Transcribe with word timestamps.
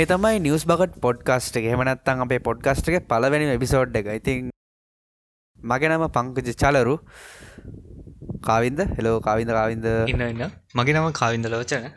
මේ 0.00 0.08
තමයි 0.08 0.40
නිවස් 0.40 0.62
bucket 0.64 1.00
podcast 1.04 1.56
එක. 1.58 1.66
හෙමනත්තන් 1.72 2.22
අපේ 2.24 2.40
පොඩ්කාස්ට් 2.40 2.86
එක 2.90 3.06
පලවැනි 3.06 3.48
එපිසෝඩ් 3.52 3.96
එක. 4.00 4.06
ඉතින් 4.14 4.48
මගේ 5.60 5.90
නම 5.90 6.04
පංකජ 6.08 6.54
චලරු. 6.54 6.94
කාවින්ද? 8.40 8.80
හෙලෝ 8.96 9.20
කාවින්ද 9.20 9.50
කාවින්ද 9.50 9.88
ඉන්න 10.06 10.24
ඉන්න. 10.24 10.44
මගේ 10.74 10.94
නම 10.94 11.10
කාවින්ද 11.12 11.50
ලෝචන 11.54 11.90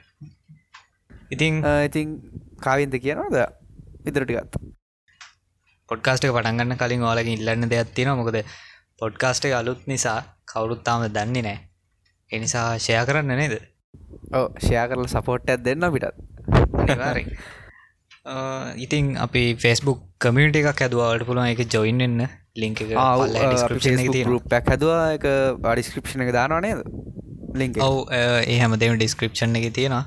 ඉතිං 1.32 1.64
ඉතින් 1.86 2.20
කාවින්ද 2.60 3.00
කියනවාද? 3.00 3.38
ඉදිරටිගත් 4.04 4.60
පොඩ්කාස්ට 5.90 6.28
පටන්ගන්න 6.28 6.78
කලින් 6.78 7.08
ඕලකින් 7.08 7.34
ඉල්ලන්න 7.38 7.72
දෙයක් 7.72 7.96
තියෙන 7.96 8.20
මොකද 8.20 8.42
පොඩ්කාස්ට 9.00 9.48
එක 9.48 9.58
අලුත් 9.62 9.88
නිසා 9.88 10.20
කවුරුත්තාම 10.46 11.08
දන්නේ 11.10 11.44
නෑ 11.44 11.60
එනිසා 12.32 12.68
ෂය 12.78 13.00
කරන්න 13.08 13.36
නේද? 13.38 13.60
ඕ 14.34 14.48
ෂයා 14.60 14.88
කරල 14.90 15.08
සපෝට්ටයක් 15.08 15.64
දෙන්න 15.64 15.92
පිටත් 15.92 16.16
අනිවාරෙන් 16.82 17.36
ඉතින් 18.26 19.18
අපි 19.20 19.56
ෆෙස්බුක් 19.60 20.00
කමිට 20.18 20.56
එකක් 20.56 20.82
ඇදවාට 20.82 21.26
පුළුවන් 21.28 21.50
එක 21.52 21.68
ජොයින්න්න 21.68 22.28
ලිංක 22.56 22.80
ගරුප්පැක් 24.24 24.70
හැදවා. 24.72 25.02
එක 25.16 25.26
ඩිස්ක්‍රපෂණ 25.60 26.24
එක 26.26 26.32
දානවානේද 26.32 26.84
ලිංක 27.62 27.76
ඔව 27.84 28.08
ඒ 28.12 28.56
හැමදම 28.62 28.96
ඩිස්ක්‍රපෂන් 28.96 29.58
එක 29.60 29.74
තියෙනවා. 29.76 30.06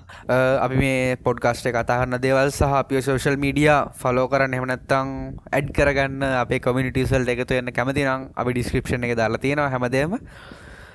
අපි 0.64 0.76
මේ 0.80 1.16
පොඩ්කාස්ට 1.26 1.68
කතාහන්න 1.76 2.16
දේවල් 2.24 2.48
සහ 2.50 2.78
අපිය 2.80 3.02
සෝශල් 3.04 3.36
මීඩිය 3.36 3.68
ෆලෝ 4.00 4.26
කරන්න 4.32 4.56
එමනත්තං 4.60 5.12
ඇඩ් 5.52 5.68
කරගන්න 5.76 6.24
අපේ 6.40 6.60
කොමිනිටසල් 6.68 7.28
එකතු 7.36 7.60
එන්න 7.60 7.68
කැමතිනම් 7.80 8.32
අපි 8.32 8.56
ඩිස්ක්‍රපෂන් 8.56 9.04
එක 9.10 9.16
දාලා 9.20 9.44
තියෙනවා 9.44 9.68
හැමදේම. 9.76 10.16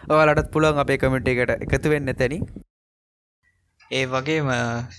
ඔයාලටත් 0.09 0.52
පුළන් 0.58 0.83
අපේ 0.86 0.97
කමිට 0.97 1.31
එකට 1.36 1.69
එකතු 1.69 1.94
වෙන්න 1.94 2.14
තැනි 2.17 2.42
ඒ 3.92 4.06
වගේම 4.14 4.50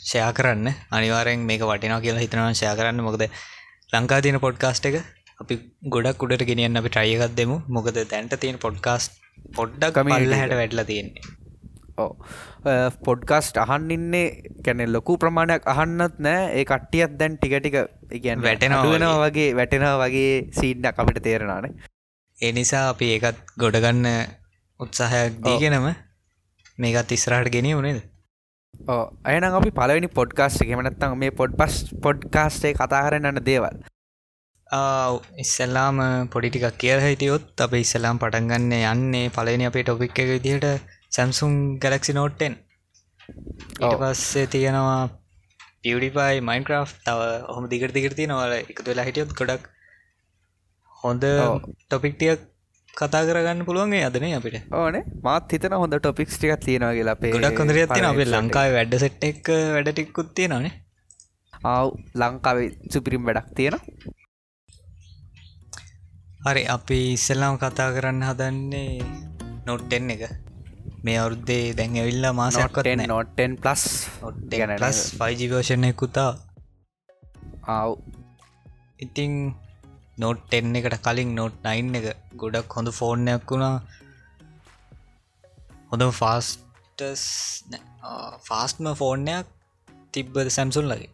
ෂයා 0.00 0.30
කරන්න. 0.38 0.68
අනිවාරෙන් 0.90 1.44
මේක 1.50 1.64
වටිනා 1.70 2.00
කියලා 2.04 2.24
හිතනවා 2.24 2.52
ෂයා 2.52 2.76
කරන්න. 2.78 3.04
මොකද 3.08 3.24
ලංකා 3.92 4.20
තියෙන 4.24 4.40
පොඩ්කාස්ට් 4.46 4.88
එක 4.90 4.96
අපි 5.42 5.54
ගොඩක් 5.94 6.24
උඩට 6.26 6.48
ගෙනියන්න 6.50 6.80
අපි 6.80 6.90
ට්‍රයියකත් 6.90 7.36
දෙමු. 7.40 7.56
මොකද 7.68 8.00
දැන්ට 8.10 8.34
තියෙන 8.42 8.58
පොඩ්කාස්ට් 8.64 9.16
පොඩ්ඩක් 9.58 9.96
කමල්ල 9.98 10.36
හැට 10.40 10.56
වැඩලා 10.60 10.86
තියෙන්නේ. 10.90 11.24
ඕ 11.98 12.10
පොඩ්කාස්ට් 13.08 13.62
අහන්න 13.64 13.96
ඉන්නේ 13.96 14.26
කැනෙ 14.66 14.84
ලොකු 14.96 15.18
ප්‍රමාණයක් 15.24 15.66
අහන්නත් 15.74 16.20
නෑ. 16.26 16.44
ඒ 16.58 16.64
කට්ටියත් 16.64 17.16
දැන් 17.20 17.38
ටික 17.38 17.56
ටික 17.58 17.76
ඉගැන් 18.18 18.44
වැටෙනවා 18.48 19.16
වගේ. 19.24 19.50
වැටෙනවා 19.60 19.96
වගේ 20.04 20.30
සීඩ්ඩක් 20.60 21.02
අපිට 21.04 21.24
තේරෙනනේ 21.28 21.74
ඒ 22.38 22.52
නිසා 22.52 22.86
අපි 22.92 23.12
ඒකත් 23.16 23.42
ගොඩගන්න 23.60 24.06
උත්සාහයක් 24.80 25.44
දීගෙනම 25.44 25.92
මේකත් 26.78 27.12
ඉස්රාට 27.16 27.54
ගෙනිය 27.56 27.76
වනේද 27.78 28.11
අයන 29.24 29.44
අපි 29.44 29.70
පලවෙනි 29.70 30.08
පොඩ්කාස්ට 30.10 30.62
එකමනත්තම් 30.64 31.16
මේ 31.16 31.30
පොඩ් 31.32 31.56
පස් 31.56 31.74
පොඩ්කාස්ටේ 32.02 32.74
කතාහරන්නන්න 32.74 33.40
දේවල්. 33.42 33.76
ඉස්සල්ලාම 35.38 36.28
පොඩිටිකක් 36.28 36.78
කියල 36.78 37.00
හිටියොත් 37.00 37.44
අප 37.58 37.72
ඉස්සලාම් 37.74 38.18
පටන්ගන්න 38.18 38.72
යන්නේ 38.84 39.30
පලනි 39.30 39.66
අපේ 39.66 39.84
ටොපික් 39.84 40.18
එක 40.18 40.28
විදිහට 40.28 40.66
සැම්සුම් 41.10 41.78
ගලක්සි 41.78 42.12
නෝට්ටෙන් 42.12 42.56
පස්සේ 43.78 44.46
තියෙනවා 44.48 45.00
පියඩිපයි 45.82 46.40
මයින්ක්‍රෆ් 46.42 46.90
තව 47.04 47.20
ඔහොම 47.48 47.68
දිගට 47.68 47.94
දිගරති 47.94 48.26
නවල 48.26 48.54
එකතු 48.56 48.88
වෙලා 48.88 49.06
හිටියොත් 49.08 49.36
ගොඩක් 49.38 49.68
හොඳ 50.96 51.24
ටොපික්ටියක් 51.84 52.40
කතා 52.94 53.22
කරගන්න 53.26 53.66
පුළුවන්ගේ 53.66 54.04
අදන 54.08 54.24
අපිට. 54.38 54.56
ඕන. 54.72 54.96
මාත් 55.22 55.52
හිතන 55.52 55.74
හොඳ 55.82 55.94
ටොපික්ස් 55.96 56.36
ටිකක් 56.36 56.64
තියෙනවා 56.66 56.94
කියලා 56.96 57.16
අපේ 57.16 57.32
ගොඩක් 57.34 57.60
හොඳර 57.60 57.78
ඇතින 57.78 58.08
අපේ 58.08 58.28
ලංකාව 58.28 58.72
වැඩ 58.76 58.96
සෙට් 59.02 59.24
එක් 59.24 59.52
වැඩටික්කුත් 59.74 60.30
තියෙනනේ 60.36 60.74
ආව් 61.66 61.86
ලංකාවේ 62.14 62.68
සුපිරිම් 62.92 63.22
වැඩක් 63.28 63.48
තියෙන 63.56 63.76
හරි 66.44 66.62
අපි 66.76 66.98
ඉස්සල්ලාම් 67.16 67.58
කතා 67.58 67.90
කරන්න 67.96 68.24
හදන්නේ 68.28 68.88
නොට්ටෙන් 69.66 70.10
එක. 70.10 70.22
මේ 71.04 71.18
අවුරුද්දේ 71.18 71.74
දැන් 71.78 71.94
ඇවිල්ලා 71.96 72.32
මාසයක්කොට 72.34 72.88
නොට්ටෙන් 73.06 73.52
ප්ලස් 73.62 73.82
ලස් 74.78 74.98
පයිජිවර්ෂණයකුතා 75.18 76.30
ආව්. 77.68 77.90
ඉතිං 78.98 79.32
නෝට් 80.18 80.52
එන්න 80.52 80.76
එකට 80.76 80.98
කලින් 81.02 81.34
නෝට් 81.34 81.56
නයින් 81.64 81.94
එක 81.94 82.06
ගොඩක් 82.36 82.76
හොඳ 82.76 82.88
ෆෝර්නයක් 82.92 83.46
වුණා. 83.46 83.80
හොඳ 85.90 86.04
ෆාස්ටස් 86.12 87.24
ෆාස්ටම 88.44 88.88
ෆෝර්නයක් 88.94 89.46
තිබ්බද 90.12 90.50
සැම්සුන් 90.50 90.88
ලගේ 90.88 91.10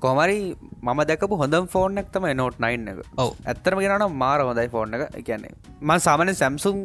කොමරි 0.00 0.38
මම 0.82 1.00
දැකපු 1.10 1.38
හොඳ 1.42 1.56
ෆෝර්නක් 1.68 2.08
තම 2.12 2.26
නෝට් 2.34 2.58
නයින් 2.58 2.88
එක. 2.88 2.98
ඔව. 3.16 3.30
ඇත්තරම 3.44 3.82
ගෙනන 3.84 4.06
මාර 4.14 4.38
හොඳයි 4.40 4.68
ෆෝර්න 4.68 4.94
එක. 4.96 5.04
කියන්නේ 5.22 5.54
ම 5.80 5.92
සාමන 5.98 6.34
සැම්සුම් 6.34 6.80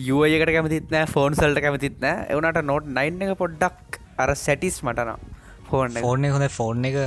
යුවයකට 0.00 0.54
කැමතිත් 0.56 0.88
නෑ 0.90 1.10
ෆෝන් 1.14 1.34
සල්ට 1.34 1.64
කැමතිත් 1.66 1.98
නෑ. 2.00 2.24
එවනට 2.30 2.62
නෝට් 2.70 2.88
නයින් 2.90 3.20
එක 3.26 3.36
පොඩ්ඩක් 3.42 4.00
අර 4.18 4.30
සැටිස් 4.36 4.78
මටන 4.82 5.12
ෆෝර්න 5.68 6.00
ෆෝර්න 6.00 6.26
හොඳ 6.30 6.48
ෆෝර්න 6.50 6.84
එක 6.84 6.98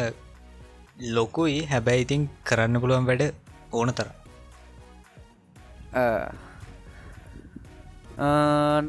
ලොකුයි. 1.00 1.58
හැබැයි 1.72 2.06
ඉතින් 2.06 2.30
කරන්න 2.46 2.82
පුළුවන් 2.82 3.08
වැඩ 3.10 3.24
ඕන 3.72 3.92
තර 3.98 4.10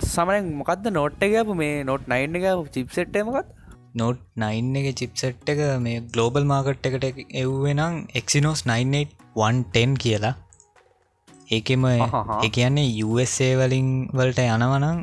සමන 0.07 0.51
මොකක්ද 0.61 0.89
නොට් 0.99 1.23
එක 1.27 1.53
මේ 1.63 1.85
නොට් 1.85 2.09
නයින් 2.13 2.37
එක 2.41 2.73
චිප්සෙට්ට 2.77 3.19
මොකත් 3.29 3.49
නොට් 3.95 4.21
නයින් 4.37 4.75
එක 4.77 4.89
චිප්සෙට් 5.01 5.49
එක 5.49 5.63
මේ 5.87 6.03
ගලෝබල් 6.15 6.45
මාකට් 6.53 6.87
එකට 6.91 7.07
එව්වෙනම් 7.43 8.03
එක්සිනෝස් 8.21 8.63
910 8.67 9.97
කියලා. 10.05 10.35
ඒකෙම 11.49 11.85
එක 11.89 12.53
කියන්නේ 12.53 13.05
USA 13.09 13.51
වලින් 13.61 13.91
වලට 14.13 14.47
යනවනම් 14.47 15.03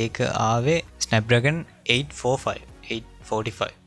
ඒක 0.00 0.20
ආවේ 0.48 0.80
ස්නැප්්‍රගන් 0.98 1.64
845 1.96 2.66
845 2.90 3.81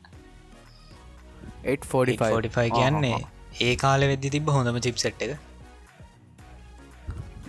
845 1.74 2.70
කියන්නේ 2.78 3.18
ඒ 3.60 3.74
කාල 3.82 4.06
වෙද්දි 4.12 4.32
තිබ 4.34 4.50
හොඳම 4.56 4.78
චිප්සට් 4.86 5.22
එක. 5.26 5.36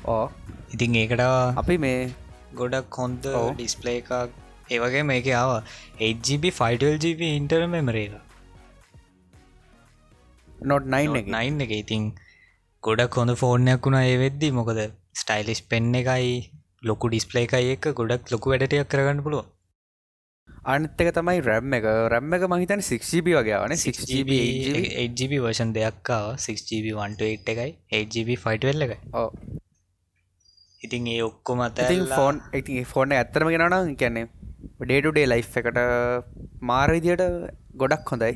ඕ 0.05 0.25
ඉතින් 0.73 0.99
ඒකට 1.01 1.23
අපි 1.63 1.77
මේ 1.85 1.97
ගොඩක් 2.61 2.99
හොන්ද 3.01 3.27
ඩිස්පලේ 3.31 3.97
එකක් 4.01 4.13
ඒවගේ 4.69 5.03
මේක 5.11 5.27
ආව. 5.41 5.51
8GB 6.01 6.53
5GB 6.61 7.33
ඉන්ටර් 7.39 7.61
මෙමරේක 7.73 8.15
නොට 10.71 10.87
නයින් 10.95 11.19
නයින් 11.35 11.65
එක. 11.65 11.73
ඉතින් 11.83 12.07
ගොඩක් 12.83 13.19
හොඳ 13.21 13.35
ෆෝර්නයක් 13.43 13.83
වුණා 13.85 14.05
ඒ 14.13 14.17
වෙද්දි. 14.23 14.55
මොකද 14.59 14.79
ස්ටයිලිස් 15.15 15.61
පෙන්න 15.71 15.93
එකයි 16.01 16.31
ලොකු 16.83 17.09
ඩිස්පලේ 17.09 17.45
එකයි 17.47 17.75
එක 17.75 17.85
ගොඩක් 17.99 18.33
ලොකු 18.33 18.51
වැඩටයක් 18.51 18.89
කරගන්න 18.91 19.23
පුළුව 19.25 19.45
අනිත්තක 20.73 21.09
තමයි 21.17 21.39
රැම් 21.49 21.73
එක. 21.77 21.85
රැම් 22.13 22.33
එක 22.37 22.43
මහිතන 22.53 22.81
6GB 22.87 23.27
වගේ 23.39 23.59
වන 23.63 23.75
6GB 23.83 24.31
8GB 25.03 25.39
වර්ෂන් 25.45 25.71
දෙයක්කාව 25.77 26.25
6GB 26.47 26.85
128 26.97 27.53
එකයි. 27.53 27.71
8GB 28.01 28.39
ෆයිටවෙල්ල 28.43 28.85
එක 28.87 28.93
ඕ 29.21 29.29
ඉතින් 30.81 31.07
ඒ 31.13 31.21
ඔක්කොම 31.29 31.61
අත 31.67 31.79
ෆෝන් 32.17 32.41
ඉති 32.59 32.83
ෆෝන 32.91 33.15
ඇත්තරම 33.19 33.49
ගෙනනම් 33.53 33.95
කියන්නේ 34.01 34.27
ඩේටුඩේ 34.81 35.29
ලයි් 35.31 35.45
එකට 35.61 35.79
මාර 36.69 36.89
විදියට 36.95 37.23
ගොඩක් 37.81 38.11
හොඳයි 38.13 38.33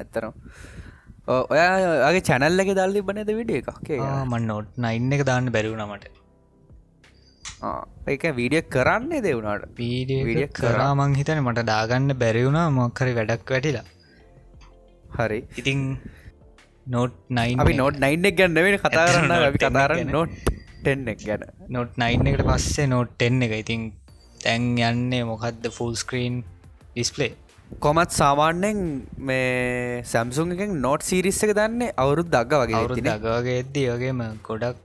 ඇත්තරම් 0.00 0.32
ඔයාගේ 1.52 2.24
චැනල්ල 2.28 2.62
එක 2.64 2.70
දල්ලි 2.80 3.04
බනද 3.08 3.30
විඩිය 3.40 3.60
එකක්? 3.62 3.88
මන් 4.32 4.44
නොට් 4.50 4.68
නයින්න 4.86 5.14
එක 5.16 5.22
දාන්න 5.30 5.52
බැරිවුණමට 5.56 6.23
ඒක 8.06 8.24
වීඩිය 8.38 8.62
කරන්නේ 8.68 9.22
දෙවුණට 9.22 9.78
වීඩිය 9.78 10.48
කරා 10.52 10.90
මං 10.94 11.16
හිතන 11.20 11.42
මට 11.42 11.66
දාගන්න 11.66 12.16
බැරිවුණා 12.16 12.66
මොක්කරි 12.72 13.16
වැඩක් 13.18 13.54
වැටිලා. 13.54 13.86
හරි. 15.16 15.40
ඉතිං 15.56 15.80
නොට් 16.86 17.14
නයි 17.30 17.58
අපි 17.58 17.74
නොට් 17.74 18.00
නයින් 18.00 18.30
එක 18.30 18.36
ගැන්න 18.40 18.60
වෙන 18.60 18.78
කතා 18.78 19.06
කරන්න 19.08 19.36
අපි 19.40 19.58
කතාරන්න 19.58 20.10
නොට් 20.10 20.34
ටෙන්න 20.80 21.06
එක 21.08 21.22
ගැන. 21.22 21.46
නොට් 21.70 21.92
නයින් 21.96 22.26
එකට 22.26 22.44
පස්සේ 22.46 22.88
නොට් 22.88 23.28
එන්න 23.28 23.42
එක. 23.42 23.56
ඉතිං 23.62 23.92
තැන් 24.40 24.74
යන්නේ 24.82 25.24
මොකක්ද 25.24 25.72
ෆුල් 25.72 25.96
ස්ක්‍රීන් 25.96 26.42
ඩිස්පලේ 26.92 27.32
කොමත් 27.80 28.10
සාමාන්‍යෙන් 28.12 28.80
මේ 29.20 30.02
සැම්සුන් 30.04 30.52
එකෙන් 30.52 30.74
නොට් 30.80 31.02
සිරිස්ස 31.02 31.40
එක 31.44 31.54
දන්නේ 31.58 31.94
අවුරුත් 31.96 32.28
දග 32.28 32.60
වගේ 32.62 32.76
අවුරුත් 32.76 33.00
දගවගේ 33.02 33.56
එද්දී 33.62 33.86
වගේම 33.92 34.20
ගොඩක් 34.42 34.76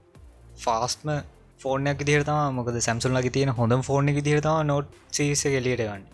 ෆාස්ම 0.58 1.12
ෆෝර්නයක් 1.60 2.00
දිහරතම 2.04 2.56
මොකද 2.56 2.80
සැම්සුල්ලගේ 2.80 3.32
තියෙන 3.32 3.52
හොඳ 3.54 3.76
ෆෝර්න 3.82 4.14
දිහරතම 4.20 4.62
නොට් 4.66 4.96
සිස 5.12 5.44
ලියටගන්න 5.58 6.04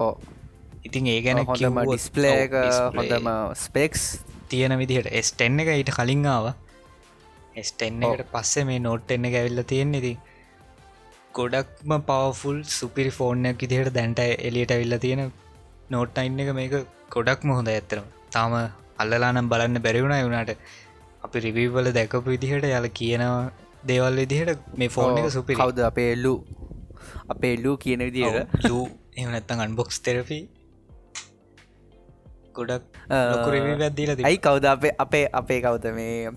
ඕ 0.00 0.12
ඉතින් 0.86 1.08
ඒ 1.08 1.20
ගැන 1.22 1.42
හොඳම 1.44 1.82
ඩිස්පලේක 1.82 2.54
හොඳම 2.94 3.28
ස්පෙක්ස් 3.56 4.04
තියෙන 4.48 4.74
විදිහට 4.78 5.10
එස්ටෙන්න 5.12 5.60
එක 5.60 5.72
ඊට 5.72 5.92
කලින් 5.92 6.24
ආව. 6.26 6.46
එස්ටෙන්න 7.56 8.04
එකට 8.04 8.32
පස්සේ 8.32 8.64
මේ 8.64 8.80
නෝට් 8.80 9.10
එන්න 9.10 9.28
ඇවිල්ල 9.30 9.62
තියෙන 9.64 9.94
ඉති 9.94 10.12
ගොඩක්ම 11.34 11.96
පවෆුල් 12.02 12.58
සුපිරි 12.70 13.12
ෆෝර්නයක් 13.12 13.66
ඉදිහට 13.66 13.92
දැන්ට 13.94 14.22
එලියට 14.40 14.74
ඇවිල්ල 14.76 14.98
තියෙන 14.98 15.22
නෝට්ටයින් 15.90 16.42
එක 16.44 16.52
මේක 16.54 16.74
ගොඩක්ම 17.10 17.54
හොඳ 17.56 17.68
ඇත්තරම 17.68 18.10
තාම 18.30 18.56
අල්ලලානම් 18.98 19.52
බලන්න 19.52 19.82
බැරිවුණ 19.82 20.18
වුණට 20.24 20.56
අපි 21.24 21.44
රිවීවල 21.46 21.92
දැකපු 21.92 22.26
විදිහට 22.26 22.68
යල 22.70 22.90
කියනවා 22.94 23.65
දේවල් 23.84 24.20
විදිහට 24.22 24.62
මේ 24.76 24.88
ෆෝන් 24.88 25.18
එක 25.20 25.30
සුපි 25.36 25.58
කවද 25.60 25.86
අපේ 25.90 26.08
එල්ලු 26.12 26.34
අපේ 27.28 27.52
එල්ලු 27.56 27.76
කියන 27.84 28.04
විදියට 28.08 28.68
ලූ. 28.68 28.84
එමනත්තන් 29.16 29.64
අන්බොක්ස් 29.66 30.00
තෙරපි 30.00 30.40
ගොඩක් 32.54 32.84
ලොකුරවදීල 33.32 34.12
ඇයි 34.18 34.42
කවද 34.46 34.72
අපේ 34.74 34.94
අපේ 34.98 35.24
අපේ 35.40 35.60
කවුද 35.62 35.88
මේ? 35.94 36.30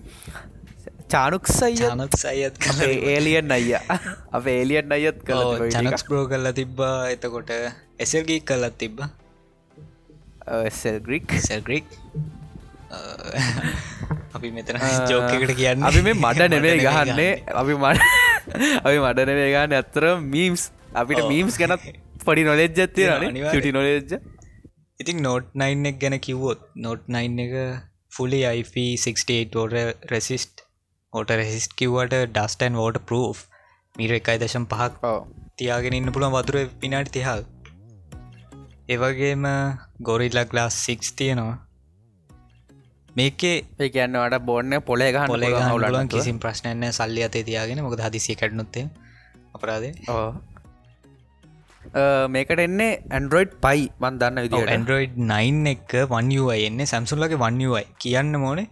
චානුක්සය 1.12 1.70
ජනක් 1.74 2.18
සයත් 2.22 2.54
ඒලියන් 3.12 3.50
අයිය. 3.50 3.78
අප 4.32 4.46
ඒලියන් 4.46 4.92
අයත් 4.98 5.24
කළ 5.24 5.70
චනක්ස් 5.70 6.04
ප්‍රෝ 6.10 6.26
කල්ලා 6.26 6.54
තිබ්බා. 6.60 7.08
එතකොට 7.14 7.50
එසල්ගී 7.98 8.40
කල්ලත් 8.42 8.78
තිබ්බ. 8.78 9.00
සෙල්ග්‍රික් 10.72 11.32
සැල්ග්‍රික් 11.40 11.86
අපි 14.34 14.50
මෙතන 14.50 14.80
ජෝකකට 15.08 15.54
කියන්න. 15.56 15.82
අපි 15.84 16.02
මේ 16.02 16.16
මට 16.16 16.50
නෙවේ 16.50 16.76
ගහන්නේ. 16.80 17.32
අපි 17.54 17.74
මට 17.76 18.28
අපි 18.84 18.98
මට 18.98 19.26
නෙවේ 19.28 19.48
ගන්න 19.52 19.76
ඇත්තර 19.78 20.06
මීම්ස් 20.26 20.62
අපිට 20.94 21.22
මීම්ස් 21.28 21.58
ගැනත් 21.60 21.84
පඩි 22.24 22.44
නොලෙජ්ජත්තය 22.44 23.06
ටි 23.52 23.72
නොලෙජ්ජ 23.72 24.16
ඉතින් 25.00 25.22
නෝට් 25.22 25.54
නයින් 25.54 25.86
එක 25.90 26.00
ගැන 26.00 26.18
කිව්වොත් 26.20 26.66
නෝට් 26.76 27.06
නයින් 27.08 27.38
එක 27.44 27.54
ෆුලි 28.12 28.40
IP68 28.48 29.60
ෝට 29.60 29.76
රෙසිස්ට් 30.12 30.66
ඕට 31.12 31.32
රෙසිස්ට 31.32 31.76
කිව්වට 31.78 32.18
ඩස්ටන් 32.28 32.76
ෝට 32.76 33.00
පරෝ් 33.06 33.30
මීර 33.94 34.16
එකයි 34.18 34.42
දශම් 34.42 34.66
පහක් 34.66 35.14
තියාගෙන 35.58 35.98
ඉන්න 35.98 36.12
පුළුවන් 36.14 36.36
වතුර 36.36 36.60
පිනාට 36.82 37.12
තිහල් 37.16 37.46
ඒවගේම 38.88 39.48
ගොරිල්ලා 40.02 40.46
ගලාස් 40.52 40.84
සික්ස් 40.86 41.12
තියෙනවා 41.12 41.56
මේකේ 43.16 43.56
ඒ 43.78 43.88
කියන්නවට 43.90 44.44
බොන්න 44.44 44.76
පොලේ 44.82 45.10
ගහ 45.12 45.26
පොලේ 45.26 45.50
හුලන් 45.64 46.08
කිසිම් 46.08 46.38
ප්‍රශ්නයන 46.38 46.86
සල්ලි 46.92 47.26
අතේ 47.26 47.44
තියාගෙන 47.44 47.82
මොක 47.82 47.98
හදිසිය 48.00 48.36
කැටනුත්තේ 48.36 48.86
අපරාදේ 49.54 49.92
මේකට 52.30 52.60
එන්නේ 52.60 52.90
ඇන්ඩරෝයිඩ් 53.10 53.54
පයි 53.62 53.88
වන් 54.00 54.20
දන්න 54.20 54.42
විදි 54.44 54.62
ඇන්ඩරෝයිඩ් 54.66 55.16
9 55.24 55.72
එක 55.74 55.94
වන්යයි 56.10 56.66
එන්නේ. 56.66 56.86
සැම්සුල්ලගේ 56.86 57.38
වන්යයි 57.38 57.82
කියන්න 57.98 58.32
මෝනේ 58.38 58.68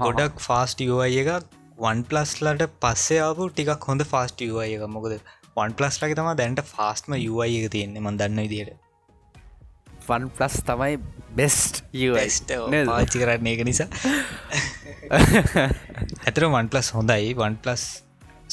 ගොඩක් 0.00 0.40
ෆාස්ට 0.40 0.80
යයි 0.82 1.20
එක 1.22 1.30
වන් 1.78 2.04
පලස්ලට 2.10 2.64
පස්සේ 2.82 3.20
ආපු 3.22 3.50
ටිකක් 3.50 3.88
හොඳ 3.88 4.06
ෆාස්ට 4.12 4.42
යයි 4.42 4.74
එක 4.76 4.86
මොකද 4.88 5.14
වන් 5.56 5.76
පලස් 5.78 6.00
ලක 6.02 6.16
තම 6.18 6.30
දැන්ට 6.36 6.64
ෆාස්ටම 6.68 7.14
යයි 7.18 7.60
එක 7.60 7.70
තියෙන්නේ 7.72 8.02
මන් 8.02 8.18
දන්න 8.20 8.42
විදියට 8.44 8.83
වන් 10.08 10.24
පලස් 10.36 10.56
තමයි 10.68 10.94
බෙස්ට 11.38 11.74
පාචි 12.90 13.16
කරන්න 13.22 13.48
එක 13.52 13.62
නිසා. 13.68 13.88
ඇතර 16.26 16.42
වන් 16.54 16.68
පලස් 16.72 16.88
හොඳයි. 16.96 17.32
වන් 17.40 17.56
පලස් 17.62 17.84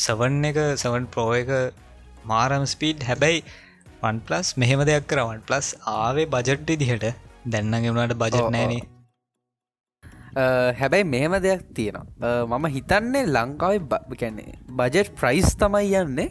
සවන් 0.06 0.39
එක 0.51 0.62
සවන් 0.83 1.06
ප්‍රෝ 1.15 1.31
එක 1.42 1.51
මාරම 2.31 2.63
ස්පීඩ් 2.75 3.03
හැබැයි 3.09 3.44
වන් 4.03 4.18
පලස් 4.30 4.48
මෙහෙම 4.63 4.81
දෙයක් 4.89 5.06
කර. 5.12 5.19
වන් 5.33 5.44
පලස් 5.50 5.68
ආවේ 5.98 6.27
බජට්ටි 6.33 6.80
දිහට 6.83 7.06
දැන්නගේ 7.53 7.92
වුණට 7.94 8.18
බජට් 8.24 8.50
නෑනේ. 8.56 8.81
හැබැයි 10.81 11.06
මෙහෙම 11.13 11.33
දෙයක් 11.45 11.63
තියෙනවා. 11.77 12.59
මම 12.59 12.65
හිතන්නේ 12.75 13.24
ලංකාවේ 13.36 14.18
කැන්නේ 14.21 14.51
බජට් 14.80 15.15
ප්‍රයිස් 15.21 15.50
තමයි 15.62 15.95
යන්නේ 16.01 16.30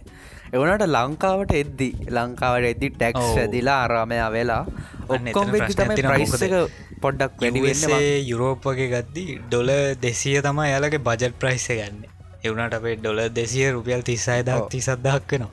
එවනට 0.52 0.85
ලංකාවට 0.88 1.52
එද්දි 1.55 1.88
ලංකාවට 2.11 2.70
එද්දි 2.70 2.88
ටැක්ස් 2.93 3.29
ඇදිලා 3.37 3.79
අරාමයා 3.85 4.31
වෙලා 4.32 4.62
ඔක්කොම් 5.08 5.52
තමයි 5.73 6.02
ප්‍රයිස් 6.02 6.35
එක 6.43 6.55
පොඩ්ඩක් 7.02 7.43
වැඩිවෙන්නේ 7.43 8.11
යුරෝපගේ 8.25 8.88
ගත්දි 8.91 9.25
ඩොල 9.44 9.70
දෙසිය 10.02 10.37
තම 10.43 10.61
යාලගේ 10.67 11.02
බජට් 11.06 11.38
ප්‍රයිස 11.38 11.67
ගන්න 11.70 12.02
එවුණට 12.43 12.75
අපේ 12.75 12.97
ඩොල 12.97 13.23
දෙසිය 13.32 13.70
රුපියල් 13.70 14.02
තිස්සාය 14.02 14.43
දක් 14.43 14.69
තිසද්දක් 14.69 15.32
වෙනවා. 15.32 15.50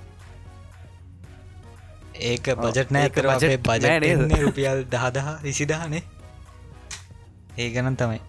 ඒක 2.21 2.45
බජට 2.57 2.89
නෑ 2.91 3.09
කර 3.11 3.27
බජට 3.63 4.39
රුපියල් 4.41 4.85
දහදහ 4.91 5.33
විසිදානේ 5.43 6.03
ඒ 7.57 7.69
ගණන් 7.69 7.97
තමයි 7.97 8.21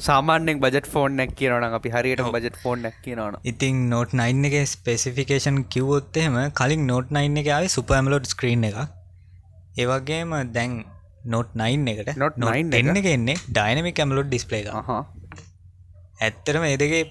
සාමාන්‍යෙන් 0.00 0.60
බජට 0.60 0.86
ෆෝන් 0.86 1.16
නැක් 1.16 1.34
කියනන 1.34 1.66
අපි 1.70 1.90
හරියට 1.90 2.24
බජට 2.28 2.62
ෆෝන් 2.62 2.82
නැක් 2.82 2.96
කියනන 3.04 3.36
ඉතින් 3.44 3.82
නෝට් 3.90 4.14
නයින් 4.14 4.48
එක 4.50 4.56
ස්පෙසිෆිකේෂන් 4.68 5.60
කිව්වොත්තෙම 5.66 6.40
කලින් 6.54 6.86
නෝට් 6.86 7.10
නයින් 7.10 7.42
එක 7.42 7.52
ආවේ 7.56 7.74
සුපඇමලෝඩ් 7.76 8.26
ස්ක්‍රීන් 8.26 8.64
එක 8.64 8.80
ඒවගේම 9.76 10.34
දැන් 10.52 10.82
නොට් 11.26 11.54
නයින් 11.54 11.88
එකට 11.88 12.16
නොට 12.16 12.36
නයින් 12.38 12.72
එන්න 12.72 12.96
එක? 12.96 13.08
එන්නේ 13.08 13.36
ඩයිනමික් 13.48 13.98
ඇමලෝඩ් 13.98 14.28
ඩිස්පලේ 14.28 14.60
එක 14.62 14.68
ඇත්තරම 16.20 16.64
එදගේ 16.66 17.02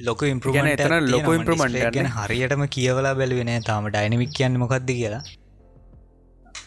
ලොක 0.00 0.22
ඉම්පරන 0.24 0.68
එතන 0.68 1.08
ලොක 1.08 1.28
ඉම්පරමට 1.30 1.96
ගැන 1.96 2.10
හරියටම 2.10 2.62
කියවලා 2.68 3.14
බැලුවෙන 3.14 3.52
තාම. 3.62 3.88
ඩයිනමික් 3.88 4.32
කියන්න 4.32 4.58
මොකක්ද 4.58 4.90
කියලා. 4.92 5.22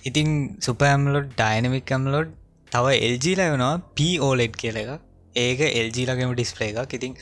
ඉතින් 0.05 0.29
සුපඇම්ලෝඩ් 0.59 1.29
ඩයිනමික් 1.33 1.91
ඇම්ලෝඩ් 1.91 2.33
තව 2.71 2.95
එල්ජීල 3.01 3.41
වෙනවා 3.45 3.75
පෝලෙඩ් 3.95 4.55
කියල 4.55 4.77
එක 4.77 4.91
ඒක 5.35 5.59
එල්ජීලගේම 5.61 6.33
ඩිස්පලේ 6.33 6.71
එකක්. 6.83 6.93
ඉතින් 6.99 7.13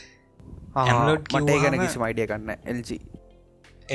මට 0.78 1.58
ගැන 1.62 1.78
කිසි 1.82 1.98
මයිඩිය 2.02 2.26
කන්න 2.30 2.50
එල්ජ 2.72 2.90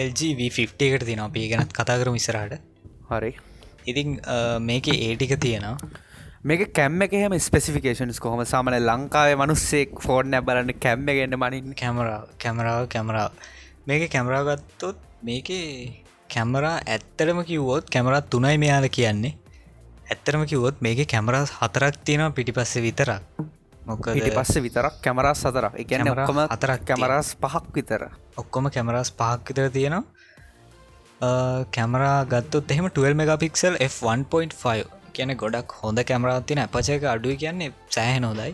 LGV50 0.04 0.88
එකට 0.88 1.06
තින 1.10 1.22
අපි 1.26 1.50
ගැනත් 1.52 1.74
කතා 1.80 1.98
කරම 2.02 2.16
ඉස්සරට 2.20 2.58
හරි. 3.10 3.32
ඉතින් 3.86 4.20
මේක 4.70 4.88
ඒටික 4.90 5.34
තියෙනවා. 5.46 5.78
මේක 6.44 6.62
කැම්ම 6.74 7.02
එකහෙම 7.06 7.36
ස්පෙසිෆිකේෂන්ස් 7.48 8.20
කොහොම 8.20 8.42
සාමන 8.46 8.78
ලංකාවේ 8.80 9.38
මනුස්සෙක් 9.42 10.00
ෆෝර්න 10.06 10.36
බලන්න 10.48 10.74
කැම්ම 10.86 11.06
ගන්න 11.08 11.38
මනින් 11.44 11.76
කැමරාව 11.82 12.26
කැමරාව 12.44 12.88
කැමරාව 12.96 13.32
මේක 13.88 14.10
කැමරාගත්තොත් 14.16 14.98
මේක 15.30 15.50
කැමරා 16.36 16.76
ඇත්තරම 16.96 17.40
කිව්වෝත් 17.50 17.90
කැමරත් 17.96 18.30
තුනයි 18.34 18.58
මෙයාල 18.58 18.88
කියන්නේ. 18.98 19.38
ඇත්තරම 20.12 20.44
කිවොත් 20.46 20.82
මේක 20.82 21.00
කැමරස් 21.08 21.52
හතරක් 21.60 21.96
තියෙනවා 22.06 22.36
පිටිපස්ස 22.38 22.74
විතරක් 22.86 23.22
මොක 23.88 24.06
පස්ස 24.08 24.60
විතරක් 24.66 25.00
කැමරස් 25.06 25.44
සතර 25.44 25.66
එකන 25.84 26.10
ඔක්කොම 26.14 26.40
අතරක් 26.46 26.84
කැමරස් 26.90 27.30
පහක් 27.44 27.66
විතර. 27.78 28.02
ඔක්කොම 28.42 28.70
කැමරස් 28.76 29.12
පහක් 29.20 29.48
විතර 29.50 29.70
තියෙනවා. 29.78 30.04
කැමරා 31.78 32.18
ගත්තොත් 32.34 32.72
එහෙම 32.76 32.90
12 32.90 33.20
මෙගපික්සල් 33.22 33.80
F1.5 33.88 34.84
කියන 35.16 35.36
ගොඩක් 35.44 35.78
හොඳ 35.82 36.04
කැමරාත්තින 36.12 36.64
අපචයක 36.66 37.08
අඩුව 37.14 37.40
කියන්නේ 37.44 37.72
සෑහ 37.96 38.18
නොදයි 38.26 38.52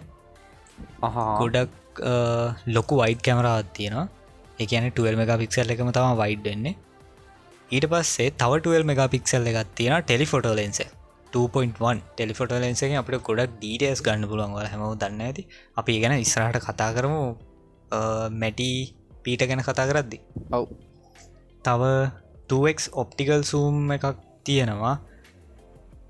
ගොඩක් 1.42 2.04
ලොකු 2.76 3.02
වයිඩ් 3.02 3.26
කැමරාත් 3.28 3.74
තියෙනවා. 3.80 4.08
එකන 4.64 4.92
12 4.92 5.20
මෙගපික්සල් 5.22 5.76
එකම 5.76 5.92
තම 5.98 6.16
වයිඩ් 6.22 6.46
වෙන්නේ. 6.50 6.76
ඊට 7.70 7.86
පස්සේ 7.92 8.32
තව 8.42 8.62
12 8.70 8.90
මෙගපික්සල් 8.92 9.52
එකත් 9.52 9.76
තියෙන 9.80 10.02
ටෙලිෆොටෝ 10.04 10.56
ලෙන්සේ 10.62 10.90
2.1 11.34 12.00
ටෙලිෆොට 12.12 12.54
ලෙන්සගේ 12.64 13.00
අපට 13.02 13.20
ගොඩක් 13.28 13.52
ඩීටස් 13.56 14.02
ගන්න 14.06 14.30
පුළුවන්වල 14.32 14.70
හැම 14.72 14.84
දන්න 15.02 15.26
ඇති 15.26 15.44
අපි 15.80 16.00
ගැන 16.02 16.16
ඉස්රහට 16.26 16.62
කතා 16.68 16.90
කරමු. 16.96 17.24
මැටි 18.42 18.70
පීට 19.24 19.44
ගැන 19.50 19.62
කතා 19.62 19.86
කරද්දි. 19.90 20.18
ඔව්. 20.52 20.66
තව 21.66 21.84
2ක් 22.50 22.80
ඔප්ටිකල් 23.02 23.42
සූම් 23.44 23.76
එකක් 23.92 24.06
තියෙනවා 24.46 24.96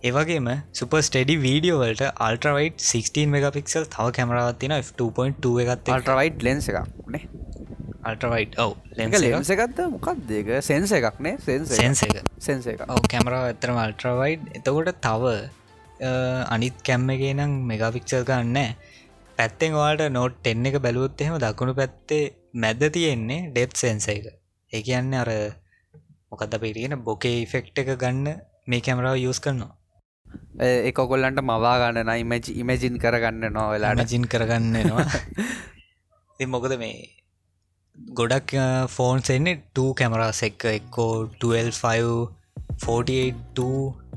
ඒවගේම 0.02 0.46
සුප 0.72 0.94
ස්ටඩි 0.98 1.36
වීඩියෝවලට 1.44 2.02
අල්ට්‍රවයිට් 2.26 2.78
16 2.82 3.24
මෙගපික්සල් 3.34 3.86
තව 3.86 4.06
කැමරාවත්තින 4.18 4.74
F2.2 4.76 5.64
එකත් 5.64 5.90
අල්ට්‍රවයිට් 5.96 6.44
ලෙන්ස 6.48 6.68
එකක් 6.72 7.10
නේ. 7.16 7.24
අල්ට්‍රවයිට් 8.02 8.54
ඔව 8.64 8.72
ලෙන්සගත්ත 8.96 9.82
මොකක් 9.96 10.08
දෙක 10.30 10.52
සෙන්ස 10.64 10.94
එකක්නේ 10.98 11.34
සෙන්ස 11.40 12.04
එක. 12.08 12.22
සෙන්ස 12.40 12.70
එක 12.74 12.84
ඔව 12.88 13.02
කැමරාව 13.12 13.48
ඇතරම 13.50 13.80
අල්ට්‍රවයිඩ් 13.82 14.46
එතකොට 14.56 14.92
තව 15.04 15.34
අනිත් 16.48 16.78
කැම්මගේ 16.82 17.34
නම් 17.34 17.58
මෙගපික්සල් 17.72 18.24
ගන්න 18.30 18.78
පැත්තෙන් 19.38 19.76
වාට 19.76 20.04
නෝට් 20.10 20.48
එන්න 20.48 20.70
එක 20.70 20.78
බැලුවොත් 20.86 21.26
එහෙම 21.26 21.36
දකුණු 21.44 21.74
පැත්තේ 21.76 22.22
මැද්ද 22.56 22.86
තියෙන්නේ 22.90 23.50
ඩෙප් 23.50 23.76
සෙන්ස 23.76 24.08
එක. 24.08 24.32
ඒ 24.72 24.82
කියන්න 24.82 25.12
අර 25.24 25.34
මොකද 26.32 26.56
පිරියෙන 26.64 26.96
බොකේ 27.04 27.44
ෆෙක්් 27.46 27.76
එක 27.76 27.92
ගන්න 27.98 28.40
මේ 28.68 28.86
කැමරාව 28.88 29.20
යස් 29.26 29.44
කරනවා 29.44 29.79
ඒකොගොල්ලන්ට 30.68 31.40
මවා 31.52 31.78
ගන්න 31.82 32.12
ඉමජ 32.24 32.46
ඉමජින් 32.62 32.96
කරගන්න 33.04 33.54
නොවෙලාට 33.54 34.12
ජින් 34.12 34.26
කරගන්නවා 34.34 35.06
මොකද 36.48 36.74
මේ 36.82 36.98
ගොඩක් 38.18 38.52
ෆෝන්ස් 38.88 39.30
එන්නේ 39.30 39.56
2 39.76 39.94
කැමරාස් 40.00 40.40
එක්ක. 40.48 40.62
එක්කෝ 40.80 41.14
12 41.42 41.82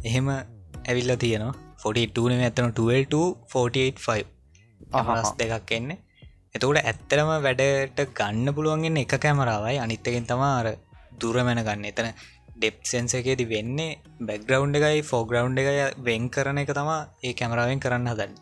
එහෙම 0.05 0.29
ඇවිල්ල 0.31 1.13
තියෙනවා. 1.25 1.55
42 1.83 2.45
ඇතන 2.47 2.71
12 2.79 3.19
අහස් 4.93 5.31
දෙකක් 5.41 5.71
එන්නේ. 5.79 5.99
එතකට 6.55 6.79
ඇත්තරම 6.83 7.31
වැඩට 7.47 7.99
ගන්න 8.19 8.55
පුළුවන්ගෙන් 8.57 9.01
එක 9.03 9.15
කැමරාවයි 9.25 9.79
අනිත්තකින් 9.85 10.27
තම 10.31 10.43
අර 10.49 10.67
දුරමැන 11.21 11.61
ගන්න 11.67 11.85
එතන 11.91 12.09
ඩෙප් 12.63 12.79
සෙන්ස 12.93 13.15
එකේති 13.19 13.45
වෙන්නේ 13.53 13.91
බැක්ග්‍රවන්් 14.29 14.75
එකයි 14.79 15.03
ෆෝග්‍රවන්් 15.11 15.61
එකයි 15.63 15.87
වෙන් 16.09 16.25
කරන 16.35 16.59
එක 16.63 16.73
තමා 16.79 16.99
ඒ 17.29 17.33
කැමරාවෙන් 17.39 17.81
කරන්න 17.85 18.11
හදන්න. 18.13 18.35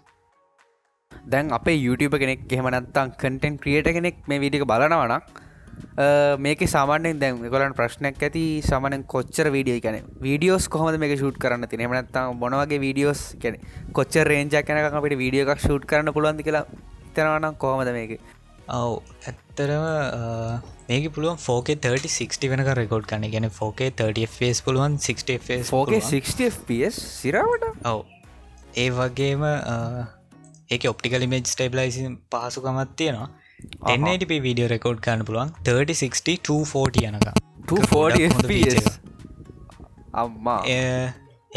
දැන් 1.33 1.53
අපේ 1.59 1.79
YouTube 1.85 2.17
කෙනෙක් 2.23 2.43
එහෙමනත්තම් 2.55 3.15
කටෙන් 3.23 3.55
ක්‍රියට 3.63 3.89
කෙනෙක් 3.97 4.17
මේ 4.29 4.43
විදික 4.45 4.65
බලනවනක් 4.73 5.47
මේක 6.45 6.61
සාමානෙන් 6.75 7.21
දැන් 7.23 7.41
ගොලන් 7.55 7.75
ප්‍රශ්නයක් 7.79 8.23
ඇති 8.27 8.43
සමන 8.69 9.05
කොච්චර 9.15 9.47
වීඩියෝ 9.57 9.83
කැන 9.87 9.97
වීඩියෝස් 10.27 10.69
කොහම 10.75 10.99
මේ 11.05 11.17
ෂුට් 11.17 11.39
කරන්න 11.45 11.69
ති 11.71 11.81
එමනත්තම් 11.87 12.41
බොනවගේ 12.43 12.81
වීඩියෝස් 12.85 13.23
කැන 13.43 13.57
කොච්චර 13.99 14.25
රේජක් 14.33 14.67
කැනක 14.69 14.99
අපිට 15.01 15.17
වීඩියෝ 15.23 15.49
එකක් 15.49 15.65
ෂුට් 15.67 15.89
කරන්න 15.93 16.15
පුළුවන්දි 16.17 16.47
කියලා 16.49 16.65
තනවනම් 17.17 17.55
කොහමද 17.65 17.93
මේක? 17.99 18.13
ඔව්. 18.79 18.93
ඇත්තරම 19.27 19.85
මේක 20.89 21.09
පුළුවන් 21.15 21.39
ෆෝකේ 21.47 21.77
30 21.87 22.49
වෙනක 22.53 22.71
රෙකෝඩ් 22.81 23.09
කන්න 23.11 23.33
ගැන 23.35 23.49
ෆෝකේ 23.59 23.91
30 24.01 24.65
පුළුවන් 24.67 24.97
60 25.09 25.67
ෆෝගේ 25.71 26.01
60ps 26.09 27.01
සිරාවට 27.21 27.87
ඔව්. 27.93 28.01
ඒ 28.77 28.89
වගේම 28.99 29.47
ඒක 30.71 30.89
ඔප්ටිකල් 30.93 31.27
මේජ් 31.35 31.47
ස්ටේබලයිසි 31.55 32.07
පහසුකමත් 32.35 32.97
තියෙනවා. 32.97 33.29
එන්නටප 33.95 34.37
වීඩියෝ 34.47 34.71
රෙකෝඩ් 34.75 35.03
කරන්න 35.07 35.27
පුළුවන්. 35.31 35.55
30 35.65 36.03
යනක 37.11 37.29
අම්මා. 40.25 40.61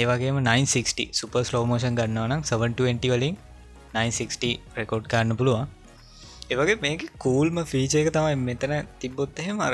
ඒවගේම 0.01 0.41
960 0.41 1.13
සුප 1.19 1.35
ස්ලෝමෝෂන් 1.49 1.97
ගන්නවනම් 1.99 2.41
720 2.49 3.15
වලින් 3.15 3.39
960 3.93 4.77
රෙකෝඩ් 4.79 5.05
කරන්න 5.11 5.37
පුළුවන් 5.39 5.67
ඒවගේ 6.43 6.79
මේක 6.81 7.03
කූල්ම 7.17 7.57
ෆීච 7.65 7.93
එක 7.95 8.09
තමයි 8.15 8.39
මෙතන 8.39 8.73
තිබ්බොත් 8.99 9.39
එහෙම 9.39 9.59
අර 9.59 9.73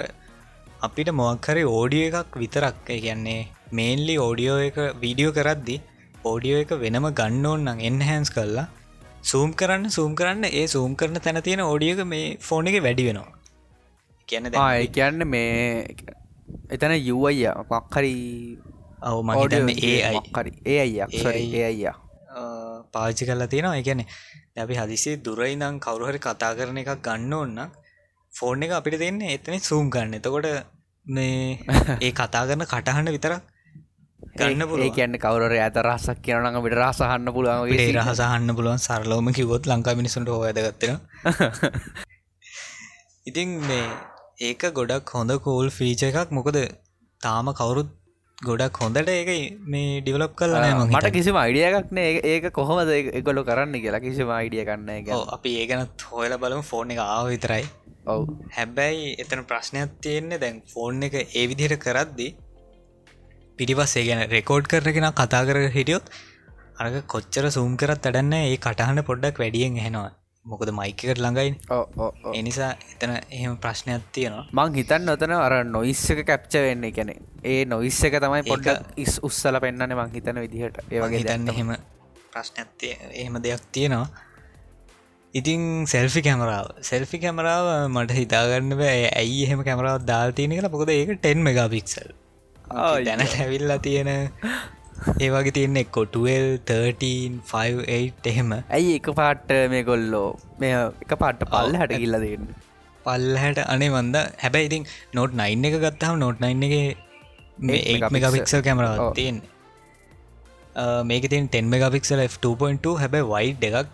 අපිට 0.81 1.09
මොක්හරි 1.13 1.63
ඕඩිය 1.69 2.03
එකක් 2.09 2.35
විතරක් 2.35 2.77
කියන්නේ 2.87 3.39
මේන්ලි 3.71 4.15
ඕඩියෝ 4.17 4.59
එක 4.67 4.77
වීඩියෝ 5.01 5.33
කරද්දි 5.33 5.77
ඕඩියෝ 6.23 6.61
එක 6.63 6.71
වෙනම 6.83 7.07
ගන්න 7.11 7.45
ඕන්නම් 7.45 7.81
එන්හැන්ස් 7.81 8.31
කරලා 8.35 8.67
සූම් 9.23 9.51
කරන්න 9.53 9.89
සූම් 9.89 10.15
කරන්න 10.15 10.45
ඒ 10.51 10.65
සූම් 10.67 10.95
කරන 10.95 11.19
තැන 11.19 11.41
තියෙන 11.41 11.61
ඕඩියක 11.61 12.01
මේ 12.05 12.37
ෆෝන 12.39 12.67
එක 12.67 12.77
වැඩි 12.81 13.07
වෙනවා. 13.09 13.33
කියන්න 14.27 14.45
කියන්න 14.89 15.27
මේ 15.27 15.85
එතන 16.69 16.93
යුවයිය 17.01 17.51
මක්හරි 17.71 18.13
ඔව 19.03 19.19
මහිතන්න 19.23 19.69
ඒ 19.69 19.97
හරි 20.33 20.51
ඒ 20.65 20.79
අයිය 20.79 21.03
ඒ 21.25 21.65
අයියා 21.65 21.95
පාචි 22.93 23.25
කරලා 23.25 23.47
තියෙනවා. 23.47 23.77
එකන 23.77 24.05
අපි 24.59 24.75
හදිසේ 24.75 25.19
දුරයිනම් 25.19 25.79
කවරුහරි 25.79 26.21
කතා 26.21 26.55
කරන 26.55 26.77
එකක් 26.77 27.01
ගන්න 27.01 27.35
ඔන්න 27.35 27.71
ෆෝන් 28.33 28.61
එක 28.61 28.73
අපිට 28.73 28.97
දෙන්න 28.97 29.21
එතන 29.27 29.61
සූම් 29.61 29.89
ගන්න. 29.89 30.15
එතකොට 30.15 30.65
මේ 31.07 31.59
ඒ 31.99 32.13
කතා 32.13 32.45
කරන 32.45 32.65
කටහන්න 32.65 33.09
විතරක් 33.09 33.41
ගන්න 34.35 34.67
පුල 34.67 34.91
කියන්න 34.91 35.17
කවර 35.17 35.57
ඇත 35.57 35.81
රසක් 35.81 36.21
කියනන 36.21 36.59
විට 36.59 36.77
රසහන්න 36.77 37.31
පුළුවන් 37.31 37.77
ඒ 37.77 37.93
රහසහන්න 37.93 38.53
පුළුවන්. 38.53 38.79
සරලෝම 38.79 39.33
කිවොත් 39.33 39.67
ලංකා 39.67 39.95
මිනිසුන්ට 39.95 40.29
හෝඇදගත්තෙන 40.29 40.99
ඉතින් 43.25 43.63
මේ 43.63 43.89
ඒක 44.41 44.73
ගොඩක් 44.73 45.11
හොඳ 45.11 45.31
කෝල් 45.41 45.71
ෆීච 45.71 46.05
එකක්. 46.05 46.31
මොකද 46.31 46.77
තාම 47.21 47.53
කවුරුත් 47.53 47.98
ගොඩක් 48.41 48.77
හොඳට 48.81 49.09
ඒක 49.09 49.29
මේ 49.65 49.95
ඩිවලප් 50.01 50.33
කරලා 50.33 50.67
මට 50.83 51.09
කිසිම 51.11 51.37
අයිඩියකක්න 51.37 51.97
ඒක 52.01 52.45
කොහොමද 52.53 52.91
එකොලො 53.13 53.41
කරන්න 53.43 53.75
කියලා 53.75 53.99
කිසිම 53.99 54.29
අයිඩිය 54.31 54.63
කන්න 54.63 54.91
එක 54.93 55.09
අපි 55.29 55.51
ඒගනත් 55.61 56.05
හොයල 56.11 56.35
බලමු. 56.37 56.61
ෆෝන් 56.63 56.93
එක 56.93 57.01
ආව 57.05 57.25
විතරයි. 57.27 57.65
ඔව්. 58.05 58.21
හැබැයි 58.57 59.09
එතන 59.23 59.43
ප්‍රශ්නයක් 59.43 59.97
තියෙන්නේ 60.01 60.39
දැන් 60.39 60.61
ෆෝන් 60.73 61.03
එක 61.03 61.17
ඒ 61.19 61.45
විදිහට 61.51 61.83
කරද්දි 61.85 62.27
පිටිපස්සේ 63.59 64.05
ගැන 64.07 64.23
රෙකෝඩ් 64.29 64.71
කරගෙන 64.73 65.09
කතා 65.13 65.43
කර 65.43 65.59
හිටියොත් 65.69 66.07
අරක 66.79 66.95
කොච්චර 67.07 67.51
සූම් 67.51 67.75
කරත් 67.75 68.09
අඩන්න 68.09 68.39
ඒ 68.39 68.57
කටහන 68.57 69.03
පොඩ්ඩක් 69.03 69.43
වැඩියෙන් 69.43 69.83
හෙනවා 69.85 70.09
මොකද 70.51 70.71
මයිකට 70.79 71.19
ළඟයි 71.23 71.51
එනිසා 72.39 72.71
එතන 72.93 73.13
එහෙම 73.17 73.57
ප්‍රශ්නයක් 73.63 74.07
තියෙනවා. 74.15 74.45
මං 74.57 74.77
හිතන්න 74.79 75.13
ඔතන 75.15 75.35
අර 75.37 75.55
නොයිස් 75.75 76.03
එක 76.13 76.23
කැප්ච 76.29 76.57
වෙන්න 76.65 76.87
කැනෙ 76.97 77.15
ඒ 77.51 77.59
නොයිස් 77.73 77.99
එක 78.07 78.17
තමයි 78.23 78.47
පොඩ්ඩ 78.49 78.97
ඉස් 79.03 79.19
උත්සල 79.27 79.59
පෙන්න්න 79.65 79.95
මං 79.99 80.15
හිතන 80.15 80.41
විදිහට. 80.45 80.81
ඒවගේ 80.91 81.21
හිතන්න 81.21 81.53
එහෙම 81.53 81.75
ප්‍රශ්නයක්තිය 82.33 82.95
එහෙම 83.11 83.37
දෙයක් 83.45 83.69
තියෙනවා. 83.77 84.07
ඉතින් 85.33 85.61
සෙල්ෆි 85.93 86.21
කැමරාව 86.25 86.73
සෙල්ෆි 86.89 87.19
කැමරාව 87.25 87.67
මට 87.89 88.17
හිතාගන්න 88.21 88.73
බෑ. 88.81 89.05
ඇයි 89.21 89.45
එහෙම 89.45 89.61
කැමරාව 89.67 90.01
දාල් 90.11 90.33
තියෙන 90.33 90.57
කියලා. 90.57 90.73
පොකද 90.75 90.95
ඒක 90.95 91.13
ටෙන් 91.19 91.45
මෙගපික්සල් 91.47 92.09
දැනට 93.05 93.39
ඇවිල්ලා 93.43 93.79
තියෙන 93.87 94.09
ඒවගේ 95.25 95.53
තියන්න 95.57 95.77
එක්කො 95.83 96.01
12 96.15 98.31
එහෙම. 98.31 98.49
ඇයි 98.77 98.95
එක 98.99 99.07
පාට්ට 99.19 99.53
මේ 99.73 99.83
කොල්ලෝ 99.91 100.29
මේ 100.63 100.73
එක 101.05 101.13
පාට්ට 101.21 101.45
පල්ල 101.53 101.77
හට 101.81 102.01
කිල්ල 102.01 102.19
දෙන්න 102.25 102.49
පල්ලහැට 103.05 103.61
අනේ 103.65 103.91
වන්ද 103.95 104.17
හැබැයි 104.43 104.69
ඉතින් 104.69 104.83
නොට් 105.13 105.37
නයින් 105.41 105.69
එක 105.69 105.77
ගත්තාව 105.85 106.19
නොට් 106.23 106.43
නයින් 106.43 106.67
එක 106.67 106.75
මේගපික්සල් 108.13 108.61
කැමරාව 108.67 109.13
තියෙන් 109.19 109.39
මේක 111.05 111.29
තින් 111.29 111.49
10 111.49 111.69
මෙගපික්සල් 111.73 112.21
F2.2 112.25 112.97
හැබැයි 113.03 113.29
වයිඩ් 113.33 113.63
එකක් 113.69 113.87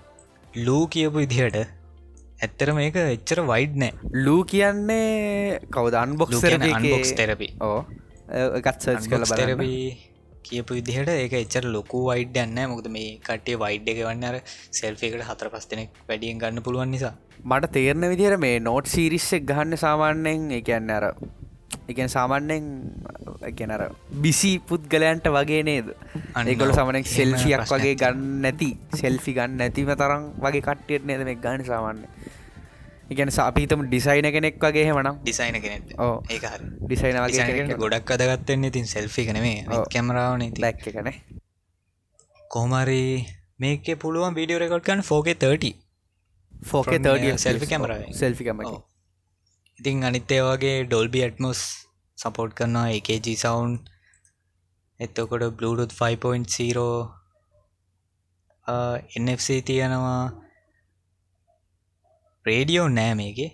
ලූ 0.67 0.87
කියපු 0.87 1.19
ඉදිහට 1.25 1.57
ඇත්තර 2.41 2.73
මේක 2.79 2.95
එච්චර 2.95 3.39
වයිඩ් 3.51 3.75
නෑ. 3.81 3.93
ලූ 4.25 4.41
කියන්නේ 4.51 5.59
කවදන් 5.75 6.17
බොක්ස් 6.19 6.41
ටෙරපි 7.13 7.47
ඕ 7.69 7.79
එකත් 8.59 8.79
සර්ච් 8.85 9.09
කල 9.11 9.25
බලරබී 9.31 9.87
කියපු 10.47 10.77
විදිහට 10.77 11.11
ඒක 11.13 11.35
එච්චර 11.41 11.65
ලොකු 11.75 12.01
වයිඩ් 12.09 12.37
යන්න 12.43 12.59
මොකද 12.71 12.89
මේ 12.95 13.15
කටේ 13.27 13.61
වයිඩ් 13.63 13.89
එක 13.93 14.01
වන්න 14.07 14.27
අර 14.29 14.37
සෙල්ෆිකට 14.79 15.25
හතර 15.29 15.49
පස්තනෙක් 15.53 16.03
වැඩියෙන් 16.09 16.41
ගන්න 16.41 16.65
පුළුවන් 16.67 16.93
නිසා. 16.95 17.13
මට 17.43 17.73
තේරණ 17.77 18.11
විදිර 18.13 18.37
මේ 18.37 18.59
නෝට් 18.59 18.91
සිරිස්සෙක් 18.93 19.49
ගහන්න 19.51 19.77
සාමාන්‍යයෙන් 19.77 20.45
එකන්න 20.59 20.93
අර 20.97 21.05
එකන් 21.87 22.09
සාමාන්‍යෙන් 22.09 22.65
එකනර 23.49 23.83
බිසි 24.23 24.53
පුද්ගලයන්ට 24.69 25.27
වගේ 25.29 25.61
නේද? 25.63 25.91
අනිකොල 26.35 26.73
සමනෙක් 26.73 27.07
සෙල්ෆියක් 27.07 27.67
වගේ 27.73 27.95
ගන්න 27.95 28.41
නැති 28.45 28.71
සෙල්ෆි 29.01 29.37
ගන්න 29.37 29.61
නැතිම 29.61 29.93
තරම් 29.95 30.25
වගේ 30.41 30.65
කට්ටියට 30.67 31.05
නේද 31.05 31.23
මේ 31.29 31.37
ගන්න 31.37 31.65
සාමාන්‍ය 31.65 32.09
ඉගැන 33.09 33.31
සාපිතම 33.31 33.81
ඩිසයින 33.85 34.27
කෙනෙක් 34.31 34.59
වගේ 34.59 34.85
හෙමනම් 34.87 35.17
ඩිසයින 35.19 35.57
කෙනෙ 35.59 35.97
ඕ 35.99 36.13
ඒක 36.29 36.45
ඩිසයින 36.81 37.17
වගේ 37.19 37.77
ගොඩක් 37.77 38.13
අදගත්තන්නේ 38.15 38.71
තින් 38.71 38.87
සෙල්ෆි 38.87 39.25
කනේ 39.25 39.55
කැමරාවන 39.89 40.45
ලැක්ක 40.59 40.85
කන 40.89 41.09
කෝමරි 42.51 43.01
මේක 43.59 43.89
පුළුවන් 43.99 44.35
video 44.35 44.61
රෙකොඩ්කන් 44.61 45.03
four K 45.03 45.35
30 45.37 45.73
four K 46.53 46.99
30 47.01 47.37
selfie 47.39 47.65
camera 47.65 47.93
selfie 48.13 48.43
කැම 48.43 48.63
ඉතින් 49.79 50.03
අනිත්තේ 50.03 50.41
වගේ 50.43 50.77
ඩොල්බි 50.85 51.23
ඇටමොස් 51.23 51.61
සපෝට් 52.17 52.53
කරනවා 52.53 52.87
එකජ 52.91 53.35
සවන්් 53.35 53.77
එත්තකොට 54.99 55.45
බ්ලුඩුත් 55.51 55.93
5.0 55.93 56.87
NFC 59.17 59.61
තියෙනවා 59.63 60.44
රේඩියෝ 62.45 62.87
නෑ 62.91 63.13
මේකේ. 63.15 63.51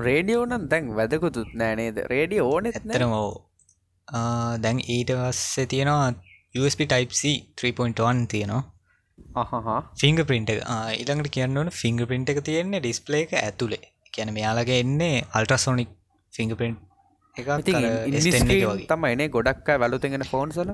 රේඩියෝනම් 0.00 0.64
දැන් 0.68 0.88
වැදකුතුත් 0.94 1.52
නෑනේද 1.54 2.00
රේඩිය 2.06 2.40
ඕන 2.44 2.70
ඇතරම 2.70 3.14
දැන් 4.62 4.80
ඊට 4.88 5.12
වස්සේ 5.18 5.66
තියෙනවා 5.66 6.08
USB 6.54 6.80
ටයිප්C 6.84 7.22
3.1 7.62 8.26
තියෙනවා. 8.26 8.64
ෆිංග 9.96 10.20
පින්ට 10.24 10.50
ඉළඟට 10.96 11.30
කියන්න 11.30 11.56
ඕන 11.56 11.70
ෆිංග 11.72 12.02
පින්ට 12.06 12.30
එක 12.30 12.42
තියෙන්නේ 12.42 12.80
ඩිස්පලේ 12.80 13.22
එක 13.22 13.32
ඇතුළේ 13.38 13.88
කියන 14.12 14.32
මෙයාලගේ 14.32 14.78
එන්නේ 14.80 15.24
අල්ට්‍රසෝනික් 15.32 15.90
ෆිංග 16.32 16.54
පින්් 16.56 16.76
එක 17.36 17.48
තම 18.86 19.04
එනේ 19.06 19.28
ගොඩක් 19.30 19.68
වැලුතගෙන 19.76 20.26
ෆෝන්සල 20.26 20.72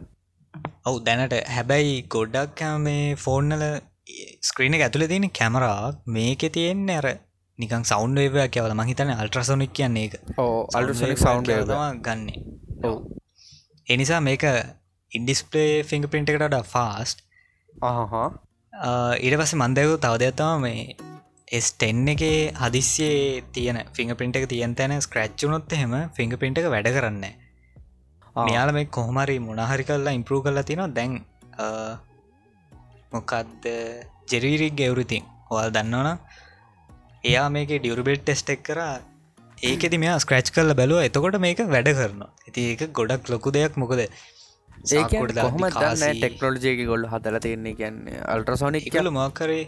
ඔවු 0.85 0.97
දැනට 1.01 1.37
හැබැයි 1.51 1.95
ගොඩක් 2.09 2.65
මේ 2.81 3.05
ෆෝන්නල 3.17 3.65
ස්ක්‍රීන 4.43 4.77
ඇතුළ 4.79 5.07
තියෙන 5.07 5.31
කැමරාක් 5.33 6.03
මේක 6.09 6.45
තියෙන්නේ 6.53 6.99
අර 6.99 7.09
නිකන් 7.59 7.85
සෞන්් 7.85 8.15
වේවයක් 8.17 8.51
කියවල 8.51 8.75
මහිතන 8.75 9.11
අල්ට්‍රසොනික් 9.15 9.73
කියන්නේ 9.73 10.07
එක. 10.07 10.15
අල්ටසොනික් 10.73 11.19
සෞන්් 11.19 11.45
ගන්න. 11.45 12.27
ඔව. 12.83 12.97
එනිසා 13.87 14.21
මේක 14.21 14.45
ඉන්ඩිස්පලේ 15.13 15.85
ෆිංග 15.85 16.07
පින්ට 16.09 16.31
එකට 16.31 16.61
ෆාස්ට් 16.67 17.25
ඊට 19.21 19.37
පස 19.39 19.55
මන්දයකු 19.57 19.99
තවදයක්තම 19.99 20.61
මේ 20.61 20.97
එස්ටෙන් 21.51 22.09
එක 22.09 22.23
හදිස්සේ 22.57 23.43
තියන 23.53 23.79
ෆිංග 23.93 24.15
පින්ට 24.15 24.37
එක 24.37 24.49
තියන් 24.49 24.75
තැන 24.75 24.97
ස්ක්‍රච්චුනොත් 25.01 25.73
එහෙම 25.73 25.95
ෆිංග 26.13 26.35
පින්ට 26.37 26.59
එක 26.59 26.67
වැඩ 26.69 26.91
කරන්න 26.91 27.25
මෙයාල 28.41 28.73
මේ 28.73 28.91
කොහමරි 28.91 29.39
මොනහරි 29.41 29.85
කල්ලා 29.85 30.17
ඉම්පරූ 30.19 30.41
කරලා 30.43 30.65
තිනවා 30.65 30.91
දැන් 30.91 31.21
මොකක්ද 33.13 33.69
ජෙරීරික් 34.31 34.75
ගෙවරුතින් 34.75 35.25
හොල් 35.51 35.71
දන්නවන 35.71 36.19
එයා 37.25 37.49
මේක 37.51 37.73
ඩියවර්බෙට් 37.75 38.23
ටෙස්ටෙක් 38.23 38.63
කර. 38.69 38.81
ඒකෙති 39.63 39.99
මෙයා 39.99 40.19
ස්ක්‍රච් 40.19 40.53
කරල 40.55 40.75
බැලුව. 40.81 41.01
එතකොට 41.09 41.41
මේක 41.47 41.61
වැඩ 41.75 41.91
කරනවා. 41.99 42.31
ඇති 42.47 42.69
ඒක 42.71 42.83
ගොඩක් 42.93 43.33
ලොකු 43.35 43.55
දෙයක්. 43.57 43.77
මොකද 43.77 44.05
දන්න 44.85 46.21
ටෙක්නෝලජයක 46.21 46.81
ගොල්ල 46.91 47.09
හදල 47.13 47.39
තියන්නේ 47.47 47.75
කියන්නේ? 47.81 48.21
අල්ට්‍රසෝනික් 48.35 48.89
කලු 48.93 49.13
මක්කරේ 49.13 49.65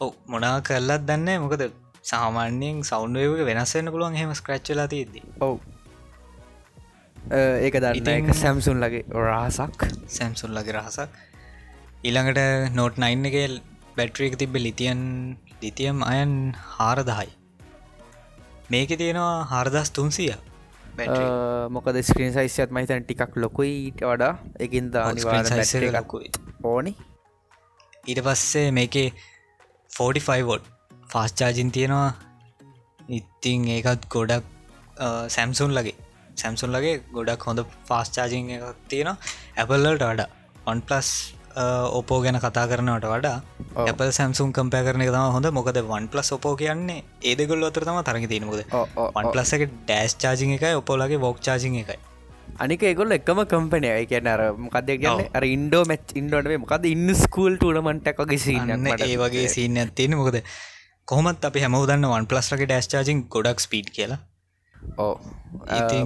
ඔ 0.00 0.12
මොනා 0.26 0.56
කරලත් 0.62 1.04
දන්න 1.10 1.44
මොකද 1.44 1.64
සාමාන්‍යයෙන් 2.04 2.80
සෞන්්වයක 2.90 3.44
වෙනස්සන්න 3.50 3.92
පුළුවන් 3.92 4.18
හෙම 4.20 4.32
ස්ක්‍රච්චලා 4.40 4.88
තියද 4.88 5.20
ඔව්. 5.40 5.54
ඒක 7.60 7.78
දන්න 7.82 8.10
එක 8.14 8.34
සැම්සුන් 8.36 8.80
ලගේ 8.80 9.04
රහසක්. 9.26 9.86
සැම්සුන් 10.08 10.56
ලගේ 10.56 10.76
රහසක්. 10.78 11.22
ඊළඟට 12.04 12.74
නෝට් 12.74 12.96
නයින් 12.98 13.30
එක 13.30 13.38
බැට්‍රියක 13.96 14.36
තිබ 14.36 14.56
ලිතියන් 14.56 15.00
ලිතියම් 15.64 15.98
අයන් 16.12 16.32
හාරදහයි. 16.76 17.30
මේක 18.72 18.90
තියෙනවා 19.02 19.36
හාරදස් 19.52 19.90
තුන්සිය. 19.98 20.34
මොකද 21.74 21.96
ස්ක්‍රීන් 22.08 22.32
සයිස්යත් 22.36 22.70
මහිතන 22.76 23.02
ටිකක් 23.04 23.32
ලොකුයිට 23.42 24.00
වඩා. 24.10 24.32
එකින් 24.64 24.84
දානිවාකුයි 24.94 26.30
ඕනි. 26.72 26.92
ඊට 28.10 28.20
පස්සේ 28.26 28.68
මේකේ 28.78 29.08
45වොට් 29.90 30.64
ෆාස්චාජින් 31.12 31.70
තියෙනවා. 31.76 32.10
ඉත්තිං 33.18 33.68
ඒකත් 33.76 34.02
ගොඩක් 34.14 34.44
සැම්සුන් 35.36 35.70
ලගේ. 35.78 35.96
සැම්සුන් 36.40 36.70
ලගේ 36.76 36.96
ගොඩක් 37.16 37.42
හොඳ 37.48 37.60
ෆාස්චාජිං 37.88 38.50
එකක් 38.56 38.84
තියෙනවා. 38.90 39.16
ඇපල්ලට 39.60 40.04
වඩා. 40.10 40.28
1 40.66 40.86
පලස් 40.88 41.08
ඔපෝ 41.98 42.18
ගැන 42.24 42.38
කතා 42.44 42.64
කරනවට 42.70 43.06
වඩා 43.12 43.36
ඇපල් 43.84 44.10
සැම්සුම් 44.18 44.52
කම්පය 44.56 44.80
කරන 44.86 45.04
තම 45.06 45.28
හොඳ. 45.36 45.46
මොකද 45.58 45.78
වන් 45.90 46.08
ප්ලස් 46.12 46.32
ඔපෝ 46.36 46.54
කියන්නේ 46.56 47.04
ඒදගොල් 47.30 47.62
අතර 47.68 47.84
තම 47.88 48.00
තරග 48.08 48.26
තියනමුද 48.32 48.60
වන් 49.16 49.30
ප්ලස් 49.34 49.54
එක 49.56 49.64
ඩෑස් 49.70 50.18
චාජි 50.24 50.50
එකයි 50.56 50.74
ඔපෝලගේ 50.80 51.20
වෝක් 51.24 51.40
චාජි 51.46 51.70
එකයි. 51.84 51.98
අනික 52.64 52.82
ඒගොල් 52.90 53.16
එකම 53.18 53.40
කම්පනය 53.52 53.94
කියන 54.10 54.28
අර 54.34 54.42
මොකද 54.66 54.90
කියන්න? 55.04 55.24
අර 55.36 55.44
ඉන්ඩෝ 55.54 55.84
මච් 55.86 56.18
ඉන්ඩෝටේ 56.20 56.60
මොකද 56.64 56.84
ඉන්න 56.90 57.14
ස්කූල් 57.22 57.56
ටනමටක් 57.62 58.22
වගේ 58.24 58.42
සින්න 58.46 58.86
ඒ 59.08 59.16
වගේ 59.22 59.48
සින්න 59.56 59.80
ඇතින 59.84 60.18
මොකද 60.20 60.42
කොහමත් 61.12 61.50
අපි 61.50 61.64
හැමවදන්න 61.64 62.10
වන් 62.12 62.30
ප්ලස්ලගේ 62.30 62.68
ඩෑස් 62.70 62.90
චාජින් 62.92 63.26
ගොඩක් 63.34 63.66
ස්පීඩ් 63.66 63.90
කියලා. 63.96 64.20
ඕ 64.98 65.14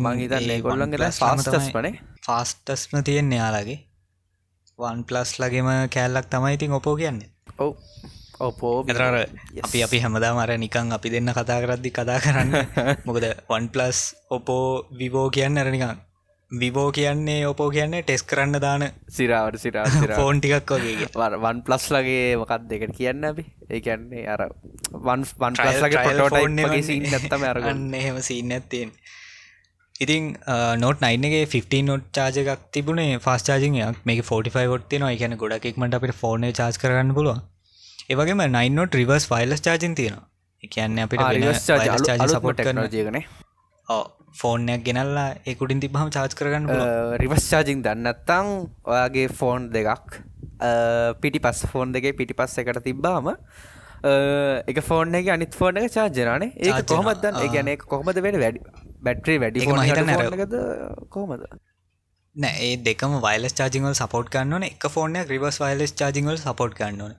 මංහිතන්න 0.06 0.50
ඒගොල්ලන්ගේ 0.54 1.10
ෆාස්ටස් 1.20 1.68
පනේ 1.76 1.94
ෆාස්ටස්ම 2.26 2.98
තියෙන් 3.08 3.32
යාලාගේ 3.32 3.78
වන් 4.78 5.00
ප්ලස් 5.04 5.30
ලගේම 5.42 5.68
කෑල්ලක් 5.90 6.26
තමයි 6.30 6.54
ඉතින් 6.54 6.72
ඔපෝ 6.72 6.94
කියන්නේ. 6.96 7.30
ඔව. 7.58 7.74
ඔපෝ 8.40 8.84
මෙතරර 8.86 9.16
අපි 9.64 9.78
අපි 9.82 9.98
හැමදා 10.00 10.34
මර 10.34 10.52
නිකං 10.56 10.92
අපි 10.92 11.10
දෙන්න 11.10 11.30
කතා 11.30 11.62
කරද්දි 11.62 11.90
කතා 11.90 12.18
කරන්න. 12.20 12.52
මොකද 13.06 13.24
වන් 13.48 13.66
ප්ලස් 13.68 14.02
ඔපෝ 14.30 14.86
විවෝ 14.98 15.26
කියන්න 15.30 15.58
අරනිකං 15.58 15.98
විවෝ 16.50 16.92
කියන්නේ 16.92 17.40
ඔපෝ 17.46 17.68
කියන්නේ 17.70 18.02
ටෙස් 18.02 18.22
කරන්න 18.22 18.60
දාන 18.60 18.86
සිරාවට 19.10 19.58
සිරා 19.58 19.84
ෆෝන් 20.14 20.38
ටිකක් 20.40 20.70
වගේ 20.72 21.10
වන් 21.42 21.62
ප්ලස් 21.62 21.90
ලගේ 21.90 22.36
මොකක් 22.36 22.54
දෙකට 22.70 22.94
කියන්න 22.96 23.24
අපි? 23.24 23.44
ඒ 23.68 23.80
කියන්නේ 23.80 24.24
අර 24.28 24.46
වන් 25.02 25.26
වන් 25.40 25.54
ලගේ 25.82 26.04
පොටෝටයින් 26.06 26.84
සින්න 26.84 27.10
ඇත්තම 27.10 27.50
අරගන්න. 27.50 27.94
එහෙම 27.94 28.22
සින්න 28.22 28.52
ඇත්තෙන් 28.52 28.94
ඉතින් 30.00 30.26
නොට 30.78 31.00
නයින්ගේ 31.00 31.46
15 31.46 31.82
නොට් 31.82 32.04
චාජකක් 32.12 32.66
තිබුණේ 32.72 33.18
ෆස් 33.18 33.42
චාජියක් 33.42 34.04
මේ 34.04 34.22
45 34.22 34.74
ොත් 34.74 34.94
න 34.94 35.06
එකන 35.06 35.34
ගොඩක්මට 35.36 35.96
අපට 35.98 36.14
ෆෝන 36.14 36.46
චාස් 36.52 36.78
කරන්න 36.78 37.10
පුළුව 37.14 37.40
ඒවගේම 38.08 38.42
නයින්නොට 38.48 38.94
රිවර්ස් 38.94 39.26
ෆයිල්ස් 39.26 39.60
චාජින් 39.60 39.96
තියෙන 39.96 40.20
එකන්න 40.62 41.00
අපිට 41.00 42.30
සපොට් 42.30 42.62
ජයගන 42.92 43.18
ෆෝර්නයක් 44.34 44.84
ගෙනල්ලා 44.84 45.26
එකුටින් 45.46 45.80
තිබහම 45.80 46.10
චාච් 46.10 46.36
කරගන්න 46.38 46.70
රිවස් 47.18 47.48
චාජිං 47.48 47.82
දන්නත්තං 47.82 48.52
ඔයාගේ 48.86 49.28
ෆෝන් 49.32 49.66
දෙකක් 49.72 50.20
පිටි 51.18 51.40
පස් 51.40 51.64
ෆෝන් 51.72 51.92
දෙගේ 51.92 52.14
පිටි 52.14 52.34
පස්ස 52.34 52.62
එකට 52.62 52.84
තිබ්බාම 52.84 53.32
එක 54.66 54.78
ෆෝන් 54.82 55.14
එක 55.14 55.32
අනිත් 55.34 55.54
ෆෝන් 55.54 55.82
එක 55.82 55.90
චාර්ජනානේ 55.92 56.54
ඒ 56.56 56.84
කොහමත්දන්න 56.86 57.42
ගැන 57.50 57.72
කොහමද 57.86 58.14
වැඩ 58.18 58.40
වැඩි 58.40 58.87
බැට්‍රී 59.00 59.38
වැඩි 59.38 59.66
මහිත 59.68 60.54
කොහමද? 61.10 61.48
නෑ 62.36 62.66
ඒ 62.66 62.76
දෙකම 62.84 63.16
වයිලස් 63.20 63.54
චාජිංවල් 63.54 63.94
සපෝට් 63.94 64.28
කන්නන 64.30 64.68
එක 64.68 64.90
ෆෝන 64.90 65.18
රිවස් 65.32 65.58
වයිලස් 65.60 65.94
චාජිංවල් 65.94 66.38
සපෝට් 66.38 66.78
කන්නන 66.78 67.16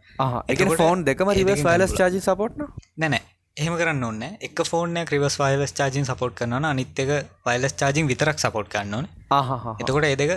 එක 0.48 0.64
ෆෝන් 0.76 1.04
දෙකම 1.06 1.36
රිවස් 1.40 1.66
වයිලස් 1.66 2.00
චාජි 2.00 2.22
සපෝට්න 2.22 2.66
නැනෑ 2.98 3.26
එහෙම 3.58 3.76
කරන්න 3.80 4.04
ඔන්න 4.04 4.22
එක 4.48 4.62
ෆෝන 4.66 5.00
ක්‍රවස් 5.08 5.36
වයිලස් 5.42 5.74
චාජින් 5.74 6.06
සපෝට් 6.10 6.36
කරන 6.36 6.66
අනිත්තක 6.66 7.10
වයිලස් 7.48 7.74
චාජින් 7.82 8.12
විතරක් 8.12 8.38
සපෝට් 8.40 8.70
කන්න 8.74 8.94
ඕන. 8.94 9.08
එතකොට 9.80 10.08
එදක 10.10 10.36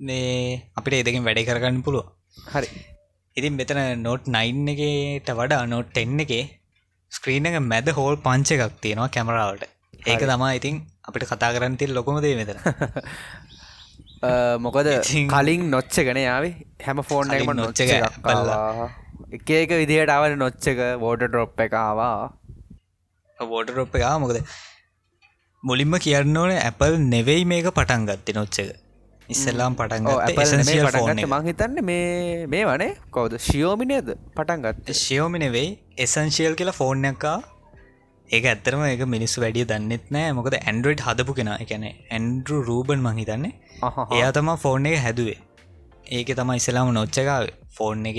මේ 0.00 0.60
අපිට 0.76 1.00
එදකින් 1.00 1.26
වැඩ 1.26 1.42
කරගන්න 1.48 1.80
පුළුව 1.82 2.06
හරි. 2.52 2.68
ඉතින් 3.36 3.56
මෙතන 3.60 3.80
නොට් 4.02 4.28
නයින් 4.28 4.68
එකට 4.68 5.32
වඩා 5.40 5.64
නොට් 5.66 5.98
එන්න 6.02 6.20
එක 6.26 6.34
ස්ක්‍රීන 7.12 7.50
එක 7.50 7.58
මැද 7.62 7.90
හෝල් 7.98 8.16
පංච 8.18 8.58
එකක් 8.58 8.78
තියෙනවා 8.84 9.08
කැමරාවට 9.08 9.66
ඒක 10.06 10.24
තමා 10.24 10.54
ඉතින් 10.58 10.84
අපිට 11.04 11.26
කතා 11.26 11.54
කරන්න 11.54 11.76
තිල් 11.76 11.92
ලොකොම 11.92 12.20
දේ 12.20 12.36
මෙතන. 12.36 12.56
මොකද 14.60 14.86
කලින් 15.30 15.70
නොච්ච 15.70 16.02
ගන 16.02 16.20
යාවේ. 16.20 16.66
හැම 16.82 17.02
ෆෝන් 17.04 17.32
එකම 17.32 17.56
නොච්ච 17.56 17.80
එකක් 17.86 18.22
කල්ලා 18.22 18.90
එක 19.32 19.52
එක 19.52 19.72
විදිහට 19.72 20.10
අවට 20.10 20.38
නොච්චක 20.38 21.00
වෝට 21.00 21.24
ඩොප් 21.24 21.58
එකවා 21.58 22.32
වෝට 23.38 23.70
ඩොප් 23.70 23.94
එකා 23.94 24.18
මොකද 24.18 24.42
මුලින්ම 25.62 25.98
කියන්න 25.98 26.36
ඕන 26.36 26.56
ඇපල් 26.56 26.98
නෙවෙයි 27.06 27.44
මේක 27.44 27.70
පටන් 27.70 28.06
ගත්ති 28.08 28.32
නොච්චක 28.32 28.76
ඉස්සල්ලාම් 29.28 29.74
පටන් 29.74 30.06
පටන්ගට 30.30 31.28
මංහිතන්න 31.28 31.82
මේ 31.82 32.46
මේ 32.46 32.64
වනේ 32.64 32.96
කවද? 33.10 33.40
ශියෝමිනේද 33.40 34.14
පටන්ගත් 34.36 34.96
ශියෝමිනෙවෙයි 34.96 35.78
එසන්ශියල් 35.98 36.54
කියලා 36.54 36.72
ෆෝර්නයක්කා 36.72 37.55
ඒක 38.30 38.44
ඇත්තරම 38.50 38.82
එක 38.84 39.02
මිනිස්සු 39.14 39.40
වැඩිය 39.42 39.66
දන්නෙත් 39.70 40.06
නෑ. 40.14 40.32
මොකද 40.38 40.54
ඇන්ඩරෝයිඩ් 40.58 41.02
හදපු 41.06 41.32
කෙන. 41.38 41.50
එකැන 41.64 41.84
ඇන්ඩරු 41.86 42.56
රූබන් 42.68 43.00
මහිතන්නේ 43.06 43.52
එයා 44.16 44.32
තම 44.36 44.50
ෆෝර්න් 44.64 44.86
එක 44.90 44.98
හැදුවේ. 45.04 45.38
ඒක 46.16 46.28
තම 46.38 46.50
ඉස්සලාම 46.60 46.90
නොච්චකාව 46.98 47.44
ෆෝර්න් 47.76 48.06
එක 48.10 48.18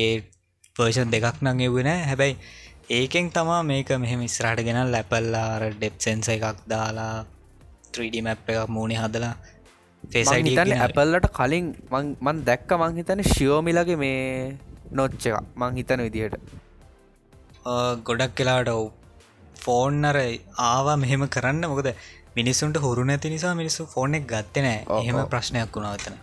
පර්ෂන් 0.76 1.12
දෙකක් 1.16 1.42
නං. 1.44 1.60
එවුණ 1.68 1.92
හැබැයි 2.12 2.38
ඒකෙන් 2.98 3.32
තමා 3.36 3.62
මේක 3.70 3.90
මෙහෙම 4.04 4.22
ඉස්රාට 4.30 4.62
ගෙන 4.68 4.80
ලැපල්ලාර 4.96 5.62
ඩෙප්සෙන්ස 5.74 6.30
එකක් 6.36 6.64
දාලා 6.74 7.26
3D 7.94 8.24
මැප් 8.28 8.52
එකක් 8.54 8.72
මූුණේ 8.76 9.02
හදලා 9.04 9.36
ඇපල්ලට 10.86 11.28
කලින් 11.40 11.68
මන් 12.26 12.38
දැක්ක 12.50 12.72
මං 12.80 13.02
හිතන 13.02 13.24
ශියෝමිලගේ 13.34 14.00
මේ 14.04 14.56
නොච්ච 14.92 15.28
එක. 15.28 15.36
මං 15.62 15.76
හිතන 15.80 16.06
විදිහට 16.06 16.36
ගොඩක් 18.08 18.34
කලාට 18.40 18.72
ඔව් 18.76 18.86
ෆෝන්නර 19.68 20.18
ආවා 20.70 20.98
මෙහෙම 21.04 21.28
කරන්න. 21.36 21.64
මොකද 21.74 21.90
මිනිස්සුන්ට 22.40 22.78
හුරු 22.86 23.04
නැති 23.10 23.34
නිසා 23.36 23.54
මිනිස්සු 23.62 23.88
ෆෝන් 23.94 24.18
එක 24.18 24.26
ගත්ත 24.34 24.66
නෑ. 24.66 24.82
එහෙම 25.02 25.22
ප්‍රශ්නයක් 25.34 25.78
වුණාවතන 25.78 26.16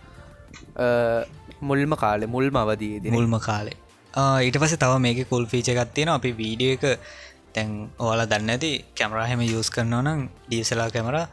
මුල්ම 1.69 1.95
කාලෙ 2.03 2.25
මුල්ම 2.35 2.55
අවදී 2.61 3.11
මුල්ම 3.15 3.35
කාලේ. 3.47 3.77
ඊට 4.47 4.57
පස 4.61 4.75
තව 4.83 4.99
මේක 5.05 5.19
කුල් 5.31 5.45
ෆීච 5.53 5.69
ගත්තියෙන 5.79 6.11
අපි 6.17 6.31
වීඩිය 6.41 6.71
එක 6.75 6.85
තැන් 7.55 7.73
ඕලා 8.05 8.27
දන්න 8.31 8.53
ඇති 8.53 8.71
කැමරාහෙම 8.99 9.41
යස් 9.47 9.69
කරනවා 9.75 10.03
නම් 10.05 10.21
ඩීසලා 10.47 10.87
කැමරා 10.95 11.25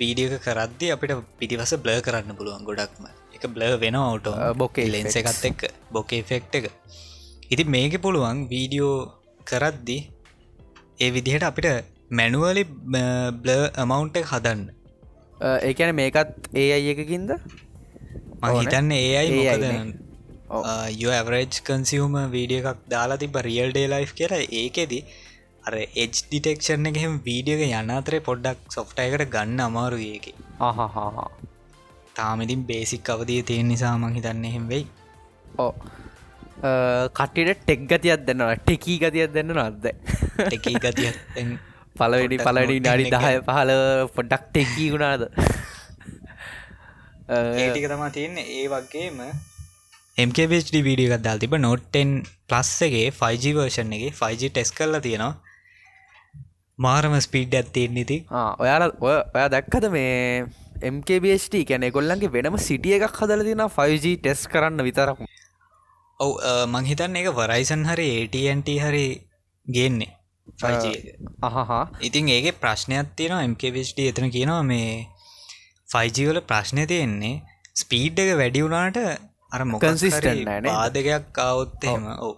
වීඩියක 0.00 0.34
කරද්දි 0.46 0.92
අපිට 0.94 1.12
පිටිවස 1.40 1.74
බ්ල 1.84 2.00
කරන්න 2.06 2.38
පුළුවන් 2.38 2.64
ගොඩක්ම. 2.68 3.04
එක 3.36 3.44
බ්ල 3.54 3.62
වෙන 3.84 3.98
ඔට 4.00 4.26
බොකේ 4.62 4.88
ලෙන්ස 4.94 5.16
එකත් 5.20 5.44
එක් 5.50 5.60
බොකේ 5.96 6.22
ෆෙක්් 6.30 6.58
එක. 6.60 6.66
ඉති 7.52 7.64
මේක 7.76 7.94
පුළුවන් 8.06 8.46
වීඩියෝ 8.52 8.96
කරද්දි 9.50 9.98
ඒ 11.02 11.10
විදිහට 11.16 11.48
අපිට 11.48 11.68
මැනුවලි 12.18 12.64
බ්ල 13.42 13.50
අමවුන්ට 13.82 14.16
හදන්න. 14.30 14.62
ඒකැන 15.68 15.92
මේකත් 16.00 16.32
ඒ 16.62 16.68
අයි 16.76 16.94
එකකින්ද? 16.94 17.30
මහිතන්න 18.44 18.92
ඒ 18.98 19.12
අයි 19.20 19.30
යවරජ් 21.02 21.60
කන්සිවම 21.68 22.16
වීඩිය 22.34 22.60
එකක් 22.62 22.80
දාලා 22.94 23.20
තිබ 23.22 23.38
රියල් 23.48 23.70
ඩේ 23.74 23.86
ලයි් 23.92 24.08
කියලා 24.18 24.42
ඒකෙදී 24.60 25.02
අර 25.66 25.74
එජ් 25.78 26.08
ඩිටෙක්ෂන් 26.18 26.90
එකහෙම 26.90 27.14
වීඩියක 27.28 27.64
යන 27.68 27.94
අතරේ 27.98 28.26
පොඩ්ඩක් 28.28 28.76
සොෆ්ටයකට 28.76 29.24
ගන්න 29.34 29.64
අමාරු 29.68 29.98
ඒක. 30.12 30.26
ආහහා 30.68 31.26
තාමඉතින් 32.18 32.62
බේසික් 32.70 33.10
අවදිය 33.14 33.40
තියෙන 33.50 33.68
නිසා 33.72 33.96
මං 33.98 34.16
හිතන්න 34.18 34.48
එහෙම 34.50 34.64
වෙයි. 34.72 34.84
ඕ 35.64 35.72
කටට 36.62 37.60
ටෙක් 37.60 37.84
ගතියක් 37.90 38.24
දෙන්නවා 38.26 38.56
ටෙකී 38.58 38.98
ගතියක් 39.02 39.30
දෙන්න 39.34 39.54
නොත්ද 39.54 39.86
ටෙකී 40.38 40.78
ගතිය 40.78 41.10
පලවෙනි 41.96 42.38
පලඩි 42.38 42.76
නඩි 42.80 43.10
දහය 43.14 43.32
පහල 43.46 43.72
පොඩ්ඩක් 44.16 44.44
ටෙකී 44.48 44.90
වුණාද? 44.92 45.22
ඒටික 47.62 47.86
තමා 47.88 48.10
තියන්නේ. 48.10 48.46
ඒ 48.56 48.66
වගේම 48.68 49.18
MKBD 50.16 50.82
වීඩිය 50.86 51.08
ගත්දාල් 51.12 51.42
තිබ 51.42 51.56
නොට්ටෙන් 51.58 52.10
ප්ලස් 52.48 52.72
එකගේ 52.86 53.10
5G 53.12 53.54
වර්ෂන් 53.58 53.92
එක 53.98 54.16
5G 54.16 54.52
ටෙස් 54.52 54.72
කරලා 54.72 55.02
තියෙනවා. 55.04 55.34
මාරම 56.78 57.14
ස්පීඩ් 57.20 57.54
ඇත්තේ 57.54 57.86
නිති 57.98 58.18
ඔයාල 58.32 58.88
ඔය 59.00 59.16
දැක්කද 59.54 59.90
මේ 59.92 60.46
MKBHT 60.94 61.66
කැනෙ 61.68 61.92
ගොල්ලන්ගේ 61.96 62.32
වෙනම 62.36 62.56
සිටිය 62.68 62.96
එකක් 62.98 63.20
හදල 63.20 63.44
තින 63.48 63.64
5G 63.68 64.16
ටෙස් 64.18 64.48
කරන්න 64.48 64.86
විතරක් 64.88 65.20
ඔව 66.22 66.32
මංහිතන් 66.74 67.20
එක 67.20 67.30
වරයිසන් 67.38 67.86
හරි 67.90 68.08
ATNT 68.18 68.68
හරි 68.84 69.06
ගේන්නේ 69.66 70.12
5G 70.60 70.86
අහහා. 71.42 71.82
ඉතින් 72.00 72.28
ඒක 72.28 72.60
ප්‍රශ්නයක් 72.60 73.16
තියෙනවා 73.18 73.48
MKBHT 73.48 73.98
එතන 74.10 74.28
කියනවා 74.36 74.62
මේ 74.64 74.92
5G 75.88 76.28
වල 76.28 76.40
ප්‍රශ්නය 76.50 76.86
තියෙන්නේ 76.86 77.34
ස්පීඩ් 77.74 78.22
එක 78.24 78.32
වැඩි 78.40 78.64
වුණාට 78.66 78.98
අර 79.52 79.64
නේද? 80.60 80.70
බාධකයක් 80.70 81.26
කවුත්තේම 81.32 82.08
ඔව. 82.18 82.36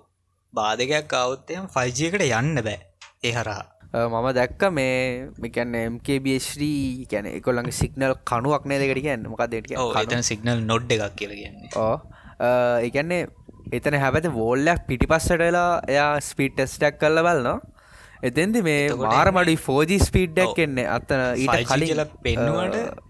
බාධකයක් 0.55 1.07
කවුත්තයම 1.09 1.71
5G 1.77 2.11
එකට 2.11 2.27
යන්න 2.31 2.65
බෑ 2.67 2.81
ඒ 3.23 3.33
හරහා. 3.33 3.63
මම 3.95 4.27
දැක්ක 4.39 4.63
මේ 4.73 4.97
මිකැන්න 5.39 5.77
MKBHD 5.85 6.65
කැන 7.13 7.31
එකොල්ලගේ 7.31 7.79
සිගනල් 7.83 8.17
කනුවක් 8.31 8.67
නෑ 8.67 8.83
දෙකට 8.83 9.05
කියන්න? 9.07 9.31
මොකක් 9.31 9.47
දෙට 9.53 9.73
ඔව් 9.79 9.95
එතන 10.03 10.27
සිගනල් 10.31 10.67
නොඩ් 10.73 10.95
එකක් 10.97 11.17
කියල 11.21 11.35
කියන්නේ. 11.41 11.71
ඕ 11.77 11.97
එකන්නේ 12.89 13.23
එතන 13.77 13.99
හැබැති 14.03 14.35
වෝල්ලයක් 14.35 14.85
පිටිපස්සට 14.91 15.39
වෙලා 15.45 15.71
එයා 15.89 16.11
ස්පීට් 16.29 16.55
ටෙස්ටක් 16.57 17.01
කල්ල 17.01 17.23
බලනවා. 17.29 17.57
එතෙන්දි 18.29 18.63
මේ 18.69 18.85
මාරමඩි 19.07 19.57
ෆෝජි 19.65 19.99
ස්පීඩ්ඩක් 20.01 20.63
එන්නේ. 20.67 20.87
අත්තන 20.99 21.27
ඊට 21.41 21.67
කලින් 21.73 22.07
පෙන්නුවට 22.23 23.05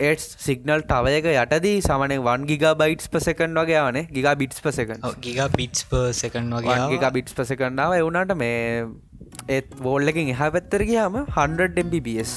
ඒට් 0.00 0.24
සිගනල් 0.38 0.82
තවයක 0.90 1.26
යටදී 1.32 1.78
සමන 1.80 2.14
වන් 2.26 2.46
ගිගා 2.50 2.74
බයිට්ස් 2.82 3.10
පසකන් 3.10 3.58
වගේ 3.60 3.82
වනේ 3.86 4.06
ගිගා 4.16 4.34
බිට්ස් 4.38 4.62
පසකන් 4.64 5.02
ගිගා 5.26 5.48
පිට්ස් 5.56 5.86
පර් 5.90 6.12
සකන් 6.12 6.54
වගේ 6.58 7.10
බිට්ස් 7.16 7.34
පසකන්නාව 7.34 7.96
එවුණට 7.98 8.34
මේ 8.42 8.86
ඒත් 9.48 9.74
වෝල්ලකින් 9.86 10.32
එහා 10.34 10.50
පැත්තර 10.56 10.84
ගියාම 10.90 11.18
100ම්BBS 11.24 12.34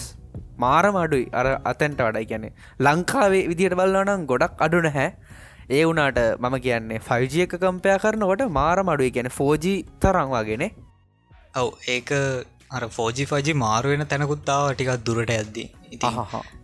මාරම 0.57 0.97
අඩුයි 1.03 1.27
අර 1.39 1.47
අතැන්ට 1.71 2.01
වඩයි 2.07 2.27
කියැනෙ 2.31 2.49
ලංකාවේ 2.87 3.43
විදියට 3.51 3.77
බලවනම් 3.79 4.25
ගොඩක් 4.31 4.65
අඩු 4.67 4.81
නැහැ 4.87 5.09
ඒ 5.69 5.83
වුනාට 5.85 6.19
මම 6.39 6.55
කියන්නේ 6.65 6.99
ෆයිජ 7.07 7.37
එක 7.45 7.55
කම්පයා 7.61 8.01
කරනකොට 8.03 8.43
මාරම 8.57 8.91
අඩුයි. 8.93 9.11
කියන 9.11 9.29
ෆෝජි 9.29 9.73
තරංවාගෙන 10.01 10.65
ඔව් 11.55 11.69
ඒක 11.87 12.11
අර 12.71 12.83
ෆෝජි 12.97 13.25
ෆජි 13.25 13.53
මාරුවෙන 13.63 14.05
තැනකුත්තාව 14.11 14.65
ටිකක් 14.73 14.91
දුරට 15.07 15.31
ඇද්දි 15.37 15.63
ඉති 15.91 16.11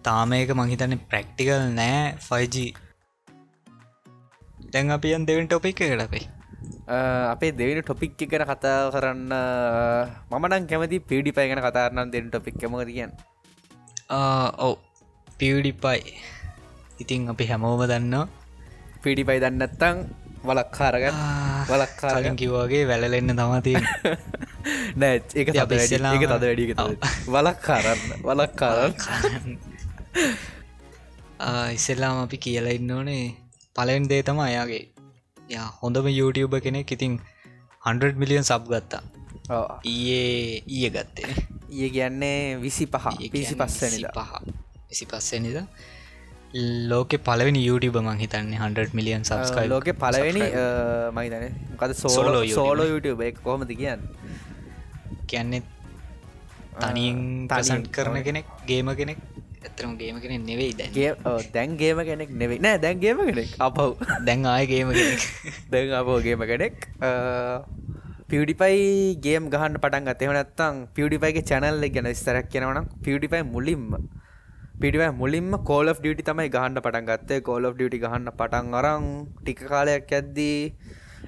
තාම 0.03 0.33
ඒක 0.33 0.53
මහිතන්න 0.59 0.99
ප්‍රක්ටිකල් 1.11 1.65
නෑ 1.79 2.03
5G 2.27 2.67
දැන් 4.73 4.93
අපියන් 4.97 5.25
දෙවන් 5.25 5.47
ටොපික් 5.47 5.81
එකට 5.81 6.05
අපේ. 6.05 6.25
දෙවනි 7.51 7.81
ටොපික් 7.81 8.21
ගැන 8.31 8.45
කතා 8.51 8.91
කරන්න 8.93 9.33
මමනන් 10.31 10.67
කැමති 10.69 10.99
පිඩි 11.09 11.31
පයි 11.31 11.47
ගැන 11.49 11.63
කතාරන්න 11.65 12.13
දෙන්න 12.13 12.29
ටොපික් 12.29 12.59
කම 12.61 12.77
කියන්න? 12.91 13.11
ඔව් 14.59 14.75
පිවඩිපයි 15.39 16.13
ඉතින් 17.01 17.29
අපි 17.33 17.49
හැමෝම 17.49 17.83
දන්නවා 17.89 18.40
පිඩි 19.03 19.23
පයි 19.23 19.39
දන්නත්තං 19.39 19.97
වලක්කාරග 20.43 21.05
වලක්කාරග 21.69 22.25
කිව්වාගේ 22.35 22.83
වැලලෙන්න 22.87 23.33
තමතිය 23.33 23.77
නෑ 24.99 25.17
අපි 25.17 25.51
තද 25.51 25.71
ඉස්සෙල්ලාම- 25.79 26.15
ඒක 26.15 26.29
තද 26.29 26.43
වැඩි 26.43 26.65
වලක් 27.27 27.59
කාරන්න 27.61 28.01
වලක් 28.23 28.53
කාරන්න 28.55 28.95
ඉස්සෙල්ලාම 31.73 32.23
අපි 32.23 32.37
කියලා 32.37 32.73
ඉන්න 32.73 32.91
ඕනේ. 32.91 33.35
පලෙන් 33.75 34.07
දේ 34.09 34.21
තම 34.23 34.39
අයාගේ. 34.39 34.83
යා 35.49 35.67
හොඳම 35.81 36.07
YouTube 36.09 36.59
කෙනෙක් 36.61 36.91
ඉතින් 36.91 37.17
100 37.83 38.13
මිලියන් 38.15 38.43
සබ් 38.43 38.63
ගත්තා. 38.69 39.01
ඊයේ 39.83 40.63
ඊය 40.67 40.89
ගත්තේ. 40.89 41.31
ඒ 41.73 41.89
කියන්නේ 41.89 42.61
විසි 42.61 42.85
පහ 42.85 43.05
පිසි 43.31 43.55
පස්සනිද 43.55 44.05
පහ. 44.13 44.31
විසි 44.89 45.05
පස්සනිද 45.05 45.57
ලෝක 46.53 47.11
පලවෙනි 47.25 47.61
YouTube 47.65 47.99
මං 48.01 48.17
හිතන්නේ 48.19 48.59
100 48.59 48.91
මිලියන් 48.93 49.23
සබස්කයි 49.23 49.67
ලෝක 49.67 49.87
පලවෙනි 49.95 50.41
මොකද 51.11 51.93
Solo 51.95 52.15
සෝලෝ. 52.15 52.43
සෝලෝ 52.47 52.87
YouTube 52.93 53.23
එක 53.23 53.39
කොහොමද 53.43 53.71
කියන්න? 53.71 54.01
කියන්නේ 55.27 55.61
තනින් 56.81 57.47
පසන්් 57.47 57.87
කරන. 57.89 58.19
කෙනෙක් 58.23 58.45
ගේම 58.67 58.91
කෙනෙක්. 58.95 59.19
ඇතරම 59.63 59.95
ගේම 59.97 60.19
කෙනෙක් 60.19 60.43
නෙවෙයි 60.43 60.73
දැන්. 60.73 60.91
ගේ 60.91 61.11
දැන්ගේම 61.53 62.03
කෙනෙක් 62.03 62.29
නෙවෙයි. 62.33 62.59
නෑ 62.59 62.77
දැන්ගේම 62.77 63.23
කෙනෙක්. 63.29 63.55
අපව් 63.59 63.95
දැන් 64.25 64.45
ආය 64.45 64.67
ගේම 64.67 64.91
කෙනෙක්. 64.91 65.23
දැන් 65.71 65.93
අපෝගේම 66.01 66.43
කෙනෙක්. 66.51 66.75
පියඩිපයි 68.27 69.15
ගේම් 69.23 69.47
ගහන්න 69.47 69.79
පටන් 69.79 70.09
ගතෙම 70.09 70.33
නැත්තං 70.35 70.83
පියඩිපයිගේ 70.95 71.47
චැනල්ල 71.47 71.87
ගැන 71.95 72.11
ස්තරක් 72.15 72.51
කියනවනම් 72.51 72.91
පියඩිපයි 73.05 73.43
මුලින්ම 73.55 73.87
පිටිව 74.81 75.03
මුලින්ම 75.21 75.51
කෝල් 75.69 75.91
of 75.91 75.99
ඩියටි 76.01 76.27
තමයි 76.29 76.49
ගහන්න 76.55 76.81
පටන් 76.85 77.07
ගත්තේ. 77.09 77.41
කෝල් 77.49 77.65
of 77.69 77.73
ඩියටි 77.77 78.01
ගහන්න 78.03 78.31
පටන් 78.39 78.75
අරං 78.79 79.07
ටික 79.39 79.61
කාලයක් 79.71 80.11
ඇද්දී 80.19 80.59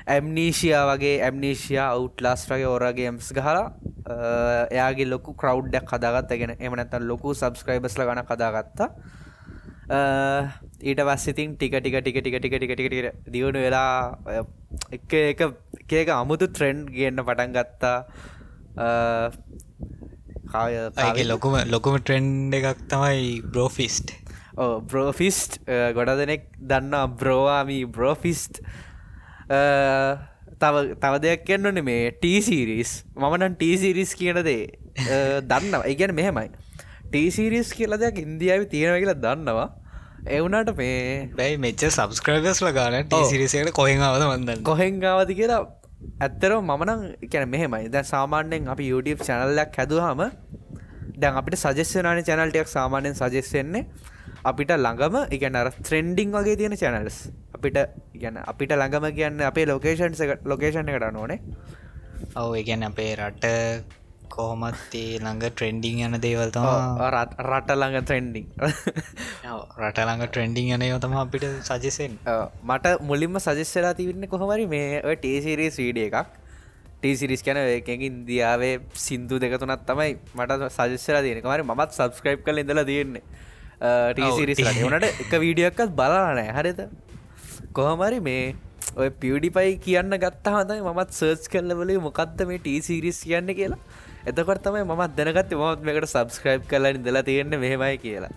ඇම්නීෂයා 0.08 0.84
වගේ 0.90 1.16
ඇම්නීෂයා 1.28 1.88
අවුට්ලාස් 1.96 2.44
වගේ 2.52 2.70
ඕරගේ 2.74 3.10
එම්ස් 3.12 3.30
ගහලා 3.38 3.66
එයාගේ 4.76 5.08
ලොකු 5.14 5.34
කරව්ඩක් 5.42 5.94
හදාගත් 5.96 6.34
ගෙන 6.42 6.56
එමනැතන් 6.60 7.08
ලොකු 7.12 7.36
සබස්ක්‍රයිබස්ල 7.42 8.06
ගන 8.10 8.24
කදාගත්තා 8.32 8.90
ඊට 10.82 11.02
වස්සිතින් 11.10 11.56
ටික 11.56 11.76
ටික 11.78 11.96
ටික 12.02 12.18
ටික 12.20 12.40
ටික 12.40 12.56
ටික 12.58 12.76
ටිකට 12.80 13.32
දියුණු 13.34 13.60
වෙලා 13.66 14.18
එක 14.92 15.14
එක 15.14 15.42
එකක 15.94 16.10
අමුතු 16.12 16.48
ට්‍රෙන්ඩ් 16.48 16.90
ගන්න 16.90 17.24
පටන් 17.24 17.56
ගත්තා. 17.58 17.98
කාය 20.54 21.26
ලොකුම 21.26 21.58
ලොකුම 21.68 21.98
ට්‍රෙන්ඩ් 22.00 22.60
එකක් 22.60 22.86
තමයි 22.90 23.42
බ්‍රෝෆිස්ට් 23.48 24.14
බ්‍රෝෆිස්ට් 24.88 25.60
ගොඩ 25.98 26.14
දෙනෙක් 26.22 26.48
දන්නා 26.72 27.08
බ්‍රෝවාමි 27.20 27.80
බ්‍රෝෆිස්ට් 27.88 28.62
තව 30.62 30.84
තව 30.96 31.14
දෙයක් 31.26 31.46
කියන්නන 31.46 31.84
මේ 31.84 32.12
ටීසිරිස් 32.18 32.92
මමනන් 33.16 33.56
ටීසිරිස් 33.56 34.14
කියනදේ 34.16 34.62
දන්න 35.44 35.88
ඉගැන 35.88 36.16
මෙහෙමයි. 36.16 36.50
ටීසිරිස් 37.06 37.74
කියල 37.74 37.98
දෙයක් 37.98 38.20
ඉන්දියාව 38.26 38.68
තියෙනව 38.70 39.00
කියලා 39.00 39.22
දන්නවා. 39.26 39.70
එවුනාට 40.30 40.76
මේ 40.78 41.30
බැයි 41.36 41.58
මෙච්ච 41.58 41.86
සබස්ක්‍රයිබස්ල 41.90 42.70
ගාන 42.72 43.00
ඔව්. 43.00 43.26
සිරිසයට 43.26 43.74
කොහෙංාවද 43.74 44.24
වන්දන්න 44.24 44.64
කොහෙන්ගාවති 44.64 45.40
කියලා 45.40 45.62
ඇත්තරව 46.20 46.60
මමනං 46.62 47.02
කැන 47.32 47.50
මෙහෙමයි. 47.50 47.90
දැ 47.90 48.04
සාමාන්‍යෙන් 48.06 48.68
අපි 48.68 48.90
YouTube 48.90 49.22
චැනල්ලක් 49.24 49.78
හැදුවහම 49.78 50.22
දැන් 51.16 51.36
අපිට 51.36 51.58
සජස්වනාන 51.58 52.24
චැනල්ටයක් 52.24 52.68
සාමාන්‍යෙන් 52.68 53.16
සජෙස්සෙන්නේ 53.16 53.86
අපිට 54.44 54.72
ළඟම 54.76 55.16
ඉගැන 55.32 55.56
අර 55.56 55.72
ත්‍රෙන්ඩිං 55.82 56.32
වගේ 56.32 56.56
තියෙන 56.56 56.76
චැනල්ස් 56.76 57.18
අපිට 57.56 57.78
ගැන 58.16 58.38
අපිට 58.44 58.72
ළඟම 58.74 59.06
කියන්න 59.16 59.42
අපේ 59.42 59.66
ලොකේෂන්ස් 59.66 60.22
ලොකේෂන් 60.46 60.90
එකට 60.90 61.12
නොනේ 61.14 61.40
ඔව 62.36 62.56
එකැන 62.56 62.84
අපේ 62.84 63.12
රට 63.16 63.46
කොහොමත්තේ 64.34 65.10
ළඟ 65.16 65.42
ට්‍රෙන්ඩිං 65.46 66.04
යන 66.06 66.20
දේවල් 66.20 66.54
තම 66.56 66.68
රට 67.48 67.76
ළඟ 67.76 68.08
ත්‍රෙන්ඩිං 68.10 68.48
රට 69.80 70.00
ළඟ 70.00 70.24
ට්‍රෙන්ඩිං 70.28 70.72
යන 70.78 70.86
යොතම 70.88 71.18
අපිට 71.24 71.46
සජෙසෙන් 71.64 72.16
මට 72.64 72.96
මුලින්ම 73.02 73.38
සජස්සලා 73.40 73.94
තිවන්න 74.00 74.30
කොහමරි 74.30 74.66
මේ 74.68 75.04
ටේසිරේ 75.18 75.70
සීඩිය 75.72 76.10
එකක්. 76.10 76.40
ටීසිරිස් 76.98 77.42
කැන 77.44 77.58
එකකින් 77.60 78.04
ඉන්දියාවේ 78.10 78.76
සිින්දු 78.96 79.40
දෙකතුනත් 79.44 79.82
තමයි 79.88 80.12
මට 80.36 80.70
සජස්සලා 80.72 81.24
තියෙන 81.26 81.42
මරි 81.44 81.64
මත් 81.70 81.90
සබස්ක්‍රයිප් 81.92 82.46
කල 82.46 82.62
ඉඳලා 82.64 82.86
තියෙන්නේ. 82.86 83.24
ටීසිරිස් 84.16 84.62
වනට 84.84 85.10
එක 85.24 85.34
වීඩියක්කත් 85.44 85.92
බලානෑ 85.98 86.54
හරිද? 86.58 86.80
කොහමරි 87.74 88.20
මේ 88.22 88.56
ඔය 88.96 89.10
පියඩිපයි 89.22 89.76
කියන්න 89.84 90.16
ගත්තා 90.18 90.56
හතයි 90.58 90.82
මත් 90.92 91.10
සර්ච් 91.12 91.52
කල්ලවලේ 91.54 92.00
මොකක්ද 92.00 92.46
මේ 92.50 92.62
ටීසිරිස් 92.62 93.20
කියන්න 93.28 93.52
කියලා 93.60 93.82
එතකොට 94.30 94.64
තමයි 94.66 94.84
මත් 94.88 95.12
දැනගත් 95.18 95.54
මත් 95.60 95.86
මේකට 95.88 96.10
සබස්ක්‍රයිප් 96.14 96.66
කලන්න 96.72 97.06
දෙලා 97.08 97.24
තියෙන්නේ 97.30 97.60
මෙහෙමයි 97.64 97.98
කියලා. 98.04 98.32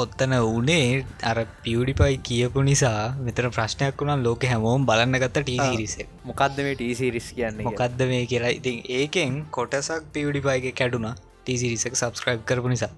ඔත්තන 0.00 0.32
වනේ 0.46 1.04
අර 1.30 1.38
පියඩිපයි 1.64 2.16
කියපු 2.28 2.64
නිසා 2.70 3.02
මෙතර 3.26 3.46
ප්‍රශ්නයක් 3.56 4.02
වුණා 4.02 4.18
ලෝක 4.26 4.42
හැමෝම් 4.52 4.86
බලන්න 4.88 5.18
ගත්ත 5.22 5.44
ටීසිරිස 5.44 5.94
මොකක්ද 6.30 6.58
මේ 6.66 6.74
ටීසිරිස් 6.80 7.28
කියන්නේ. 7.36 7.68
මොකක්ද 7.68 8.02
මේ 8.12 8.24
කියලා? 8.32 8.52
ඉතින් 8.60 8.82
ඒකෙන් 8.98 9.38
කොටසක් 9.58 10.10
පියඩිපයිගේ 10.16 10.74
කැඩුනා 10.80 11.14
ටීසිරිසක් 11.44 11.94
සබස්ක්‍රයිබ් 12.02 12.42
කරපු 12.50 12.74
නිසා. 12.74 12.92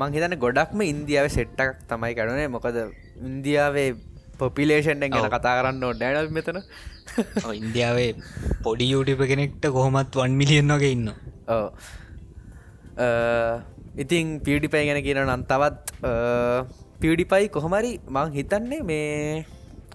මං 0.00 0.16
හිතන 0.16 0.36
ගොඩක්ම 0.46 0.86
ඉන්දියාව 0.92 1.28
සෙට්ටක් 1.36 1.84
තමයි 1.92 2.14
කඩුනේ. 2.18 2.48
මොකද 2.56 2.80
ඉන්දියාවේ 3.28 3.90
පොපිලේෂන්ෙන් 4.40 5.12
ගැන. 5.12 5.30
කතා 5.36 5.54
කරන්න 5.60 5.84
ඩෑන 6.00 6.32
මෙතන 6.38 6.58
ඉන්දියාවේ 7.60 8.10
පොඩි 8.64 8.90
යුටිප 8.90 9.22
කෙනෙක්ට 9.30 9.64
කොහොමත් 9.70 10.16
වන් 10.16 10.36
මිලියන් 10.40 10.72
වගේ 10.74 10.92
ඉන්න 10.96 11.08
ඕ. 11.10 11.66
අ, 12.96 13.06
ඉතින් 13.96 14.40
පියඩිපයි 14.40 14.84
ගැන 14.88 15.02
කියන 15.02 15.22
නම් 15.26 15.42
තවත් 15.50 15.76
පියඩිපයි 17.00 17.48
කොහොමරි 17.48 17.92
මං 18.08 18.32
හිතන්නේ 18.32 18.82
මේ 18.82 19.44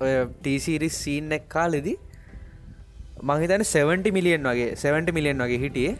ඔය 0.02 0.14
ටීසිරිස් 0.42 0.96
සීන් 1.04 1.32
එක් 1.32 1.46
කාලෙදි 1.50 1.94
මහිතන 3.24 3.64
70 3.64 4.12
මිලියන් 4.12 4.44
වගේ 4.44 4.76
70 4.76 5.14
මිලියන් 5.18 5.38
වගේ 5.40 5.60
හිටියේ. 5.60 5.96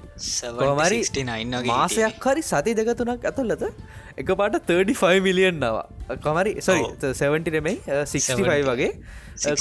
කොහමරි 0.60 1.00
මාසයක් 1.66 2.26
හරි 2.26 2.42
සති 2.42 2.74
දෙක 2.74 2.90
තුනක් 2.98 3.24
ඇතුල්ලත 3.24 3.64
එක 4.18 4.32
පාට 4.42 4.58
35 4.68 5.22
මිලියන් 5.22 5.56
නවා 5.60 6.18
කොමරි 6.26 6.52
සොරි 6.62 6.84
70 7.02 7.56
නෙමයි 7.56 7.76
65 7.88 8.68
වගේ. 8.72 8.92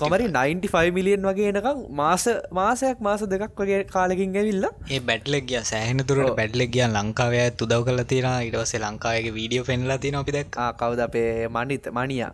කොමරි 0.02 0.26
95 0.28 0.90
මිලියන් 0.98 1.22
වගේ 1.30 1.52
එනකම් 1.52 1.86
මාස 2.02 2.26
මාසයක් 2.52 2.98
මාස 3.00 3.22
දෙකක් 3.32 3.62
වගේ 3.62 3.80
කාලකින් 3.94 4.34
ඇවිල්ල 4.34 4.66
ඒ 4.66 5.00
බැට්ලෙක් 5.10 5.46
ගිය. 5.46 5.62
සෑහන 5.72 6.02
තුරට 6.08 6.34
බැඩ්ලෙක් 6.40 6.74
ගිය. 6.76 6.86
ලංකාවය 6.88 7.44
තුදව 7.60 7.86
කල 7.88 8.02
තියෙන 8.12 8.48
ඉටවසේ 8.48 8.82
ලංකාවගේ 8.86 9.36
වීඩියෝ 9.38 9.68
පෙන්ලා 9.70 9.98
තින 9.98 10.18
අපි 10.22 10.36
දක් 10.38 10.66
කවද 10.82 11.06
අපේ 11.08 11.30
මනිත 11.48 11.86
මනියා 11.98 12.32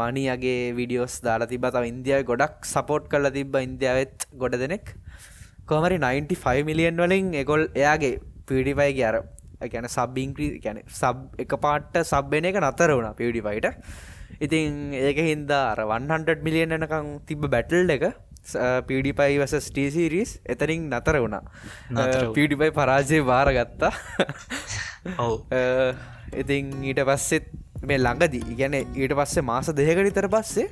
මනියගේ 0.00 0.74
විඩියෝස් 0.78 1.16
දාලා 1.26 1.50
තිබ 1.52 1.66
තව 1.74 1.84
ඉන්දියාව 1.92 2.24
ගොඩක් 2.30 2.68
සපෝට් 2.72 3.08
කරලා 3.12 3.34
තිබ 3.38 3.56
ඉන්දියාවත් 3.62 4.28
ගොඩ 4.42 4.56
දෙනෙක්. 4.64 4.94
කොමරි 5.66 5.98
95 5.98 6.68
මිලියන් 6.70 7.02
වලින් 7.04 7.32
එකොල් 7.42 7.64
එයාගේ 7.74 8.14
පිඩිපයිගේ 8.48 9.08
අර 9.10 9.16
ගැන 9.72 9.88
සබ්බිංක්‍රී 9.88 10.60
ගැන 10.64 10.78
සබ් 11.00 11.42
එක 11.44 11.52
පාට්ට 11.64 11.98
සබ්බෙන 12.04 12.48
එක 12.50 12.60
නතර 12.62 12.94
වුණ 12.96 13.10
පිඩිපයිට 13.20 13.68
ඉතින් 14.40 14.94
ඒක 15.02 15.18
හින්දා 15.30 15.62
අර 15.72 15.80
100 15.88 16.42
මිලියන් 16.46 16.74
එනකං 16.78 17.12
තිබ 17.28 17.44
බැටල් 17.54 17.94
එක 17.96 18.06
පිඩිපයි 18.88 19.38
වස 19.42 19.54
ස්ටීසිරිස් 19.60 20.30
එතරින් 20.46 20.88
නතර 20.90 21.16
වුණා. 21.20 21.42
පිඩිපයි 22.34 22.70
පරාජය 22.72 23.20
භාරගත්තා 23.22 23.92
ඉතින් 26.42 26.64
ඊට 26.84 27.02
පස්සෙත් 27.04 27.46
මේ 27.90 27.98
ළඟදී. 28.04 28.44
ඉගැන 28.54 28.76
ඊට 28.80 29.14
පස්සේ 29.20 29.48
මාස 29.50 29.72
දෙහක 29.80 30.04
විතර 30.08 30.28
පස්සේ 30.34 30.68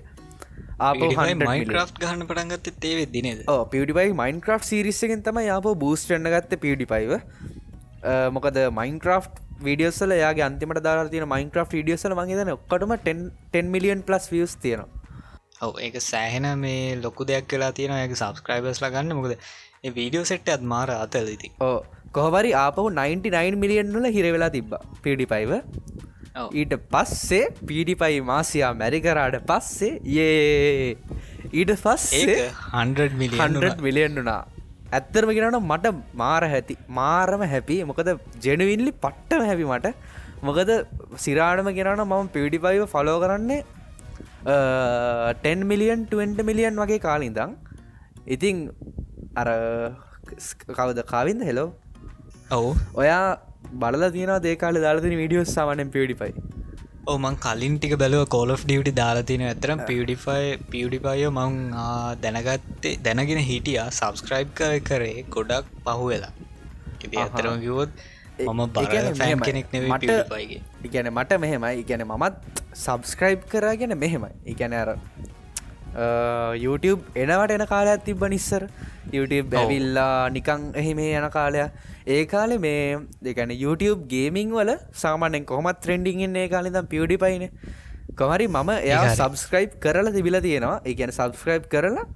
මයින්ක්‍රෆ් 0.78 1.92
ගහන්න 2.00 2.26
පටන්ගත්ත 2.30 2.68
තේවෙ 2.80 3.04
දිනද 3.14 3.46
පිඩිපයි 3.72 4.12
මයින්ක්‍රෆ් 4.22 4.62
සිරිස්සකෙන් 4.70 5.22
තම 5.28 5.40
යාප 5.46 5.68
බූස්ටන්න 5.84 6.30
ගත්ත 6.34 6.60
පිඩිපයිව 6.64 7.16
මොකද 8.36 8.58
මයින්ක්‍රෆ් 8.80 9.30
විඩියසල 9.62 10.12
යාගේ 10.16 10.46
අන්තිමට 10.48 10.82
දාලා 10.86 11.08
තින 11.14 11.26
මයින්ක්‍රෆ් 11.34 11.72
ඩියසල 11.74 12.14
මගේදන 12.20 12.52
ඔක්කටම 12.56 12.92
10 13.08 13.72
මිලියන් 13.74 14.02
පලස් 14.02 14.26
වියස් 14.32 14.54
තියෙනවා. 14.56 14.88
ඔව 15.62 15.78
ඒක 15.80 15.96
සෑහෙන 16.06 16.46
මේ 16.58 16.96
ලොකු 17.04 17.24
දෙයක් 17.30 17.46
කියලා 17.52 17.72
තියෙන 17.78 17.96
එක 17.96 18.14
සබස්ක්‍රයිබස් 18.14 18.82
ලගන්න 18.84 19.16
මොකද 19.18 19.34
වීඩියෝ 19.98 20.28
සෙට් 20.30 20.48
අත් 20.54 20.66
මාර 20.72 20.88
අතලති 20.94 21.50
ඕ 21.60 21.78
කොහවරි 22.12 22.50
ආපහු 22.64 22.84
99 22.98 23.62
මිලියන් 23.62 23.94
වල 23.96 24.08
හිරවෙලා 24.16 24.52
තිබ්බ 24.56 24.76
පිඩිපයිව 25.04 25.52
ඊට 26.60 26.74
පස්සේ 26.92 27.44
පීඩිපයි 27.68 28.18
මාසියා 28.30 28.72
මැරිකරාට 28.82 29.36
පස්සේ 29.50 29.92
ඒ 30.24 30.96
ඊට 31.60 31.72
පස්සේ 31.84 32.36
මිලියන් 33.86 34.20
වනා 34.20 34.40
ඇත්තරම 34.98 35.30
ගෙනන 35.38 35.58
මට 35.60 35.94
මාර 36.22 36.42
හැති 36.54 36.76
මාරම 36.98 37.42
හැපි. 37.52 37.78
මොකද 37.90 38.10
ජෙනවිල්ලි 38.46 38.92
පට්ටම 39.04 39.46
හැපි 39.50 39.64
මට. 39.72 39.94
මොකද 40.48 40.70
සිරාටම 41.24 41.70
ගෙනන 41.78 42.04
මම 42.04 42.28
පිඩිපයිව 42.36 42.84
ෆලෝ 42.94 43.16
කරන්නේ 43.24 43.62
10 44.46 45.64
මිලියන් 45.72 46.06
20 46.12 46.48
මිලියන් 46.50 46.82
වගේ 46.82 47.00
කාලින්දං 47.08 47.56
ඉතිං 48.34 48.56
අර 49.40 49.48
කවද? 50.78 50.98
කාවින්ද? 51.14 51.42
හෙලෝ 51.48 51.68
ඔවු 52.56 52.70
ඔයා 53.02 53.24
බලල 53.82 54.06
තියෙන 54.16 54.34
දේකාල 54.46 54.80
දාලතින 54.86 55.16
විඩියෝ 55.22 55.46
සාමනෙන් 55.54 55.92
පිඩිපයි 55.96 56.32
ඕමන් 57.12 57.38
කලින් 57.44 57.78
ටික 57.78 57.94
බැලව 58.02 58.24
කෝල් 58.34 58.52
ඩියටි 58.64 58.96
දාලාතින 59.00 59.46
ඇතරම් 59.50 59.84
පිඩිෆයි 59.90 60.58
පිඩිපයෝ 60.72 61.30
මං 61.38 61.56
දැනගත්තේ 62.24 62.96
දැනගෙන 63.06 63.42
හිටියා 63.50 63.88
සබස්ක්‍රයිබ් 63.90 64.52
කර 64.60 64.74
කරේ 64.90 65.16
ගොඩක් 65.36 65.72
පහු 65.86 66.12
වෙලා 66.12 66.34
ඉති 67.04 67.16
අතරම 67.24 67.58
කිවොත් 67.64 68.04
මම 68.38 68.62
බ 68.68 68.78
කෙනෙක් 69.44 69.72
මට 69.82 70.10
ඉගැන 70.86 71.08
මට 71.12 71.38
මෙහෙමයි. 71.40 71.74
ඉගැන 71.82 72.02
මමත් 72.06 72.34
සබස්ක්‍රයිබ් 72.74 73.40
කරගෙන 73.48 73.94
මෙහෙමයි. 73.98 74.32
ඉගැන 74.46 74.74
අර 74.74 74.90
YouTube 76.64 77.02
එනවට 77.22 77.56
එන 77.56 77.66
කාලයක් 77.72 78.04
තිබ්බ 78.08 78.22
නිස්සර. 78.34 78.62
YouTube 79.16 79.48
බැවිල්ලා 79.54 80.28
නිකං 80.36 80.62
එහෙමේ 80.82 81.10
යන 81.20 81.28
කාලයක් 81.36 81.70
ඒ 82.14 82.22
කාලෙ 82.32 82.56
මේ 82.66 82.98
දෙකැන 83.26 83.52
YouTube 83.64 84.06
ගේමිං 84.12 84.50
වල 84.58 84.72
සාමානෙන් 85.02 85.44
කොහමත් 85.52 85.78
ට්‍රෙන්ඩිංන්නේ 85.80 86.46
කාලෙදම් 86.54 86.88
පියඩි 86.92 87.18
පයින 87.24 87.44
කොමරි 88.20 88.46
මම 88.48 88.70
එයා 88.78 89.04
සබස්ක්‍රයිබ් 89.18 89.78
කරලා 89.84 90.14
තිබිල 90.16 90.40
තියෙනවා. 90.46 90.80
එකගැන 90.90 91.12
සබස්ක්‍රයිබ් 91.18 91.64
කරලා 91.74 92.06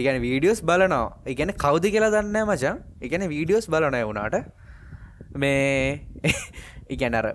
ඉගැන 0.00 0.18
වීඩියෝස් 0.26 0.60
බලනවා. 0.70 1.06
එකගැන 1.30 1.54
කවදි 1.64 1.94
කියලා 1.94 2.12
දන්න 2.16 2.44
මචන් 2.48 2.76
එකන 3.06 3.24
වීඩියෝස් 3.34 3.66
බලනය 3.74 4.02
වුණාට. 4.10 4.36
මේ 5.42 6.04
ඉගැනර 6.94 7.26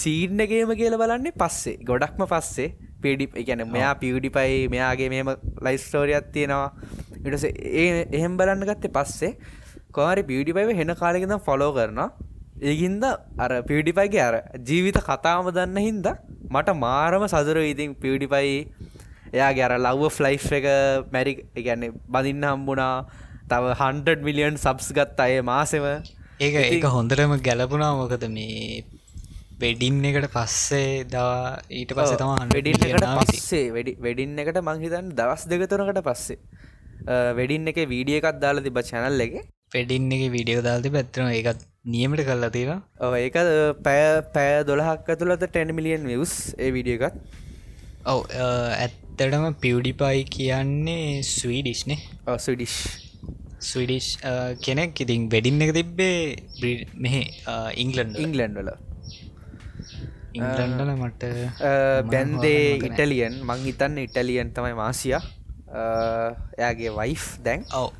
සීඩ්නගේම 0.00 0.70
කියල 0.80 0.96
බලන්නේ 1.02 1.38
පස්සේ 1.42 1.78
ගොඩක්ම 1.90 2.24
පස්සේ 2.32 2.68
පිඩි 3.02 3.26
එකැන 3.42 3.62
මෙයා 3.76 3.94
පියඩිපයි 4.02 4.56
මෙයාගේ 4.74 5.10
මෙම 5.14 5.30
ලයිස්ටෝරියත් 5.66 6.28
තියෙනවා. 6.34 6.70
ඉටස 7.26 7.44
ඒ 7.44 7.86
එහෙම් 8.18 8.36
බලන්න 8.40 8.66
ගත්තේ 8.70 8.94
පස්සේ 8.96 9.32
කොහරි 9.92 10.22
පිඩිපයිව 10.30 10.72
හෙන 10.80 10.94
කාලෙකද 11.02 11.34
ෆොලෝ 11.48 11.70
කරන 11.78 12.02
ඒගින්ද 12.62 13.04
අර 13.44 13.50
පිඩිපයිගේ 13.70 14.24
අර 14.28 14.36
ජීවිත 14.68 14.98
කතාම 15.08 15.50
දන්න 15.50 15.80
හින්ද 15.88 16.08
මට 16.50 16.76
මාරම 16.84 17.24
සදුර 17.34 17.62
ඉතින් 17.64 17.94
පිඩිපයි 18.04 18.52
එයාගේ 19.32 19.64
අර 19.68 19.74
ලව්ව 19.78 20.12
ෆ්ලයි් 20.18 20.38
එක 20.58 20.68
මැරි 21.14 21.34
ගැන්නේ 21.66 21.96
බදින්න 22.14 22.46
හම්බුණා. 22.52 22.94
තව 23.50 23.74
හන්ඩ 23.80 24.24
මිලියන් 24.28 24.56
සබ්ස් 24.56 24.88
ගත් 24.96 25.20
අය 25.26 25.40
මාසෙම. 25.50 25.84
ඒක 26.40 26.54
ඒක 26.62 26.86
හොඳටම 26.96 27.34
ගැලපුණා 27.46 27.92
මොකද 28.00 28.24
මේ 28.36 28.84
වෙඩින් 29.62 30.00
එකට 30.08 30.30
පස්සේ 30.34 31.04
දා 31.14 31.58
ඊට 31.80 31.92
පස්ස 31.98 32.16
තම 32.22 32.56
වෙඩින් 32.56 32.88
එකට 32.88 33.06
පස්සේ. 33.20 33.64
වැඩි 33.76 33.94
වෙඩින් 34.06 34.40
එකට 34.44 34.60
මංහිතන් 34.70 35.14
දවස් 35.20 35.46
දෙකතුනකට 35.52 36.02
පස්සේ. 36.08 36.38
වෙඩින් 37.38 37.70
එක 37.72 37.80
වීඩිය 37.94 38.20
එකත් 38.20 38.38
දාලා 38.44 38.66
තිබ 38.66 38.78
චැනල් 38.90 39.26
එක. 39.26 39.34
පෙඩින්න 39.74 40.12
එක 40.16 40.22
විඩියෝ 40.36 40.62
දාල්ති 40.66 40.90
පැත්‍රන 40.94 41.28
එකත් 41.32 41.66
නියමට 41.94 42.22
තියෙන 42.54 42.80
ඔ 43.04 43.10
ඒක 43.24 43.36
පෑ 43.86 44.06
පෑ 44.36 44.62
දොළහක් 44.70 45.10
ඇතුළට 45.14 45.44
10 45.58 45.76
මිලියන් 45.78 46.08
වියස් 46.10 46.34
ඒ 46.56 46.70
විඩිය 46.76 46.96
එකත්. 46.96 47.18
ඔව 48.12 48.20
ඇත්තටම 48.84 49.44
පිව්ඩිපයි 49.64 50.24
කියන්නේ 50.36 51.20
ස්වීඩිශ්නේ 51.34 52.00
ස්විඩිෂ් 52.46 52.76
ස්විඩිෂ් 53.70 54.08
කෙනෙක් 54.66 55.02
ඉතින් 55.04 55.28
වෙඩින්න 55.34 55.64
එක 55.66 55.74
තිබ්බේ 55.78 56.86
මෙහ 57.06 57.16
ඉංගලන්ඩ 57.84 58.22
ඉංගලන්ඩ් 58.26 58.86
ඉංගලන්ඩල 60.36 60.90
මට 60.94 61.22
බැන්දේ 62.12 62.62
ඉටලියන්. 62.88 63.34
මං 63.48 63.60
හිතන්න 63.68 63.98
ඉටලියන් 64.06 64.48
තමයි 64.56 64.74
මාසියා. 64.82 65.22
එයාගේ 66.58 66.92
වයිෆ් 66.98 67.24
දැන්. 67.46 67.64
ඔව 67.80 67.90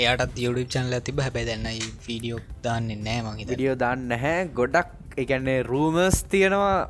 එයාටත් 0.00 0.42
යුඩු 0.44 0.64
චන්ල 0.74 0.94
තිබ 1.08 1.20
හැබැ 1.26 1.44
දැන්නයි 1.50 1.86
වීඩියෝ 2.08 2.40
දාන්නේ 2.66 2.98
නෑ 3.06 3.20
මගේ 3.28 3.48
විඩියෝ 3.52 3.76
දාන්න 3.84 4.08
නැහැ. 4.12 4.40
ගොඩක් 4.58 4.90
එකන්නේ 5.24 5.60
රූමස් 5.70 6.18
තියෙනවා. 6.34 6.80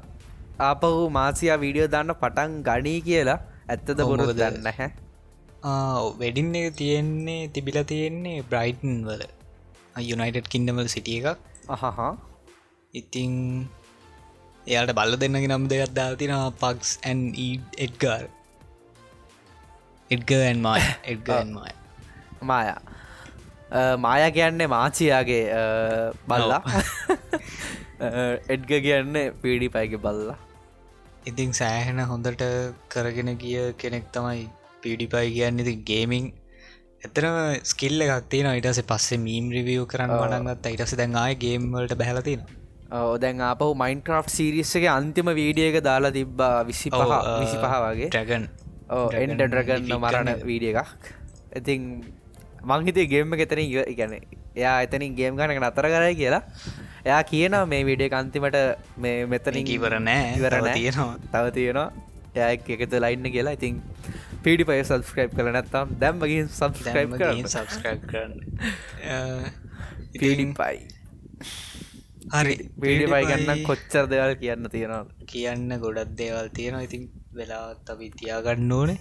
ආපහු 0.70 0.90
මාසියා 1.18 1.58
වීඩියෝ 1.64 1.90
දාන්න 1.94 2.14
පටන් 2.24 2.58
ගනී 2.68 3.00
කියලා. 3.08 3.38
ඇත්තද 3.72 4.00
බොරුද 4.10 4.34
දන්න 4.40 4.68
හැ 4.78 4.90
වෙඩින්න 6.20 6.54
එක 6.60 6.74
තියෙන්නේ 6.80 7.40
තිබිල 7.54 7.78
තියෙන්නේ 7.92 8.38
බ්‍රයිටන් 8.50 8.96
වල. 9.08 9.22
යුනයිටඩ් 10.10 10.48
කින්ඩමල් 10.54 10.88
සිටිය 10.94 11.20
එකක්. 11.20 11.38
අහහා. 11.74 12.12
ඉතිං 13.00 13.34
එයාට 14.66 14.94
බල්ල 14.94 15.16
දෙන්නගේ 15.16 15.48
නම් 15.48 15.68
දෙයක් 15.68 15.94
දාතින 15.94 16.34
පක්ස් 16.60 16.96
ඇන් 17.02 17.20
එඩ්ගාර් 17.78 18.24
එඩ්ගන් 20.10 20.66
මය 20.66 20.80
එඩ්ගන් 21.06 21.54
මය 21.56 21.72
මායා 22.44 24.30
කියන්නේ 24.30 24.68
මාචියාගේ 24.68 25.44
බල්ලා. 26.28 26.62
එඩ්ග 28.48 28.72
කියන්නේ 28.86 29.26
පීඩි 29.42 29.68
පයිග 29.68 29.96
බල්ලා. 29.98 30.38
ඉතිං 31.26 31.52
සෑහෙන 31.52 32.04
හොඳට 32.04 32.44
කරගෙන 32.88 33.32
ගිය 33.38 33.72
කෙනෙක් 33.74 34.06
තමයි 34.12 34.48
පිඩිපයි 34.82 35.28
කියන්න. 35.36 35.60
ඉති 35.60 35.76
ගේමිං 35.82 36.32
එතරම 37.02 37.36
ස්කිල්ල 37.64 38.06
එකක්තින 38.06 38.50
ඉටස 38.52 38.82
පස්සේ 38.84 39.18
මීම් 39.18 39.50
රිවියෝ 39.50 39.86
කරන්න 39.86 40.18
වඩන්ගත් 40.18 40.74
ඉටස 40.74 40.96
දැන් 40.96 41.16
ආය 41.16 41.34
ගේම්වලට 41.36 41.96
බැලතින 41.96 42.42
දැන් 42.92 43.40
අප 43.42 43.62
මයින්ක්‍රෆ් 43.74 44.28
සිරිස්සගේ 44.28 44.90
අන්තිම 44.90 45.30
වීඩියක 45.32 45.78
දාලා 45.82 46.12
තිබ්බා 46.12 46.52
විසි 46.62 46.90
පහ 46.90 47.12
විසි 47.40 47.56
පහ 47.56 47.74
වගේ. 47.84 48.10
ටැගන් 48.10 48.44
එන්ට 49.22 49.42
ඩ්‍රගන්න 49.42 49.96
මරණ 49.96 50.30
වීඩිය 50.44 50.74
එකක්. 50.74 51.10
ඉතින් 51.56 51.82
මංහිතේ 52.64 53.08
ගේම 53.08 53.34
එතන 53.38 53.62
ඉගැන 53.64 54.14
එයා 54.54 54.76
එතනින් 54.84 55.16
ගේම් 55.16 55.36
ගනක 55.36 55.58
නතර 55.60 55.88
කරයි 55.88 56.14
කියලා. 56.14 56.42
එයා 57.04 57.22
කියන 57.24 57.56
මේ 57.66 57.82
විඩිය 57.84 58.10
කන්තිමට 58.10 58.58
මේ 58.98 59.26
මෙතනින් 59.26 59.66
ඉවර 59.68 59.98
නෑ. 60.00 60.36
ඉවර 60.36 60.58
තියෙනවා. 60.70 61.16
තව 61.26 61.44
තියෙනවා. 61.50 61.88
එය 62.34 62.56
එකතු 62.76 63.00
ලයින්න 63.00 63.32
කියලා. 63.32 63.56
ඉතින් 63.56 63.82
පිඩි 64.44 64.64
පය 64.64 64.80
සබස්ක්‍රයිප් 64.82 65.32
කළ 65.32 65.48
නැත්තම් 65.50 65.96
දැම්මගින් 65.98 66.48
සබස්ක්‍රයිප් 66.50 67.16
කරන්න. 67.16 67.46
සබස්ක්‍රයිබ් 67.48 68.02
කරන්න. 68.04 68.32
පිඩින් 70.20 70.52
පයි 70.54 70.91
හරි 72.32 72.54
පිඩි 72.80 73.06
පයි 73.12 73.24
ගන්න 73.30 73.62
කොච්චර 73.62 74.04
දෙවල් 74.08 74.34
කියන්න 74.40 74.68
තියෙනවා 74.68 75.26
කියන්න 75.26 75.72
ගොඩක් 75.78 76.12
දේවල් 76.16 76.46
තියෙනවා. 76.50 76.86
ඉතින් 76.88 77.02
වෙලාත් 77.32 77.90
අපි 77.92 78.06
තියාගන්න 78.20 78.72
ඕනේ. 78.72 78.98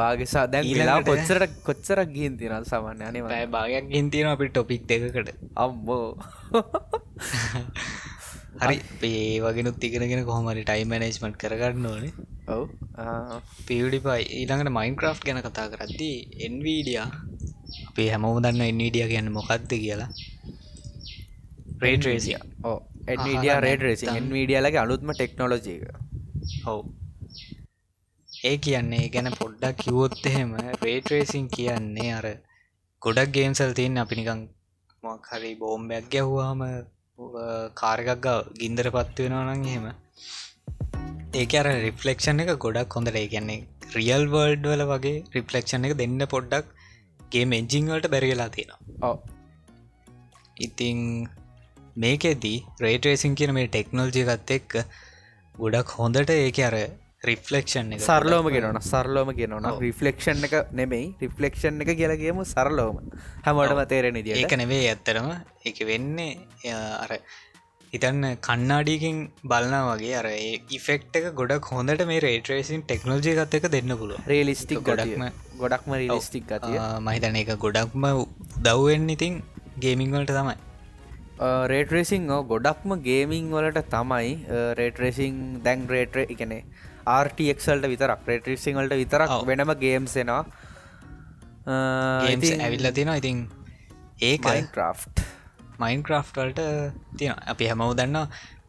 වාගේසා 0.00 0.44
දැන් 0.46 0.68
ලා 0.80 0.98
කොච්චරට 1.02 1.54
කොච්චරක් 1.62 2.12
ගින් 2.12 2.36
තින 2.36 2.56
සමන්න 2.62 3.02
අනිව 3.02 3.24
පැය 3.26 3.46
භාගයක් 3.48 3.88
ගින්තියෙන 3.88 4.28
අපි 4.34 4.48
ටොපික් 4.48 4.84
දෙකකට. 4.86 5.30
අම්බෝ 5.56 6.06
හරි 8.60 8.76
ඒ 9.02 9.40
වගෙනුත් 9.40 9.82
ඉගෙනගෙන 9.82 10.24
කොහොමරි 10.24 10.64
ටයි 10.64 10.84
මනේජ්මට් 10.84 11.40
කරගන්න 11.42 11.86
ඕනේ. 11.86 12.12
ඔව්. 12.48 12.64
පිඩිපයි 13.66 14.22
ඊළඟට 14.34 14.76
මයින්ක්‍රෆ් 14.78 15.24
ගැන 15.24 15.40
කතා 15.42 15.68
කරද්දී 15.72 16.16
එන්වීඩිය 16.46 17.00
අපේ 17.00 18.10
හැමෝම 18.12 18.42
දන්න 18.44 18.66
එන්වීඩිය 18.66 19.08
කියන්න 19.08 19.32
මොකක්ද 19.32 19.72
කියලා 19.76 20.10
රේටරේසිය 21.80 22.38
ඕ 22.64 22.78
එඩිය 23.08 23.54
රේඩ 23.60 23.82
රේසි. 23.82 24.06
මීඩියලගේ 24.28 24.82
අලුත්ම 24.82 25.12
ටෙක්නෝලජීක 25.12 25.84
හව් 26.58 26.78
ඒ 28.44 28.56
කියන්නේ 28.58 29.08
ගැන 29.08 29.28
පොඩ්ඩක් 29.34 29.80
කිවොත් 29.80 30.20
එහෙම 30.26 30.52
රේටරේසින් 30.82 31.48
කියන්නේ 31.48 32.12
අර 32.12 32.26
ගොඩක් 33.02 33.32
ගේම්සල් 33.32 33.72
තියන්න 33.72 34.02
අපි 34.02 34.18
නිකං 34.18 34.40
මොක් 35.02 35.26
හරි 35.30 35.52
බෝම්බයක් 35.56 36.06
ගැහ්වාම 36.10 36.62
කාරකක් 37.74 38.10
ගව 38.18 38.36
ගින්දර 38.60 38.88
පත්ව 38.90 39.26
වෙනවා 39.26 39.44
නම් 39.48 39.66
එහෙම 39.66 39.86
ඒක 41.34 41.54
අර 41.54 41.68
රිෆලෙක්ෂන් 41.86 42.44
එක 42.44 42.52
ගොඩක් 42.58 42.96
හොඳට 42.98 43.20
ඒ 43.22 43.26
කියන්නේ 43.26 43.60
රියල් 43.96 44.24
වර්ඩ් 44.34 44.70
වල 44.72 44.84
වගේ 44.92 45.18
රිෆලෙක්ෂන් 45.36 45.88
එක 45.88 45.96
දෙන්න 45.96 46.22
පොඩ්ඩක් 46.34 46.72
ගේ 47.32 47.44
මෙන්ජිං 47.46 47.92
වලට 47.92 48.12
බැරිවෙලා 48.14 48.50
තියෙනවා 48.56 49.14
ඉතිං 50.60 50.98
මේකෙදී 51.96 52.58
රේටරේසින් 52.80 53.34
කියන 53.34 53.52
මේ 53.54 53.68
ටෙක්නෝල්ජිකත් 53.68 54.50
එක්ක 54.50 54.72
ගොඩක් 55.54 55.94
හොඳට 55.98 56.30
ඒක 56.30 56.58
අර 56.60 56.76
රිෆලෙක්ෂන් 57.22 57.92
එක 57.92 58.00
සරලෝම 58.00 58.46
ගෙනන 58.48 58.80
සරලෝම 58.82 59.28
ඔව්. 59.28 59.80
රිෆලෙක්ෂන් 59.80 60.44
එක 60.44 60.54
නෙමෙයි 60.72 61.06
රිෆලෙක්ෂන් 61.20 61.82
එක 61.84 61.92
කියලගේම 61.98 62.40
සරලෝම 62.46 62.96
හැමෝටම 63.44 63.82
තේරෙන 63.86 64.16
ඒක 64.16 64.26
දිට 64.30 64.56
නෙවේ 64.56 64.88
ඇත්තරම 64.88 65.28
එක 65.64 65.80
වෙන්නේ 65.84 66.74
අර 67.02 67.12
හිතන්න 67.92 68.24
කන්නාඩියකින් 68.40 69.18
බලන 69.44 69.76
වගේ 69.88 70.14
අර 70.16 70.26
ඉෆෙක්් 70.70 71.04
එක 71.12 71.28
ගොඩක් 71.34 71.68
හොඳට 71.72 72.06
මේ 72.06 72.20
රේටරේසින් 72.20 72.82
ටෙක්නෝජි 72.84 73.36
එකත් 73.36 73.54
එක 73.54 73.68
දෙන්න 73.68 73.96
පුළුව 73.98 74.26
රේලිස්ටික් 74.26 74.82
ගොඩක්ම 74.82 75.24
ගොඩක්ම 75.58 75.92
රිලිස්ටික් 75.94 76.46
ගතිය. 76.46 76.78
මහිතන 77.00 77.36
එක 77.36 77.52
ගොඩක්ම 77.58 78.06
දව්වෙන් 78.62 79.08
ඉතින් 79.10 79.42
ගේමිංවලට 79.78 80.32
තමයි 80.32 80.56
රේටරේසිං 81.72 82.26
ගොඩක්ම 82.52 82.94
ගේමිං 83.08 83.50
වලට 83.50 83.84
තමයි 83.94 84.32
රේටරේසිං 84.80 85.36
දැන් 85.64 85.86
රේටර 85.88 86.20
එකනේ 86.26 86.62
ආර්ටක්සල්ට 87.08 87.90
විතරක් 87.92 88.26
රේටරසිං 88.26 88.76
වලට 88.80 89.00
විතරක්. 89.02 89.30
වෙනම 89.50 89.72
ගේම්සෙනවා 89.84 90.42
ගේම්ස් 92.24 92.50
ඇවිල්ල 92.58 92.92
තියෙනවා 92.92 93.18
ඉතින් 93.22 93.38
ඒක 94.22 94.46
මයින්ක්‍රෆ් 94.46 95.04
මයින්ක්‍රෆ්ටල්ට 95.80 96.60
තියෙන 97.18 97.44
අපි 97.52 97.70
හැමව 97.70 97.92
දන්න 97.96 98.18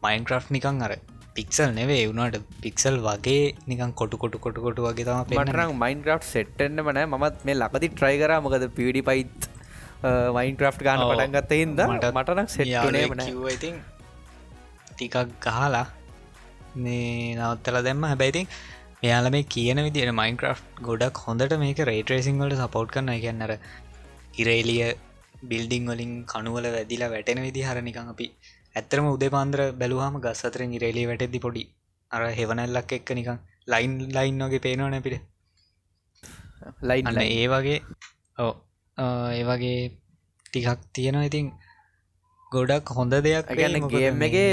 මයින්ක්‍රෆ් 0.06 0.46
නිකං 0.56 0.84
අර 0.86 0.94
පික්සල් 1.36 1.70
නෙවේ 1.78 2.02
වුණට 2.08 2.38
පික්සල් 2.64 2.96
වගේ 3.06 3.54
නිකන් 3.66 3.92
කොටු 4.00 4.16
කොටු 4.22 4.38
කොටු 4.38 4.64
කොටු 4.66 4.86
වගේ 4.88 5.06
තම 5.08 5.24
පෙන්න්න 5.30 5.42
මටරං 5.44 5.74
මයින්ක්‍රෆ් 5.84 6.24
සෙට්ටෙන්න්න 6.26 6.84
මනෑ 6.88 7.06
මත් 7.12 7.46
මේ 7.48 7.58
ලකති 7.62 7.88
ට්‍රයි 7.88 8.16
කර. 8.22 8.32
මොකද 8.46 8.66
පිඩි 8.78 9.02
පයිත් 9.10 9.48
වයින්ක්‍රෆ් 10.36 10.76
ගන්න 10.80 11.02
ඔව්. 11.04 11.10
පටන්ගත්ත 11.12 11.52
හින්ද 11.54 11.80
මටනක් 11.88 12.48
සෙට්නේ 12.50 13.08
ඉතින් 13.54 13.76
ටිකක් 14.90 15.16
ගහලා 15.40 15.84
මේ 16.76 17.34
නවත්තල 17.36 17.78
දෙම 17.84 18.02
හැබැයිතින් 18.04 18.46
මෙයාල 19.02 19.28
මේ 19.30 19.44
කියන 19.54 19.78
විදිට 19.86 20.12
මයින්ක්‍රෆ් 20.14 20.60
ගොඩක් 20.82 21.22
හොඳට 21.26 21.54
මේක 21.58 21.80
රේටරේසිං 21.90 22.42
වලට 22.42 22.60
සපෝට් 22.62 22.90
කරන 22.94 23.12
කියන්නර 23.18 23.52
ඉරේලිය 24.36 24.82
බිල්ඩිං 25.44 25.86
වලින් 25.86 26.12
කනුවල 26.26 26.66
වැදිලා 26.76 27.12
වැටෙන 27.14 27.40
විදි 27.46 27.62
හරනිකං 27.68 28.10
අපි 28.12 28.26
ඇත්තරම 28.74 29.08
උදේ 29.08 29.30
පාන්දර 29.30 29.62
බැලුවහම 29.80 30.18
ගස් 30.20 30.42
අතරෙන් 30.48 30.76
ඉරේලි 30.78 31.06
වැටෙදි 31.10 31.40
පොඩි 31.40 31.64
අර 32.10 32.22
හෙවනැල්ලක් 32.38 32.92
එක්ක 32.98 33.14
නිකං 33.18 33.38
ලයින් 33.68 33.94
ලයින් 34.16 34.44
වගේ 34.44 34.62
පේනවන 34.66 34.98
පිට 35.02 35.20
ලයින් 36.82 37.06
ඒ 37.22 37.46
වගේ 37.48 37.78
ඕ 38.38 38.52
ඒ 38.98 39.42
වගේ 39.44 39.80
ටිකක් 40.46 40.80
තියෙනවා. 40.92 41.28
ඉතින් 41.30 41.46
ගොඩක් 42.52 42.92
හොඳ 42.96 43.14
දෙයක් 43.26 43.50
ගැන 43.58 43.88
ගේම් 43.88 44.22
එකේ 44.28 44.50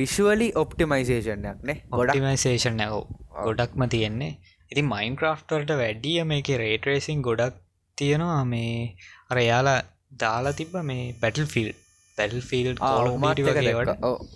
විශුවලි 0.00 0.48
ඔප්ටිමයිසේෂන්යක් 0.62 1.62
නේ? 1.62 1.78
ගොඩක්. 1.90 2.12
ඔඩිමයිසේෂන් 2.14 2.76
නැව 2.80 2.94
ගොඩක්ම 3.38 3.86
තියෙන්නේ. 3.94 4.32
ඉතින් 4.72 4.88
මයින්ක්‍රෆ්ටල්ට 4.94 5.72
වැඩිය 5.82 6.18
මේක 6.32 6.50
රේටරේසින් 6.64 7.22
ගොඩක් 7.28 7.60
තියෙනවා. 7.98 8.42
මේ 8.44 8.96
අර 9.30 9.38
යාලා 9.42 9.78
දාලා 10.20 10.58
තිබ 10.60 10.76
මේ 10.90 11.06
පැටල් 11.22 11.48
ෆිල් 11.54 11.70
පැටල් 12.18 12.42
ෆිල් 12.50 12.68
මත් 12.72 13.38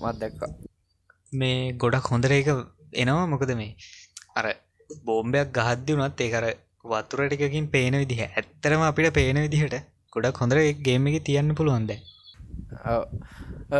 මත් 0.03 0.17
දැක්ක. 0.23 0.43
මේ 1.33 1.73
ගොඩක් 1.85 2.13
හොඳර 2.13 2.33
එක 2.41 2.49
එනවා. 2.95 3.27
මොකද 3.35 3.53
මේ 3.63 3.75
අර 4.39 4.47
බෝම්බයක් 5.07 5.49
ගහද්දි 5.59 5.99
වනත් 5.99 6.27
ඒකර 6.27 6.45
වතුරටිකකින් 6.89 7.67
පේන 7.69 7.95
විදිහ. 7.95 8.21
ඇත්තරම 8.31 8.83
අපිට 8.83 9.15
පේන 9.15 9.39
විදිහට 9.39 9.77
ගොඩක් 10.13 10.41
හොඳර 10.43 10.61
ගේම 10.83 11.09
එක 11.09 11.19
තියන්න 11.25 11.55
පුළුවන්ද 11.55 11.93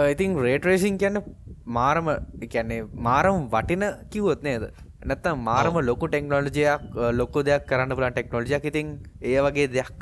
ඉතින් 0.07 0.37
රේටරේසින් 0.39 0.99
කියන්න 0.99 1.23
මාරම 1.69 2.11
කියන්නේ 2.47 2.83
මාරම 3.01 3.49
වටින 3.49 3.85
කිවොත් 4.11 4.43
නේද? 4.43 4.69
නැත්තම් 5.05 5.41
මාරම 5.43 5.79
ලොකු 5.83 6.09
ටෙක්නෝලජයක් 6.09 6.99
ලොක්කු 7.13 7.45
දෙයක් 7.45 7.67
කරන්න 7.67 7.97
පුලන් 7.97 8.13
ටෙක්නෝලජයක් 8.13 8.65
ඉතින් 8.65 8.89
ඒ 9.23 9.41
වගේ 9.41 9.69
දෙයක්. 9.69 9.99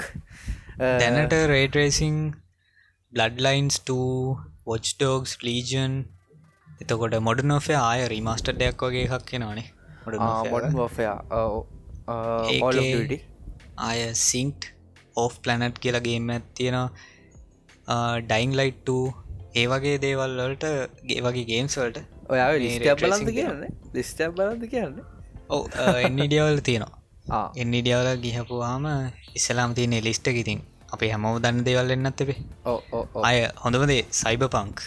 දැනට 1.01 1.39
රේටරේසිං 1.49 2.19
බ්ලඩ්ලයින්ස් 3.13 3.81
වොච් 4.67 4.87
ඩෝගස් 4.93 5.33
ලීජන් 5.43 5.95
එතකොට 6.81 7.17
මොඩ 7.21 7.41
නොෆේ 7.45 7.79
ආය 7.81 8.05
රිමස්ට 8.09 8.53
දෙයක් 8.55 8.83
වගේ 8.83 9.07
එකක් 9.09 9.27
කෙනවානේ 9.27 9.69
මොඩන් 10.05 10.79
ෝෆයා 10.79 11.19
ආය 13.89 14.01
සිංක්් 14.15 14.69
ඕෆ් 15.17 15.39
පලනට් 15.45 15.79
කියලගේම 15.85 16.29
තියෙනවා. 16.55 16.89
ඩයිං 18.29 18.53
ලයිට් 18.61 18.89
ඒ 19.61 19.67
වගේ 19.73 19.97
දේවල් 20.05 20.37
වලට 20.43 20.67
ගේ 21.11 21.21
වගේ 21.27 21.47
ගේම්ස් 21.51 21.75
වලට. 21.81 22.05
ඔයා 22.29 22.49
tracing 23.01 23.33
කියන්න? 23.39 23.67
ලිස්ට 23.97 24.23
බලන්ද 24.37 24.65
කියන්න? 24.75 25.03
ඔව 25.49 25.63
එන්නිඩියවල් 26.07 26.61
තියෙනවා. 26.69 26.99
ආ. 27.37 27.47
එන්නිඩියවල 27.63 28.09
ගිහපුවාම 28.25 28.85
ඉස්සලාම් 29.39 29.75
තියෙන 29.79 29.95
ලිස්ට 30.09 30.29
ඉතින් 30.43 30.61
අපේ 30.95 31.11
හැමෝ 31.13 31.39
දන්න 31.45 31.65
දේවල් 31.69 31.91
එන්නත් 31.95 32.21
එබේ 32.25 32.39
ඕ 32.65 32.79
ඕ 32.93 33.05
ඕ 33.15 33.23
අය 33.29 33.39
හොඳමදේ 33.65 34.03
සයිබ 34.21 34.45
පංක් 34.55 34.79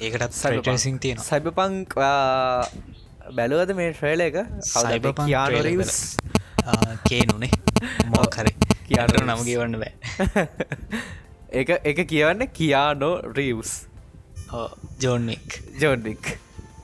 ඒකටත් 0.00 0.38
සයිටසිං 0.38 0.96
තියෙන 1.02 1.20
සයිබපංක් 1.26 1.98
බැලුවද 3.36 3.74
මේ 3.80 3.90
ට්‍රේල 3.92 4.20
එක? 4.28 4.36
කියානු 5.20 5.52
trailer 5.52 5.66
රීවස් 5.68 6.00
කේනුනේ. 7.08 7.50
මොකරි 8.06 8.52
කියාට 8.88 9.16
නම 9.20 9.42
කියවන්න 9.44 9.76
බෑ. 9.80 9.92
එක 11.60 11.70
එක 11.84 11.98
කියවන්න 12.08 12.46
කියානෝ 12.52 13.14
රීවස් 13.32 13.72
ජෝන්නික් 15.00 15.58
ජෝන්ඩික් 15.82 16.24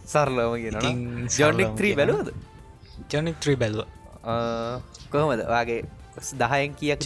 සරලම 0.07 0.55
කියන 0.57 0.77
සරලවම 1.29 1.77
ත්‍රී. 1.77 1.95
බැලුවද? 1.95 2.29
ජොනික් 3.13 3.41
ත්‍රී 3.41 3.55
බැලුව. 3.55 3.87
කොහොමද? 5.11 5.43
වගේ 5.47 5.83
දහයෙන් 6.39 6.75
කියක්. 6.75 7.01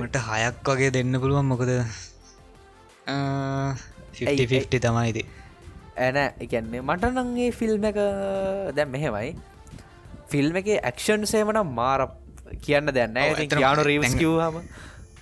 මට 0.00 0.16
හයක් 0.28 0.68
වගේ 0.68 0.90
දෙන්න 0.90 1.20
පුළුවන් 1.20 1.46
මොකද? 1.46 1.70
ඇයි- 4.26 4.48
50 4.48 4.80
තමයිති 4.80 5.22
ඇන 5.96 6.16
එකන්නේ 6.40 6.80
මට 6.80 7.04
නංගේ 7.10 7.50
ෆිල්ම් 7.50 7.84
එක 7.84 7.98
දැම් 8.74 8.88
මෙහෙමයි 8.88 9.30
ෆිල්ම් 10.32 10.60
එක 10.60 10.70
ඇක්ෂන් 10.74 11.26
සේමන 11.32 11.60
මාර 11.80 12.06
කියන්න 12.66 12.92
දෙන්න 12.98 13.20
යානු 13.64 13.86
රීවස් 13.90 14.16
කිව්හම 14.22 14.60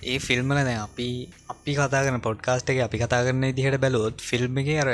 ඒ 0.03 0.17
ෆිල්ම්ල 0.27 0.59
දැ 0.69 0.75
අපි 0.87 1.07
අපි 1.53 1.77
කතා 1.79 2.03
කරන 2.07 2.25
පොඩ්කාස්ට 2.27 2.73
එක 2.73 2.81
අපි 2.87 3.03
කතා 3.03 3.21
කරන 3.27 3.47
දිහට 3.59 3.79
බැලොත් 3.85 4.27
ෆිල්ම් 4.29 4.59
එක 4.63 4.73
අර 4.83 4.91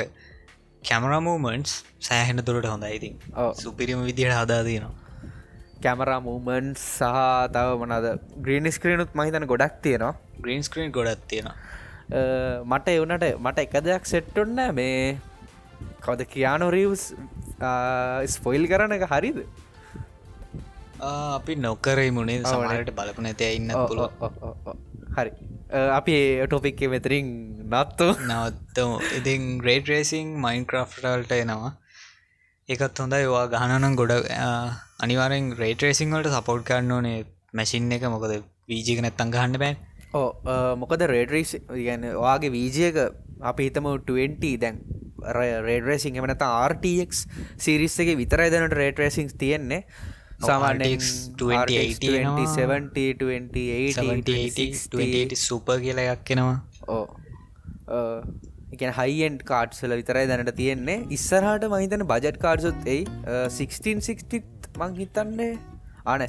කැමරමූමන්ස් 0.82 1.72
සෑහෙන 2.06 2.44
දුරට 2.48 2.70
හොඳ 2.72 2.86
ඉතින්. 2.98 3.14
සුපිරිම 3.62 4.06
විදිහට 4.08 4.38
හදාදනවා 4.40 4.94
කැමරා 5.84 6.20
මූමන්් 6.26 6.68
සහ 6.74 7.16
තව 7.54 7.68
මනද 7.80 8.06
ග්‍රීන් 8.44 8.68
ස්ක්‍රීනුත් 8.76 9.10
මහිතන 9.18 9.46
ගොඩක් 9.52 9.74
තියෙනවා. 9.84 10.14
ග්‍රීන් 10.42 10.62
ස්ක්‍රීන් 10.68 10.92
ගොඩත් 10.96 11.24
තියෙන 11.30 11.48
මට 12.72 12.96
එවනට 12.96 13.26
මට 13.44 13.58
එක 13.66 13.76
දෙයක් 13.88 14.04
සෙට්ටොන්න 14.12 14.56
මේ 14.78 15.18
කවද? 16.04 16.20
කියානු 16.34 16.70
රීවස් 16.76 17.04
ස්පොයිල් 18.36 18.64
කරන 18.72 18.96
එක 18.98 19.06
හරිද 19.12 19.38
අපි 21.00 21.54
නොකරයි 21.66 22.10
මුණේ 22.18 22.42
සමහට 22.50 22.92
බලපු 22.98 23.20
නැතය 23.26 23.48
ඉන්න 23.58 23.70
පුළුව 23.88 24.10
හරි. 25.16 25.32
අපි 25.98 26.14
ටොපික් 26.46 26.80
මෙතරින් 26.94 27.26
නත්තු 27.70 28.08
නවත්තම. 28.28 28.90
ඉතින් 29.18 29.58
ග්‍රේඩ 29.62 29.88
රේසිං 29.92 30.26
මයින් 30.44 30.64
ක්‍රෆ්ටල්ට 30.70 31.32
එනවා. 31.38 31.72
ඒකත් 32.68 32.98
හොඳයි. 33.02 33.24
වා 33.34 33.46
ගහනනම් 33.54 33.96
ගොඩ 34.00 34.12
අනිවාරෙන් 35.04 35.52
ග්‍රේට 35.56 35.82
රේසිං 35.86 36.14
වලට 36.14 36.34
සපෝට් 36.36 36.64
කරන්න 36.70 36.92
ඕනේ 36.98 37.24
මැසින් 37.52 37.92
එක. 37.92 38.08
මොකද 38.16 38.36
වීජික 38.72 39.00
නැත්තන් 39.04 39.32
ගහන්න 39.36 39.58
බෑ 39.62 39.74
ඕ 40.14 40.28
මොකද 40.82 41.02
රේඩරිස් 41.14 41.56
ගැන 41.86 42.04
වාගේ 42.26 42.54
වීජයක 42.58 42.96
අපි 43.52 43.68
හිතම 43.68 43.88
20 44.10 44.60
දැන්. 44.64 44.78
රේඩරේසිං 45.66 46.16
එමනත 46.20 46.42
RTX 46.72 47.26
සිරිස්සගේ 47.64 48.16
විතරයි 48.20 48.50
දැනට 48.52 48.76
රේටරේසිං 48.80 49.30
තියෙන්නේ 49.40 49.82
සුප 55.44 55.72
කියලා 55.84 56.10
යක්කෙනවා 56.12 56.56
ඕ 56.88 57.06
එකන 58.74 58.92
හයිෙන්් 58.98 59.38
කාඩ්සල 59.50 59.94
විතරයි 60.00 60.26
දැනට 60.32 60.52
තියෙන්නේ. 60.60 60.98
ඉස්සරහට 61.10 61.64
මහිතන 61.74 62.04
බජට් 62.12 62.42
කාඩ්සුත් 62.44 62.90
එයි. 62.94 63.06
1660 63.26 64.42
මං 64.78 64.96
හිතන්නේ. 65.00 65.52
ආන 66.06 66.24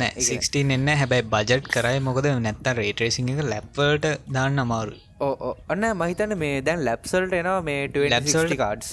නෑ 0.00 0.10
16 0.28 0.64
එන්න 0.76 0.88
හැබැයි 1.02 1.28
බජට් 1.34 1.68
කරයි. 1.76 2.00
මොකද 2.08 2.30
නැත්ත 2.46 2.72
රේටරේසිං 2.80 3.30
එක 3.34 3.44
ලැප්වට 3.52 4.08
දාන්න 4.38 4.64
අමාරු 4.64 4.96
ඕ 5.20 5.52
අන්න 5.68 5.86
මහිතන 6.02 6.34
මේ 6.42 6.56
දැන් 6.62 6.84
ලැප්සල්ට 6.84 7.36
එනවා 7.40 7.60
මේ 7.68 8.08
ලැප්සල්ට 8.14 8.56
කාඩ්ස් 8.62 8.90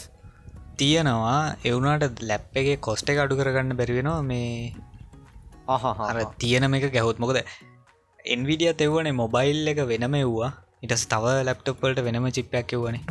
තියෙනවා. 0.82 1.40
එවුනාට 1.70 2.22
ලැප් 2.30 2.60
එක 2.62 2.68
කොස්ට 2.88 3.10
එක 3.14 3.22
අඩු 3.24 3.40
කරගන්න 3.40 3.78
බැරිවෙනවා 3.80 4.22
මේ 4.32 4.74
අර 6.10 6.18
තියෙන 6.44 6.74
එක 6.80 6.86
ගැහොත් 6.96 7.20
මොකද 7.24 7.40
එන්විඩිය 8.36 8.74
තෙව්වනේ 8.82 9.20
මොබයිල් 9.22 9.72
එක 9.74 9.82
වෙනම 9.92 10.16
එව්වා. 10.24 10.52
ඉටස් 10.86 11.06
තව 11.14 11.26
ලැප්ටොප්පලට 11.48 12.02
වෙනම 12.08 12.28
චිප්පයක් 12.38 12.76
එව්වනේ. 12.78 13.02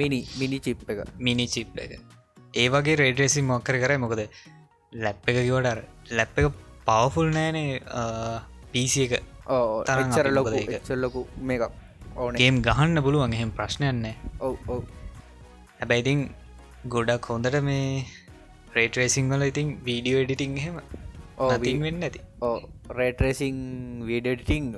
මිනි 0.00 0.20
මිනි 0.40 0.58
චිප් 0.66 0.84
එක. 0.92 1.00
මිනි 1.26 1.46
චිප් 1.54 1.78
එක. 1.84 1.92
ඒ 2.60 2.68
වගේ 2.74 2.98
රේඩරෙසි 3.02 3.42
මොක්කර 3.52 3.76
කරයි 3.84 3.98
මොකද 4.04 4.22
ලැප් 5.04 5.30
එක 5.30 5.38
කිවට 5.38 6.12
ලැප් 6.18 6.38
එක 6.40 6.46
පවෆුල් 6.88 7.28
නෑනේ 7.36 7.80
පිසි 8.72 9.06
එක. 9.06 9.14
තරචර 9.88 10.28
ලොක 10.36 10.48
ලොකු 11.04 11.26
මේක 11.50 11.62
ඕනගේම් 12.16 12.62
ගහන්න 12.66 13.02
පුළුවන්. 13.06 13.32
එහෙම 13.36 13.50
ප්‍රශ්නයන්නේ 13.58 14.16
ඔව 14.40 14.54
ඔව. 14.74 14.82
හැබැයිතින් 15.80 16.20
ගොඩක් 16.88 17.26
හොඳට 17.30 17.62
මේ 17.62 18.04
රේටරේසිං 18.74 19.28
වල 19.28 19.46
ඉතින් 19.46 19.78
වීඩියෝ 19.84 20.22
එඩිටිං 20.22 20.56
හෙම 20.64 20.80
ඕතින් 21.38 21.82
වෙන්න 21.86 22.02
ඇති 22.02 22.20
ඕ 22.42 22.58
රේටරේසිං 22.94 24.02
වීඩටිං 24.06 24.74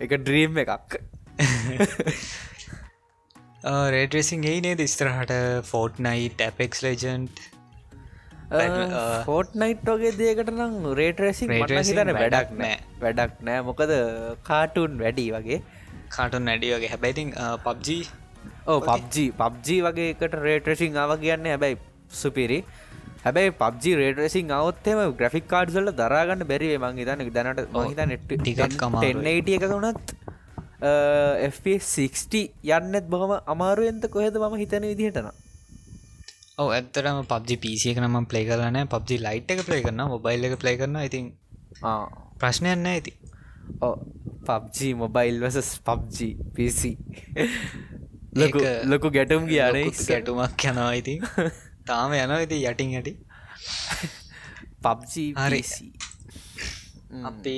එක 0.00 0.18
ඩ්‍රීම් 0.18 0.58
එකක්. 0.64 0.98
රේඩරේසින් 3.94 4.44
ඒ 4.44 4.60
නේද 4.60 4.86
ස්තරහට 4.86 5.64
ෆෝට් 5.64 6.00
නයි 6.00 6.28
ටැපෙක්ස් 6.34 6.82
ලජන්ට් 6.84 7.40
ෆෝට් 9.26 9.54
නයිට් 9.54 9.84
වගේ 9.86 10.12
දේකට 10.14 10.50
නම් 10.50 10.94
රේටරේසින් 10.94 11.52
හිතන 11.52 12.12
වැඩක් 12.12 12.50
නෑ. 12.54 12.78
වැඩක් 13.00 13.42
නෑ. 13.42 13.62
මොකද 13.62 13.90
කාටුන් 14.44 14.98
වැඩි 14.98 15.32
වගේ. 15.32 15.62
කාටුන් 16.10 16.44
නැඩි 16.44 16.74
වගේ. 16.74 16.88
හැබැයිතින් 16.88 17.34
පබ්ජී 17.64 18.08
ඕ 18.66 18.78
පබ්ජී 18.82 19.28
පබ්ජී 19.34 19.80
වගේ 19.82 20.08
එකට 20.12 20.38
රේටරසිං 20.40 20.96
ආව 20.96 21.16
කියන්න 21.18 21.46
හැබැයි 21.46 21.78
සුපිරි. 22.14 22.60
හැබැයි 23.20 23.52
පබ්ජි 23.56 23.92
රේඩරසිං 23.96 24.50
අවත්තේම 24.52 25.00
ග්‍රෆික් 25.14 25.46
කාඩ්සල්ල 25.48 25.92
දරාගන්න 25.94 26.46
බැරිවේ 26.46 26.80
මං 26.80 27.00
හිතන 27.00 27.24
දැනට 27.32 27.62
මහිත 27.74 28.02
නෙට් 28.06 28.26
ටිකත් 28.30 28.76
කමට 28.76 29.56
එක 29.56 29.66
වුණත් 29.68 30.14
FP60 31.50 32.42
යන්නත් 32.72 33.06
බොහම 33.08 33.32
අමාරුවෙන්ත 33.46 34.08
කොහෙද 34.08 34.38
මම 34.38 34.56
හිතන 34.56 34.86
විදිහටන 34.86 35.28
ඔව 36.58 36.70
ඇත්තරම 36.70 37.20
පබ්ජි 37.26 37.56
පිසිය 37.58 37.92
එක 37.92 38.00
නම 38.00 38.24
ප්ලේ 38.26 38.44
කරන 38.44 38.80
පබ්ජි 38.88 39.16
ලයිට් 39.18 39.52
එක 39.52 39.62
ප්ලේ 39.66 39.82
කරන්න 39.82 40.08
මොබයිල් 40.08 40.48
එක 40.48 40.56
ප්ලේ 40.56 40.76
කරන්න 40.76 41.04
ඉතින් 41.04 41.28
ප්‍රශ්නයන්න 42.40 42.86
ඇති 42.86 43.12
ඕ 43.80 43.94
PUBG 44.46 44.88
mobile 44.94 45.40
versus 45.40 45.70
PUBG 45.82 46.28
PC 46.54 46.92
ලොකු 48.32 48.58
ලොකු 48.86 49.10
ගැටුම් 49.10 49.46
කියානේ 49.48 49.86
ගැටුමක් 49.90 50.64
යනවා 50.64 50.92
ඉතින්. 50.94 51.22
තාම 51.88 52.12
යනවා 52.14 52.40
ඉති 52.46 52.58
යටින් 52.64 52.94
ඇටි 52.94 53.12
පබ්ජි 54.84 55.24
හරිසි 55.36 55.86
අපි 57.24 57.56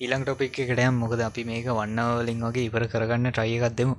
ඊළං 0.00 0.24
ටොපික් 0.24 0.58
එකටයම් 0.58 0.94
මොකද 0.96 1.20
අපි 1.20 1.44
මේක 1.44 1.68
වන්නවලින් 1.70 2.40
වගේ 2.46 2.68
ඉවර 2.68 2.86
කරගන්න 2.88 3.30
ට්‍රයකක් 3.30 3.76
දෙමු. 3.76 3.96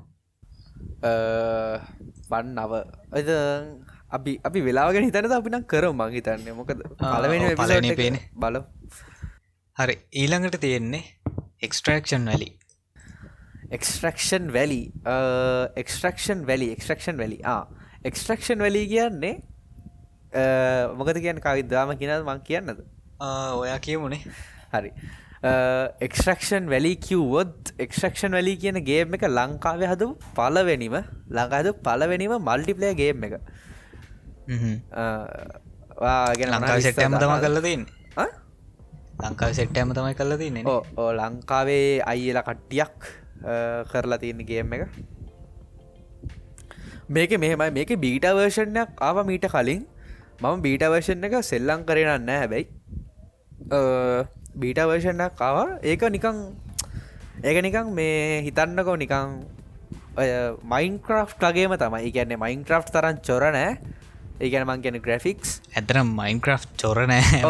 පන්නව 2.30 2.74
එද 3.14 3.30
අපි 4.10 4.32
අපි 4.44 4.60
වෙලාගෙන 4.62 5.08
හිතනද 5.08 5.38
අපිනම් 5.40 5.66
කර 5.66 5.86
මං 5.92 6.12
හිතන්නේ. 6.12 6.54
මොකද 6.54 6.82
පලවෙනි 7.00 7.56
පලනි 7.56 7.96
පේන 7.96 8.18
බල 8.36 8.62
හරි 9.78 9.96
ඊළඟට 10.14 10.60
තියෙන්නේ 10.60 11.04
එක්ස්ට්‍රක්ෂන් 11.62 12.26
වැලි 12.26 12.50
එක්ස්ට්‍රක්ෂන් 13.76 14.52
වැලි 14.54 14.82
එක්ස්ට්‍රක්ෂන් 15.76 16.46
වැලි 16.48 16.72
එක්ස්ට්‍රක්ෂන් 16.76 17.18
වැලි 17.22 17.40
එක්ස්ට්‍රක්ෂන් 18.10 18.60
වැලි 18.64 18.84
කියන්නේ 18.94 19.36
මොකද 20.98 21.20
කියන්න 21.24 21.42
කවිදදාම 21.46 21.96
කියනද 22.00 22.24
මං 22.24 22.44
කියන්නද? 22.50 22.80
ඔයා 23.62 23.80
කියමුණේ 23.80 24.22
හරි. 24.74 24.92
එක්ෂක්ෂන් 26.08 26.70
වැලි 26.72 26.96
කිව්වොත් 27.08 27.74
එක්ෂක්ෂන් 27.86 28.32
වැලි 28.38 28.56
කියන 28.64 28.80
ගේම් 28.86 29.20
එක 29.20 29.28
ලංකාව 29.28 29.84
හදු 29.92 30.10
පලවෙනිම 30.40 30.98
ලංකාද 31.30 31.72
පලවෙනිම 31.84 32.34
මල්ටිපලේ 32.40 32.96
ගේම් 32.96 33.24
එක. 33.28 33.38
වාගෙන 36.00 36.56
ලංකාව 36.56 36.80
සෙට්ටම 36.88 37.20
තම 37.20 37.38
කල්ලදන්න 37.46 37.86
ලංකාව 39.22 39.52
සෙට්ටෑම 39.60 39.96
තමයි 39.98 40.16
කල්ල 40.16 40.40
තින්නේ 40.40 40.64
ඕ 40.66 41.12
ලංකාවේ 41.20 42.02
අයිල 42.12 42.40
කට්ටියක් 42.48 42.98
කරලා 43.92 44.20
තියන්න 44.22 44.46
ගේම් 44.46 44.74
එක. 44.74 44.88
මේක 47.10 47.32
මෙහෙමයි. 47.40 47.72
මේක 47.72 47.92
බීට 48.00 48.26
වර්ෂණයක් 48.26 48.90
ආව 49.00 49.26
මීට 49.26 49.48
කලින්. 49.52 49.86
මම 50.42 50.62
බීට 50.62 50.84
වර්ෂණ 50.84 51.24
එක 51.28 51.36
සෙල්ලං 51.44 51.86
කරනන්න 51.88 52.30
හැබැයි. 52.30 52.68
බීට 54.62 54.80
වර්ෂණක් 54.90 55.42
ආවා. 55.42 55.80
ඒක 55.84 56.02
නිකං 56.16 56.38
ඒක 57.44 57.58
නිකං 57.64 57.94
මේ 57.94 58.42
හිතන්නකෝ 58.48 58.98
නිකං 58.98 59.46
ඔය 60.18 60.30
මයින්ක්‍රෆ් 60.74 61.38
වගේම 61.38 61.78
තමයි. 61.78 62.12
කියන්නේ 62.12 62.42
මයින්ක්‍රෆ් 62.44 62.86
තරන් 62.94 63.22
චොරනෑ 63.28 63.78
ඒගැන 64.40 64.68
මං 64.68 64.82
කියන 64.84 65.00
ග්‍රෆික්ස් 65.02 65.54
ඇතර 65.74 65.98
මයින්ක්‍රෆ් 66.12 66.68
චොරනෑ 66.78 67.42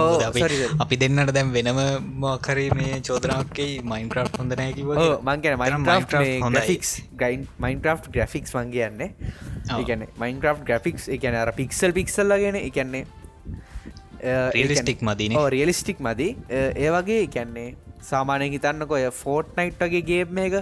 අපි 0.84 1.00
දෙන්නට 1.02 1.34
දැම් 1.36 1.52
වෙනම 1.56 1.80
මොකරේ 2.18 2.70
මේ 2.80 3.00
චෝදරක්කේ 3.02 3.70
මයින්ක්‍රෆ් 3.84 4.32
හොඳනෑ 4.40 4.72
කිව 4.78 4.94
මංගන 5.22 5.60
මයින්ක්‍රෆ් 5.64 6.18
ගයින් 7.24 7.48
මයින්ක්‍රෆ් 7.60 8.10
ග්‍රෆික්ස් 8.10 8.56
මං 8.56 8.72
කියන්නේ. 8.72 9.10
ඒගැන 9.78 10.08
මයින්ක්‍රෆ් 10.18 10.64
ග්‍රෆික්ස් 10.64 11.10
එකන 11.10 11.36
අර 11.36 11.52
පික්සල් 11.54 11.92
පික්සල් 11.92 12.32
ලගෙන 12.32 12.60
එකන්නේ 12.60 13.06
රිලිස්ටික් 14.54 15.02
මදින 15.02 15.36
රියලිස්ටික් 15.50 16.00
මදි 16.00 16.30
ඒ 16.52 16.90
වගේ 16.96 17.28
කැන්නේ 17.28 17.70
සාමානය 18.10 18.47
හිතන්නක 18.53 18.91
ඔය 18.97 19.05
ෆෝට් 19.22 19.47
නයිට් 19.58 19.82
වගේ 19.84 20.03
ගේම් 20.10 20.39
එක 20.45 20.55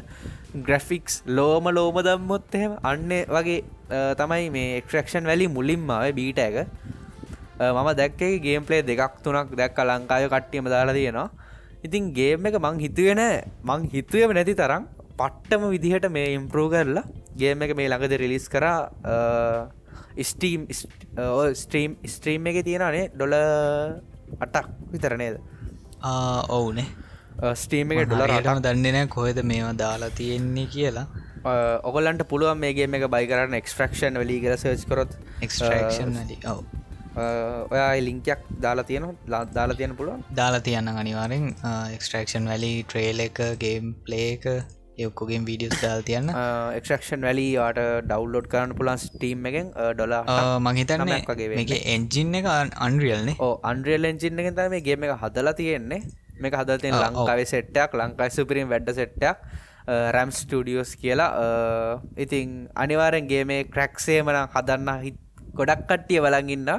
ග්‍රෆික්ස් 0.68 1.16
ලෝම 1.38 1.66
ලෝම 1.78 1.98
දම්මොත් 2.08 2.56
එහෙම 2.60 2.74
අන්න 2.92 3.10
වගේ 3.38 3.60
තමයි 4.20 4.50
මේ 4.56 4.70
එක්ට්‍රක්ෂන් 4.80 5.30
වැලි 5.30 5.48
මුලින්මාව 5.58 6.12
බීට 6.20 6.42
එක. 6.48 6.58
මම 7.60 7.90
දැක්කේ 8.02 8.40
ගේම් 8.46 8.66
පලේ 8.68 8.82
දෙකක් 8.90 9.22
තුනක් 9.24 9.56
දැක්ක 9.62 9.80
ලංකාය 9.90 10.28
කට්ටියම 10.34 10.70
දාලා 10.76 10.98
තියෙනවා. 11.00 11.30
ඉතින් 11.86 12.12
ගේම් 12.18 12.46
එක 12.50 12.60
මං 12.66 12.82
හිතුවෙන 12.86 13.22
මං 13.70 13.90
හිතුවම 13.94 14.34
නැති 14.38 14.56
තරම් 14.62 14.84
පට්ටම 15.20 15.70
විදිහට 15.76 16.08
මේ 16.18 16.34
ඉම්පරූ 16.38 16.68
කරලා 16.74 17.06
ගේම් 17.42 17.62
එක 17.66 17.72
මේ 17.78 17.90
ළඟද 17.92 18.14
රිලිස් 18.24 18.48
කරා. 18.54 18.80
ස්ටීම් 20.30 20.62
ස්ට්‍රීම් 21.62 21.92
ස්ට්‍රීම් 22.14 22.48
එක 22.52 22.58
තියෙනනේ 22.68 23.08
ඩොල 23.16 23.34
අටක් 24.46 24.68
විතරනේද 24.92 25.36
ඔවුනේ. 26.58 26.88
ස්ටීම් 27.64 27.92
එක 27.94 28.08
ඩොලරටම 28.10 28.62
දන්නේනෑ 28.66 29.08
කොහෙද 29.16 29.42
මේවා 29.52 29.74
දාලා 29.84 30.12
තියෙන්නේ 30.20 30.68
කියලා. 30.76 31.08
ඔගලන්ට 31.90 32.24
පුළුවන් 32.32 32.62
මේගේ 32.64 32.88
එක 33.00 33.06
බයි 33.16 33.28
කරන්න 33.32 33.60
එක්ස්ට්‍රක්ෂන් 33.62 34.22
වලි 34.22 34.40
කර 34.46 34.58
සර්ච් 34.58 34.88
කරොත්. 34.92 35.18
එක්ස්ට්‍රක්ෂන් 35.48 36.16
ඔව. 36.54 36.64
ඔයා 37.74 37.92
ලිංකයක් 38.08 38.48
දාලා 38.64 38.88
තියෙන 38.88 39.12
දාලා 39.28 39.78
තියෙන 39.82 39.98
පුළුවන්? 40.00 40.24
දාලා 40.40 40.64
තියන්න 40.70 40.96
අනිවාරෙන් 41.04 41.52
එක්ස්ට්‍රක්ෂන් 41.98 42.50
වැලි 42.54 42.72
ට්‍රේල් 42.88 43.28
එක 43.28 43.44
ගේම් 43.66 43.94
ප්ලේ 44.08 44.32
එක 44.34 44.50
යොක්කොගෙන් 45.04 45.46
වීඩියස් 45.48 45.78
දාල් 45.84 46.04
තියන්න. 46.08 46.30
එක්ෂක්ෂන් 46.80 47.26
වැලිවාට 47.28 47.80
ඩව්ලෝඩ් 48.10 48.48
කරන්න 48.52 48.76
පුලන් 48.80 49.00
ස්ටීම් 49.06 49.48
එකෙන් 49.50 49.72
ඩොලා 49.96 50.60
මහිතන්න 50.68 51.10
මේක 51.12 51.74
එන්ජින් 51.96 52.38
එක 52.40 52.48
අන්රියල්නේ 52.88 53.36
ඕ 53.48 53.56
අන්රියල් 53.72 54.12
එන්ජින්න 54.12 54.40
එක 54.44 54.54
තම 54.60 54.76
ගේම 54.86 55.04
එක 55.08 55.18
හදලා 55.24 55.60
තියෙන්නේ 55.60 56.02
මේක 56.42 56.58
හදතින් 56.60 56.96
ලංකාවේ 57.04 57.48
සෙට්ටයක් 57.54 57.98
ලංකායි 58.02 58.36
සුපිරිම් 58.38 58.68
වැඩ 58.74 58.90
සෙට්ටයක් 59.00 59.38
රැම් 60.16 60.30
ස්ටඩියෝස් 60.38 60.92
කියලා. 61.02 61.32
ඉතින් 62.24 62.70
අනිවාරෙන්ගේ 62.84 63.44
මේ 63.52 63.64
ක්‍රැක්සේමන 63.76 64.40
හදන්න 64.56 65.04
හිත් 65.06 65.20
ගොඩක් 65.60 65.84
කට්ටිය 65.90 66.20
බලගන්න 66.26 66.72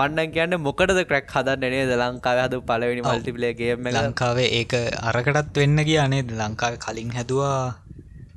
මන්නන් 0.00 0.30
කියන්න 0.34 0.56
මොකටද 0.66 1.00
ක්‍රක් 1.10 1.32
හදන්න 1.36 1.72
නේද? 1.74 1.90
ලංකාව 2.02 2.38
හද 2.44 2.60
පලවෙනි 2.68 3.02
මල්ටිපලේගේම 3.08 3.88
ලංකාවේ 3.96 4.48
ඒක 4.60 4.72
අරකටත් 5.10 5.58
වෙන්න 5.60 5.84
කියනේ 5.90 6.22
ලංකාව 6.40 6.78
කලින් 6.86 7.10
හැදවා. 7.16 7.76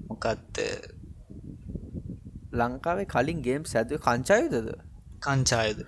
මොකත් 0.09 0.59
ලංකාවේ 2.61 3.07
කලින් 3.13 3.39
ගේම් 3.47 3.63
සැද 3.71 3.95
කංචායුදද 4.07 4.67
කංචායද 5.25 5.79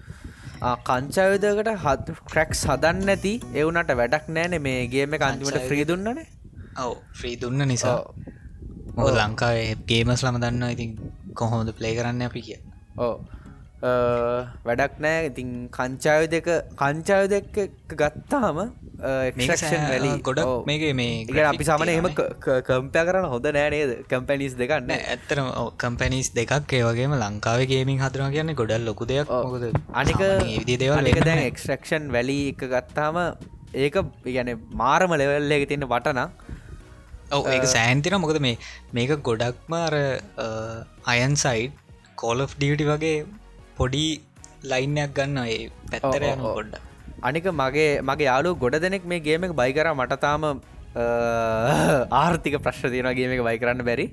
කංචායුදකට 0.60 1.70
හත් 1.84 2.18
ක්‍රැක්ස් 2.32 2.64
හදන්න 2.66 3.06
නැති 3.06 3.34
එවුනට 3.54 3.94
වැඩක් 4.00 4.26
නෑන 4.30 4.58
මේ 4.62 4.82
ගේම 4.88 5.14
කංචිමට 5.16 5.62
ෆ්‍රී 5.68 5.86
දුන්නනේ. 5.86 6.26
ඔව 6.78 6.98
ෆ්‍රී 7.14 7.36
දුන්න 7.42 7.68
නිසා. 7.68 8.00
මො 8.96 9.10
ලංකාවේ 9.12 9.78
ගේමස් 9.86 10.24
ලම 10.26 10.38
දන්න 10.42 10.64
ඉතින් 10.76 10.92
කොහොමද 11.36 11.70
ප්ලේ 11.78 11.94
කරන්න 11.96 12.22
අපි 12.22 12.42
කිය 12.42 12.60
ඕ 12.98 13.16
වැඩක් 13.82 14.94
නෑ. 15.06 15.30
ඉතින් 15.30 15.50
කංචාය 15.78 16.28
දෙක 16.34 16.48
කංචාය 16.82 17.28
දෙක 17.34 17.58
ගත්තාම 18.02 18.62
එක්ෂන් 19.44 19.84
වැලි 19.92 20.12
ගොඩක් 20.28 20.66
මේක 20.70 20.86
මේ 21.00 21.44
අපි 21.52 21.68
සමන 21.68 21.92
එහෙම 21.94 22.08
කම්පය 22.16 23.04
කරන්න 23.10 23.28
හොඳ 23.34 23.48
නෑනේද 23.58 23.92
කම්පැනිස් 24.14 24.58
දෙකන්න 24.62 24.94
ඇත්තරම 24.96 25.52
කම්පැනිස් 25.86 26.32
දෙකක් 26.40 26.74
ඒවගේම 26.80 27.14
ලංකාවේ 27.22 27.70
ගේමින් 27.74 28.02
හදරවා 28.06 28.32
කියන්න 28.36 28.56
ගොඩල් 28.62 28.90
ලොකු 28.90 29.10
දෙයක්. 29.14 29.30
මොකද 29.30 29.66
අනික 30.02 30.26
දේවල් 30.84 31.14
එක 31.14 31.22
දැන් 31.30 31.46
එක්ස්ට්‍රක්ෂන් 31.46 32.12
වැලි 32.18 32.40
එක 32.54 32.68
ගත්තාම 32.76 33.24
ඒක 33.86 33.98
ගැන 34.36 34.54
මාරම 34.84 35.12
ලෙවල්ල 35.22 35.58
එක 35.60 35.70
තින්න 35.74 35.92
වටනා. 35.94 36.30
ඔව 37.36 37.48
ඒ 37.56 37.66
සෑන්තින 37.78 38.22
මොකද 38.24 38.40
මේ 38.46 38.58
මේක 38.98 39.20
ගොඩක්ම 39.28 39.74
අර 39.86 39.96
අයන් 41.14 41.36
සයිඩ් 41.44 41.84
කෝල් 42.22 42.48
ඩියටි 42.54 42.86
වගේ 42.90 43.18
පොඩි 43.78 44.06
ලයින්නයක් 44.72 45.14
ගන්න 45.18 45.38
ඒ 45.46 45.60
පැත්තර 45.92 46.30
යන 46.32 46.48
ගොඩ්ඩ 46.48 46.80
අනික 47.30 47.46
මගේ 47.62 47.92
මගේ 48.10 48.28
යාලු 48.30 48.56
ගොඩ 48.64 48.82
දෙනෙක් 48.86 49.06
මේ 49.12 49.24
ගේම 49.28 49.46
එක 49.48 49.54
බයි 49.62 49.74
කර 49.78 49.88
මටතාම 49.94 50.48
ආර්ථික 52.22 52.58
ප්‍රශ්න 52.66 52.92
තියෙනගේම 52.94 53.36
එක 53.36 53.44
බයි 53.48 53.60
කරන්න 53.62 53.86
බැරි. 53.90 54.06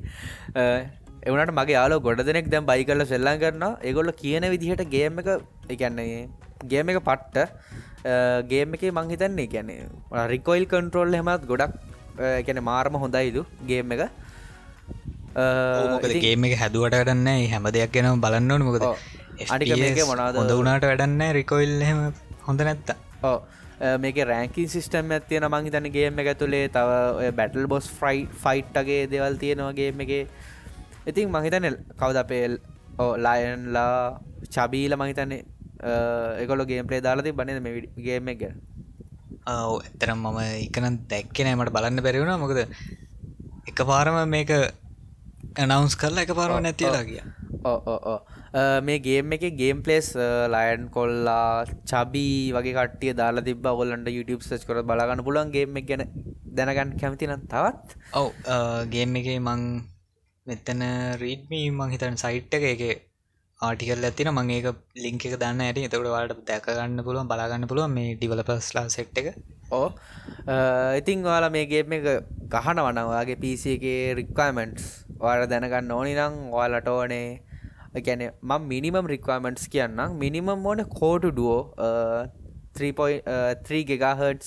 එවනට 1.28 1.54
මගේ 1.58 1.76
යාලෝ 1.78 2.00
ගොඩ 2.06 2.20
දෙනෙක් 2.28 2.50
දැම් 2.50 2.66
බයි 2.70 2.84
කරල 2.88 3.04
සෙල්ලන් 3.12 3.40
කරන්න 3.42 3.64
ඒගොල්ල 3.88 4.12
කියන 4.22 4.46
විදිහට 4.54 4.84
ගේම 4.96 5.18
එක 5.22 5.30
එකන්නේ 5.74 6.28
ගේම 6.72 6.92
එක 6.92 7.00
පට්ට. 7.08 7.48
ගේම 8.52 8.76
එක 8.76 8.84
මංහිතන්නේ 8.98 9.48
ගැන්නේ 9.54 10.26
රිකොයිල් 10.34 10.66
කන්ට්‍රෝල් 10.74 11.16
හෙමත් 11.20 11.48
ගොඩක් 11.52 11.72
ගැන 12.46 12.62
මාර්ම 12.70 13.00
හොඳයිලු 13.04 13.44
ගේම් 13.70 13.96
එක. 13.96 14.02
ගේම 16.24 16.48
එක 16.48 16.56
හැදුවට 16.62 17.00
කරන්න 17.02 17.28
හැම 17.52 17.70
දෙයක් 17.78 17.92
ගැන 17.96 18.24
බලන්න 18.26 18.66
මොකද 18.70 18.88
අනික 19.48 19.74
මේක 19.76 20.00
මොනාද 20.06 20.38
හොඳ 20.40 20.54
වනාට 20.54 20.86
වැඩන්න 20.90 21.22
රිකොයිල් 21.38 21.74
හෙම 21.88 22.00
හොඳ 22.46 22.60
නැත්ත 22.68 22.90
ඕ 23.22 23.38
මේක 23.98 24.18
රෑකින් 24.30 24.68
සිිස්ටම් 24.68 25.14
ඇතිය 25.16 25.40
නමං 25.40 25.66
හිතන 25.68 25.88
ගේම 25.96 26.20
එක 26.22 26.30
තුළේ 26.38 26.68
තව 26.76 27.30
බැටල් 27.38 27.66
බොස් 27.66 27.88
ෆ්‍රයි 27.98 28.20
ෆයිට්ටගේ 28.44 29.08
දෙවල් 29.12 29.40
තියෙනවාගේම 29.42 30.04
එක. 30.04 30.12
ඉතින් 31.06 31.28
මහිතන 31.30 31.66
කවද 31.96 32.22
අපේල් 32.24 32.54
ඕ 32.98 33.10
ලයන්ලා 33.16 34.20
චබීල 34.48 34.96
මහිතන්නේ 34.96 35.42
එකොල 36.42 36.64
ගේම්පලේ 36.64 37.02
දාලති 37.02 37.32
බනද 37.32 37.86
ගේම 37.98 38.28
එක? 38.34 38.46
එතරම් 39.88 40.22
මම 40.22 40.38
එකන 40.60 41.00
දැක්කනෑමට 41.10 41.74
බලන්න 41.76 42.04
බැරිවුණ 42.06 42.40
මොකද 42.40 42.60
එක 43.70 43.78
පාරම 43.90 44.16
මේක 44.28 44.52
ඇනවුන්ස් 45.56 45.96
කරලා 45.96 46.24
එක 46.24 46.32
පාරම 46.34 46.62
නැතිලා 46.62 47.04
කිය 47.04 47.20
ඕ 47.64 47.78
ඕ 47.86 48.18
මේ 48.54 48.98
ගේම් 49.06 49.32
එක 49.36 49.46
ගේම් 49.60 49.82
පලේස් 49.86 50.08
ලයන් 50.54 50.82
කොල්ලා 50.96 51.64
චබී 51.90 52.52
වගේ 52.56 52.74
කටිය 52.76 53.14
දාලා 53.20 53.46
තිබ 53.48 53.66
ඔොල්ලන්ට 53.66 54.10
YouTube 54.16 54.42
සච් 54.42 54.62
කර 54.68 54.82
බලාගන්න 54.90 55.24
පුලන් 55.28 55.50
ගේම 55.56 55.74
ගැන 55.88 56.04
දැනගන්න 56.58 56.94
කැමතින 57.00 57.34
තවත්. 57.52 57.98
ඔව 58.20 58.28
ගේම් 58.94 59.16
එක 59.20 59.26
මං 59.38 59.64
මෙතන 60.46 60.84
රීඩ්මී 61.24 61.66
මං 61.78 61.92
හිතන 61.94 62.16
සයිට් 62.24 62.54
එක. 62.58 62.64
එක 62.74 62.82
ආටිකල් 63.60 64.06
ඇතින 64.06 64.30
මං 64.30 64.50
ඒක 64.56 64.66
ලිංක 65.04 65.24
එක 65.26 65.34
දන්න 65.42 65.64
ඇට 65.64 65.80
එතකට 65.82 66.06
වාට 66.14 66.34
දැකගන්න 66.50 67.02
පුළුවන් 67.06 67.30
බලාගන්න 67.32 67.68
පුළුවන් 67.70 67.94
මේ 67.96 68.14
ඩිවලපස්ලා 68.20 68.86
සෙට් 68.96 69.18
එක. 69.20 69.28
ඕ 69.78 69.88
ඉතිං 71.00 71.26
වාලා 71.26 71.50
මේ 71.56 71.66
ගේම 71.72 71.96
එක 71.98 72.06
ගහන 72.54 72.82
වනවාගේ 72.86 73.40
පිසිගේ 73.42 74.14
රික්වමෙන්ට්ස් 74.20 74.86
වාර 75.24 75.42
දැනගන්න 75.52 75.92
ඕනි 75.98 76.14
නම් 76.14 76.38
වාලට 76.54 76.90
ඕනේ 76.94 77.26
ගැන 78.06 78.22
මම් 78.42 78.62
මිනිමම් 78.72 79.06
රික්වමෙන්ට්ස් 79.14 79.68
කියන්නම්. 79.74 80.16
මිනිමම් 80.22 80.48
ඕන 80.70 80.80
කෝටු 80.98 81.28
ඩුවෝ 81.34 81.60
3.3 82.78 83.82
ගෙගහට් 83.90 84.42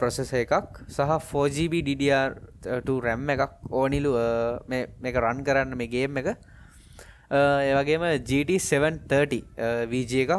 ප්‍රොසෙස 0.00 0.30
එකක් 0.40 0.52
සහ 0.96 1.00
4GB 1.30 1.74
DDR 1.88 2.30
රැම් 3.06 3.30
එකක්. 3.34 3.52
ඕනිලු 3.70 4.12
මේක 4.70 5.16
රන් 5.24 5.38
කරන්න 5.48 5.76
මේ 5.80 5.90
ගේම් 5.94 6.12
එක. 6.22 6.28
ඒවගේම 7.32 8.04
GT730 8.30 9.42
VG 9.90 10.12
එක 10.26 10.32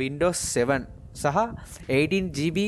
Windows 0.00 0.38
7 0.60 0.84
සහ 1.22 1.38
18GB 1.98 2.58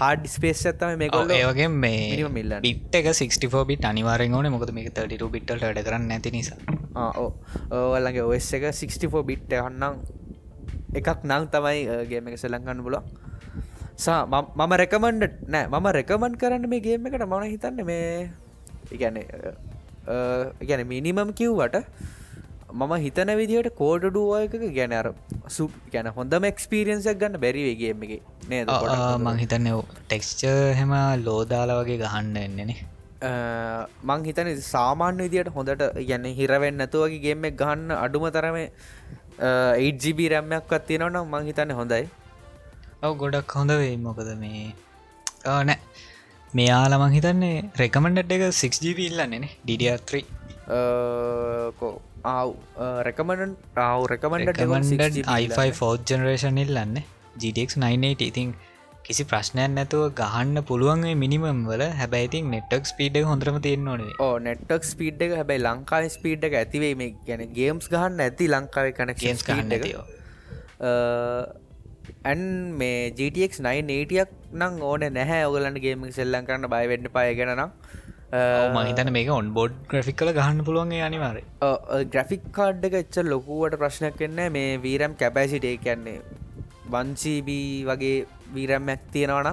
හාඩ 0.00 0.26
ස්පේස් 0.34 0.62
ඇත්තම 0.70 0.98
මේ 1.02 1.10
කොල්ල 1.14 1.34
ඒවගේ 1.38 1.68
මේ 1.84 2.28
මිල්ල 2.36 2.54
බිට් 2.66 2.98
එක 3.00 3.08
64 3.10 3.64
බිට 3.70 3.84
අනිවාරෙන් 3.92 4.36
ඕන. 4.38 4.50
මොකද 4.56 4.72
මේ 4.78 4.90
32 4.90 5.30
බිට්ට 5.34 5.54
වැඩ 5.64 5.80
කරන්න 5.88 6.06
නැති 6.12 6.34
නිසා. 6.36 6.58
ඕලගේ 6.94 8.26
ඔස් 8.30 8.48
එක 8.58 8.68
64 8.70 9.24
බිට් 9.30 9.54
හන්නම් 9.66 9.94
එකක් 11.00 11.08
නං 11.30 11.44
තමයි 11.54 11.80
ගේම 12.10 12.30
එක 12.30 12.38
සෙලංගන්න 12.44 12.82
පුල 12.86 12.96
සා 14.04 14.20
මම 14.26 14.72
රැකමන්ඩ 14.82 15.24
නෑ 15.54 15.66
මම 15.72 15.86
රැකමන් 15.98 16.34
කරන්න 16.42 16.66
මේ 16.72 16.84
ගේම 16.88 17.06
එකට. 17.10 17.26
මන 17.30 17.46
හිතන්න 17.54 17.80
මේ 17.90 18.30
ඉගැන 18.94 19.18
ඉගැන 20.64 20.82
මිනිමම් 20.92 21.30
කිව්වට 21.40 21.76
මම 22.80 22.92
හිතන 23.04 23.30
විදිහට 23.40 23.68
කෝඩඩුවයක 23.80 24.54
ගැන 24.78 24.92
අර 25.00 25.06
සු 25.56 25.64
ගැන 25.92 26.08
හොඳම 26.16 26.44
එක්ස්පිරියන්සක් 26.50 27.18
ගන්න 27.20 27.36
බැරිවේගේ 27.44 27.92
එක. 28.06 28.22
නේද? 28.52 28.72
මං 29.26 29.36
හිතන්න 29.42 29.68
ටෙක්ස්ච 30.08 30.42
හෙම 30.80 30.92
ලෝදාල 31.26 31.70
වගේ 31.80 31.98
ගහන්න 32.02 32.36
එන්නනේ 32.46 32.78
මං 34.10 34.20
හිතන 34.28 34.48
සාමාන්‍ය 34.72 35.20
විදියට 35.26 35.50
හොඳට 35.56 35.84
ගැන 36.10 36.26
හිරවෙන්න 36.40 36.76
නැතුවගේ 36.82 37.20
ගේම 37.26 37.46
එක 37.50 37.56
ගහන්න 37.62 37.94
අඩුම 38.04 38.24
තරම 38.36 38.58
8ජිබි 39.42 40.26
රැම්මයක් 40.32 40.74
අත්තියෙනවනම් 40.78 41.26
මං 41.34 41.46
හිතන්න 41.50 41.70
හොඳයි. 41.80 42.04
ඔව 43.04 43.12
ගොඩක් 43.22 43.54
හොඳ 43.58 43.72
වෙයි. 43.82 43.94
මොකද 44.06 44.30
මේ 44.42 44.64
නෑ. 45.70 45.78
මෙයාලා 46.58 47.00
මං 47.04 47.14
හිතන්නේ 47.18 47.54
රෙකමෙන්ඩ් 47.82 48.34
එක 48.38 48.44
6ජීබ 48.62 48.98
ඉල්ලන්නේ 49.06 49.52
ඩඩ3 49.68 50.24
කෝ 51.80 51.94
ආව් 52.32 52.50
රැකමඩන් 53.06 53.50
රාව 53.78 54.02
රැකමන්ඩ 54.12 55.18
iෆයි 55.46 55.72
ෆෝ් 55.80 55.90
ජනරේෂන් 56.10 56.60
ඉල්ලන්න. 56.64 56.96
GDX 57.42 57.70
980 57.82 58.30
ඉතින් 58.30 58.54
කිසි 59.06 59.24
ප්‍රශ්නයක් 59.30 59.70
නැතුව 59.76 60.04
ගහන්න 60.20 60.58
පුළුවන් 60.68 61.02
මිනිමම් 61.22 61.60
වල. 61.70 61.82
හැබැයිතින් 62.00 62.46
නෙට්ක් 62.54 62.86
ස්පීඩ් 62.92 63.18
හොඳරම 63.30 63.58
තියෙන්න්නනේ 63.66 64.14
ඕ 64.26 64.36
නෙට්ක් 64.46 64.86
ස්පීඩ් 64.92 65.26
එක. 65.26 65.34
හැබයි 65.40 65.60
ලංකායි 65.66 66.14
ස්පීඩ් 66.16 66.46
එක 66.48 66.56
ඇතිවේ 66.62 66.94
මේ 67.02 67.10
ගැන 67.28 67.44
ගේම්ස් 67.58 67.90
ගහන්න 67.96 68.24
ඇති 68.28 68.48
ලංකාව 68.54 68.88
කන 69.00 69.14
ගේම්ස් 69.24 69.44
ගහන්න 69.50 69.70
ඇන් 72.30 72.40
මේ 72.80 72.98
GTX 73.18 73.60
980ක් 73.66 74.30
නං 74.62 74.80
ඕන 74.88 75.04
නැහැ. 75.18 75.42
ඔගලන්න 75.50 75.78
ගේම 75.84 76.08
සෙල්ලන් 76.18 76.48
කරන්න 76.48 76.72
බයිවෙන්න 76.74 77.12
පාය 77.16 77.36
ගැනම් 77.40 77.62
මහිතන 78.76 79.10
මේක 79.16 79.28
ඔන් 79.30 79.50
බෝඩ් 79.56 79.74
ග්‍රෆික් 79.90 80.16
කල 80.20 80.30
ගහන්න 80.38 80.62
පුළුවන්ගේ 80.68 81.02
අනිවාර 81.08 81.36
ග්‍රෆික් 82.14 82.46
කාඩ් 82.58 82.86
එක 82.88 82.96
එච්ච 83.02 83.18
ලොකුවට 83.32 83.76
ප්‍රශ්නයක් 83.82 84.16
වෙන්න 84.24 84.40
මේ 84.56 84.70
වීරම් 84.86 85.12
කැපෑසිටේ 85.20 85.76
කියන්නේ 85.84 86.16
වන්සීබී 86.94 87.68
වගේ 87.90 88.16
වීරම්මැක් 88.56 89.04
තියෙනවන 89.14 89.50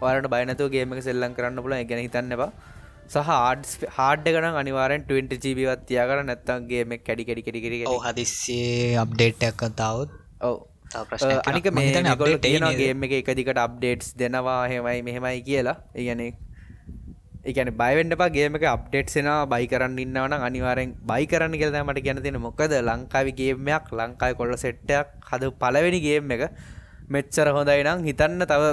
ඔයාලට 0.00 0.30
බයනතු 0.34 0.70
ගේමක 0.74 1.02
සෙල්ලම් 1.08 1.36
කරන්න 1.36 1.62
පුල 1.66 1.76
ගැන 1.90 2.02
හිතන්නවා 2.06 2.50
සහ 3.14 3.28
ආඩ් 3.34 3.66
හාඩ 3.98 4.30
ගන 4.36 4.56
අනිවාරෙන් 4.62 5.04
20 5.10 5.42
ජීබවත් 5.44 5.84
තියා 5.90 6.06
කර 6.10 6.24
නැත්තන්ගේ 6.30 7.02
කැඩි 7.08 7.28
කෙඩි 7.28 7.44
කෙඩි 7.46 7.82
කෙ 7.82 7.98
හදිස්සේ 8.06 8.96
අප්ඩේට්ක් 9.04 9.60
කතාවත් 9.62 10.10
ඔව. 10.42 10.56
අනික 11.50 11.70
මේ 11.78 12.16
ගොල 12.22 12.34
තියෙනගේම 12.46 13.06
එක 13.08 13.14
එක 13.20 13.30
දිකට 13.40 13.62
අප්ඩේට්ස් 13.66 14.10
දෙනවා 14.22 14.58
හෙමයි 14.72 14.98
මෙහෙමයි 15.08 15.40
කියලා. 15.48 15.76
ඉගැනෙක් 15.94 16.42
එකන 17.46 17.70
බයිවෙන්ඩපා 17.74 18.30
ගේමක 18.30 18.64
අප්ඩේට් 18.66 19.08
සෙන 19.08 19.28
බයි 19.46 19.66
කරන්න 19.66 19.98
ඉන්නවන 19.98 20.34
අනිවාරෙන් 20.40 20.94
බයි 21.04 21.26
කරන්න 21.26 21.54
කියල 21.54 21.76
මට 21.80 22.04
ගැන 22.06 22.20
තියෙන 22.20 22.40
මොකද 22.40 22.74
ලංකාවි 22.80 23.32
ගේමයක් 23.34 23.92
ලංකායි 23.92 24.34
කොල්ල 24.34 24.54
සෙට්ටයක් 24.56 25.12
හද 25.28 25.52
පලවෙනි 25.56 26.00
ගේම් 26.00 26.34
එක 26.36 26.42
මෙච්චර 27.08 27.50
හොඳයි 27.50 27.84
නම් 27.84 28.02
හිතන්න 28.04 28.42
තව 28.44 28.72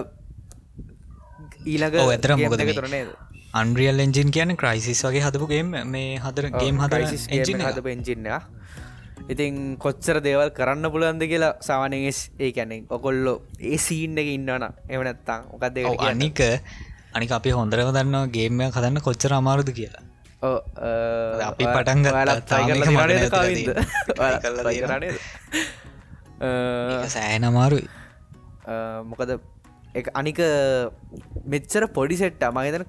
ඊළඟ 1.65 1.99
ඇතර 2.05 2.35
මොකද 2.37 2.65
තුරනේද 2.71 3.11
අන්රියල් 3.53 3.99
එන්ජින් 3.99 4.29
කියන 4.31 4.55
ක්‍රයිසිස් 4.55 5.03
වගේ 5.05 5.21
හදපුගේම් 5.21 5.75
මේ 5.87 6.17
හදර 6.19 6.49
ගේම් 6.55 6.79
හද 6.81 7.03
හද 7.61 7.83
පෙන්ජින්න 7.83 8.31
ඉතින් 9.25 9.59
කොච්චර 9.77 10.17
දේවල් 10.21 10.49
කරන්න 10.51 10.89
පුළන්ද 10.89 11.25
කියලා 11.25 11.51
සාවනස් 11.61 12.21
ඒ 12.39 12.49
කැනෙ 12.51 12.79
ඔකොල්ලෝ 12.89 13.37
ඒ 13.63 13.77
සීන්න 13.79 14.17
එක 14.17 14.31
ඉන්නවන 14.31 14.65
එවනැත්තං 14.89 15.45
ඔකක්ද 15.53 15.77
අනික 16.07 16.41
අනික 17.13 17.31
අපි 17.37 17.49
හොඳරම 17.51 17.91
දන්නවා 17.91 18.27
ගේම 18.35 18.59
කදන්න 18.69 19.01
කොච්චර 19.07 19.33
අමාරුද 19.33 19.69
කියලා. 19.69 20.03
අපි 21.49 21.65
පටන් 21.65 22.03
සෑන 27.07 27.43
අමාරුයි. 27.49 27.87
මොකද 29.05 29.39
අනික 30.13 30.39
මෙච්චර 31.45 31.87
පොඩි 31.97 32.17
සෙට්ට 32.17 32.43
මහිතන 32.57 32.85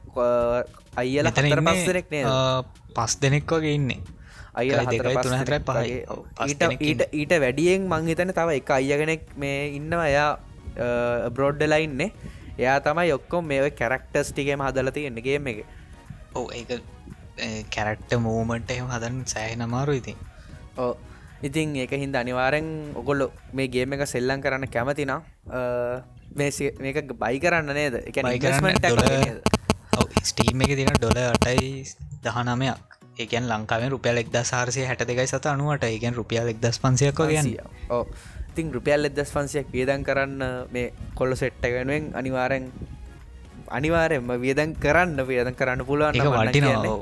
අයිල 0.97 1.31
තර 1.31 1.61
පස්සනෙක් 1.61 2.07
පස් 2.97 3.13
දෙනෙක් 3.23 3.47
වගේ 3.47 3.75
ඉන්නේ. 3.79 4.01
ඊට 6.81 7.03
ඊට 7.13 7.33
වැඩියෙන් 7.45 7.83
මංහිතන 7.93 8.33
තව 8.33 8.49
එක 8.61 8.71
අයියගෙනෙක් 8.71 9.23
මේ 9.37 9.77
ඉන්නවා. 9.79 10.09
එයා 10.09 10.39
බ්‍රෝඩ්ඩලයින්නේ 11.31 12.11
එයා 12.59 12.79
තමයි 12.87 13.13
ඔක්කොම 13.19 13.49
මේ 13.53 13.71
කැරක්ටර්ස් 13.81 14.31
ටිකේම 14.33 14.63
හදලති 14.67 15.07
එන්නගේම 15.11 15.51
එක. 15.53 15.59
ඕ 16.35 16.47
ඒ 16.53 17.65
කැරක්ට 17.75 18.13
මූමට 18.27 18.71
එහම 18.77 18.89
හදන්න 18.95 19.27
සෑහ 19.35 19.57
නමාරු 19.63 19.93
ඉතින්. 20.01 20.19
ඕ 20.79 20.95
ඉතින් 21.43 21.77
ඒක 21.77 21.93
හින්ද 22.03 22.17
අනිවාරෙන් 22.23 22.69
ඔගොල්ලො 23.01 23.27
මේ 23.53 23.69
ගේම 23.75 23.95
එක 23.97 24.07
සෙල්ලන් 24.15 24.43
කරන්න 24.45 24.71
කැමතිනම් 24.75 25.13
මේක 26.85 26.99
බයි 27.23 27.39
කරන්න 27.45 27.71
නේද? 27.79 27.95
එක 28.09 28.17
ස්ටීම් 30.31 30.63
එක 30.65 30.73
තින 30.79 30.91
ඩොල 30.99 31.19
අටයි 31.25 31.85
දහනමයක්. 32.25 32.79
ඒකන් 33.23 33.45
ලංකාවෙන් 33.51 33.91
රුපියල් 33.95 34.17
එක්ද 34.23 34.37
සාරසය 34.51 34.87
හැට 34.89 35.03
දෙකයි 35.11 35.27
සත 35.27 35.47
අනුවට. 35.51 35.85
ඒකෙන් 35.91 36.15
රුපියල් 36.21 36.49
එක්දස් 36.55 36.81
පන්සියක 36.83 37.19
ගැන 37.19 37.51
ඕ 37.91 38.05
ඉතින් 38.55 38.73
රුපියල් 38.73 39.11
එදස් 39.11 39.33
පන්සියක් 39.37 39.71
වියදන් 39.71 40.05
කරන්න 40.07 40.43
මේ 40.71 40.93
කොල්ල 41.15 41.35
සෙට්ට 41.35 41.65
වෙනුවෙන් 41.69 42.07
අනිවාරෙන් 42.15 42.71
අනිවාරෙන්ම 43.71 44.33
වියදන් 44.39 44.73
කරන්න 44.77 45.27
වියදන් 45.27 45.55
කරන්න 45.55 45.85
පුළුවන් 45.85 46.15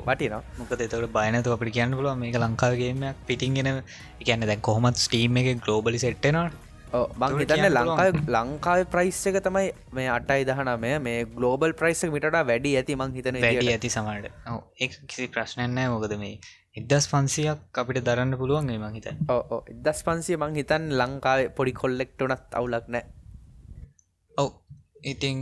වටින 0.09 0.35
මොක 0.57 0.73
තවට 0.73 1.13
බයනතු 1.13 1.55
අපට 1.55 1.73
කියන්න 1.77 1.97
පුළුව 1.99 2.17
මේක 2.17 2.37
ලංකාවගේමයක් 2.39 3.23
පිටින්ගෙන 3.27 3.71
එකන්න 3.71 4.47
දැන් 4.49 4.61
කොහොමත් 4.61 4.97
ස්ටීම් 4.97 5.41
එක 5.41 5.49
ගලෝබලි 5.59 5.99
සෙට්ටනවා 5.99 6.49
බං 6.93 7.37
හිතන්න 7.39 7.69
ලංකාව 7.71 8.17
ලංකාව 8.29 8.81
ප්‍රයිස් 8.87 9.21
එක 9.29 9.37
තමයි 9.41 9.69
මේ 9.93 10.09
අටයි 10.09 10.45
දහනමය. 10.45 10.91
මේ 10.99 11.25
ගලෝබල් 11.37 11.73
ප්‍රයිස් 11.73 12.03
මිට 12.15 12.27
වැඩි 12.41 12.73
ඇති 12.77 12.95
මං 12.95 13.15
හිතන 13.17 13.39
වැඩි 13.41 13.71
ඇති 13.73 13.89
සමට 13.89 14.29
ඒ 14.79 14.89
කිසි 15.07 15.27
ප්‍රශ්නයන්නෑ 15.27 15.89
මොකද 15.89 16.13
මේ 16.19 16.35
එදස් 16.75 17.05
පන්සියක් 17.09 17.77
අපිට 17.79 18.05
දරන්න 18.05 18.33
පුළුවන් 18.37 18.69
මං 18.75 18.95
හිත 18.97 19.07
ඕ 19.29 19.57
එදස් 19.73 19.99
පන්සිය 20.05 20.37
මං 20.37 20.55
හිතන් 20.59 20.85
ලංකාවේ 20.99 21.51
පොඩි 21.57 21.73
කොල්ලෙක්ටනත් 21.79 22.55
අවුලක් 22.59 22.87
නෑ. 22.93 23.03
ඔව්. 24.37 24.49
ඉතිං 25.03 25.37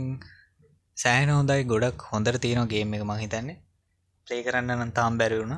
සෑන 0.96 1.30
හොඳයි. 1.30 1.64
ගොඩක් 1.64 2.04
හොඳර 2.10 2.36
තියෙන 2.38 2.68
ගේම 2.72 2.92
එක 2.96 3.04
මං 3.08 3.22
හිතන්නේ. 3.24 3.56
ප්ලේ 4.26 4.42
කරන්න 4.46 4.74
නම් 4.76 4.92
තාම් 4.92 5.16
බැරිවුණ 5.16 5.56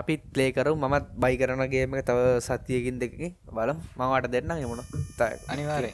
අපිත් 0.00 0.22
ප්ලේකරු 0.32 0.72
මමත් 0.76 1.06
බයි 1.22 1.36
කරනගේම 1.36 1.94
තව 2.02 2.18
සතියකින් 2.40 2.96
දෙක 3.02 3.14
බල 3.50 3.70
මවට 3.98 4.32
දෙන්න 4.34 4.50
එමුණ 4.56 4.82
අනිවාරය 5.48 5.92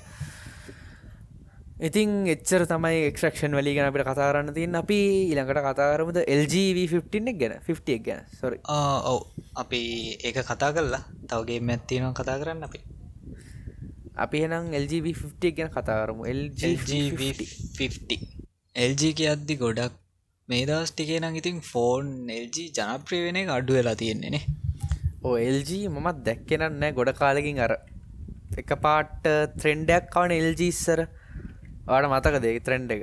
ඉතින් 1.79 2.25
එච්චර 2.27 2.63
තමයි 2.65 3.01
එක්ෂක්ෂන් 3.07 3.53
වලි 3.53 3.75
ගැන 3.77 3.89
අපිට 3.89 4.09
කතාරන්න 4.09 4.53
තින් 4.55 4.75
අපි 4.75 5.01
ඉළඟට 5.33 5.61
කතාරමුද 5.67 6.19
LGV15 6.25 7.35
ගැන? 7.41 7.55
50 7.63 7.99
ගැන. 8.01 8.23
සොරි 8.33 8.59
ඔව්. 8.65 9.27
අපි 9.55 9.81
ඒක 10.25 10.39
කතා 10.43 10.73
කරලා 10.73 11.03
තවගේ 11.29 11.61
මැත්තිනවා 11.61 12.15
කතා 12.15 12.39
කරන්න 12.41 12.65
අපි. 12.65 12.81
අපි 14.17 14.43
එනම් 14.47 14.73
LGV50 14.81 15.53
ගැන 15.59 15.71
කතාරමු 15.71 16.25
LGV50 16.33 18.17
LG 18.77 19.13
කියද්දි 19.21 19.59
ගොඩක් 19.59 20.01
මේ 20.49 20.65
දස් 20.65 20.91
ටිකේ 20.93 21.21
නම් 21.21 21.37
ඉතින් 21.43 21.61
ෆෝන් 21.63 22.09
LG 22.39 22.67
ජනප්‍රිය 22.73 23.21
වෙන 23.27 23.41
එක 23.43 23.53
අඩු 23.59 23.77
වෙලා 23.79 23.97
තියෙන්නේනේ 24.03 24.43
ඕ 25.25 25.37
LG 25.37 25.71
මමත් 25.93 26.25
දැක්කෙනන්නෑ 26.27 26.97
ගොඩ 26.99 27.13
කාලකින් 27.21 27.63
අර 27.67 27.77
එක 28.63 28.75
පාට්ට 28.85 29.31
ත්‍රෙන්ඩයක් 29.61 30.11
කවන 30.15 30.37
LGස්සර 30.41 31.07
ආට 31.87 32.09
මතක 32.09 32.43
දෙ 32.45 32.55
ත්‍රෙන්ඩ් 32.61 32.91
එක? 32.91 33.03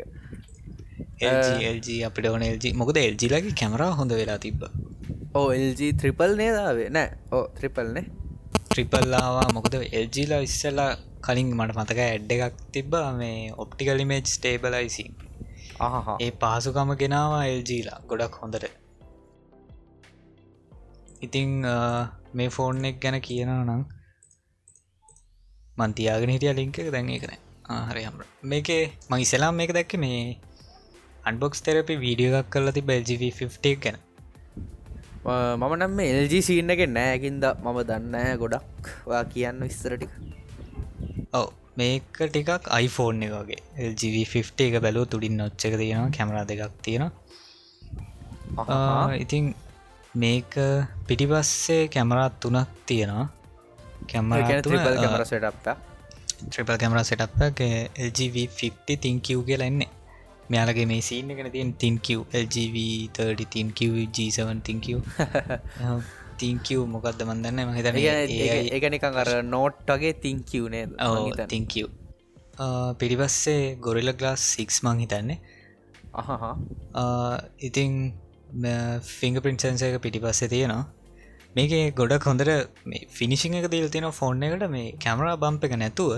LG 1.67 1.88
අපිට 2.07 2.27
ඕන 2.27 2.43
LG 2.45 2.73
මොකද 2.75 2.97
LGලගේ 3.03 3.55
කැමරා 3.55 3.91
හොඳ 3.93 4.11
වෙලා 4.13 4.39
තිබ්බ. 4.39 4.61
ඕ 5.34 5.47
LG 5.61 5.81
ත්‍රිපල් 5.99 6.36
නේදාවේ 6.36 6.89
නෑ 6.89 7.09
ඕ 7.31 7.45
ත්‍රිපල්නේ 7.57 8.05
ත්‍රිපල්ලාවා 8.69 9.47
මොකද 9.53 9.75
එල්ජීලා 9.91 10.41
ඉස්සලා 10.41 10.91
කලින් 11.21 11.49
මට 11.55 11.77
මතක 11.77 11.99
ඇඩ් 12.01 12.31
එකක් 12.36 12.61
තිබ්බා. 12.71 13.09
මේ 13.13 13.53
ඔප්ටිකලිමේජ් 13.57 14.25
ස්ටේබලයිසි 14.27 15.05
ඒ 16.19 16.31
පහසුකම 16.41 16.93
ගෙනවා 17.01 17.43
එල්ජීලා 17.47 17.99
ගොඩක් 18.09 18.39
හොඳට. 18.41 18.65
ඉතිං 21.21 21.51
මේ 22.34 22.49
ෆෝන් 22.49 22.86
එක් 22.86 22.99
ගැන 22.99 23.19
කියනවා 23.21 23.63
නම් 23.63 23.84
මන්තියාගෙන 25.77 26.34
හිටිය 26.34 26.53
ලිංක 26.53 26.77
දැන් 26.91 27.09
එකන 27.11 27.42
හරි 27.70 28.03
මේකේ 28.51 28.82
මං 29.09 29.20
ඉසලාම් 29.26 29.55
මේක 29.59 29.72
දැක්ක 29.78 29.93
මේ 30.03 30.38
අන්බොක්ස් 31.30 31.64
තෙරපි 31.66 31.95
වීඩියෝ 32.03 32.39
එකක් 32.41 32.49
කරලා 32.53 32.76
ති 32.78 32.82
බෙල්ජිV50 32.89 33.76
ගැන. 33.84 33.97
මම 35.61 35.74
නම් 35.80 35.99
එල්ජි 36.05 36.39
සීන්න 36.47 36.74
එක 36.76 36.82
නෑකින්ද 36.97 37.43
මම 37.64 37.78
දන්න 37.89 38.16
ගොඩක්. 38.41 38.82
වා 39.09 39.24
කියන්න 39.34 39.59
විස්තරටික 39.68 40.11
ඔව 41.39 41.47
මේක 41.82 42.09
ටිකක් 42.20 42.49
iPhoneෆෝන් 42.86 43.24
එක 43.28 43.34
වගේ. 43.39 43.61
LGV50 43.91 44.59
එක 44.68 44.76
බැලූ 44.86 45.05
තුඩින් 45.14 45.36
නොච්චක 45.41 45.74
තියෙනවා 45.84 46.09
කැමරා 46.18 46.45
දෙකක් 46.51 46.74
තියෙනවා. 46.88 47.11
ඉතින් 49.24 49.45
මේක 50.26 50.51
පිටිපස්සේ 51.07 51.82
කැමරාත් 51.95 52.36
තුනක් 52.43 52.70
තියෙනවා. 52.91 53.28
කැමර 54.11 54.39
කැමර 54.49 55.24
ට්‍රිපල් 56.45 56.77
කැමර 56.81 56.99
සටක් 57.01 57.59
LGV50 58.07 58.97
තිංකව් 59.05 59.39
කියලා 59.49 59.69
එන්නේ. 59.71 59.89
මෙයාලගේ 60.51 60.87
මේ 60.91 61.01
සීන 61.09 61.31
එකන 61.33 61.49
තියෙන් 61.53 61.71
තින්කව් 61.83 62.19
LGV30 62.43 63.47
තින්කව 63.55 63.93
G7 64.15 64.59
තිංකව් 64.67 64.97
තිංකව් 66.41 66.81
මොකක්ද 66.93 67.21
මන්දන්න 67.27 67.59
මහිතන 67.69 67.99
ඒකනිකං 68.75 69.19
අර 69.23 69.29
නෝට්ටගේ 69.53 70.13
තිංකවනේ 70.25 70.85
තිංකව් 71.53 71.87
පිරිපස්සේ 72.99 73.61
ගොරිල 73.85 74.11
ගලාස් 74.19 74.41
සික්ස් 74.55 74.83
මං 74.85 74.99
හිතන්නේ. 75.03 75.39
ඉතිං 77.67 77.93
ෆිංග 79.11 79.39
පින්සන්සක 79.45 79.95
පිටිපස්සේ 80.01 80.51
තියෙනවා 80.53 80.83
මේක 81.56 81.74
ගොඩක් 81.95 82.30
හොඳට 82.30 82.51
ෆිනිසිං 83.18 83.58
එක 83.60 83.68
දල් 83.72 83.89
තියෙන 83.95 84.10
ෆෝන් 84.20 84.43
එකට. 84.43 84.68
මේ 84.76 84.93
කැමරා 85.06 85.36
බම්ප 85.38 85.70
එක 85.70 85.76
නැතුව 85.78 86.14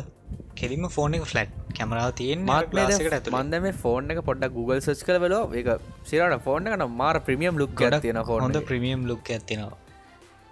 කෙලිම 0.55 0.89
ෆෝන 0.89 1.17
එක 1.17 1.25
ෆලට් 1.31 1.55
කැමරාව 1.79 2.11
තියෙන් 2.19 2.45
මාත්කට 2.45 3.31
මන්ද 3.33 3.63
මේ 3.65 3.79
ෆෝන් 3.85 4.13
එක 4.13 4.21
පොඩ්ඩ 4.29 4.53
Google 4.57 4.81
සච් 4.81 5.01
කල 5.07 5.19
වෙලෝ 5.25 5.43
එක 5.61 5.71
සිරට 6.11 6.37
ෆෝන් 6.45 6.69
එකන 6.69 6.85
මාර 7.01 7.15
ප්‍රමියම් 7.29 7.63
ලුක් 7.63 7.81
තියෙන 7.97 8.21
හොඳ 8.29 8.61
ප්‍රමියම් 8.69 9.09
ලුක් 9.11 9.33
ඇතිනවා 9.37 9.73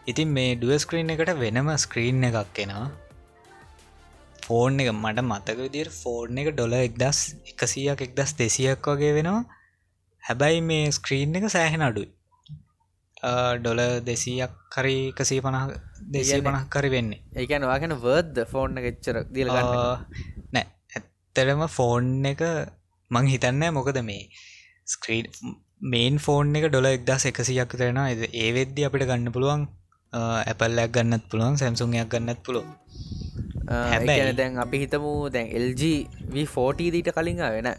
ඉතින් 0.07 0.31
මේ 0.35 0.55
ඩුව 0.55 0.75
ස්ක්‍රීන් 0.83 1.11
එකට 1.13 1.29
වෙනම 1.41 1.69
ස්ක්‍රීන් 1.77 2.23
එකක් 2.29 2.59
එෙනවා. 2.59 2.87
ෆෝන් 4.45 4.81
එක 4.83 4.89
මට 4.93 5.23
මතක 5.23 5.59
විදිර 5.59 5.89
ෆෝර්න් 5.97 6.41
එක 6.41 6.49
ඩොල 6.51 6.73
එක්දස් 6.79 7.19
එකසියක් 7.51 8.03
එක්දස් 8.07 8.33
දෙසියක් 8.41 8.89
වගේ 8.89 9.13
වෙනවා. 9.17 9.43
හැබැයි 10.23 10.65
මේ 10.69 10.91
ස්ක්‍රීන් 10.97 11.39
එක 11.39 11.47
සෑහෙන 11.55 11.85
අඩුයි 11.87 12.09
ඩොල 13.57 13.81
දෙසීයක් 14.03 14.53
කරි 14.69 14.95
එකසී 15.09 15.41
පනහ 15.41 15.75
දෙසිය 16.09 16.41
පනහ 16.41 16.63
කරි 16.69 16.89
වෙන්නේ 16.89 17.21
ඒකැන 17.35 17.65
වාගෙන 17.65 17.95
වර්ද 17.97 18.45
ෆෝර්න් 18.45 18.79
ගෙච්චර 18.85 19.19
දිල 19.31 19.51
නෑ. 19.51 20.65
ඇත්තරම 20.93 21.61
ෆෝන් 21.69 22.09
එක 22.25 22.43
මං 23.11 23.25
හිතන්න 23.27 23.63
මොකද 23.73 23.99
මේ 24.03 24.25
ස්ක්‍රීන් 24.87 25.55
මේන් 25.85 26.19
ෆෝන් 26.19 26.55
එක 26.55 26.67
ඩොල 26.67 26.89
එක්දස් 26.89 27.29
එකසියක් 27.29 27.71
කරෙන 27.71 28.01
ඒ 28.01 28.49
වෙද්දි 28.57 28.87
අපිට 28.87 29.07
ගන්න 29.07 29.33
පුළුවන් 29.35 29.63
ඇපල්ලයක් 30.13 30.91
ගන්නත් 30.91 31.25
පුළුවන් 31.29 31.57
සැම්සුන්යක් 31.57 32.09
ගන්නත් 32.09 32.43
පුළුව 32.45 32.67
හැබැ 33.69 34.19
දැන් 34.33 34.59
අපි 34.59 34.83
හිතමු 34.83 35.13
දැන් 35.29 35.49
LG 35.61 36.45
ෆෝට 36.49 36.83
දීට 36.87 37.11
කලින් 37.11 37.41
වෙන 37.49 37.69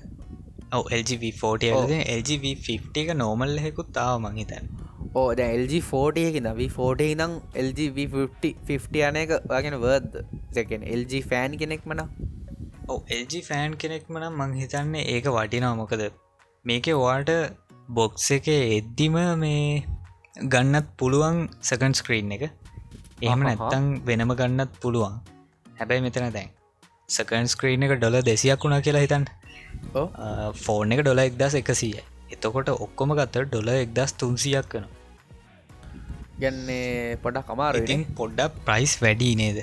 ඔව 0.72 0.90
LGV40 0.92 2.01
LGV50 2.14 3.03
එක 3.03 3.14
නෝමල් 3.16 3.55
හෙකුත් 3.59 3.92
තාව 3.92 4.16
මංහිතන් 4.20 4.66
ඕ 5.15 5.27
දැ 5.35 5.49
LG40 5.57 6.41
නවී 6.45 6.71
40 6.71 7.09
ඉදම් 7.09 7.35
LG50 7.62 9.03
අනක 9.09 9.33
වගෙන 9.51 9.77
වර්ද 9.83 10.15
සැකෙන 10.55 10.87
LG 10.97 11.21
ෆෑන් 11.31 11.53
කෙනෙක් 11.61 11.85
මන 11.91 12.01
ඔව 12.89 13.12
LG 13.19 13.43
ෆෑන් 13.49 13.77
කෙනෙක්ම 13.77 14.19
නම් 14.21 14.41
මං 14.41 14.57
හිතන්නේ 14.61 15.05
ඒක 15.12 15.29
වටිනා 15.37 15.75
මොකද 15.81 16.03
මේක 16.65 16.89
වාට 17.01 17.31
බොක්ස 17.91 18.27
එක 18.31 18.49
එද්දිම 18.49 19.21
මේ 19.37 19.85
ගන්නත් 20.47 20.91
පුළුවන් 20.97 21.39
සකන් 21.62 21.95
ස්ක්‍රීන් 21.95 22.35
එක. 22.37 22.45
එහෙම 23.23 23.47
නැත්තං 23.47 23.87
වෙනම 24.09 24.35
ගන්නත් 24.35 24.83
පුළුවන්. 24.83 25.15
හැබැයි 25.79 26.05
මෙතන 26.07 26.29
දැන් 26.33 26.51
සකන් 27.09 27.49
ස්ක්‍රීන් 27.55 27.87
එක 27.87 27.97
ඩොල 27.97 28.19
දෙසියක් 28.23 28.67
වුණා 28.67 28.81
කියලා 28.81 29.05
හිතන් 29.07 29.29
ෆෝර්න් 30.65 30.97
එක 30.97 31.05
ඩොල 31.05 31.25
එක්දස් 31.25 31.57
එකසිය 31.61 31.95
එතකොට 32.31 32.75
ඔක්කොම 32.77 33.17
ගත්තර 33.19 33.49
ඩොල 33.49 33.73
එක්දස් 33.77 34.19
තුන්සියක් 34.21 34.71
කන 34.73 34.93
ගන්නේ 36.43 37.16
පොඩක් 37.24 37.47
කමාර 37.49 37.72
ඉතින් 37.80 38.05
පොඩ්ඩක් 38.20 38.61
ප්‍රයිස් 38.68 38.93
වැඩි 39.05 39.30
නේද? 39.41 39.59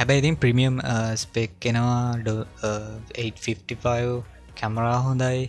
හැබැයි 0.00 0.22
ඉතින් 0.22 0.36
ප්‍රමියම් 0.42 0.74
ස්පෙක් 1.22 1.52
කෙනවා 1.64 2.02
855 2.26 4.20
කැමරා 4.60 4.98
හොඳයි. 5.06 5.40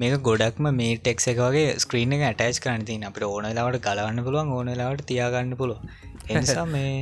මේක 0.00 0.14
ගොඩක්ම 0.28 0.66
මේ 0.80 0.92
ටෙක් 0.98 1.18
එක 1.32 1.38
වගේ 1.44 1.70
ස්ක්‍රීන 1.84 2.12
එක 2.16 2.22
ඇටච් 2.26 2.58
කරන්න 2.64 2.84
තින් 2.90 3.06
අපට 3.08 3.24
ඕනලාවට 3.28 3.80
ගලන්න 3.86 4.20
පුළුවන් 4.26 4.52
ඕනලාවට 4.58 5.02
තියාගන්න 5.10 5.56
පුළුව 5.62 5.78
එනිසා 6.30 6.66
මේ 6.74 6.92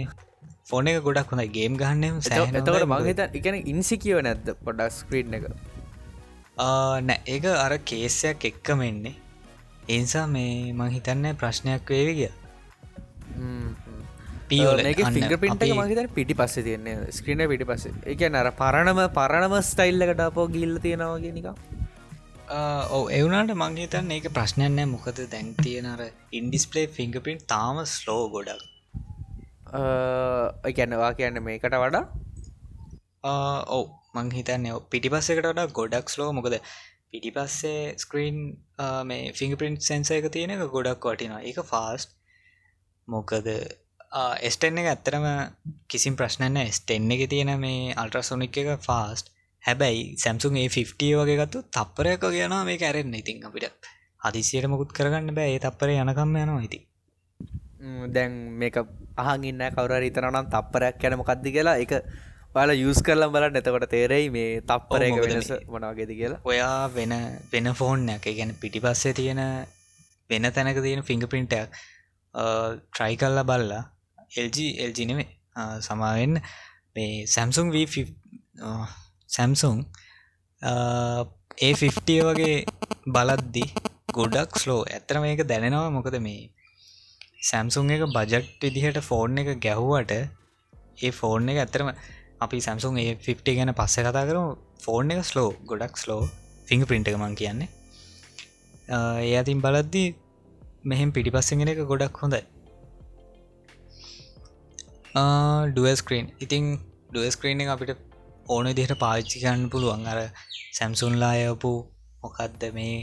ෆෝන 0.70 0.88
එක 0.90 0.98
ගොඩක් 1.07 1.28
හොඳයි. 1.32 1.48
ගේම් 1.57 1.74
ගන්න 1.82 2.18
එතකට 2.20 2.86
මගේත 2.92 3.20
එකන 3.40 3.57
ඉන්සිකියව 3.72 4.18
නැද්ද 4.26 4.48
පොඩක් 4.64 4.96
ස්ක්‍රීන් 5.00 5.36
එක? 5.38 5.44
නෑ. 7.09 7.18
ඒක 7.34 7.44
අර 7.66 7.72
කේසයක් 7.90 8.40
එක්කම 8.50 8.80
එන්නේ. 8.88 9.14
එනිසා 9.94 10.26
මේ 10.34 10.72
මං 10.72 10.90
හිතන්න 10.96 11.26
ප්‍රශ්නයක් 11.42 11.94
වේවි 11.94 12.14
ෆිංග 14.51 15.32
පිට 15.43 16.12
පිටි 16.18 16.34
පස්ස 16.41 16.57
තියන්නේ. 16.66 16.97
ස්ක්‍රීන 17.18 17.43
පිටි 17.53 17.66
පස්ස 17.70 17.84
එක 18.12 18.20
නර 18.28 18.49
පරණම 18.61 19.01
පරණම 19.18 19.57
ස්ටයිල්ලකට 19.70 20.22
අපෝ 20.28 20.47
ගිල්ල 20.57 20.78
තියෙනවාගේ 20.84 21.34
නිකා 21.39 21.57
ඔව 22.97 23.05
එවුනාට 23.18 23.53
මංහිතන් 23.62 24.11
ඒක 24.16 24.26
ප්‍රශ්නයන්නෑ 24.37 24.89
මොකද 24.95 25.20
දැන් 25.32 25.49
තියෙනර 25.64 26.03
ඉන්ඩිස්පලේ 26.41 26.87
ෆිංගපින් 26.97 27.39
තාම 27.53 27.78
ස්ලෝ 27.95 28.22
ගොඩක්. 28.34 28.62
ගැනවා 30.78 31.12
කියන්න 31.20 31.43
මේකට 31.49 31.78
වඩා? 31.84 32.05
ඔව 33.76 33.84
මංහිතන්න 34.18 34.68
පිටිපස්සෙකට 34.93 35.49
වඩා 35.53 35.66
ගොඩක් 35.80 36.14
ස්ලෝ 36.14 36.30
මොකද 36.39 36.55
පිටිපස්සේ 37.11 37.82
ස්ක්‍රීන් 38.05 38.39
මේ 39.11 39.32
ෆිංගපින්ට් 39.41 39.89
සැන්ස 39.89 40.14
එක 40.18 40.30
තියෙන 40.37 40.55
එක 40.57 40.62
ගොඩක් 40.76 41.11
වටිනවා. 41.11 41.43
එක 41.51 41.59
ෆාස්ට් 41.72 42.15
මොකද 43.09 43.48
එස්ටෙන් 44.42 44.78
එක 44.78 44.88
ඇත්තරම 44.88 45.26
කිසිම් 45.88 46.16
ප්‍රශ්නන්න 46.16 46.59
ස්ටෙන්න 46.70 47.11
එක 47.11 47.28
තියෙන 47.28 47.52
මේ 47.61 47.94
අල්ට්‍රසොනික් 47.94 48.57
එක 48.57 48.70
ෆාස්ට් 48.80 49.32
හැබැයි 49.64 50.02
සැම්සුන් 50.16 50.57
ඒ 50.57 50.68
50 50.70 51.12
වගේ 51.20 51.38
ගත්තු 51.38 51.62
තප්පරයක 51.70 52.26
කියනවා 52.26 52.64
මේ 52.64 52.78
කැරෙන්න 52.78 53.14
ඉතින් 53.14 53.44
අපිට. 53.44 53.74
හදිසියට 54.20 54.68
මුකුත් 54.68 54.92
කරගන්න 54.92 55.34
බෑ. 55.34 55.54
ඒ 55.54 55.59
තප්පර 55.61 55.90
යනකම් 55.94 56.36
යනවා 56.36 56.62
ඉති 56.62 56.80
දැන් 58.09 58.32
මේක 58.52 58.76
අහගන්න 59.16 59.62
කවර 59.70 60.02
ඉතනම් 60.02 60.38
තප්පරයක් 60.48 61.02
යැන 61.02 61.18
මොකක්ද 61.18 61.46
කියලා. 61.48 61.76
එක 61.76 61.92
බල 62.54 62.70
යස් 62.72 63.02
කරලම් 63.02 63.32
බල 63.32 63.48
නැතකොට 63.48 63.88
තේරෙයි 63.88 64.30
මේ 64.30 64.61
තප්පරයක 64.62 65.18
වෙනස 65.22 65.50
මොනාගෙද 65.68 66.11
කියලා. 66.12 66.40
ඔයා 66.44 66.88
වෙන 66.90 67.14
වෙන 67.52 67.74
ෆෝන්යක් 67.74 68.26
ගැන 68.30 68.54
පිටි 68.57 68.80
පස්සේ 68.80 69.14
තියෙන 69.14 69.42
වෙන 70.30 70.50
තැනක 70.50 70.82
තියෙන 70.82 71.02
ෆිංග 71.02 71.26
පින්ටක් 71.26 71.70
ට්‍රයි 72.37 73.16
කල්ලා 73.16 73.45
බල්ලා. 73.45 73.82
එල්ජ 74.34 74.59
එල්ජිනෙමේ 74.78 75.28
සමාවෙන් 75.80 76.34
මේ 76.97 77.12
සැම්සුන් 77.26 77.68
වී 77.70 78.07
සැම්සුන් 79.28 79.78
ඒ50 81.61 82.18
වගේ 82.28 82.57
බලද්දි 83.09 83.64
ගොඩක් 84.12 84.53
ස්ලෝ 84.57 84.80
ඇතර 84.89 85.16
මේක 85.20 85.43
දැනෙනවා. 85.45 85.91
මොකද 85.91 86.16
මේ 86.20 86.43
සැම්සුන් 87.43 87.91
එක 87.91 88.05
බජට් 88.09 88.61
විදිහට 88.62 89.01
ෆෝර්න් 89.03 89.39
එක 89.39 89.51
ගැහුවට 89.61 90.12
ඒ 90.99 91.12
ෆෝර්න් 91.12 91.49
එක 91.53 91.59
ඇතරම 91.59 91.89
අපි 92.41 92.61
සැම්සුන් 92.61 92.99
ඒ 92.99 93.14
50 93.22 93.57
ගැන 93.59 93.74
පස්ස 93.74 93.97
කතා 94.01 94.26
කරම. 94.28 94.47
ෆෝර්න් 94.84 95.14
එක 95.14 95.24
ස්ලෝ 95.24 95.51
ගොඩක් 95.64 95.97
ස්ලෝ 95.97 96.22
ෆිංග 96.68 96.84
පින්ට 96.84 97.09
එක 97.09 97.18
මං 97.18 97.34
කියන්නේ. 97.34 97.68
ඒ 99.22 99.34
අතින් 99.37 99.61
බලද්දි 99.61 100.05
මෙහෙම 100.87 101.12
පිටිපස්සගෙන 101.12 101.72
එක 101.72 101.80
ගොඩක් 101.91 102.20
හොඳයි. 102.22 102.43
ඩුවස්ක්‍රීන් 105.70 106.26
ඉතිං 106.41 106.64
ඩුවස්ක්‍රීන් 107.11 107.62
අපිට 107.74 107.93
ඕන 108.49 108.72
දිහට 108.78 108.95
පාච්චි 109.01 109.43
ගන්න 109.45 109.70
පුළුවන්. 109.70 110.07
අර 110.07 110.18
සැම්සුන්ලායපු 110.78 111.72
මොකක්ද 112.22 112.66
මේ 112.72 112.97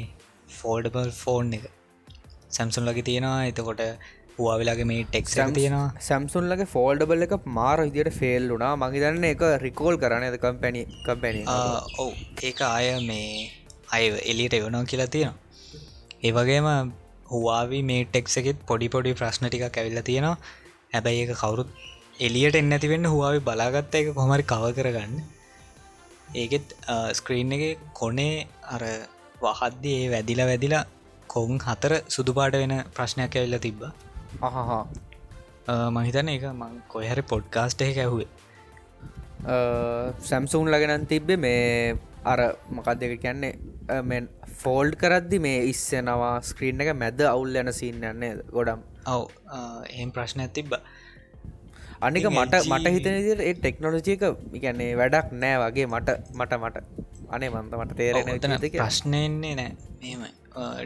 ෆෝඩබල් 0.58 1.12
ෆෝන් 1.14 1.54
එක. 1.54 1.66
සැම්සුන් 2.50 2.86
ලගේ 2.86 3.08
තියෙනවා. 3.10 3.40
එතකොට 3.46 3.84
හවාවෙලාගේ 4.38 4.86
මේ 4.86 5.04
ටෙක් 5.06 5.28
තියෙනවා. 5.54 5.86
සැම්සුන්ලගේ 6.02 6.72
ෆෝල්ඩබල් 6.76 7.28
එක 7.28 7.38
මාර 7.60 7.78
විදියට 7.84 8.14
ෆෙල් 8.14 8.50
වුනා 8.50 8.74
මගේදන්න 8.78 9.30
එක 9.34 9.46
රිකෝල් 9.60 9.98
කරන 9.98 10.28
ඇද 10.30 10.40
කම්පැනි 10.40 10.88
කම්පැනි 11.06 11.46
ඔවු. 12.00 12.12
ඒක 12.44 12.66
අය 12.70 12.90
මේ 13.04 13.30
අය 13.92 14.04
එලියට 14.26 14.60
එවනවා 14.60 14.86
කියලා 14.86 15.10
තියෙනවා. 15.10 15.40
ඒවගේම 16.24 16.68
හවාවි 17.32 17.80
මේ 17.90 18.04
ටෙක්සකෙත් 18.06 18.58
පොඩි 18.70 18.88
පොඩි 18.96 19.14
ප්‍රශ්න 19.20 19.48
ටික 19.48 19.64
ඇවිල්ල 19.68 20.02
තියෙනවා. 20.02 20.38
හැබැයි 20.94 21.24
ඒක 21.24 21.34
කවුරුත් 21.36 21.70
එලියට 22.20 22.56
එන්නතිවෙන්න 22.56 23.10
හවාවි 23.14 23.40
බලාගත්ත 23.40 23.96
එක 23.96 24.12
කොමරි 24.20 24.44
කව 24.44 24.74
කරගන්න. 24.78 25.14
ඒකෙත් 26.36 26.76
ස්ක්‍රීන් 27.14 27.56
එක 27.58 27.80
කොනේ 27.94 28.48
අර 28.76 28.84
වහද්දි 29.42 29.92
ඒ 29.96 30.12
වැදිලා 30.14 30.48
වැදිලා 30.52 30.84
කොන් 31.28 31.60
හතර 31.60 31.94
සුදුපාට 32.08 32.56
වෙන 32.62 32.76
ප්‍රශ්නයක් 32.96 33.36
ඇල්ල 33.36 33.58
තිබ්බ. 33.60 33.82
අහහා. 34.42 34.84
මහිතන 35.92 36.30
එක 36.30 36.46
මං 36.52 36.74
කොයහරි 36.88 37.24
පොඩ්කාස්ට් 37.34 37.82
එක 37.82 37.98
ඇහුවේ. 37.98 38.30
සැම්සුන් 40.22 40.72
ලගෙනන් 40.72 41.06
තිබ්බේ 41.06 41.38
මේ 41.38 41.96
අර 42.32 42.40
මොකක් 42.76 42.90
දෙක 43.02 43.14
කියන්නේ? 43.26 44.22
ෆෝල්ඩ් 44.64 44.96
කරද්දි 45.04 45.40
මේ 45.46 45.62
ඉස්සෙනවා 45.74 46.36
ස්ක්‍රීන් 46.50 46.84
එක 46.84 46.92
මැද 47.04 47.24
අවුල් 47.36 47.62
යන 47.62 47.72
සින්න 47.80 48.04
යන්නේ 48.12 48.34
ගොඩම් 48.58 48.84
ඔව. 49.16 49.24
එම් 50.02 50.12
ප්‍රශ්න 50.18 50.44
ඇතිබ්බා 50.46 50.82
අනික 52.08 52.28
මට 52.30 52.62
මට 52.74 52.94
හිතන 52.96 53.18
ඒ 53.48 53.54
ටෙක්නොලජික 53.58 54.24
ගැන්නේ 54.64 54.94
වැඩක් 55.02 55.34
නෑ 55.44 55.58
වගේ 55.64 55.88
මට 55.94 56.10
මට 56.40 56.62
මට. 56.64 56.86
අනේ 57.36 57.50
මන්ත 57.50 57.74
මට 57.82 57.98
තේරෙන 58.00 58.26
ප්‍රශ්නයන්නේ 58.80 59.54
නෑ. 59.60 59.72
මෙම 60.02 60.24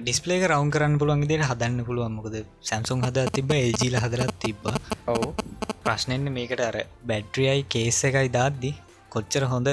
ඩිස්පලේක 0.04 0.44
රවුන් 0.52 0.70
කරන්න 0.74 1.00
පුළුවන් 1.02 1.28
දිට 1.32 1.44
හදන්න 1.50 1.86
පුළුවන්. 1.88 2.14
මොකද 2.20 2.36
සැම්සුන් 2.70 3.02
හද 3.08 3.26
තිබ 3.38 3.52
එල්ජීල 3.58 3.98
හදරත් 4.04 4.36
තිබ්බ. 4.44 4.64
ඔවු. 5.14 5.34
ප්‍රශ්නයන්න 5.86 6.32
මේකට 6.38 6.64
අර 6.70 6.78
බැඩ්‍රියයි 7.12 7.66
කේස 7.76 8.00
එකයි 8.10 8.30
දාද්දි 8.38 8.72
කොච්චර 9.16 9.44
හොඳ 9.54 9.70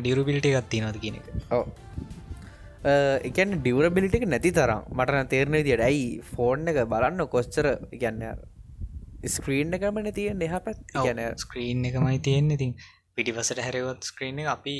ඩියරුබිලිට 0.00 0.50
එකත්ති 0.52 0.82
නොද 0.84 1.00
කියන 1.02 1.18
එක? 1.20 1.26
ඔව. 1.50 1.64
එකන් 3.22 3.56
ඩියවරබිලිටික 3.56 4.24
නැති 4.26 4.52
තරම් 4.52 4.86
මටන 4.90 5.28
තේරණය 5.28 5.62
දිට 5.62 5.82
ඇයි 5.82 6.06
ෆෝර්න් 6.30 6.68
එක 6.68 6.80
බලන්න 6.86 7.26
කොස්චර 7.28 7.66
ගැන්න 7.94 8.22
ස්ක්‍රීන් 9.28 9.76
එකමන 9.76 10.12
තියෙන් 10.12 10.40
එහ 10.42 10.54
පැත් 10.60 10.80
ගැන 10.96 11.20
ස්ක්‍රීන් 11.38 11.84
එකමයි 11.84 12.18
තියෙන්නේ. 12.20 12.56
ඉතින් 12.56 12.72
පිටිපසට 13.16 13.60
හැරවත් 13.60 14.10
ස්ක්‍රීන් 14.10 14.40
එක 14.40 14.48
අපි 14.54 14.76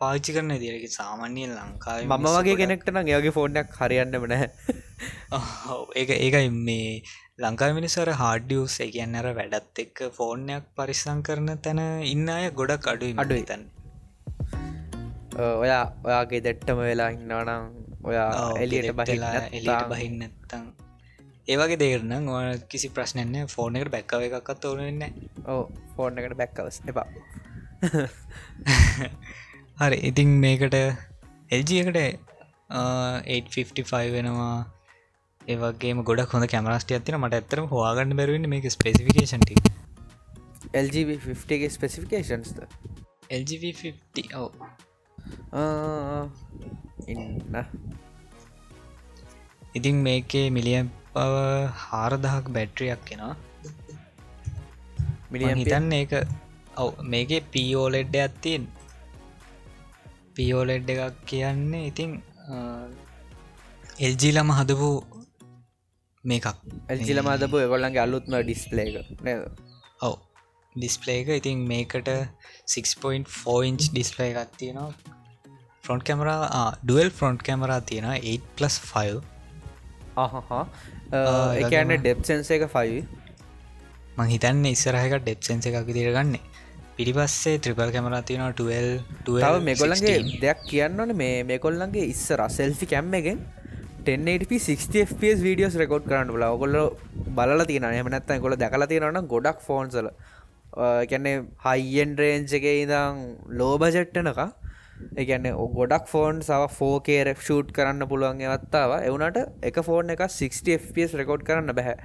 පාච්චි 0.00 0.34
කරන 0.34 0.52
දිරක 0.58 0.84
සාමාන්‍යය 0.90 1.48
ලංකාව 1.48 2.06
මම 2.08 2.28
වගේ 2.36 2.60
කෙනෙක්ට 2.60 2.92
නම් 2.92 3.10
ඒගේ 3.10 3.34
ෆෝර්ඩක් 3.38 3.74
හරියන්න 3.80 4.20
වන 4.22 4.36
ඒ 4.36 6.04
ඒකයි 6.20 6.46
මේ 6.60 7.02
ලංකා 7.38 7.70
මිනිසර 7.76 8.08
හාඩියස් 8.22 8.78
එකයන්න 8.86 9.18
අර 9.20 9.28
වැඩත් 9.36 9.82
එක්ක 9.84 10.06
ෆෝර්නයක් 10.16 10.64
පරිස්සං 10.78 11.26
කරන 11.26 11.52
තැන 11.66 11.82
ඉන්න 12.06 12.26
අය 12.30 12.48
ගොඩක් 12.52 12.90
අඩුයි 12.94 13.14
අඩුයි. 13.18 13.44
තැන් 13.44 13.68
ඔයා 15.38 15.92
ඔයාගේ 16.04 16.40
දෙට්ටම 16.40 16.78
වෙලා 16.80 17.10
ඉන්නවනම් 17.10 17.70
ඔයා 18.04 18.52
එලියට 18.58 18.96
බහිලා 18.96 19.34
එලියට 19.50 19.88
බහින්නත්තං 19.88 20.72
ඒවගේ 21.48 21.76
දේරනම් 21.76 22.28
ඕ 22.28 22.42
කිසි 22.68 22.90
ප්‍රශ්නයන්න 22.90 23.48
ෆෝර්න 23.48 23.76
එකට 23.76 23.90
බැක්කව 23.90 24.22
එකක්ත් 24.28 24.64
ඕනන්න 24.64 25.02
ඕ 25.46 25.70
ෆෝර්න 25.94 26.18
එකට 26.18 26.36
බැක්කවස් 26.36 26.82
එපා. 26.86 27.06
හරි 29.80 29.96
ඉතිං 30.02 30.40
මේකට 30.40 30.74
එල්ජකට 31.50 31.96
855 32.70 34.12
වෙනවා. 34.12 34.66
ඒවගේ 35.48 35.94
ගොඩ 36.04 36.20
හොඳ 36.32 36.46
කැමරස්ට 36.46 36.92
ඇතින 36.92 37.18
මට 37.18 37.34
ඇතරම 37.34 37.68
හවාගන්න 37.68 38.16
බැරවෙන්න 38.18 38.48
මේක 38.48 38.70
ස්පෙසිෆිකේෂන්ට 38.70 39.50
LGV50ගේ 40.74 41.70
ස්පෙසිෆිකේෂන්ස්ද 41.70 42.60
LGV50 43.30 44.36
ඔව 44.36 44.52
ඉන්න. 47.12 47.54
ඉතින් 49.78 49.96
මේකේ 50.06 50.46
මිලියම් 50.56 50.86
පව 51.14 51.34
හාරදහක් 51.84 52.44
බැට්‍රියක් 52.56 53.00
කෙනවා 53.08 53.34
මිලියම් 55.32 55.56
හිතන්න 55.60 55.92
ඒක 56.00 56.12
ඔව 56.82 56.90
මේකේ 57.12 57.40
පෝලෙඩ්ඩ 57.54 58.16
ඇත්තින් 58.24 58.62
පියෝලෙඩ් 60.34 60.88
එකක් 60.94 61.16
කියන්නේ 61.30 61.86
ඉතිං 61.90 62.10
එල්ජීලම 64.06 64.50
හදපු 64.58 64.90
මේකක්. 66.24 66.46
එල්ජිල 66.92 67.18
මදපු 67.22 67.56
එකොල්ලන්ගේ 67.64 68.02
අලුත්ම 68.06 68.32
ඩිස්පලේක 68.38 68.94
ඔව 70.70 70.76
ඩිස්පලේක 70.76 71.30
ඉතින් 71.30 71.62
මේකට 71.66 72.08
6.4 72.68 73.64
ඉන්ච් 73.66 73.82
ඩිස්පලේ 73.88 74.28
එකක් 74.34 74.52
තියෙනවා. 74.56 74.92
Front 75.84 76.00
camera 76.00 76.64
dual 76.82 77.10
front 77.12 77.38
camera 77.38 77.80
තියෙන 77.82 78.06
8+5 78.06 79.22
අහහා 80.16 80.62
එකන්න 81.62 81.94
ඩෙප්සන්ස 81.96 82.50
එක 82.50 82.66
ෆයි 82.68 83.02
මං 84.16 84.32
හිතන්න 84.34 84.64
ඉස්සරහක 84.66 85.16
ඩෙප්සන්ස 85.18 85.70
එකක් 85.70 85.90
දිරගන්න 85.90 86.34
පිරිපස්සේ 86.96 87.58
ත්‍රිපල් 87.58 87.90
කැමරා 87.90 88.22
තියෙන 88.22 88.44
12 88.54 89.04
තව 89.26 89.62
මෙකොල්ලගේ 89.62 90.18
දෙයක් 90.38 90.66
කියන්නන 90.66 91.16
මේ 91.16 91.44
මේකොල්ලන්ගේ 91.44 92.10
ඉස්සර 92.14 92.44
සෙල්ෆි 92.50 92.86
කැම්ම 92.86 93.14
එකෙන් 93.14 93.40
1080p 94.08 95.32
වීඩියස් 95.46 95.74
රෙකෝඩ් 95.76 96.06
කරන්න 96.10 96.34
බල 96.36 96.44
ඔකොල්ල 96.48 96.76
බල 97.38 97.64
තියන 97.66 97.88
එමනත්ත 97.92 98.36
කොල 98.44 98.56
දැකල 98.56 98.86
තියෙනවන 98.86 99.26
ගොඩක් 99.26 99.58
ෆෝන්සල 99.60 100.08
කැන්නේ 100.72 101.36
හයිෙන් 101.66 102.16
රේන්ජක 102.18 102.66
ඉදං 102.72 103.20
ලෝබජෙට්ටනක 103.60 104.40
එකන්න 105.16 105.46
ගොඩක් 105.76 106.06
ෆෝන් 106.06 106.42
සව 106.42 106.66
ෆෝකේර 106.78 107.34
ෂූට් 107.36 107.72
කරන්න 107.72 108.08
පුළුවන් 108.10 108.42
ඇවත්තාව 108.48 108.98
එවනට 109.00 109.40
එක 109.62 109.80
ෆෝන් 109.82 110.12
එක 110.16 110.26
60fps 110.26 111.16
රෙකෝඩ් 111.20 111.46
කරන්න 111.48 111.76
බැහැ 111.78 111.96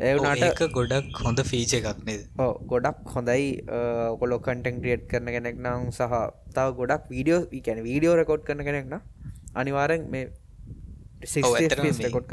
ඒවනට 0.00 0.60
ගොඩක් 0.74 1.18
හොඳ 1.24 1.40
ෆීච 1.44 1.72
එකක් 1.78 2.04
නේද? 2.04 2.22
ගොඩක් 2.66 3.00
හොඳයි. 3.14 3.48
කොලො 4.20 4.38
කටෙන් 4.40 4.80
ක්‍රියට් 4.82 5.04
කරන 5.10 5.28
කෙනෙක් 5.34 5.56
නම් 5.58 5.90
සහ 5.90 6.14
තව 6.54 6.66
ගොඩක් 6.78 7.10
වීඩියෝ 7.10 7.42
ගැන 7.66 7.82
වීඩියෝ 7.88 8.16
රෙකෝඩ් 8.20 8.46
කරන 8.48 8.64
කෙනෙක්න 8.64 8.96
අනිවාරෙන් 9.54 10.08
මේ 10.10 10.24
රෙකොඩ් 12.04 12.28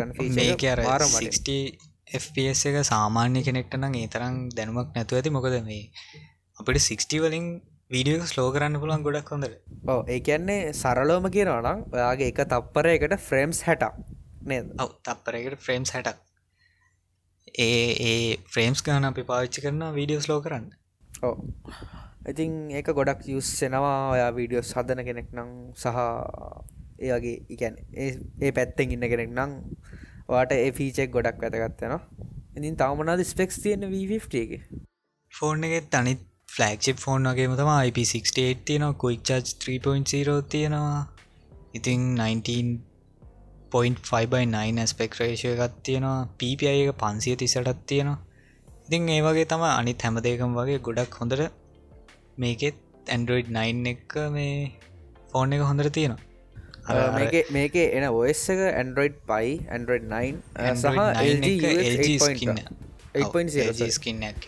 60 1.17 1.96
FPS 2.11 2.59
එක 2.69 2.77
සාමාන්‍ය 2.83 3.41
කෙනෙක්ට 3.43 3.73
නම් 3.75 3.95
ඒ 3.95 4.07
තරම් 4.07 4.35
දැනුමක් 4.57 4.93
නැතුව 4.95 5.19
ඇති. 5.19 5.29
මොකද 5.29 5.57
මේ 5.65 5.83
අපිට 6.57 6.79
60 6.81 7.19
වලින් 7.23 7.47
වීඩියෝ 7.91 8.25
ස්ලෝ 8.25 8.47
කරන්න 8.51 8.79
පුළුවන් 8.81 9.03
ගොඩක් 9.03 9.31
හොඳට. 9.33 9.57
ඕ 9.87 9.99
ඒ 10.07 10.19
කියන්නේ 10.19 10.73
සරලෝම 10.73 11.27
කියනවනම් 11.35 11.83
ඔයාගේ 11.95 12.31
එක 12.31 12.39
තප්පරයකට 12.53 13.17
ෆ්‍රේම්ස් 13.27 13.59
හැටක් 13.67 13.99
නේද? 14.43 14.71
ඔව 14.79 14.89
තප්පරයකට 15.03 15.59
ෆ්‍රේම්ස් 15.59 15.91
හැටක්. 15.95 16.17
ඒ 17.59 17.91
ඒ 18.09 18.37
ෆ්‍රේම්ස් 18.53 18.81
ගාන 18.81 19.09
අපි 19.11 19.27
පාවිච්චි 19.31 19.63
කරන 19.63 19.83
වීඩියෝ 19.93 20.25
ස්ලෝ 20.27 20.39
කරන්න. 20.41 20.65
ඕ 21.23 21.35
ඉතින් 22.27 22.51
ඒක 22.71 22.89
ගොඩක් 22.91 23.27
යුස්සෙනවා 23.27 23.99
ඔයා 24.15 24.31
වීඩියෝ 24.35 24.63
සදන 24.63 25.03
කෙනෙක් 25.07 25.29
නම් 25.35 25.51
සහ 25.73 25.97
ඒගේ 26.99 27.37
ඉගැන් 27.49 27.75
ඒ 27.95 28.51
පැත්තෙන් 28.51 28.95
ඉන්න 28.95 29.09
කෙනෙක් 29.13 29.31
නම් 29.31 29.51
වාට 30.29 30.51
ඒ 30.57 30.71
ෆීචෙක් 30.71 31.11
ගොඩක් 31.11 31.43
වැතගත්වනවා 31.43 32.01
ඉතින් 32.55 32.77
තවමනාද 32.77 33.25
ස්පෙක්ස් 33.25 33.59
තියෙන 33.63 33.91
වීෆ්ටගේ 33.91 34.61
ෆෝර්න් 35.31 35.63
එකෙත් 35.63 35.93
අනිත් 35.93 36.19
ෆලක්ෂිප් 36.49 36.97
ෆෝන් 36.97 37.23
වගේම 37.29 37.55
තම 37.55 37.69
IP68 37.79 38.55
තියෙනවා 38.65 38.95
කොයික් 38.95 39.21
චාර්ජ් 39.21 39.53
3.0 39.63 40.41
තියෙනවා. 40.53 41.07
ඉතිං 41.73 42.17
19.5/9 42.17 44.87
ස්පෙක්රේෂය 44.93 45.47
එකත් 45.55 45.83
තියෙනවා. 45.83 46.27
PPI 46.39 46.81
එක 46.83 46.95
පන්සිය 46.95 47.35
තිසටත් 47.35 47.85
තියෙනවා. 47.85 48.19
ඉතිං 48.85 49.09
ඒ 49.09 49.21
වගේ 49.21 49.45
තම 49.45 49.61
අනිත් 49.71 50.01
හැමදේකම් 50.01 50.55
වගේ 50.59 50.79
ගොඩක් 50.79 51.13
හොඳට 51.19 51.51
මේකෙත් 52.37 52.75
ඇන්ඩරෝයිඩ් 53.07 53.49
9 53.51 53.87
එක 53.93 54.15
මේ 54.31 54.71
ෆෝන් 55.31 55.53
එක 55.53 55.61
හොඳට 55.69 55.91
තියෙනවා. 55.91 56.21
මේක 57.55 57.75
එන 57.77 58.05
ඔස් 58.09 58.43
එක 58.53 58.59
ඇන්ඩරෝයිඩ් 58.67 59.17
පයි 59.31 59.49
ඇන්ඩරෝයිඩ් 59.69 60.07
9 60.11 60.77
සහ 63.73 63.91
ස්කින්නක් 63.97 64.47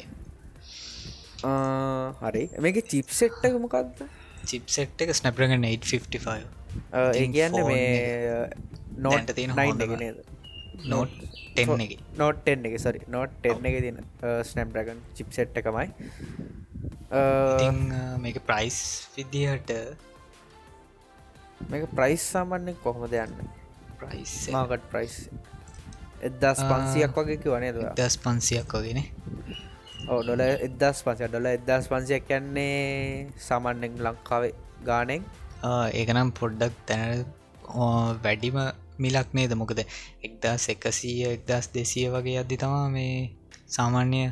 හරි. 2.21 2.43
මේක 2.59 2.77
චිප්සෙට්ටක 2.93 3.59
මොකක්ද 3.65 4.03
චිප්සෙට් 4.45 5.05
එක 5.05 5.13
ස්නපරග 5.19 5.51
855 5.57 6.57
ඒ 7.19 7.27
කියන්න 7.35 7.59
මේ 7.69 8.49
නෝට 9.05 9.33
තියෙන 9.35 9.51
නෝට් 10.85 11.13
නෝට් 12.17 12.47
එක 12.47 12.75
සරි 12.85 12.99
නෝට් 13.07 13.45
එක. 13.45 13.57
තින 13.85 13.97
ස්නම්්‍රගන් 14.51 14.99
චිප්සෙට් 15.17 15.57
එකමයි. 15.61 15.87
මේක 18.25 18.37
ප්‍රයිස් 18.49 18.77
විදිහට 19.15 19.71
මේක 21.67 21.87
ප්‍රයිස් 21.95 22.23
සාමන්නේ 22.33 22.75
කොහොමද 22.83 23.13
යන්න? 23.13 23.33
ප්‍රයිස් 23.99 24.33
මාකට් 24.51 24.85
ප්‍රයිස් 24.91 25.15
එදස් 26.21 26.61
පන්සියක් 26.69 27.17
වගේ 27.17 27.55
වනේ 27.55 27.71
දස් 27.97 28.15
පන්සියක් 28.23 28.75
වගෙන 28.75 29.01
ඕ 30.09 30.19
ඩොල 30.23 30.43
එදස් 30.43 31.03
පන්සය 31.05 31.27
ඩොල 31.27 31.49
එදස් 31.49 31.89
පන්සියක් 31.91 32.23
කියන්නේ 32.29 33.27
සමන්නෙන් 33.47 33.99
ලංකාවේ 34.05 34.53
ගානෙන්. 34.85 35.25
ඒකනම් 35.93 36.31
පොඩ්ඩක් 36.39 36.79
තැන 36.85 37.25
වැඩිම 38.23 38.57
මිලක් 38.97 39.35
නේද? 39.37 39.51
මොකද 39.55 39.83
එක්දස් 40.27 40.69
එකසීය 40.73 41.27
එක්දස් 41.35 41.69
දෙසිය 41.75 42.07
වගේ 42.15 42.39
අද්දි 42.43 42.57
තමා 42.63 42.87
මේ 42.95 43.13
සාමාන්‍ය 43.75 44.23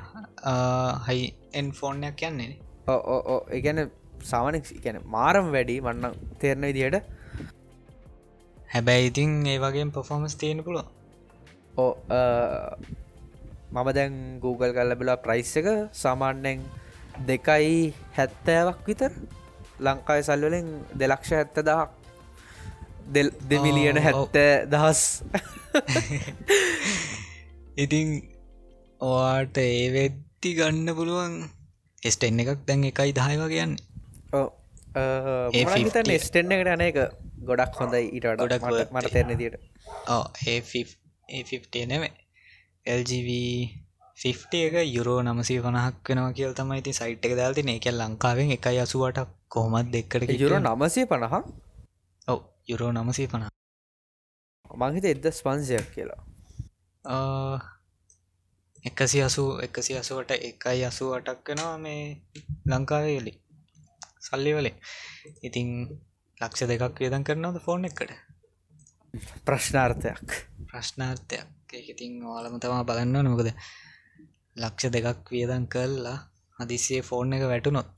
හයි 1.08 1.22
එන් 1.54 1.68
ෆෝර්නයක් 1.72 2.16
කියන්නේ 2.16 2.58
ඕ 2.88 3.40
ඒගැන 3.56 3.80
සාමනෙක් 4.24 4.66
ගැන 4.84 4.98
මාරම් 5.16 5.54
වැඩි 5.56 5.78
වන්න 5.88 6.18
තේරණ 6.42 6.68
විදියට 6.70 7.16
හැබැයි 8.70 9.07
ඉතින් 9.07 9.32
ඒ 9.47 9.57
වගේ 9.59 9.88
පොෆෝමස් 9.91 10.36
තියෙන 10.36 10.63
පුළුව 10.63 10.88
ඕ 11.78 11.93
මම 13.70 13.88
දැන් 13.93 14.13
Google 14.39 14.72
කල් 14.72 14.88
ලැබිලා 14.89 15.18
ප්‍රයිස් 15.18 15.51
එක. 15.57 15.68
සාමාන්‍යෙන් 15.93 16.63
දෙකයි 17.28 17.93
හැත්තෑවක් 18.18 18.80
විතර. 18.88 19.11
ලංකායි 19.80 20.24
සල්වලින් 20.24 20.68
දෙලක්ෂ 20.93 21.32
හැත්ත 21.32 21.57
දහක් 21.59 21.89
දෙමිලියන 23.49 23.97
හැත්ත 23.97 24.38
දහස් 24.72 25.01
ඉතිං 27.84 28.09
ඔවාට 29.01 29.57
ඒ 29.57 29.86
වෙද්දි 29.93 30.53
ගන්න 30.57 30.95
පුළුවන් 30.97 31.36
එස්ටෙන් 32.03 32.41
එකක් 32.41 32.65
දැන් 32.68 32.88
එකයි 32.89 33.13
දහය 33.13 33.38
වගේයන්න 33.38 33.78
ඒතන් 35.53 36.11
ස්ටෙන්න්න 36.20 36.57
එකට 36.57 36.74
අන 36.74 36.82
එක 36.82 36.97
ගොඩක් 37.42 37.74
හොඳයි 37.76 38.04
ඊට 38.10 38.28
ගොඩක් 38.36 38.64
මට 38.94 39.12
තෙරණ 39.12 39.38
දිට 39.38 39.56
ඒ 41.30 41.86
නෙවේ 41.86 42.14
LGV 42.86 43.30
50 44.18 44.62
එක 44.68 44.76
යුරෝ 44.88 45.20
නමසී 45.22 45.60
වනහක් 45.60 46.10
වෙනවා 46.10 46.32
කියල් 46.34 46.54
තමයි 46.54 46.82
ති 46.82 46.94
සයිට් 46.94 47.26
එක 47.26 47.36
දල්ති 47.36 47.68
ඒ 47.68 47.80
කියල් 47.80 47.98
ලංකාවෙන් 47.98 48.52
එකයි 48.52 48.80
අසුවට 48.80 49.20
කොහොමත් 49.48 49.92
දෙක්කට 49.92 50.32
යුරෝ 50.36 50.60
නමසේ 50.60 51.06
පණහ 51.06 51.36
ඔව 52.28 52.40
යුරෝ 52.68 52.92
නමසේ 52.94 53.28
පණ 53.28 53.54
මංහිත 54.76 55.06
එදස් 55.06 55.40
පන්සයක් 55.44 55.86
කියලා. 55.94 56.22
එකසි 58.86 59.20
අසු 59.22 59.44
එකසි 59.60 59.94
අසුවට 59.94 60.32
එකයි 60.40 60.82
අසු 60.86 61.06
අටක් 61.14 61.48
වෙනවා 61.48 61.78
මේ 61.78 62.04
ලංකාවේලි 62.66 63.34
සල්ලි 64.22 64.52
වලේ 64.54 64.76
ඉතිං 65.42 65.70
ලක්ෂ 66.42 66.70
දෙකක් 66.70 67.00
වියදන් 67.02 67.24
කරනවද 67.28 67.60
ෆෝන් 67.66 67.86
එකට? 67.90 68.12
ප්‍රශ්නාර්ථයක්. 69.46 70.34
ප්‍රශ්නාර්ථයක්. 70.70 71.48
ඒක 71.74 71.88
ඉතින් 71.94 72.22
ඕලම 72.24 72.60
තමා 72.62 72.84
බලන්න 72.90 73.26
නොකද 73.28 73.50
ලක්ෂ 74.64 74.94
දෙකක් 74.96 75.32
වියදන් 75.36 75.66
කල්ලා 75.74 76.18
හදිසිේ 76.60 77.02
ෆෝන් 77.10 77.34
එක 77.38 77.48
වැටුනොත්. 77.52 77.90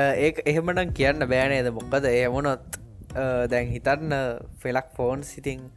ඒ 0.00 0.32
එහෙමනම් 0.50 0.96
කියන්න 0.98 1.28
බෑනේද 1.34 1.70
මොක්කද 1.78 2.08
එහමුණොත් 2.14 2.80
දැන් 3.52 3.72
හිතන්න 3.76 4.18
ෆෙලක් 4.62 4.92
ෆෝන් 4.96 5.28
සිතිං 5.30 5.70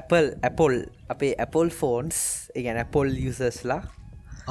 Apple 0.00 0.28
Apple 0.50 0.78
අපේ 1.14 1.34
Apple 1.46 1.70
ෆෝන්ස් 1.80 2.16
ඉගැන 2.58 2.78
Apple 2.86 3.10
යසස්ලා 3.30 3.82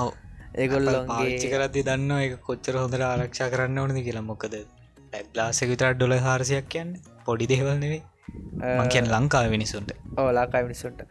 ඔව. 0.03 0.13
ඒගොල්ලොන්ගේ 0.55 1.39
කරදදි 1.53 1.89
දන්න 1.89 2.11
එක 2.25 2.43
කොච්චර 2.47 2.77
හොඳට 2.83 3.09
ආරක්ෂා 3.15 3.51
කරන්න 3.53 3.81
ඕනද 3.83 3.99
කියලා. 4.07 4.29
මොකද 4.31 4.55
ලැබ්ලාසක 5.13 5.67
විතර 5.73 5.93
ඩොල 5.95 6.15
හාරසියක් 6.27 6.67
කියන්න? 6.69 6.95
පොඩි 7.25 7.51
දෙවල් 7.51 7.77
නෙවේ 7.77 8.01
කියන් 8.89 9.13
ලංකාව 9.13 9.51
මිනිසුන්ට 9.55 9.91
ඕ 10.17 10.29
ලාකායි 10.31 10.67
මිනිසුන්ට 10.69 11.01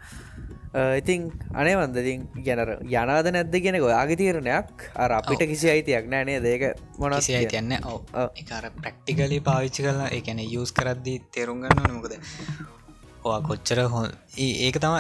ඉතින් 1.01 1.23
අනේ 1.53 1.75
වන්දතින් 1.75 2.27
ගැනර 2.47 2.71
යනාද 2.89 3.29
නැද්ද 3.37 3.55
කියෙන 3.57 3.79
ඔයාගේ 3.83 4.17
තීරණයක්. 4.17 4.69
අර 4.97 5.11
අපිට 5.13 5.43
කිසි 5.53 5.71
අයිතියක් 5.71 6.07
නෑනේ 6.13 6.39
දේක 6.41 6.63
මොනසේ 6.99 7.37
අයිතියන්න 7.39 7.73
ඕ 7.85 7.99
එකර 8.43 8.71
ප්‍රක්ටිකලි 8.79 9.41
පාවිච්චි 9.49 9.87
කරලා 9.87 10.11
එකන 10.19 10.43
යස් 10.45 10.73
කරද්දී 10.73 11.19
තේරුම්ගන්න 11.35 11.83
නොකද 11.89 12.15
ඔවා 13.25 13.41
කොච්චර 13.43 13.79
හො 13.93 14.03
ඒක 14.39 14.77
තම 14.79 14.97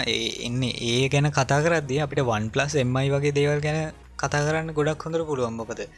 එන්නේ. 0.46 0.74
ඒ 0.90 1.08
ගැන 1.08 1.30
කතා 1.30 1.60
කරද්දී 1.64 2.00
අපිට 2.04 2.26
වන් 2.30 2.50
ප්ලස් 2.50 2.74
එම්මයි 2.84 3.08
වගේ 3.14 3.36
දේවල් 3.38 3.60
ගැන 3.60 3.78
කතා 4.16 4.42
කරන්න 4.46 4.74
ගොඩක් 4.78 5.06
හොඳර 5.06 5.22
පුළුවන් 5.24 5.54
මොකද? 5.54 5.80
ඒ 5.80 5.88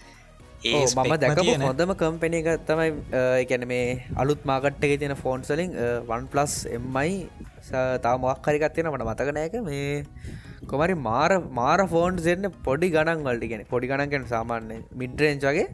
මම 0.65 1.15
දැක 1.19 1.39
හොඳම 1.63 1.93
කම්පෙන 1.95 2.35
එක 2.35 2.49
තමයි 2.67 2.89
එකැන 3.39 3.67
මේ 3.69 3.87
අලුත් 4.17 4.43
මාගට්ට 4.45 4.85
එක 4.87 4.95
තියෙන 4.99 5.17
ෆෝන්සලින් 5.17 5.73
වන් 6.09 6.27
ප්ලස් 6.27 6.55
එම්මයි 6.71 7.15
තා 8.03 8.15
මොක්හරිකත් 8.19 8.75
තියෙන 8.75 8.91
මට 8.91 9.05
මතකනෑක 9.05 9.57
මේ 9.63 9.87
කොමරි 10.67 10.95
මාර 11.01 11.31
මාර 11.53 11.79
ෆෝන්ස් 11.87 12.23
දෙන්න 12.25 12.51
පොඩි 12.65 12.91
ගණන් 12.91 13.25
වලට 13.25 13.49
ගෙන 13.49 13.65
පොඩි 13.67 13.91
ගණන්ගෙන් 13.91 14.29
සාමාන්‍ය 14.29 14.77
මිඩරෙන්ච් 14.95 15.45
වගේ 15.45 15.67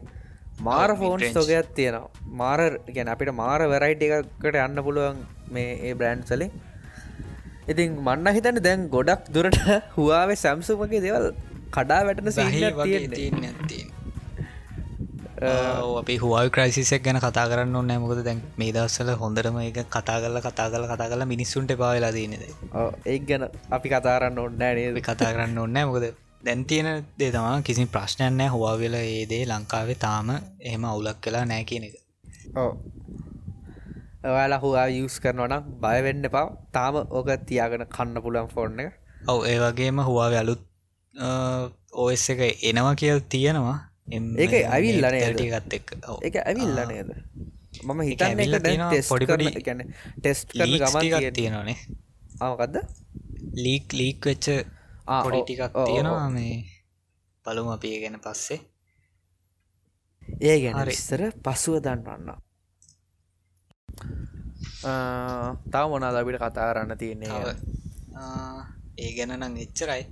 මාර 0.61 0.89
ෆෝන්ස් 0.95 1.27
තොගයක් 1.33 1.69
තියෙනවා. 1.75 2.09
මාර 2.33 2.59
ගැන 2.89 3.13
අපිට 3.13 3.33
මාර 3.35 3.59
වැරයිට 3.65 4.03
එකකට 4.07 4.57
යන්න 4.57 4.83
පුළුවන් 4.87 5.21
මේ 5.49 5.69
ඒ 5.81 5.93
බ්‍රෑන්් 5.93 6.25
සලින් 6.25 6.51
ඉතින් 7.67 7.95
මන්න 7.99 8.35
හිතන්න 8.35 8.59
දැන් 8.61 8.89
ගොඩක් 8.89 9.29
දුරට 9.29 9.61
හවාවේ 9.95 10.37
සැම්සු 10.37 10.79
වගේ 10.81 11.03
දෙවල් 11.05 11.29
කඩා 11.71 12.01
වැටන 12.03 12.31
සහ 12.31 12.49
තියෙන 12.83 13.11
තියෙන 13.11 13.78
අපි 15.41 16.17
හුවයි 16.17 16.49
ක්‍රයිසිසක් 16.49 17.03
ගැන 17.03 17.19
කතා 17.19 17.47
කරන්න 17.47 17.75
ඕන්න 17.75 17.93
මොකද 17.97 18.23
දැන් 18.23 18.41
මේ 18.57 18.71
දවස්සල 18.71 19.11
හොඳරම 19.15 19.59
එක 19.59 19.83
කතා 19.87 20.19
කරල 20.19 20.39
කතා 20.41 20.69
කල 20.69 20.85
කතා 20.85 21.09
කල 21.09 21.25
මිනිස්සුන්ට 21.25 21.71
පාවෙලා 21.77 22.11
දනද 22.11 22.43
ඒ 23.05 23.19
ගැන 23.21 23.45
අපි 23.71 23.89
කතාරන්න 23.89 24.39
ඔන්න 24.39 24.57
නේ 24.59 24.91
කතා 25.01 25.31
කරන්න 25.33 25.57
ඔන්න 25.59 25.79
මොකද 25.85 26.07
දැන් 26.43 26.65
තියෙන 26.65 27.05
දේ 27.19 27.31
තමා 27.31 27.61
කිසි 27.61 27.85
ප්‍රශ්නයන්නෑ 27.87 28.49
හවාවෙල 28.49 28.95
ඒදේ 28.95 29.43
ලංකාවේ 29.45 29.97
තාම 29.97 30.29
එහෙම 30.31 30.85
අවුලක් 30.85 31.19
කලා 31.21 31.45
නෑ 31.45 31.63
කියන 31.63 31.83
එක. 31.83 31.95
ඕ 32.55 32.71
ඔයාලා 34.25 34.59
හවා 34.59 34.87
යස් 34.93 35.19
කරනවනම් 35.19 35.67
බයවෙන්න 35.81 36.29
පා 36.31 36.47
තාම 36.73 36.95
ඕක 36.95 37.29
තියාගෙන 37.45 37.85
කන්න 37.87 38.21
පුළන් 38.21 38.49
ෆෝර්න 38.49 38.79
එක. 38.79 38.93
ඔව 39.27 39.45
ඒ 39.45 39.59
වගේම 39.59 40.01
හවාව 40.01 40.33
අලුත් 40.35 40.63
ඕස් 41.95 42.29
එක 42.29 42.41
එනවා 42.63 42.95
කියල් 42.95 43.21
තියෙනවා 43.29 43.77
ඒක 44.11 44.53
ඇවිල්ලන 44.67 45.15
ටිකත් 45.33 45.73
එක් 45.77 45.87
එක 46.27 46.35
ඇවිල්ල 46.43 46.79
නේද? 46.91 47.09
මම 47.83 48.01
හිතන්න 48.09 48.39
පොඩිපොඩි 49.09 49.51
ගැන 49.67 49.85
ටෙස්ට් 50.17 50.57
ගමන් 50.57 51.33
තියෙනනේ 51.33 51.77
ආමකක්ද 52.41 52.75
ලීක් 53.63 53.93
ලීක් 53.99 54.19
වෙච්ච 54.25 54.47
පොඩි 55.23 55.39
ටිකක් 55.43 55.73
තියෙනවා 55.85 56.29
මේ. 56.29 56.57
පළුම 57.45 57.69
අපිය 57.75 57.97
ගැන 58.03 58.19
පස්සේ. 58.25 58.59
ඒ 60.41 60.57
ගැන 60.63 60.91
ඉස්සර 60.95 61.21
පසුව 61.43 61.81
දන්වන්න. 61.85 62.29
තා 65.71 65.85
මොනා 65.87 66.11
ලබිට 66.15 66.41
කතා 66.41 66.71
කරන්න 66.71 66.97
තියන්නේ 66.97 67.53
ඒ 68.97 69.11
ගැන 69.17 69.31
නම් 69.37 69.55
එච්චරයි. 69.65 70.03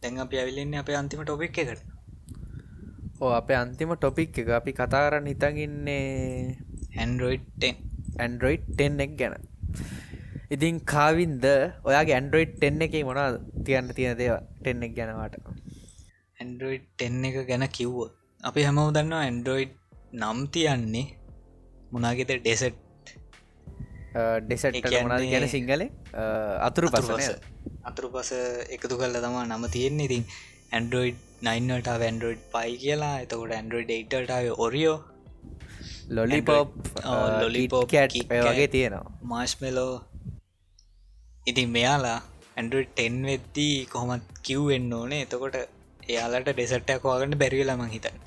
දැන් 0.00 0.18
අප 0.18 0.32
ඇවිලෙන්නේ 0.32 0.80
අප 0.82 0.88
අන්තිම 1.00 1.22
ටොපික් 1.24 1.58
එකට 1.58 1.82
ඕ 3.20 3.32
අප 3.38 3.48
අන්තිම 3.52 3.90
ටොපික් 3.96 4.38
එක. 4.40 4.48
අපි 4.58 4.72
කතාරන්න 4.80 5.26
හිතගන්නේ 5.30 6.56
හැන්ඩරෝයිඩ් 6.98 7.64
ඇන්ඩරෝයිඩ් 8.18 8.64
ටෙන්. 8.70 8.94
එක 9.04 9.12
ගැන. 9.20 9.34
ඉතින් 10.54 10.80
කාවින්ද? 10.92 11.44
ඔයාගේ 11.88 12.16
ඇන්ඩරෝයිඩ් 12.18 12.54
ටෙන්න 12.56 12.86
එක 12.86 12.96
මොනා 13.10 13.28
තියන්න 13.66 13.92
තියෙන 13.98 14.16
දේව 14.20 14.34
ටෙන්න 14.60 14.86
එක 14.88 14.94
ගැනවාට 14.98 15.36
ඇන්ඩරෝයිඩ් 16.40 16.86
ටෙන්න 16.88 17.28
එක 17.28 17.38
ගැන 17.50 17.66
කිව්ව 17.78 17.98
අපි 18.40 18.66
හැමෝ 18.68 18.88
දන්නවා 18.96 19.22
ඇන්ඩරෝයිඩ් 19.28 19.74
නම් 20.20 20.38
තියන්නේ 20.56 21.06
මොනාගෙත 21.92 22.32
ඩෙසට් 22.40 22.76
ඩෙසට් 24.44 24.84
මොනාද 25.04 25.30
ගැන 25.32 25.48
සිංහල? 25.56 25.82
අතුරු 26.68 26.88
පස 26.94 27.34
අතුරු 27.88 28.08
පස 28.14 28.30
එකතු 28.76 28.94
කල්ල 29.00 29.24
තමා 29.26 29.48
නම 29.48 29.64
තියෙන්නේ. 29.76 30.08
ඉතින් 30.08 30.24
ඇන්ඩරෝයිඩ් 30.76 31.28
නයින්ට 31.46 31.88
ඇන්ඩරෝඩ් 31.92 32.40
පයි 32.54 32.72
කියලා. 32.84 33.14
එතකොට 33.24 33.56
ඇන්ඩරෝඩ් 33.58 33.88
ඩේටටාව 33.90 34.62
ඔරියෝ 34.66 34.98
ලොලිපොප් 36.16 36.70
ලොලිපෝ 37.42 37.82
කැට් 37.92 38.16
වගේ 38.48 38.68
තියෙනවා. 38.76 39.12
මාශ්මලෝ 39.32 39.94
ඉතින් 41.46 41.68
මෙයාලා 41.76 42.18
ඇන්ඩරෝඩ් 42.56 42.90
ටෙන් 42.94 43.20
වෙද්දී 43.30 43.76
කොහොමත් 43.92 44.26
කිව්වෙන්න 44.48 44.92
ඕනේ. 45.00 45.20
එතකොට 45.26 45.56
එයාලට 46.08 46.50
ඩෙසට්ටයක් 46.52 47.02
වාගන්න 47.10 47.38
බැරිවෙලා 47.42 47.78
මං 47.80 47.92
හිතන්න. 47.96 48.18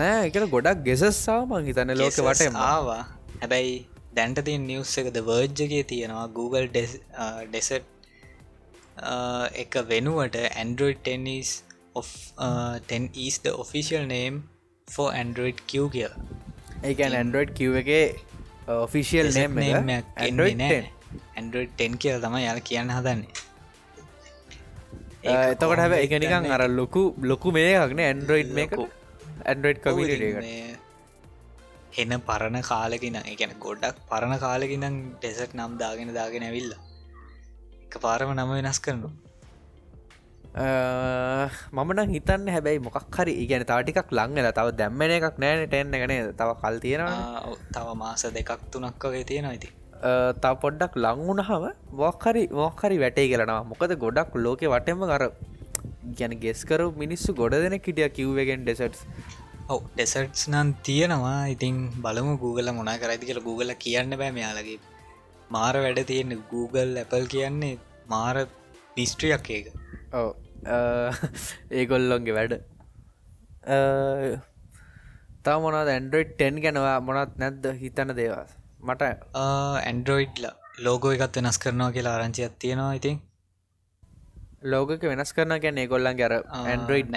නෑ 0.00 0.20
එක 0.28 0.36
ගොඩක් 0.54 0.84
ගෙසස්සා 0.88 1.40
මං 1.48 1.66
හිතන්න 1.70 1.96
ලෝක 2.00 2.20
වට 2.28 2.52
ආවා. 2.66 3.02
හැබැයි 3.40 3.74
දැන්ට 4.16 4.40
තින් 4.48 4.64
නිවස් 4.70 4.94
එකද 5.02 5.18
වර්ජ්ජගේ 5.28 5.84
තියෙනවා. 5.92 6.26
Google 6.38 6.66
ඩෙසට් 6.70 7.84
එක 9.62 9.72
වෙනුවට 9.92 10.36
ඇන්ඩරෝයිඩ් 10.44 11.02
ටෙනිස් 11.04 11.50
of 11.94 12.08
uh, 12.38 12.78
10 12.88 13.10
is 13.16 13.38
the 13.38 13.52
official 13.56 14.04
name 14.06 14.36
for 14.88 15.08
Android 15.14 15.58
Q 15.66 15.88
කියලා 15.88 16.16
ඒකන් 16.82 17.14
Android 17.22 17.50
Q 17.54 17.78
එක 17.82 17.90
ඔෆිසිියල් 18.68 19.30
නේම් 19.36 19.58
Android 21.36 21.70
10 21.78 22.02
කියල 22.02 22.20
තම 22.20 22.36
යාල 22.38 22.60
කියන්න 22.60 22.90
හදන්නේ. 22.90 23.32
එතකොට 25.24 25.82
හැබ 25.82 25.94
එක 25.96 26.14
නිකන් 26.24 26.50
අර 26.56 26.62
ලොකු 26.70 27.02
ලොකු 27.22 27.54
මේකක්න 27.58 28.00
ඇන්ඩරෝයිඩ් 28.06 28.52
මේක 28.58 28.72
ඇන්ඩරෝයිඩ් 29.46 29.82
කමිට 29.84 30.22
එන 32.02 32.14
පරණ 32.28 32.62
කාලකින 32.70 33.18
එකැන 33.24 33.52
ගොඩක් 33.66 34.00
පරණ 34.10 34.38
කාලකිනම් 34.46 34.96
ඩෙසට් 35.16 35.54
නම් 35.58 35.76
දාගෙන 35.82 36.14
දාගෙන 36.18 36.48
ඇවිල්ල. 36.48 36.72
එක 37.84 37.94
පාරම 38.00 38.34
නම 38.34 38.52
වෙනස් 38.58 38.80
කරනු 38.80 39.10
මමන 40.54 42.10
හිතන්න 42.14 42.48
හැබැයි 42.54 42.80
මොකක් 42.86 43.18
හරි 43.18 43.34
ඉගැන 43.44 43.64
තාටිකක් 43.64 44.10
ලංගල 44.12 44.48
තව 44.58 44.74
දැම්මන 44.80 45.14
එකක් 45.18 45.38
නෑන 45.44 45.62
ටෙන්න 45.66 45.94
ගන 46.02 46.34
තව 46.40 46.50
කල් 46.62 46.76
තියෙනවා 46.84 47.54
තව 47.76 47.94
මාස 48.02 48.26
දෙකක් 48.36 48.50
තුනක් 48.72 49.06
වගේ 49.06 49.24
තියෙන 49.30 49.48
ඇති 49.52 49.70
තා 50.42 50.54
පොඩ්ඩක් 50.64 50.98
ලංවුණහම 51.04 51.64
මොක්හරි 52.02 52.44
මොක්හරි 52.60 52.98
වැටේ 53.04 53.30
කරනවා 53.32 53.62
මොකද 53.70 53.96
ගොඩක් 54.04 54.36
ලෝක 54.46 54.66
වටෙම 54.74 55.06
කර 55.12 55.24
ගැන 56.18 56.34
ගෙස්කරු 56.44 56.88
මිනිස්සු 57.04 57.38
ගොඩ 57.40 57.56
දෙන 57.64 57.78
කිටිය 57.86 58.10
කිව්වගෙන් 58.18 58.68
ඩෙසට්ස් 58.68 59.00
ඔව 59.68 59.82
ඩෙසට්ස් 59.94 60.48
නම් 60.52 60.68
තියෙනවා. 60.86 61.40
ඉතින් 61.54 61.76
බලමු 62.04 62.34
Google 62.44 62.72
මොනා 62.72 62.98
කරයිති 63.02 63.28
කියල. 63.28 63.40
Google 63.48 63.74
කියන්න 63.84 64.16
බෑ 64.20 64.32
මෙයාලගේ. 64.38 64.78
මාර 65.50 65.74
වැඩ 65.84 66.00
තියෙන 66.10 66.32
Google 66.52 66.92
Apple 67.04 67.26
කියන්නේ 67.34 67.78
මාර 68.06 68.36
මිස්ට්‍රියක් 68.96 69.50
ඒක. 69.56 69.68
ඔව 70.12 70.28
ඒගොල්ලොන්ගේ 71.78 72.34
වැඩ. 72.38 72.54
තා 75.44 75.56
මොනද 75.58 75.92
ඇන්ඩරෝයිඩ් 75.94 76.34
ටෙන් 76.34 76.60
ගැනවා 76.64 76.96
මොනත් 77.00 77.36
නැද්ද? 77.36 77.66
හිතන 77.80 78.14
දේවා 78.18 78.46
මට 78.82 79.02
ඇන්ඩරෝයිඩ්ල 79.82 80.46
ලෝගෝ 80.78 81.12
එකත් 81.16 81.36
වෙනස් 81.38 81.58
කරනවා 81.58 81.92
කියලා 81.96 82.14
ආරංචියක් 82.16 82.54
තියෙනවා 82.58 82.94
ඉතින්. 83.00 83.18
ලෝගක 84.64 85.02
වෙනස් 85.02 85.32
කරන 85.32 85.58
ගැන 85.64 85.78
ඒගොල්ලන් 85.78 86.16
ගැර 86.16 86.34
ඇන්ඩරෝයිඩ් 86.62 87.10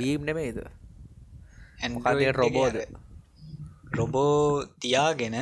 බීම් 0.00 0.24
නෙමේද 0.24 0.62
රොබෝද 2.32 2.78
රොබෝ 3.92 4.64
තියාගෙන 4.80 5.36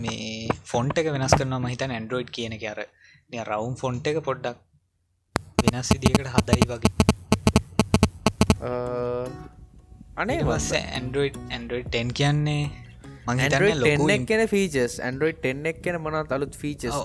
මේ 0.00 0.48
ෆොන්ට 0.64 0.98
එක 0.98 1.12
වෙනස් 1.14 1.38
කරන 1.38 1.56
මහිතන් 1.60 1.96
ඇන්ඩරෝයිඩ් 1.98 2.34
කියන 2.36 2.58
එක 2.58 2.66
අර. 2.72 2.80
රවුම් 3.42 3.74
ෆොන්ට 3.76 4.06
එක 4.06 4.18
පොඩ්ඩක් 4.20 4.58
වෙනස් 5.64 5.90
විදිකට 5.94 6.28
හදයි 6.34 6.64
වගේ. 6.70 6.92
අනේ 10.22 10.40
වස්ස 10.48 10.70
ඇන්ඩරෝයිඩ් 10.78 11.36
ඇන්ඩරෝයිඩ් 11.56 11.90
ටෙන් 11.90 12.08
කියන්නේ 12.20 12.64
මං 13.26 14.26
කියන 14.30 14.42
ෆීචස් 14.54 14.94
ඇන්ඩරෝයිඩ් 15.08 15.38
ටෙන් 15.42 15.62
එක් 15.72 15.78
කියන 15.84 15.96
මන 16.00 16.18
අලුත් 16.38 16.54
ෆීචස් 16.62 16.98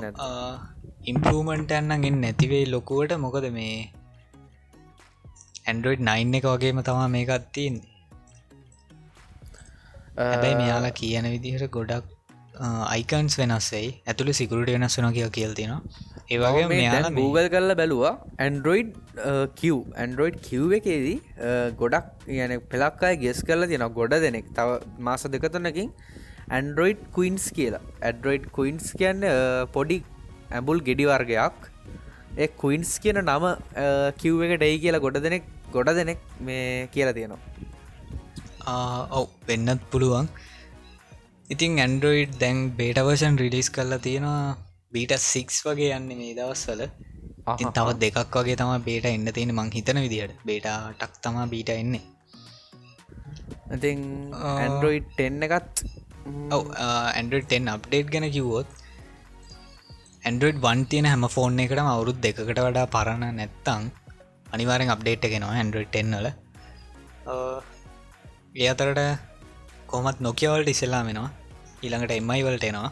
ඉම්පරමන්ට 1.12 1.72
යන්නගෙන් 1.82 2.18
නැතිවේ 2.24 2.66
ලොකුවට. 2.74 3.14
මොකද 3.26 3.46
මේ 3.60 3.78
ඇන්ඩරෝයිඩ් 5.70 6.04
නයින් 6.10 6.36
එක 6.40 6.46
වගේම 6.54 6.80
තමා 6.90 7.08
මේකත් 7.16 7.48
තියන්නේ. 7.58 7.94
හැබැයි 10.18 10.56
මෙයාලා 10.60 10.94
කියන 11.00 11.26
විදිහට 11.34 11.68
ගොඩක් 11.76 12.06
අයිකන්ස් 12.94 13.34
වෙනස්සේ 13.40 13.88
ඇතුළ 14.12 14.32
සිකුරට 14.38 14.70
වෙනස් 14.76 14.96
වන 15.00 15.12
කිය 15.18 15.28
කියල්තිනවා 15.36 15.82
ඒවගේ 16.36 17.14
Google 17.18 17.48
කරල 17.54 17.72
බැලවා. 17.80 18.14
ඇන්ඩරෝයිඩ් 18.46 18.94
ඇන්ඩරෝයිඩ් 20.04 20.38
කිව් 20.48 20.74
එකේදී 20.80 21.18
ගොඩක් 21.82 22.08
යන 22.46 22.54
පෙලක්කාය 22.74 23.16
ගෙස් 23.24 23.40
කරලා 23.50 23.70
තියෙන 23.72 23.86
ගොඩ 24.00 24.16
දෙනෙක්. 24.26 24.48
තව 24.58 24.70
මාස 25.08 25.24
දෙකතුනකින් 25.36 25.90
ඇන්ඩරෝයිඩ් 26.58 27.02
කුයින්ස් 27.18 27.46
කියලා. 27.58 27.84
ඇඩරෝයිඩ් 28.10 28.46
කුයින්ස් 28.58 28.88
කියන්න 29.00 29.24
පොඩි 29.78 29.98
ඇඹුල් 30.58 30.84
ගෙඩිවර්ගයක් 30.90 31.58
ඒ 32.44 32.50
කුයින්ස් 32.64 32.92
කියන 33.06 33.22
නම 33.24 33.48
කිව් 34.22 34.44
එක 34.48 34.54
ඩෙයි 34.60 34.84
කියලා 34.84 35.06
ගොඩ 35.08 35.24
දෙනෙක් 35.28 35.50
ගොඩ 35.78 35.90
දෙනෙක් 36.02 36.20
මේ 36.50 36.68
කියලා 36.94 37.18
තියෙනවා. 37.18 37.42
ඔව්. 39.18 39.26
වෙන්නත් 39.50 39.84
පුළුවන්. 39.92 40.28
ඉතින් 41.54 41.84
ඇන්ඩරෝයිඩ් 41.88 42.40
දැන් 42.44 42.58
බේටවර්ෂන් 42.80 43.36
රිලිස් 43.44 43.70
කරලා 43.76 44.06
තියෙනවා 44.08 44.56
බීට 44.94 45.14
සික්ස් 45.24 45.58
වගේ 45.66 45.94
යන්න 45.94 46.08
මේ 46.12 46.34
දවස්වල. 46.34 46.84
ඉතින් 47.50 47.74
තව 47.74 47.98
දෙකක් 48.00 48.36
වගේ 48.36 48.58
තම 48.58 48.74
බේට 48.84 49.08
එන්න 49.08 49.32
තියෙන 49.32 49.54
මං 49.54 49.72
හිතන 49.72 50.00
විදිහට 50.00 50.46
බේටටක් 50.46 51.22
තමා 51.22 51.48
බීට 51.48 51.72
එන්නේ. 51.74 52.04
ඉතින් 53.76 54.02
ඇන්ඩරෝයිඩ් 54.58 55.08
ටෙන්න 55.12 55.48
එකත් 55.48 55.86
ඔව 56.52 56.62
ඇන්ඩරෝඩ් 56.80 57.48
ටෙන් 57.48 57.72
අප්ඩේට් 57.74 58.12
ගැන 58.14 58.28
කිව්වොත් 58.32 58.70
ඇන්ඩරෝඩ් 60.24 60.62
වන් 60.66 60.84
තියෙන 60.92 61.08
හැම 61.08 61.26
ෆෝන් 61.30 61.64
එකටම 61.64 61.90
අවුරුත් 61.94 62.20
දෙකට 62.22 62.44
වඩා 62.44 62.86
පරණ 62.96 63.26
නැත්තං 63.40 63.90
අනිවාරෙන් 64.54 64.94
අප්ඩේට් 64.96 65.28
එකෙනවා 65.28 65.58
ඇන්ඩරෝඩ් 65.58 65.90
ටෙන්නල 65.90 66.30
ඒ 68.58 68.70
අතරට 68.70 69.04
කොමත් 69.88 70.24
නොකියවල්ට 70.28 70.74
ඉසෙල්ලා 70.76 71.04
මෙෙනවා 71.04 71.32
ඊළඟට 71.82 72.16
එම්මයි 72.16 72.48
වලට 72.48 72.72
එනවා 72.72 72.92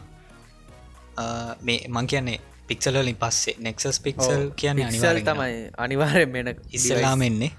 මේ 1.62 1.78
මං 1.88 2.06
කියන්නේ 2.06 2.38
පික්සලලින් 2.68 3.16
පස්සේ 3.16 3.56
නෙක්සස් 3.58 4.00
පික්සල් 4.00 4.48
කියන්න 4.54 4.82
අනිවල් 4.82 5.20
තමයි 5.22 5.60
අනිවාරෙන් 5.78 6.30
මෙන 6.30 6.48
ඉස්සලාම 6.70 7.22
එන්නේ. 7.22 7.52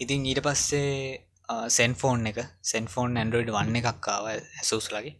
ඉතින් 0.00 0.26
ඊට 0.26 0.42
පස්සේ 0.42 1.24
සෙන්ෆෝන් 1.70 2.26
එක 2.26 2.44
සෙන්ෆෝන් 2.64 3.16
ඇන්ඩරෝයිඩ් 3.16 3.54
වන්න 3.54 3.80
එකක්කාව 3.80 4.28
ඇසුස්ලගේ. 4.28 5.16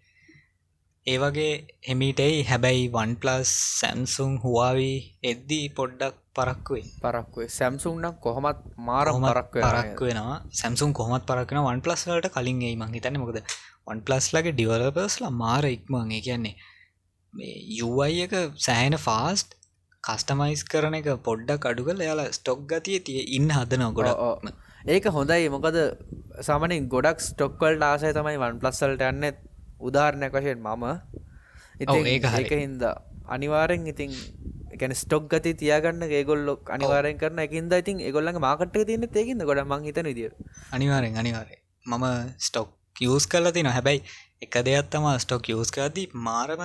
ඒ 1.07 1.17
වගේ 1.17 1.53
හෙමිටයි 1.89 2.41
හැබැයි 2.45 2.89
වන් 2.93 3.13
පලස් 3.17 3.51
සැම්සුන් 3.81 4.33
හවාවී 4.43 4.97
එද්දී 5.25 5.67
පොඩ්ඩක් 5.71 6.17
පරක්වේ 6.35 6.85
පරක්වේ 7.03 7.49
සැම්සුන්නම් 7.51 8.19
කොහොමත් 8.21 8.61
මාරම 8.81 9.25
පරක් 9.25 9.55
පරක් 9.57 10.01
වෙනවා. 10.03 10.39
සැම්සුන් 10.53 10.93
කොහොමත් 10.93 11.25
පරක්න 11.27 11.63
වන් 11.63 11.81
පලස් 11.81 12.05
වලට 12.07 12.35
කලින් 12.35 12.61
ඒ 12.63 12.75
මං 12.77 12.93
හිතන්න. 12.95 13.17
මොකද 13.17 13.41
වන් 13.87 14.03
පලස් 14.03 14.27
ලගේ 14.35 14.53
ඩිවලපස්ලා 14.53 15.33
මාර 15.35 15.65
ඉක්මන් 15.69 16.13
ඒ 16.13 16.21
කියන්නේ 16.21 16.77
යුවයි 17.35 18.23
එක 18.23 18.35
සෑහෙන 18.59 18.97
ෆාස්ට් 18.99 19.59
කස්ටමයිස් 20.05 20.65
කරන 20.65 20.95
එක 20.95 21.09
පොඩ්ඩක් 21.23 21.65
අඩුකල 21.65 22.01
එයාලා 22.01 22.33
ස්ටොක් 22.33 22.65
ගතිය 22.67 22.99
තිය 23.01 23.21
ඉන්න 23.37 23.51
හදන 23.51 23.93
ගොඩ 23.93 24.53
ඒක 24.87 25.05
හොඳයි. 25.09 25.49
මොකද 25.49 25.77
සාමනින් 26.41 26.89
ගොඩක් 26.89 27.21
ස්ටොක්වල්ට 27.21 27.83
ආසය 27.83 28.13
තමයි 28.13 28.39
වන් 28.39 28.61
ප්ලස්සල්ට 28.61 29.03
යන්න. 29.03 29.25
උදාහරණයක් 29.81 30.33
වශයෙන් 30.33 30.61
මම. 30.61 30.85
ඉති 31.81 31.99
ඒක 32.09 32.53
හින්ද 32.53 32.83
අනිවාරෙන් 33.29 33.87
ඉතින් 33.87 34.15
එකන 34.75 34.95
ස්ටොක් 34.95 35.29
ගති 35.29 35.53
තියගන්න 35.55 36.03
ඒගොල්ලොක් 36.11 36.71
අනිවාරෙන් 36.71 37.19
කරන 37.19 37.39
එකින්ද 37.39 37.73
ඉතින් 37.73 38.01
එගොල්ලඟ 38.01 38.41
මාකට 38.41 38.79
තියන්න 38.83 39.07
ඒකින්ද 39.13 39.45
ගොඩ 39.45 39.63
මං 39.65 39.85
හිතන 39.85 40.09
විදිිය 40.11 40.33
අනිවාරෙන් 40.73 41.15
අනිවාරය 41.17 41.59
මම 41.87 42.07
ස්ටොක් 42.39 42.75
යස් 43.01 43.27
කරලා 43.27 43.53
තින 43.53 43.69
හැබැයි 43.69 44.03
එක 44.43 44.55
දෙයක් 44.67 44.91
තම 44.91 45.07
ස්ටොක් 45.19 45.49
යස් 45.51 45.71
කරදී 45.75 46.11
මාරම 46.27 46.61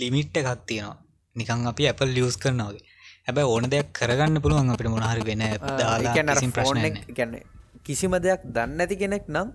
ලිමිට්ට 0.00 0.36
එකක් 0.40 0.50
තියෙනවා. 0.68 0.96
නිකං 1.36 1.66
අපි 1.70 1.86
ඇපල් 1.90 2.10
ලියස් 2.16 2.36
කරනවාගේ 2.42 2.82
හැබැ 3.26 3.44
ඕන 3.52 3.64
දෙයක් 3.72 3.88
කරගන්න 3.98 4.42
පුළුවන් 4.44 4.72
අපිට 4.74 4.90
මොනහරි 4.94 5.22
වෙන 5.28 5.42
ප්‍රශ්න 6.56 6.98
කිසිම 7.86 8.12
දෙයක් 8.26 8.44
දන්න 8.56 8.82
ඇති 8.84 8.96
කෙනෙක් 9.02 9.24
නම් 9.34 9.48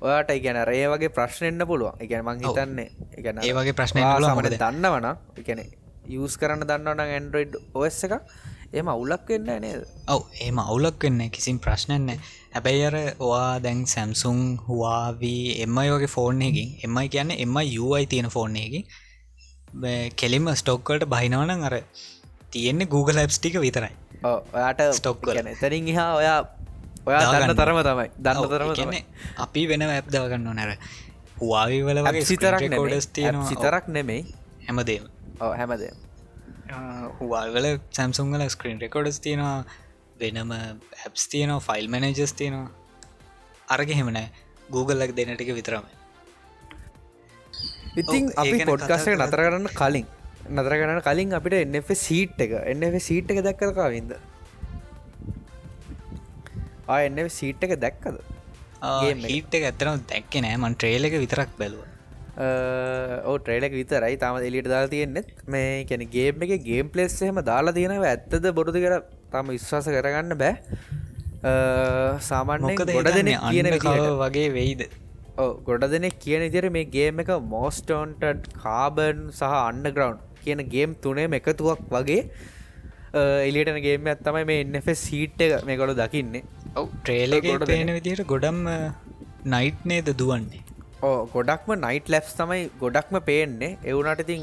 ඔයාට 0.00 0.30
ඉගැන 0.38 0.60
ඒ 0.60 0.86
වගේ 0.92 1.10
ප්‍රශ්නෙන්න්න 1.18 1.66
පුළුවන්. 1.70 1.96
එකැන 2.04 2.24
මං 2.26 2.44
හිතන්නේ 2.44 2.88
එකන 3.18 3.40
ඒ 3.48 3.54
වගේ 3.58 3.76
ප්‍රශ්න 3.80 4.02
සමට 4.04 4.60
දන්නවන 4.64 5.08
එකන 5.40 5.64
යස් 6.18 6.36
කරන්න 6.42 6.68
දන්නවන 6.70 7.00
ඇන්ඩරෝයිඩ් 7.06 7.56
ඔස් 7.82 8.04
එක 8.06 8.14
එම 8.76 8.88
අවුලක් 8.92 9.24
වෙන්න 9.32 9.48
නේද? 9.64 9.88
ඔව 10.12 10.28
ඒම 10.44 10.60
අවුලක් 10.60 11.00
වෙන්න 11.06 11.30
කිසිම් 11.32 11.56
ප්‍රශ්නන්න 11.64 12.12
හැබැයි 12.56 12.84
අර 12.88 12.96
ඔයා 13.20 13.62
දැන් 13.62 13.80
සැම්සුන් 13.86 14.38
හවාවී 14.66 15.40
එමයි 15.64 15.88
වගේ 15.94 16.10
ෆෝන් 16.12 16.42
එකින් 16.42 16.68
එමයි 16.84 17.08
කියන්න 17.14 17.32
එම 17.36 17.56
යුයි 17.68 18.06
තියෙන 18.06 18.28
ෆෝන් 18.30 18.56
එකින් 18.56 18.84
කෙලිම 20.16 20.48
ස්ටොක්කල්ට 20.54 21.04
බහිනවන 21.06 21.64
අර 21.68 21.76
තියෙන්නේ 22.50 22.88
Google 22.88 23.20
ඇප්ස් 23.20 23.38
ටික 23.38 23.58
විතරයි. 23.60 23.92
ඔයාට 24.24 24.80
ස්ටොක් 24.92 25.26
තරින් 25.60 25.92
හා 25.96 26.14
ඔයා 26.14 26.38
ඔයා 27.06 27.22
දන්න 27.32 27.56
තරම 27.56 27.82
තමයි 27.82 28.08
දන්න 28.20 28.48
තරම 28.48 28.72
කියන්නේ 28.74 29.04
අපි 29.38 29.68
වෙන 29.68 29.86
ඇප් 29.88 30.08
දවගන්න 30.08 30.56
නැර 30.56 30.72
හවාවි 31.38 31.84
වල 31.86 32.02
වගේ 32.02 32.24
සිතරක් 32.24 32.66
ඩස් 32.66 33.08
තියෙන 33.08 33.44
සිතරක් 33.44 33.88
නෙමෙයි. 33.88 34.22
හැමදේම. 34.66 35.04
හැමදේ 35.52 35.92
හවාල්වල 37.18 37.66
සැම්සුන්ගල 37.90 38.48
ස්ක්‍රීන් 38.48 38.80
රෙකෝඩස් 38.80 39.20
තියෙනවා 39.20 39.58
වෙනම 40.20 40.52
ඇප්ස් 40.56 41.24
තියනවා 41.32 41.64
ෆයිල් 41.68 41.86
මැනජස් 41.94 42.34
තියෙනවා. 42.40 42.70
අරග 43.74 43.90
හෙමනෑ 44.00 44.28
Googleලක් 44.76 45.12
දෙනටික 45.18 45.50
විතරම 45.58 45.84
ඉතින් 48.02 48.32
අපි 48.44 48.56
පොඩ්කාස්ට 48.70 49.12
නතර 49.16 49.42
කරන්න 49.46 49.68
කලින් 49.82 50.06
නතර 50.56 50.74
කරන්න 50.80 51.04
කලින් 51.10 51.36
අපිට 51.40 51.60
එන්න 51.64 51.82
සීට් 52.06 52.40
එක 52.46 52.56
එන්න 52.72 53.00
සීට් 53.10 53.30
එක 53.34 53.44
දැක්කරකාවින්ද 53.48 54.16
ආයන්න 56.94 57.28
සීට් 57.36 57.62
එක 57.66 57.74
දැක්කද? 57.84 58.16
එක. 59.54 59.64
ඇතරම් 59.70 60.02
දැක්ක 60.12 60.34
නෑ. 60.44 60.56
මන් 60.62 60.74
ට්‍රේල 60.78 61.08
එක 61.08 61.16
විතරක් 61.24 61.52
බැලුව. 61.60 61.82
ඕ 63.28 63.36
ට්‍රේලක 63.42 63.74
විතරයි. 63.80 64.16
තම 64.22 64.38
එලියට 64.48 64.70
දාලා 64.72 64.92
තියෙන්නෙත්. 64.94 65.30
මේ 65.54 65.84
කැන 65.90 66.04
ගේම් 66.16 66.44
එක 66.46 66.52
ගේම් 66.68 66.92
පලෙස් 66.94 67.16
එහෙම 67.26 67.40
දාලා 67.50 67.76
තියෙනව. 67.78 68.06
ඇත්තද 68.12 68.46
බොරුදු 68.58 68.82
කර 68.84 68.94
තම 69.36 69.54
විශ්වාස 69.56 69.88
කරගන්න 69.96 70.38
බෑ. 70.44 70.54
සාමාන්‍ය 72.28 72.76
ගොඩ 72.78 73.10
දෙන 73.16 73.28
කියන 73.48 73.68
වගේ 74.22 74.48
වෙයිද? 74.58 74.82
ගොඩ 75.68 75.82
දෙනෙක් 75.94 76.14
කියන 76.24 76.42
ඉදිර 76.48 76.66
මේ 76.76 76.84
ගේම් 76.94 77.22
එක 77.22 77.30
මෝස්ටෝන්ට 77.54 78.22
කාබන් 78.62 79.18
සහ 79.38 79.56
අන්න 79.56 79.82
ග්‍රවන්් 79.96 80.20
කියන 80.44 80.62
ගේම් 80.74 80.94
තුනේම 81.04 81.36
එකතුවක් 81.38 81.82
වගේ 81.94 82.22
එලියටන 83.48 83.80
ගේම 83.86 84.08
ඇත්තමයි 84.12 84.44
මේ 84.50 84.62
එන්නෆ 84.64 84.88
සීට් 85.02 85.44
එක 85.46 85.66
මේ 85.68 85.76
ගොඩ 85.80 85.92
දකින්නේ. 86.00 86.42
ඔව 86.80 86.86
ට්‍රේලකට 86.94 87.66
පේන 87.72 87.92
විදිහට 87.98 88.24
ගොඩම් 88.32 88.58
නයිට් 89.54 89.84
නේද 89.92 90.08
දුවන්නේ? 90.22 90.62
ඕ 91.08 91.18
ගොඩක්ම 91.34 91.70
නයිට් 91.84 92.10
ලැප්ස් 92.14 92.32
තමයි 92.40 92.62
ගොඩක්ම 92.82 93.20
පේන්නේ. 93.30 93.72
එවුනට 93.90 94.24
ඉතින් 94.24 94.42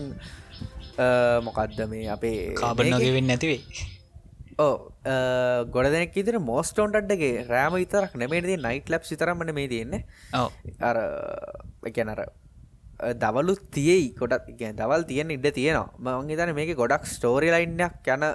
මොකක්ද 1.47 1.79
මේ 1.95 2.05
අපේ 2.15 2.37
කාබනගෙවෙන්න 2.61 3.29
නැතිවේ 3.31 3.61
ඕ 4.59 4.91
ගොඩදැනෙක් 5.75 6.15
ඉදිර 6.15 6.37
මෝස්ටෝන්ට්ගේ 6.41 7.45
රෑම 7.47 7.73
විතරක් 7.75 8.15
නෙමේදී 8.15 8.57
නයිට් 8.57 8.89
ලැප් 8.89 9.03
සිතරමන 9.03 9.53
මේ 9.53 9.67
තියෙන්නේ. 9.67 10.05
අර 10.81 10.97
එකනර 11.85 12.21
දවලු 13.15 13.55
තියයි 13.71 14.15
කොටත් 14.19 14.49
දවල් 14.79 15.03
තියෙන 15.03 15.31
ඉඩ 15.31 15.47
තියෙනවා. 15.51 15.89
මං 15.99 16.29
හිතන 16.29 16.55
මේක 16.55 16.75
ගොඩක් 16.77 17.05
ස්ටෝරි 17.07 17.49
ලයින්නයක් 17.55 18.11
යන 18.15 18.25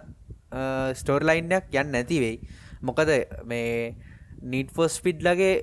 ස්ටෝර් 0.94 1.22
ලයින්නයක් 1.22 1.72
යන්න 1.74 1.92
නැතිවෙයි 1.92 2.36
මොකද 2.82 3.10
මේ 3.44 3.94
නිටෆෝස් 4.42 5.00
පිඩ්ලගේ 5.00 5.54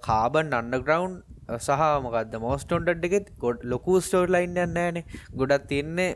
කාබන් 0.00 0.52
අන්නග්‍රවන්් 0.52 1.14
සහ 1.58 1.82
මොකක්ද 2.04 2.36
මෝස්ටෝන්ටඩ් 2.40 3.04
එකෙත් 3.04 3.26
ගොඩ 3.38 3.64
ලොකු 3.64 4.00
ස්ටෝර් 4.00 4.28
ලයින් 4.28 4.56
යන්නෑන 4.56 5.02
ගොඩත් 5.36 5.66
තියන්නේ 5.68 6.10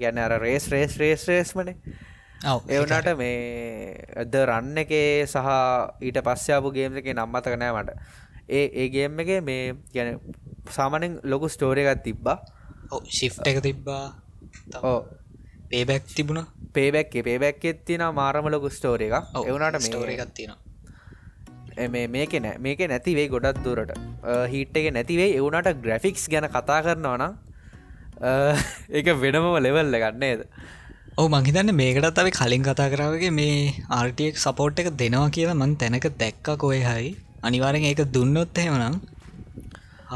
ගැන 0.00 0.18
අර 0.18 0.38
රේස් 0.40 0.68
රේස් 0.70 0.96
රේස් 0.96 1.26
රේස්මනේ 1.28 1.76
එවනට 2.42 3.16
මේ 3.16 3.94
ඇද 4.16 4.34
රන්න 4.40 4.78
එකේ 4.82 5.26
සහ 5.26 5.48
ඊට 6.02 6.18
පස්සයාපු 6.20 6.72
ගේම් 6.74 6.98
එක 6.98 7.10
නම්මතක 7.12 7.54
නෑ 7.56 7.74
මට. 7.74 7.90
ඒ 8.50 8.64
ඒගේම් 8.82 9.20
එක 9.20 9.30
මේ 9.44 9.74
ගැන 9.94 10.18
සාමනෙන් 10.68 11.20
ලොකු 11.24 11.48
ස්ටෝර 11.48 11.78
එකත් 11.78 12.02
තිබ්බා. 12.02 12.38
ශිෆ් 13.08 13.38
එක 13.46 13.62
තිබ්බා. 13.62 14.02
ඕ 14.82 14.98
පේබැක් 15.70 16.04
තිබුණ. 16.08 16.42
පේබැක් 16.72 17.14
පේබැක් 17.22 17.64
එත්තින 17.64 18.04
මාරම 18.12 18.50
ලොකු 18.50 18.70
ස්ටෝර 18.70 19.00
එක 19.00 19.14
එවුණට 19.44 19.86
ස්ටෝර 19.86 20.10
එකක් 20.10 20.34
තියෙන 20.34 21.90
මේ 21.90 22.06
මේක 22.08 22.34
නෑ 22.40 22.58
මේක 22.58 22.84
නැතිවේ 22.88 23.28
ගොඩත් 23.28 23.62
දුරට. 23.64 23.94
හිට 24.48 24.76
එක 24.76 24.92
නැතිවේ 24.92 25.32
එවුණට 25.38 25.72
ග්‍රෆික්ස් 25.80 26.28
ගැන 26.28 26.50
කතා 26.50 26.82
කරනවා 26.82 27.16
නම් 27.18 27.34
ඒක 28.90 29.06
වෙනමම 29.16 29.52
ලෙවල්ල 29.60 29.96
ගන්නේද 29.96 30.48
ඕ 31.20 31.24
මංහිතන්න 31.32 31.70
මේකටත් 31.78 32.18
අපි 32.20 32.30
කලින් 32.36 32.62
කතා 32.66 32.88
කරාවගේ 32.92 33.32
මේ 33.38 33.56
ආර්ටක් 33.96 34.38
සපෝට් 34.44 34.78
එක 34.82 34.86
දෙනවා 35.00 35.28
කියලා 35.36 35.56
මං 35.58 35.72
තැනක 35.80 36.06
දැක්ක 36.22 36.48
කොය 36.62 36.78
හරි. 36.80 37.10
අනිවාරෙන් 37.46 37.84
ඒක 37.88 38.00
දුන්නොත් 38.14 38.60
එහෙමනම්. 38.62 38.94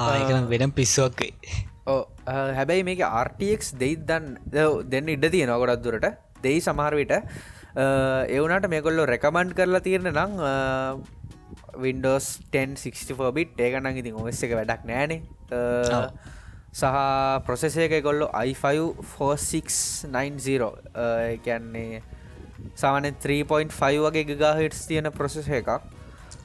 ආයක 0.05 0.31
වෙනම් 0.53 0.73
පිස්සුවක්වේ 0.79 1.33
හැබැයි 2.57 2.87
මේක 2.89 3.03
RTX 3.25 3.77
දෙයි 3.83 3.99
දන්න 4.09 5.13
ඉඩ 5.17 5.27
තියෙන 5.35 5.53
ගොඩත් 5.63 5.85
දුරට. 5.85 6.09
දෙයි 6.45 6.65
සමහරවිට 6.69 7.13
එවනට 8.39 8.69
මේකොල්ලො 8.75 9.05
රැකමන්් 9.13 9.53
කරලා 9.59 9.85
තියෙන 9.89 10.09
නම් 10.15 10.33
Windows 11.85 12.27
10 12.57 13.37
බිට් 13.37 13.61
ඒකනං 13.67 14.01
ඉතින් 14.01 14.17
ඔස් 14.25 14.41
එක 14.49 14.57
වැඩක් 14.61 14.89
නෑනේ 14.93 15.21
සහ 16.77 16.85
ප්‍රොසෙසය 17.47 17.81
එක 17.87 17.95
කොල්ලො 18.05 18.27
i5 18.47 18.65
4690 19.11 21.39
කියන්නේ 21.47 22.01
සාමන 22.83 23.07
3.5 23.25 24.03
වගේ 24.07 24.25
ගගහිටස් 24.31 24.81
තියෙන 24.91 25.09
ප්‍රසෙස 25.19 25.49
එකක්. 25.59 25.71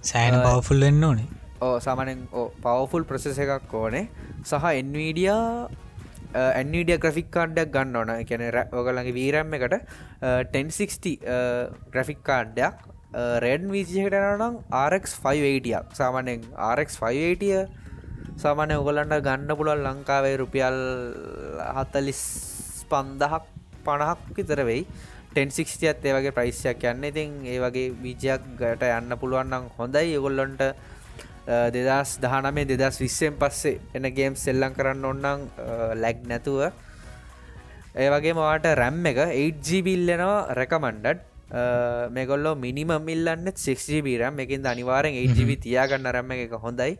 සෑන 0.09 0.35
පවෆුල් 0.45 0.79
වෙන්න 0.85 1.03
ඕනේ. 1.09 1.27
ඕ 1.65 1.75
සාමනෙන් 1.87 2.19
පවෆුල් 2.65 3.03
ප්‍රසෙස 3.09 3.37
එකක් 3.45 3.73
ඕනේ. 3.81 4.05
සහ 4.51 4.65
එන්වීඩියා 4.71 5.45
ඇන්ඩිය 6.43 6.97
ග්‍රෆික් 7.03 7.29
කාඩ්ඩක් 7.35 7.69
ගන්න 7.75 7.95
ඕන. 8.01 8.09
කැන 8.29 8.43
ඔගලගේ 8.79 9.13
වීරම් 9.19 9.49
එකට. 9.59 9.75
1060 10.55 11.11
ග්‍රෆික් 11.91 12.21
කාඩ්ඩයක් 12.31 12.75
රෙඩ් 13.43 13.63
විසිහට 13.75 14.15
නම් 14.15 14.55
RX580ක් 14.87 15.75
සාමනෙන් 16.01 16.41
RX580 16.71 17.80
සාමානය 18.43 18.75
ඔගලන්ට 18.81 19.15
ගන්න 19.27 19.57
පුළුවන් 19.59 19.83
ලංකාවේ 19.87 20.35
රුපියල් 20.41 20.77
හත්තලිස් 21.77 22.21
පන්දහක් 22.91 23.43
පණහක් 23.85 24.21
විතර 24.37 24.61
වෙයි. 24.69 24.85
1060ත් 25.35 26.05
ඒ 26.09 26.13
වගේ 26.17 26.35
ප්‍රයිස්යක් 26.37 26.83
යන්න. 26.91 27.03
ඉතින් 27.09 27.29
ඒ 27.47 27.59
වගේ 27.63 27.93
විජයක් 28.05 28.43
ගට 28.59 28.83
යන්න 28.99 29.17
පුළුවන්නම් 29.21 29.69
හොඳයි. 29.77 30.15
ඒගොල්ලොන්ට 30.15 30.61
දෙදස් 31.75 32.11
දහනමේ 32.23 32.67
දෙදස් 32.71 32.99
විස්සෙන් 33.03 33.35
පස්සේ 33.41 33.79
එන 33.97 34.05
ගේම් 34.17 34.35
සෙල්ලං 34.45 34.75
කරන්න 34.77 35.05
ඔන්නම් 35.11 35.47
ලැග් 36.03 36.23
නැතුව. 36.31 36.71
ඒ 38.01 38.09
වගේ 38.13 38.33
මවාට 38.39 38.65
රැම් 38.81 39.05
එක 39.11 39.17
8ජිබිල්ලෙනවා 39.23 40.55
රැකමන්ඩඩ් 40.59 41.19
මේගොල්ලෝ 42.15 42.55
මිනිමම් 42.65 43.09
ඉල්ලන්න 43.15 43.47
6ජිබිරම් 43.63 44.37
එකින් 44.43 44.67
අනිවාරෙන් 44.73 45.17
8ජිබි 45.23 45.55
තියාගන්න 45.65 46.11
රැම්ම 46.15 46.31
එක 46.35 46.53
හොඳයි. 46.65 46.93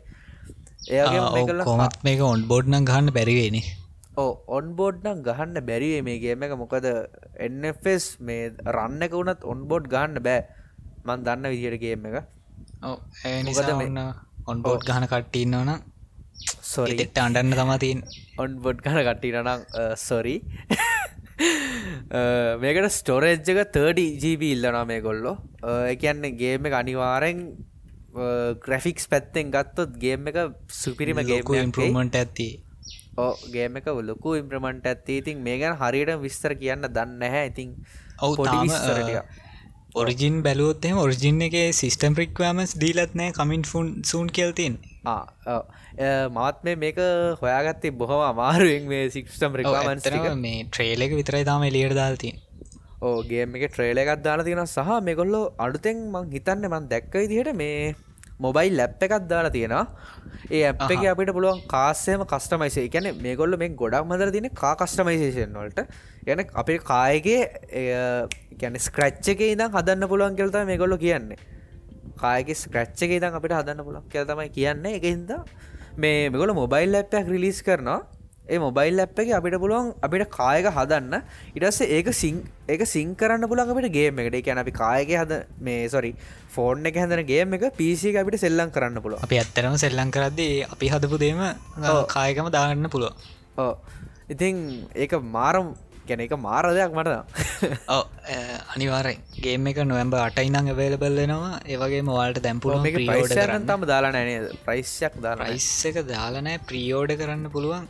ඒගොල්ල 0.88 1.62
කොමත් 1.70 2.02
මේක 2.08 2.20
ඔන් 2.30 2.42
බෝඩ්නම් 2.50 2.88
ගහන්න 2.90 3.14
බැරිවෙනි 3.18 3.62
ඕ 4.16 4.32
ඔන්බෝඩ්නම් 4.58 5.22
ගහන්න 5.28 5.66
බැරිවේ 5.70 6.02
මේ 6.08 6.18
ගේම 6.24 6.42
එක 6.48 6.56
මොකද 6.62 6.88
එස් 7.94 8.08
මේ 8.20 8.50
රන්න 8.76 9.06
එක 9.06 9.12
වුණත් 9.18 9.48
ඔන්බෝඩ් 9.54 9.88
ගහන්න 9.94 10.22
බෑ. 10.28 10.42
මන් 11.06 11.24
දන්න 11.28 11.50
විදියට 11.54 11.80
ගේම 11.84 12.06
එක. 12.10 12.16
මොකද 13.48 13.72
මෙන්න 13.80 14.04
ඔන්බෝඩ් 14.46 14.86
ගහන 14.90 15.08
කට්ටන්නවන 15.12 15.72
සොරිට 16.72 17.18
අන්ඩන්න 17.24 17.54
තමාතින් 17.58 17.98
ඔන් 18.42 18.54
බොඩ් 18.64 18.78
ගන 18.84 18.98
කට්ටිනනම් 19.08 19.50
සොරි 20.04 20.36
මේකට 22.62 22.88
ස්ටෝරේජ්ජක 22.98 23.60
30ජීබ 23.76 24.42
ඉල්ලනා 24.52 24.84
මේ 24.90 25.02
කොල්ලො 25.06 25.32
එකන්න 25.92 26.26
ගේම 26.42 26.68
අනිවාරෙන් 26.80 27.40
ග්‍රෆික්ස් 28.60 29.08
පැත්තෙන් 29.08 29.50
ගත්තොත් 29.50 29.96
ගේම් 29.98 30.28
එක 30.28 30.38
සුපිරිම 30.68 31.22
ගේම 31.22 31.54
ඉම්පමට 31.56 32.16
ඇති 32.16 32.50
ඕ 33.16 33.32
ගේම 33.50 33.76
එක 33.76 33.86
ලොකු 34.02 34.34
ඉම්ප්‍රමට 34.34 34.86
ඇත්ති. 34.86 35.18
ඉතින් 35.18 35.40
මේ 35.40 35.58
ගැන 35.58 35.76
හරියට 35.76 36.20
විස්තර 36.20 36.54
කියන්න 36.56 36.88
දන්න 36.88 37.22
හැ 37.28 37.46
ඉතින් 37.46 37.74
ඔවු 38.20 38.46
ඔරිජින් 39.94 40.36
බැලුවොත්ම 40.42 40.98
ඔරිජින් 40.98 41.42
එක 41.42 41.56
සිස්ටම් 41.74 42.14
ප්‍රික්වමස් 42.14 42.72
දීලත්නෑ 42.76 43.32
කමින් 43.32 43.64
ෆුන් 43.64 43.90
සූන් 44.04 44.30
කෙල්තින් 44.30 44.78
මාත් 46.30 46.64
මේ 46.64 46.76
මේක 46.76 47.00
හොයාගත්තේ 47.40 47.92
බොහම 47.94 48.22
අමාරුවෙන් 48.22 48.88
මේ 48.88 49.10
සික්ස්ටම් 49.10 49.60
රෙක්මන්ස්ක 49.60 50.30
මේ 50.38 50.64
ට්‍රේලක 50.66 51.12
විතරයි 51.14 51.44
තාම 51.44 51.68
එලියට 51.68 51.94
දාල්තින් 51.94 52.40
ඕගේ 53.10 53.44
එක 53.58 53.72
ට්‍රේල 53.72 53.98
එකත් 54.02 54.22
දාලා 54.26 54.46
තියෙන 54.48 54.66
සහ 54.66 54.90
මේගොල්ලො 55.08 55.40
අඩුතෙන් 55.64 56.00
මං 56.14 56.26
හිතන්න 56.34 56.66
මන් 56.70 56.88
දැක්ක 56.92 57.14
දිහට 57.32 57.52
මේ 57.60 57.94
මොබයිල් 58.44 58.76
ලැප් 58.80 59.02
එකත් 59.06 59.26
දාලා 59.32 59.52
තියෙනවා. 59.56 59.84
ඒ 60.56 60.62
ඇප් 60.68 60.82
එක 60.94 61.02
අපිට 61.12 61.32
පුළුවන් 61.36 61.62
කාස්සයම 61.72 62.22
කස්ටමයිසේ 62.32 62.86
ගැන 62.94 63.08
මේ 63.24 63.34
ගොල්ල 63.40 63.56
මේ 63.62 63.70
ගොඩක් 63.82 64.06
මදර 64.10 64.30
තින 64.36 64.48
කා 64.62 64.74
කස්ටමයිසේෂන් 64.82 65.58
වලට. 65.60 65.80
ගැන 66.26 66.44
අපේ 66.62 66.78
කායගේ 66.92 67.40
ගැන 68.62 68.78
ස්ක්‍රච්ච 68.86 69.34
එක 69.34 69.44
ඉදම් 69.48 69.76
හදන්න 69.78 70.08
පුළුවන් 70.12 70.38
කෙල්ත 70.40 70.62
මේ 70.70 70.80
ගොල්ල 70.84 70.96
කියන්නේ. 71.04 71.38
කායක 72.22 72.54
ස්ක්‍රච්ච 72.64 73.06
එක 73.08 73.18
ඉදම් 73.18 73.38
අපිට 73.40 73.58
හදන්න 73.58 73.84
පුළුවන් 73.88 74.08
කෙල් 74.14 74.26
තමයි 74.30 74.50
කියන්නේ. 74.58 74.96
එක 74.98 75.04
හිද 75.10 75.30
මේ 76.02 76.30
මෙගොල 76.30 76.54
මොබයිල් 76.54 76.92
ලැප්පයක් 76.94 77.26
රිලිස් 77.28 77.58
කරනවා 77.66 78.00
ඒ 78.44 78.58
මොබයිල් 78.58 78.96
ලැප් 78.96 79.18
එක 79.18 79.28
අපිට 79.32 79.56
පුළුවන් 79.56 79.94
අපිට 80.02 80.24
කායක 80.30 80.66
හදන්න. 80.68 81.22
ඉටස්ස 81.54 81.80
ඒක 81.88 82.08
සිං 82.12 82.42
ඒක 82.68 82.82
සිං 82.86 83.14
කරන්න 83.14 83.46
පුළන් 83.46 83.70
අපිට 83.70 83.92
ගේම 83.92 84.18
එකට. 84.18 84.34
එකැන 84.34 84.58
අපි 84.58 84.72
කායක 84.72 85.12
හද 85.14 85.38
මේ 85.60 85.88
සොරි 85.88 86.12
ෆෝර්න් 86.48 86.86
එක 86.86 86.96
හැඳන 86.96 87.22
ගේම 87.24 87.54
එක 87.54 87.64
පිසි 87.76 88.12
අපිට 88.14 88.40
සෙල්ලං 88.40 88.70
කරන්න 88.70 88.98
පුළුව 89.00 89.22
අපි 89.22 89.38
ඇත්තරම 89.38 89.76
සෙල්ලං 89.76 90.10
කරද්දී 90.10 90.66
අපි 90.66 90.90
හදපු 90.94 91.20
දේම 91.22 91.40
කායකම 92.08 92.50
දාගන්න 92.50 92.90
පුළුව 92.90 93.14
ඕ 93.58 93.72
ඉතින් 94.28 94.58
ඒක 94.96 95.14
මාරම් 95.30 95.72
ගැන 96.08 96.22
එක 96.24 96.34
මාර 96.46 96.66
දෙයක් 96.78 96.94
මට 96.98 97.10
ඔව 97.96 98.04
අනිවාරයි 98.74 99.16
ගේම 99.44 99.66
එක 99.72 99.78
නොවම්බ 99.90 100.16
අටයිනං 100.22 100.70
වේලබල්ලෙනවා 100.80 101.52
ඒවගේ 101.72 102.02
මවාලට 102.08 102.42
දැම්පුල 102.46 102.74
තම 103.70 103.86
දාලා 103.92 104.12
නෑනේද 104.16 104.48
ප්‍රයිස්යක් 104.66 105.16
දා 105.26 105.34
රයිස් 105.42 105.68
එක 105.90 105.98
දාලනෑ 106.12 106.58
ප්‍රියෝඩ 106.70 107.14
කරන්න 107.20 107.46
පුළුවන්. 107.56 107.88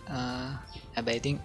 හැබැයිතින් 0.96 1.36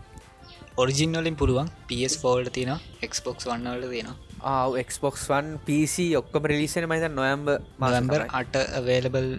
ඔරිජින් 0.83 1.19
වලින් 1.19 1.37
පුළුවන්. 1.41 1.69
පස් 1.89 2.15
ෆෝල්ඩ 2.23 2.53
තින 2.57 2.71
එක්ස්පොක්ස් 3.07 3.47
වන්නවලට 3.49 3.91
තියෙනවා. 3.93 4.17
ආක්ස්පොක්ස්වන් 4.55 5.47
PC 5.67 6.09
ඔක්කොම 6.21 6.49
රිලිසන 6.51 6.89
මයිත 6.91 7.07
නොයම්බ 7.11 7.47
මලම්බර් 7.83 8.27
අට 8.39 8.57
වේලබල් 8.89 9.29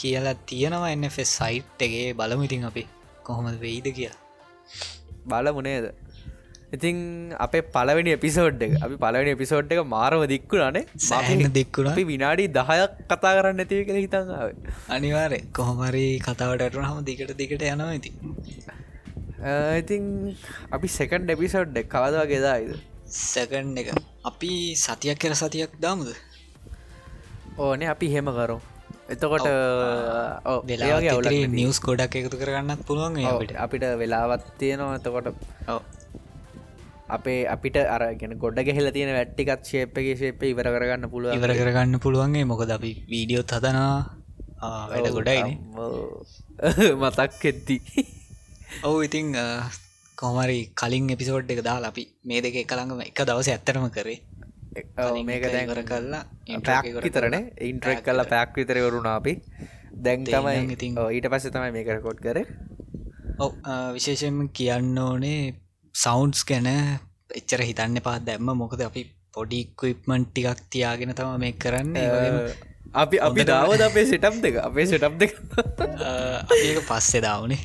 කියලා 0.00 0.36
තියෙනවා 0.50 1.10
ෆෙස් 1.16 1.36
සයිට් 1.40 1.86
එකගේ 1.86 2.08
බලමුඉතින් 2.20 2.64
අපි 2.70 2.84
කොහොමද 3.28 3.60
වෙයිද 3.60 3.88
කියලා. 3.98 4.20
බලමුණේද 5.30 5.86
ඉතින් 6.76 6.96
අපේ 7.44 7.62
පලවෙනි 7.74 8.10
එපිසෝඩ් 8.16 8.62
එක 8.66 8.72
අපි 8.86 8.96
පලවෙනි 9.04 9.30
එපිසෝඩ් 9.36 9.72
එක 9.74 9.80
මාරව 9.94 10.24
දික්කුණනේ. 10.32 10.84
සහන්න 11.08 11.52
දික්කුණ. 11.58 11.90
අපි 11.92 12.04
විනාඩි 12.12 12.44
දහයක් 12.58 12.98
කතා 13.12 13.32
කරන්න 13.38 13.62
ඇතිව 13.64 13.80
කළ 13.88 14.00
හිතන්ාව 14.04 14.48
අනිවාරය 14.96 15.40
කොහොමරි 15.58 16.06
කතාවටට 16.26 16.78
හම 16.84 17.00
දිකට 17.08 17.34
දිකට 17.40 17.66
යනවා 17.70 17.90
ඇති 17.94 18.10
ඉතින් 19.80 20.04
අපි 20.76 20.94
සෙකන්ඩ 20.98 21.34
එපිසෝඩ් 21.36 21.82
එක් 21.82 21.92
කවදවා 21.96 22.30
ගෙදායිද 22.32 22.72
සැකන්් 23.18 23.76
එක. 23.82 23.92
අපි 24.30 24.52
සතියක් 24.76 25.18
කර 25.22 25.34
සතියක් 25.34 25.78
දාමුද? 25.80 26.10
ඕනේ 27.58 27.88
අපි 27.94 28.12
හෙම 28.14 28.28
කරෝ 28.38 28.60
එතකොට 29.08 29.46
වෙලාගේ 30.68 31.46
නිියස් 31.48 31.78
කොඩක් 31.80 32.18
එකතු 32.20 32.36
කරගන්නත් 32.42 32.82
පුළුවන් 32.88 33.16
අපිට. 33.24 33.86
වෙලාවත් 34.02 34.44
තියෙනවා. 34.60 34.98
එතකොට 35.00 35.32
අපේ 37.08 37.40
අපිට 37.48 37.80
අරගෙන 37.88 38.36
ගොඩ 38.38 38.60
ගෙහෙල 38.68 38.92
තියෙන 38.92 39.14
වැට්ටිකත් 39.16 39.72
ශේප්පගේ 39.72 40.14
ශේප 40.20 40.42
ඉවර 40.44 40.68
කරගන්න 40.68 41.10
පුළුව 41.10 41.34
ඉවර 41.34 41.54
කරගන්න 41.54 42.04
පුළුවන්ගේ 42.04 42.44
මොකද 42.44 42.70
අපි 42.70 42.92
වීඩියෝත් 43.08 43.56
හදනා 43.56 43.90
වැඩ 44.92 45.10
ගොඩයි 45.10 45.58
මතක් 47.02 47.52
එද්දි 47.52 47.76
ඔවු 48.82 48.98
ඉතිං 49.02 49.36
කොමරි 50.18 50.58
කලින් 50.74 51.10
එපිසෝඩ් 51.10 51.50
එක 51.50 51.60
දාලා 51.62 51.90
අපි 51.92 52.04
මේ 52.24 52.40
දෙක 52.40 52.56
එකළඟම 52.58 53.02
එක 53.02 53.20
දවස 53.20 53.48
ඇත්තරම 53.48 53.86
කරේ. 53.88 54.18
මේක 55.24 55.44
දැකර 55.46 55.80
කල්ලා 55.84 56.22
පැක් 56.60 56.84
විතරන? 56.98 57.36
ඉන්ට්‍රෙක් 57.62 58.02
කල්ලා 58.02 58.26
පැක් 58.26 58.50
විතර 58.54 58.78
වරුණා 58.78 59.14
අපි. 59.16 59.34
දැන් 59.98 60.26
තමයි 60.26 60.74
ඉතින් 60.74 60.98
ඊට 61.06 61.30
පස්ස 61.30 61.54
තමයි 61.54 61.70
මේක 61.72 62.02
කොට් 62.02 62.20
කර. 62.20 62.38
ඔව 63.38 63.50
විශේෂෙන් 63.94 64.50
කියන්න 64.50 64.98
ඕනේ 64.98 65.54
සෞන්ස් 65.98 66.44
ගැන 66.44 66.68
එච්චර 67.38 67.62
හිතන්න 67.68 68.00
පහත් 68.00 68.22
දැම්ම 68.26 68.50
මොකද 68.54 68.82
අපි 68.82 69.02
පොඩි 69.34 69.60
කුයිප්මන්් 69.74 70.26
ටිකක් 70.26 70.60
තියාගෙන 70.72 71.14
තම 71.14 71.34
මේ 71.38 71.54
කරන්න. 71.54 71.96
අපි 72.94 73.16
අපි 73.20 73.44
දාවද 73.44 73.82
අපේ 73.82 74.06
සිටම් 74.06 74.38
දෙක? 74.44 74.60
අපේ 74.60 74.86
සිටම් 74.86 75.18
දෙක? 75.18 75.34
ඒක 76.58 76.78
පස්සේ 76.86 77.20
දාවනේ. 77.20 77.60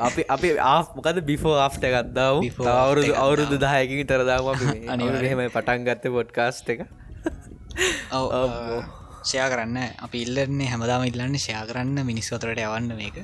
අපි 0.00 0.22
අපි 0.28 0.48
ආමකද 0.66 1.20
බිෆෝ 1.24 1.56
ආෆ්ට 1.56 1.84
ගත්දාව 1.86 2.44
අවුරුදු 2.74 3.12
අවුරුදු 3.16 3.56
දායකින් 3.58 4.06
තරදාම 4.06 4.46
අනිහෙම 4.88 5.44
පටන් 5.48 5.88
ගත්ත 5.88 6.14
පොඩ්කාස්ට 6.16 6.68
එක. 6.68 6.86
ෂයා 9.20 9.48
කරන්න. 9.52 9.78
අපි 9.98 10.18
ඉල්ලන්නේ 10.24 10.68
හැමදාම 10.68 11.08
ඉල්ලන්න 11.08 11.34
ෂයා 11.38 11.64
කරන්න 11.68 12.04
මිනිස්වතරට 12.04 12.60
යවන්න 12.60 12.94
මේක. 13.00 13.16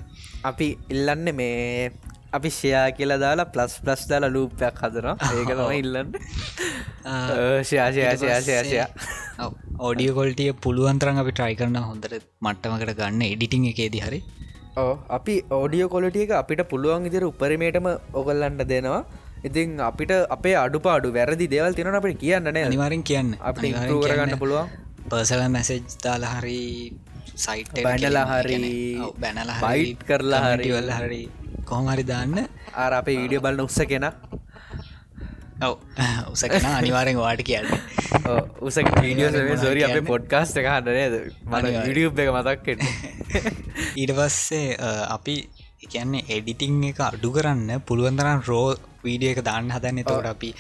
අපි 0.44 0.68
ඉල්ලන්න 0.90 1.32
මේ 1.34 1.92
අපි 2.38 2.50
ෂයා 2.56 2.84
කියලා 2.98 3.18
දාලා 3.24 3.48
ප්ලස් 3.54 3.74
ප්ලස් 3.84 4.02
දාලා 4.12 4.32
ලූපයක් 4.36 4.80
හදනවා. 4.84 5.16
ඒක 5.40 5.50
තම 5.58 5.72
ඉල්ලන්න. 5.80 6.08
ශයාශයාශයාශයාශය 7.70 8.78
ඕඩිය 9.80 10.12
කොල්ටිය 10.18 10.50
පුළුවන්තරන් 10.66 11.20
අපි 11.22 11.34
ට්‍රයි 11.36 11.58
කරන 11.60 11.78
හොඳට 11.88 12.16
මට්ටමකට 12.46 12.94
ගන්න 13.00 13.26
එඩිටිං 13.32 13.66
එකේදි 13.72 14.00
හරි. 14.06 14.20
ඕ 14.82 14.94
අපි 15.18 15.34
ඕඩියෝ 15.58 15.90
කොලටිය 15.96 16.24
එක 16.26 16.32
අපිට 16.42 16.62
පුළුවන් 16.72 17.10
ඉදිර 17.10 17.26
උපරිමේටම 17.30 17.88
ඔගල්ලන්ට 18.20 18.64
දෙනවා. 18.72 19.02
ඉතින් 19.48 19.80
අපිට 19.88 20.12
අපේ 20.36 20.56
අඩුපාඩු 20.64 21.14
වැරදි 21.18 21.50
දේවල් 21.54 21.74
තින 21.78 21.94
අපට 22.00 22.20
කියන්න 22.24 22.48
නෑ 22.48 22.64
අනිවාරින් 22.70 23.04
කියන්න. 23.10 23.30
අපි 23.50 23.72
කරගන්න 24.04 24.38
පුළුවන්. 24.44 24.68
පර්සල 25.10 25.42
මැසෙජ් 25.56 25.82
දාලා 26.04 26.34
හරි 26.36 26.60
සයිට් 27.34 27.74
බැනලා 27.86 28.26
හරි. 28.30 28.56
බැනලා 29.20 29.58
බයිට් 29.66 30.06
කරලා 30.08 30.42
හරිවල්ල 30.46 30.90
හරි. 30.98 31.22
කොහොමරි 31.64 32.04
දාන්න. 32.12 32.48
ආර 32.82 32.92
අපේ 33.00 33.16
වීඩිය 33.20 33.40
බලන්න 33.44 33.64
උත්ස 33.66 33.80
කෙන. 33.92 34.06
ඔව. 35.62 35.76
උසකෙන 36.32 36.66
අනිවාරෙන් 36.78 37.16
වාට 37.24 37.42
කියන්න. 37.50 37.68
උස 38.60 38.76
ීඩියෝ 38.78 39.56
සොරි 39.64 39.84
අපේ 39.86 40.04
පොඩ්කාස්ට 40.12 40.56
එක 40.60 40.66
හන්නනේද 40.70 41.14
මන 41.50 41.64
විඩියුබ් 41.88 42.18
එක 42.24 42.30
මතක්කට 42.36 42.80
ඊට 44.00 44.12
පස්සේ 44.18 44.76
අපි 45.16 45.36
කියන්නේ 45.92 46.24
එඩිටිං 46.36 46.82
එක 46.90 47.00
අඩු 47.06 47.30
කරන්න 47.36 47.82
පුළුවන්තරන් 47.88 48.42
රෝ 48.48 48.66
වීඩිය 49.04 49.30
එක 49.32 49.40
දාන්න 49.48 49.70
හදන්න. 49.74 50.04
තෝට 50.04 50.28
අපි 50.32 50.50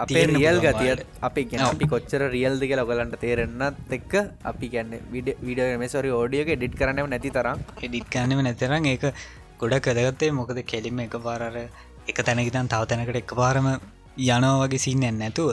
අපේ 0.00 0.24
රියල් 0.32 0.58
ගතිය 0.64 0.92
අපි 1.28 1.44
ගෙන 1.50 1.64
අපි 1.66 1.88
කොච්චර 1.94 2.22
රියල්ද 2.34 2.62
කියලා 2.70 2.86
ඔගලන්ට 2.86 3.18
තේරෙන්න්නත් 3.24 3.94
එක්ක 3.98 4.14
අපි 4.50 4.68
ගැන්න 4.74 4.92
විඩ 5.14 5.30
විඩ 5.40 5.62
මෙසොරි 5.84 6.12
ෝඩියක 6.18 6.52
ඩිට් 6.52 6.78
කරනව 6.80 7.08
නැති 7.14 7.34
තරම්. 7.38 7.58
එඩිට් 7.82 8.08
කරනව 8.08 8.40
නැතරම් 8.48 8.90
ඒක 8.92 9.06
ගොඩ 9.58 9.78
කදගත්තේ 9.80 10.36
මොකද 10.40 10.60
කෙලිම 10.72 11.00
එක 11.06 11.16
පාරර 11.26 11.56
එක 12.10 12.18
තැනකිතන් 12.26 12.68
තව 12.68 12.82
තැනකට 12.90 13.22
එක 13.22 13.34
පාරම 13.40 13.72
යනෝ 14.28 14.54
වගේ 14.62 14.84
සින්නන්න 14.84 15.18
නැතුව 15.18 15.50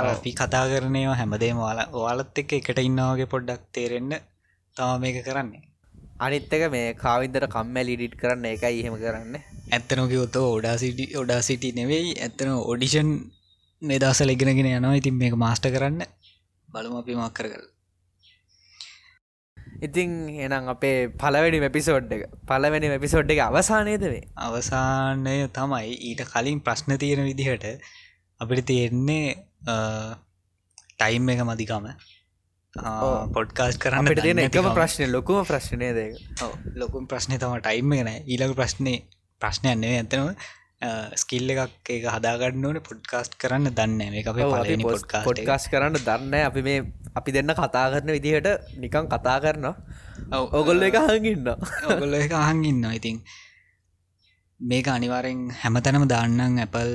අපි 0.00 0.30
කතා 0.34 0.64
කරනයවා 0.70 1.16
හැමදේම 1.20 1.58
වාලා 1.64 1.90
ඔයාලත් 1.94 2.38
එක්ක 2.42 2.52
එකට 2.58 2.78
ඉන්නවාගේ 2.80 3.32
පොඩ්ඩක් 3.32 3.64
තේරෙන්න 3.72 4.14
තම 4.76 5.00
මේක 5.00 5.18
කරන්නේ 5.26 5.62
අනිත්තක 6.22 6.64
මේ 6.70 6.88
කාවිදර 6.96 7.44
කම්මැ 7.48 7.84
ලිඩිට් 7.84 8.16
කරන්න 8.16 8.46
එකයි 8.46 8.80
එහෙම 8.80 8.96
කරන්න. 8.96 9.34
ඇත්තනොක 9.70 10.14
ඔොත 10.18 10.36
ඔඩා 10.38 10.76
සිටි 10.78 11.06
ඔඩා 11.16 11.40
සිටි 11.42 11.70
නෙවෙයි 11.72 12.16
ඇත්තන 12.18 12.50
ඔඩිෂන් 12.64 13.12
නිදස 13.82 14.20
ලෙගෙනගෙන 14.22 14.70
යනවා. 14.70 14.94
ඉතින් 14.94 15.14
මේක 15.16 15.36
මාස්ට 15.36 15.68
කරන්න 15.68 16.02
බලම 16.68 16.96
අපි 16.96 17.14
මක් 17.14 17.32
කර 17.32 17.46
කර. 17.48 17.62
ඉතින් 19.82 20.10
එනම් 20.40 20.68
අපේ 20.68 20.96
පලවැනි 21.16 21.58
මැපිසෝඩ් 21.58 22.12
එක 22.12 22.22
පලවැනි 22.46 22.88
මැපිසෝඩ් 22.88 23.32
එක 23.34 23.40
අවසානයද 23.42 24.04
වේ 24.06 24.24
අවසානය 24.38 25.36
තමයි 25.50 25.90
ඊට 26.02 26.22
කලින් 26.26 26.60
ප්‍රශ්න 26.60 26.98
තියෙන 26.98 27.24
විදිහට 27.24 27.66
අපිට 28.40 28.66
තියෙන්නේ 28.66 29.26
ටයිම් 30.94 31.28
එක 31.28 31.42
මදිකම 31.42 31.88
පොඩ්කාස් 32.74 33.76
කරන්න 33.76 34.16
තියෙන 34.16 34.38
එකම 34.40 34.72
ප්‍රශ්නය 34.72 35.06
ලොකුම 35.08 35.44
ප්‍රශ්නය 35.44 35.92
දෙක 35.92 36.16
ලොකුම් 36.74 37.06
ප්‍රශ්නය 37.06 37.36
තම 37.36 37.60
ටයිම් 37.60 37.92
ගෙන 37.92 38.08
ඊළඟ 38.08 38.54
ප්‍රශ්නය 38.54 38.94
ප්‍රශ්නයන්නේ 39.40 39.98
ඇතනව 39.98 40.32
ස්කිල්ල 41.14 41.52
එකක් 41.54 41.90
ඒක 41.90 42.06
හදාගන්න 42.08 42.64
ඕන 42.64 42.80
පොඩ්කාස්ට් 42.80 43.36
කරන්න 43.36 43.68
දන්න 43.70 44.16
පොඩ්කා 44.82 45.22
පොඩ්කාස් 45.22 45.68
කරන්න 45.68 46.00
දන්න 46.00 46.34
අපි 46.42 46.62
මේ 46.62 46.80
අපි 47.14 47.30
දෙන්න 47.30 47.52
කතා 47.52 47.86
කරන 47.92 48.10
විදිහට 48.10 48.48
නිකං 48.78 49.06
කතා 49.08 49.36
කරන 49.38 49.68
ඔගොල්ල 50.52 50.82
එක 50.82 50.96
හඟන්න 50.98 51.48
ඔගොල්ල 51.86 52.16
එක 52.16 52.32
අහඟන්න 52.34 52.88
ඉතින් 52.92 53.20
මේක 54.60 54.88
අනිවාරෙන් 54.88 55.44
හැමතැනම 55.60 56.08
දාන්නම් 56.08 56.58
ඇපල් 56.58 56.90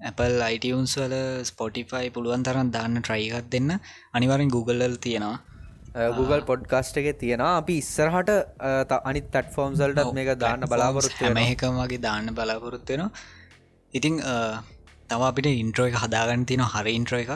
Apple 0.00 0.36
iTunes 0.54 0.94
වල 1.00 1.16
ස්පොටිෆයි 1.50 2.08
පුළුවන් 2.16 2.42
තරන් 2.46 2.70
දාන්න 2.76 3.02
ට්‍රයිකත් 3.02 3.50
දෙන්න. 3.54 3.70
අනිවරෙන් 4.16 4.50
Googleල් 4.56 4.96
තියෙනවා. 5.06 5.38
Google 6.18 6.42
පොඩ්කාස්ට් 6.50 6.96
එක 7.00 7.08
තියෙනවා. 7.22 7.52
අපි 7.60 7.74
ඉස්සරහට 7.82 8.30
අනිත් 9.10 9.26
තට් 9.34 9.54
ෆෝම්සල්ට 9.56 10.12
මේක 10.18 10.30
දාන්න 10.44 10.68
බලාපොරොත්තු 10.72 11.32
මේකම 11.40 11.80
වගේ 11.82 12.02
දාන්න 12.06 12.34
බලාපොරොත්වෙනවා 12.38 13.10
ඉතිං 13.94 14.14
තව 15.10 15.20
අපිට 15.30 15.48
ඉන්ට්‍රෝ 15.50 15.86
එක 15.90 15.98
හදාගන්න 16.04 16.46
තියෙන 16.50 16.64
හරි 16.74 16.94
ඉන්ට්‍රෝ 17.00 17.20
එකක්. 17.24 17.34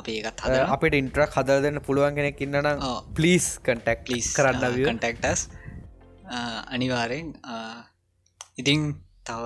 අප 0.00 0.06
ඒකත් 0.12 0.40
හද 0.44 0.54
අපිට 0.74 0.94
ඉන්ට්‍රක් 1.00 1.32
හදර 1.38 1.60
දෙන්න 1.64 1.80
පුළුවන් 1.86 2.16
කෙනෙක් 2.18 2.40
ඉන්නනම් 2.46 2.84
පලිස් 3.16 3.46
කටක් 3.66 4.12
ලිස් 4.12 4.28
කරන්න 4.36 4.78
කටක්ටස් 4.88 5.42
අනිවාරෙන් 6.74 7.28
ඉතිං 8.60 8.80
තව 9.28 9.44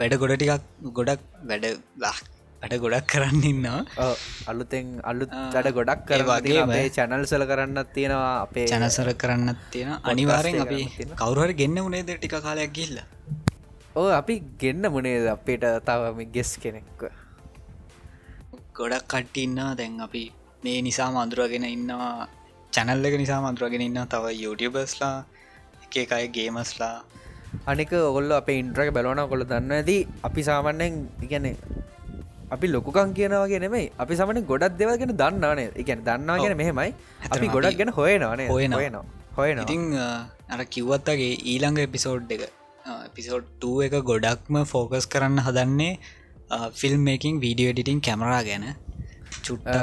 වැඩ 0.00 0.14
ගොඩ 0.22 0.34
ටිකක් 0.36 0.92
ගොඩක් 0.98 1.22
වැඩ 1.48 1.64
වැඩ 2.62 2.74
ගොඩක් 2.84 3.06
කරන්න 3.12 3.44
ඉන්නවා. 3.50 3.80
අලුතෙන් 4.50 4.88
අලුත් 5.10 5.32
වැඩ 5.54 5.68
ගොඩක් 5.78 6.02
කර 6.08 6.22
වගේ 6.28 6.88
චැනල් 6.96 7.24
සල 7.30 7.44
කරන්න 7.50 7.78
තියෙනවා 7.94 8.34
අපේ 8.44 8.66
චනසර 8.72 9.10
කරන්න 9.22 9.56
තියෙන 9.72 9.92
අනිවාරෙන් 10.10 10.60
අපි 10.64 10.80
කවරුහට 11.20 11.54
ගෙන්න්න 11.60 11.84
උනේද 11.86 12.10
ටික 12.10 12.36
කාලයක් 12.46 12.72
ගිල්ල 12.78 12.98
ඕ 13.94 14.08
අපි 14.20 14.34
ගෙන්න්න 14.62 14.90
මුණේද 14.94 15.26
අපේට 15.36 15.64
තවම 15.88 16.20
ගෙස් 16.34 16.50
කෙනෙක්ව? 16.64 17.02
ගොඩක් 18.78 19.06
කට්ටින්නා 19.12 19.70
දැන් 19.78 20.00
අපි 20.06 20.24
මේ 20.64 20.80
නිසා 20.86 21.08
මන්දුරගෙන 21.14 21.64
ඉන්නවා 21.68 22.28
චැනල්ලක 22.72 23.14
නිසා 23.22 23.40
මන්දුරගෙන 23.44 23.82
ඉන්න 23.82 24.00
තව 24.12 24.24
YouTubeබස්ලා 24.42 25.16
එක 25.84 25.96
එකයි 26.02 26.26
ගේමස්ලා 26.36 26.96
අනික 27.70 27.92
ඔගොල්ල 28.08 28.32
අප 28.40 28.48
ඉන්ට්‍රක 28.56 28.90
බැලෝන 28.96 29.22
කොළ 29.32 29.44
දන්න 29.52 29.72
ඇති. 29.78 29.96
අපි 30.28 30.40
සාමන්‍යෙන් 30.48 30.92
ඉගැනෙ 31.26 31.52
අපි 32.54 32.66
ලොකුකන් 32.74 33.10
කියනවගේ 33.16 33.60
නෙමයි. 33.64 33.84
අපි 34.02 34.14
සමන 34.18 34.44
ගොඩක් 34.50 34.78
දෙවගෙන 34.80 35.12
දන්නනේ 35.22 35.70
එකන 35.82 36.04
දන්නා 36.08 36.38
ගෙන 36.44 36.56
මෙහෙමයි. 36.60 36.90
අපි 37.34 37.46
ගොඩක් 37.56 37.76
ගැන 37.80 37.92
හොයනවානේ 37.98 38.48
හොයන 38.54 38.72
හොයන 39.38 39.60
ඉතිං 39.64 39.82
අර 40.54 40.60
කිව්වත්තගේ 40.74 41.34
ඊළඟ 41.52 41.78
එපිසෝඩ් 41.86 42.32
එක 42.36 42.42
එපිසෝඩ් 43.08 43.68
එක 43.86 43.94
ගොඩක්ම 44.10 44.56
ෆෝකස් 44.72 45.06
කරන්න 45.12 45.44
හදන්නේ 45.46 45.92
ෆිල්ම්මකින් 46.80 47.40
වීඩියෝ 47.44 47.74
ඩිටින් 47.74 48.00
කැමරා 48.06 48.42
ගැන. 48.48 48.66
චුට්ට 49.46 49.76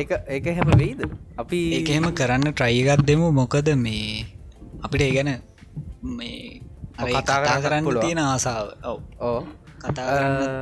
ඒ 0.00 0.04
ඒක 0.36 0.46
හැම 0.58 0.72
වෙයිද? 0.82 1.00
අපි 1.42 1.58
ඒහෙම 1.78 2.08
කරන්න 2.20 2.52
ට්‍රයිගත් 2.52 3.04
දෙමු. 3.10 3.28
මොකද 3.40 3.68
මේ 3.84 4.24
අපිට 4.84 5.06
ඒ 5.06 5.12
ගැන 5.16 5.30
මේ 6.18 6.60
කතා 7.00 7.58
කරන්න 7.64 8.00
තියෙන 8.00 8.20
ආසාාව. 8.20 8.68
ඕ 9.20 9.40
කතා 9.82 10.06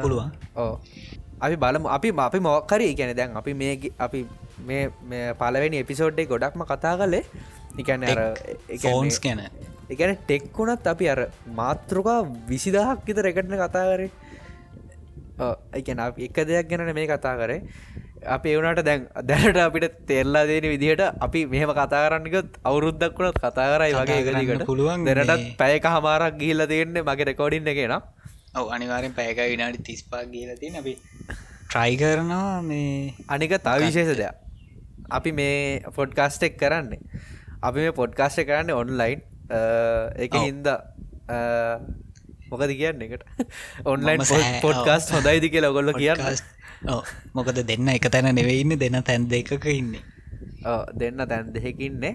පුළුවන්. 0.03 0.31
ඕ 0.57 0.75
අපි 1.41 1.57
බලමු 1.57 1.89
අපි 1.89 2.09
අපි 2.19 2.39
මොක්කරී 2.41 2.93
ගැන 2.99 3.17
දැන් 3.17 3.37
අපි 3.37 3.55
මේ 3.55 3.75
අපි 3.99 4.21
මේ 4.69 5.33
පලවෙනි 5.35 5.83
එපිසෝඩ්ඩේ 5.85 6.27
ගොඩක්ම 6.27 6.65
කතා 6.65 6.95
කලේ 7.01 7.25
එකන 7.79 8.07
ෆෝන්ස් 8.85 9.21
ගැන. 9.21 9.41
එකන 9.91 10.17
ටෙක්කුණත් 10.23 10.87
අපි 10.87 11.05
අර 11.09 11.21
මාතෘකා 11.61 12.19
විසිදහක් 12.49 13.07
විත 13.07 13.23
රැකටන 13.27 13.57
කතා 13.65 13.85
කරේ. 13.93 14.11
එකන 15.73 16.03
එක 16.19 16.39
දෙයක් 16.45 16.69
ගැන 16.71 16.95
මේ 16.95 17.07
කතා 17.07 17.37
කරේ 17.37 17.63
අපි 18.27 18.55
එවුණට 18.55 18.85
දැන් 18.85 19.09
දැනට 19.25 19.61
අපිට 19.67 19.97
තෙල්ලා 20.07 20.45
දෙන 20.47 20.69
විදිහට 20.75 21.03
අපි 21.21 21.47
මෙහම 21.47 21.73
කතා 21.73 22.05
කරන්නකත් 22.07 22.61
අවුරුද්දක් 22.65 23.19
වුණත් 23.19 23.41
කතා 23.45 23.69
කරයි 23.73 23.95
වගේ 23.95 24.21
එකදිකට 24.23 24.67
පුළුවන් 24.71 25.05
දැනටත් 25.09 25.57
පැයක 25.59 25.91
හමාරක් 25.97 26.39
ගිල්ල 26.43 26.67
තියෙන්නේ 26.73 27.07
මගේ 27.11 27.29
රෙකෝඩින්න 27.31 27.75
කියෙන 27.79 27.97
ඔව 28.55 28.67
අනිවාරෙන් 28.77 29.15
පැයක 29.15 29.45
විනාඩි 29.55 29.85
තිස්පා 29.89 30.25
ගීලතින 30.27 30.81
අපි 30.83 30.95
ට්‍රයි 31.69 31.97
කරනවා 32.01 32.63
මේ 32.63 33.15
අනික 33.29 33.53
තවිශේෂ 33.65 34.17
දෙයක්. 34.17 34.37
අපි 35.11 35.31
මේ 35.33 35.83
පොඩ්කාස්ටෙක් 35.97 36.55
කරන්නේ. 36.57 37.01
අපි 37.63 37.79
මේ 37.81 37.93
පොඩ්කාස්ට 37.93 38.45
කරන්න 38.49 38.71
ඔන්ලයින් 38.73 39.21
එක 40.19 40.35
හින්ද 40.37 40.69
මොකද 42.51 42.73
කියන්න 42.81 43.05
එකට 43.07 43.23
ඔන්ලයින් 43.85 44.25
පොඩ්කාස්ට 44.63 45.13
හොඳයිදි 45.17 45.51
කියලා 45.51 45.73
ඔගොල්ල 45.75 45.93
කියන්න 45.93 46.25
මොකද 47.35 47.61
දෙන්න 47.65 47.89
එක 47.89 48.09
තැන 48.09 48.35
නෙවෙයින්න 48.35 48.79
දෙන්න 48.79 49.03
තැන් 49.03 49.29
දෙකක 49.29 49.67
ඉන්නේ. 49.67 50.03
දෙන්න 50.95 51.19
තැන් 51.27 51.53
දෙහෙකින්නේ 51.53 52.15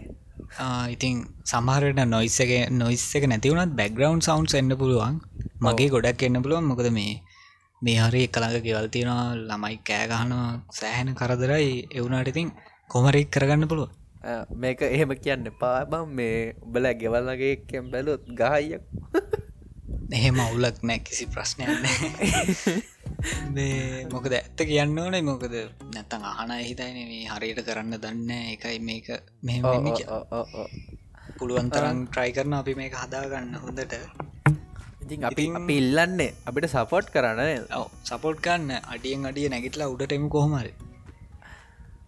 ඉතින් 0.89 1.23
සමහරට 1.45 2.03
නොයිස්සක 2.05 2.53
නොයිස්ස 2.71 3.15
එක 3.15 3.27
නැතිවුණත් 3.27 3.75
බැග්‍රවන්් 3.75 4.21
සවන්් 4.21 4.47
එන්න 4.55 4.77
පුළුවන්. 4.77 5.21
මගේ 5.59 5.89
ගොඩක් 5.89 6.23
එන්න 6.23 6.43
පුළුවන්. 6.43 6.65
මොකද 6.65 6.91
මේ 6.91 7.21
මේ 7.81 7.97
හරි 7.99 8.27
එකළඟ 8.27 8.61
ගෙවල් 8.61 8.87
තියෙනවා 8.89 9.35
ළමයි 9.39 9.81
කෑගහනවා 9.83 10.61
සෑහෙන 10.71 11.15
කරදරයි. 11.15 11.73
එවුණට 11.91 12.27
ඉතින් 12.27 12.51
කොමරෙක් 12.89 13.29
කරගන්න 13.29 13.67
පුළුව 13.67 13.91
මේක 14.55 14.81
එහෙම 14.81 15.11
කියන්න 15.17 15.47
පාබම් 15.53 16.07
මේ 16.09 16.55
උබල 16.61 16.85
ගෙවල්ලගේ 16.95 17.55
කෙම් 17.67 17.91
බැලුත් 17.91 18.23
ගායියක් 18.33 18.83
එහෙම 20.11 20.39
අවුලක් 20.39 20.77
නෑ 20.81 20.99
කිසි 20.99 21.25
ප්‍රශ්නයක් 23.23 24.11
මොකද 24.13 24.33
ඇත්ත 24.37 24.61
කියන්න 24.69 24.99
ඕනේ 24.99 25.23
මොකද 25.23 25.53
නැත්තං 25.89 26.23
අහන 26.31 26.51
හිතයින 26.59 26.97
මේ 27.11 27.25
හරියට 27.31 27.61
කරන්න 27.67 27.95
දන්න 28.03 28.31
එකයි 28.53 28.79
මේක 28.89 29.07
මෙ 29.41 29.53
පුළුවන්තරන් 31.37 31.99
ට්‍රයි 32.07 32.31
කරන 32.37 32.55
අපි 32.59 32.73
මේක 32.81 32.95
හදාගන්න 32.95 33.55
හොඳට. 33.63 33.95
ඉතින් 35.03 35.27
අපි 35.29 35.45
පිල්ලන්නේ 35.69 36.29
අපිට 36.45 36.69
සපෝට් 36.75 37.13
කරන්න 37.15 37.67
සපෝට් 38.03 38.43
කන්න 38.47 38.71
අඩියෙන් 38.93 39.29
අඩිය 39.31 39.47
නැගිටලා 39.53 39.91
උඩටම 39.95 40.27
කොහොමර 40.29 40.67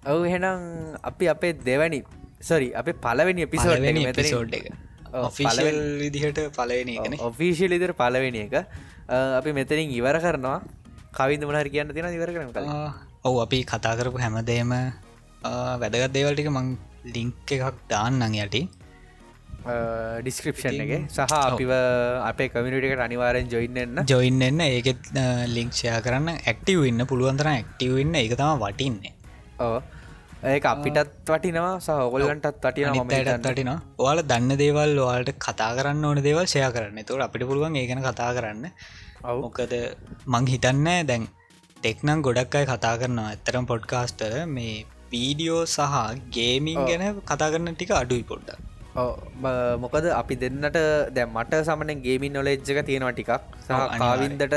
ඔවු 0.06 0.24
හෙනම් 0.34 0.64
අපි 1.12 1.32
අපේ 1.36 1.54
දෙවැනි 1.70 2.02
සොරි 2.42 2.70
අප 2.74 2.90
පලවෙනි 3.06 3.48
පිසෝඩ් 3.48 3.88
පිසෝඩ් 4.20 4.58
එක 4.60 4.68
ඔෆිල් 5.22 5.62
විදිහට 6.02 6.42
පලවෙන 6.58 7.20
ඔෆිසිල් 7.22 7.78
ඉදිර 7.78 7.94
පලවෙනි 8.02 8.42
එක. 8.48 8.56
අපි 9.40 9.50
මෙතනින් 9.54 9.92
ඉවර 10.00 10.18
කරනවා 10.24 10.60
කවිද 11.18 11.44
මනහර 11.48 11.68
කියන්න 11.74 11.94
තින 11.98 12.08
ඉවර 12.18 12.32
කරන 12.36 12.50
ඔවු 13.28 13.38
අපි 13.46 13.60
කතා 13.72 13.94
කරපු 14.00 14.18
හැමදේම 14.24 14.74
වැදගත් 15.82 16.12
දේවල්ටික 16.18 16.50
මං 16.56 16.68
ලිංක් 17.16 17.54
එකක් 17.56 17.78
දාන්නන් 17.92 18.36
යටි. 18.46 18.62
ඩිස්ක්‍රපෂන් 20.26 20.82
එක. 20.84 20.92
සහ 21.16 21.36
අපිව 21.38 21.72
අපේ 22.30 22.50
කමිනිටකට 22.54 23.04
අනිවාරෙන් 23.08 23.48
ජොයින්න 23.54 24.02
ජොයින්න 24.12 24.46
එන්න 24.50 24.64
ඒකෙත් 24.68 25.12
ලිංක්ෂයා 25.58 26.00
කරන්න. 26.08 26.30
ඇක්ටව 26.52 26.82
ඉන්න 26.92 27.06
පුළුවන්තර 27.12 27.50
ඇක්ටව 27.54 28.02
ඉන්න 28.04 28.20
එක 28.24 28.36
තම 28.42 28.66
වටින්නේ. 28.66 29.14
ඕ 29.68 29.78
ඒ 30.50 30.60
අපිටත් 30.74 31.32
වටිනවා 31.32 31.72
සහඔගොල්ලන්ටත් 31.88 32.62
වටින 32.68 33.00
මටත් 33.06 33.48
වටින 33.48 33.72
ඔයාල 34.04 34.22
දන්න 34.32 34.60
දේවල් 34.64 34.94
වාලට 35.08 35.34
කතා 35.48 35.72
කරන්න 35.80 36.06
ඕන 36.12 36.22
දේවල් 36.28 36.46
ෂය 36.52 36.68
කරන්න. 36.76 37.02
තුට 37.08 37.26
අපිට 37.28 37.48
පුළුවන් 37.52 37.82
ඒගන 37.82 38.04
කතා 38.10 38.32
කරන්න 38.38 38.70
මොකද 39.46 39.74
මං 40.34 40.46
හිතන්න 40.54 40.88
දැන් 41.10 41.24
ටෙක්නම් 41.78 42.20
ගොඩක් 42.28 42.56
අයි 42.60 42.68
කතා 42.72 42.96
කරනවා. 43.02 43.28
ඇත්තරම් 43.34 43.66
පොඩ්කාස්ටර 43.72 44.34
මේ 44.56 44.86
වීඩියෝ 45.12 45.62
සහ 45.66 45.98
ගේමින් 46.38 46.80
ගැන 46.90 47.04
කතා 47.30 47.52
කරන්න 47.54 47.76
ටික 47.76 47.94
අඩුයි 48.02 48.26
පොඩ්ඩක්. 48.32 48.60
මොකද 49.84 50.06
අපි 50.22 50.36
දෙන්නට 50.44 50.78
දැ 51.16 51.26
මට 51.36 51.62
සමනෙන් 51.68 52.02
ගේමින් 52.08 52.34
නොලෙජ්ජක 52.38 52.80
තියෙනවා 52.90 53.14
ටිකක්. 53.16 53.32
සහ 53.68 53.72
කාවින්දට 54.04 54.56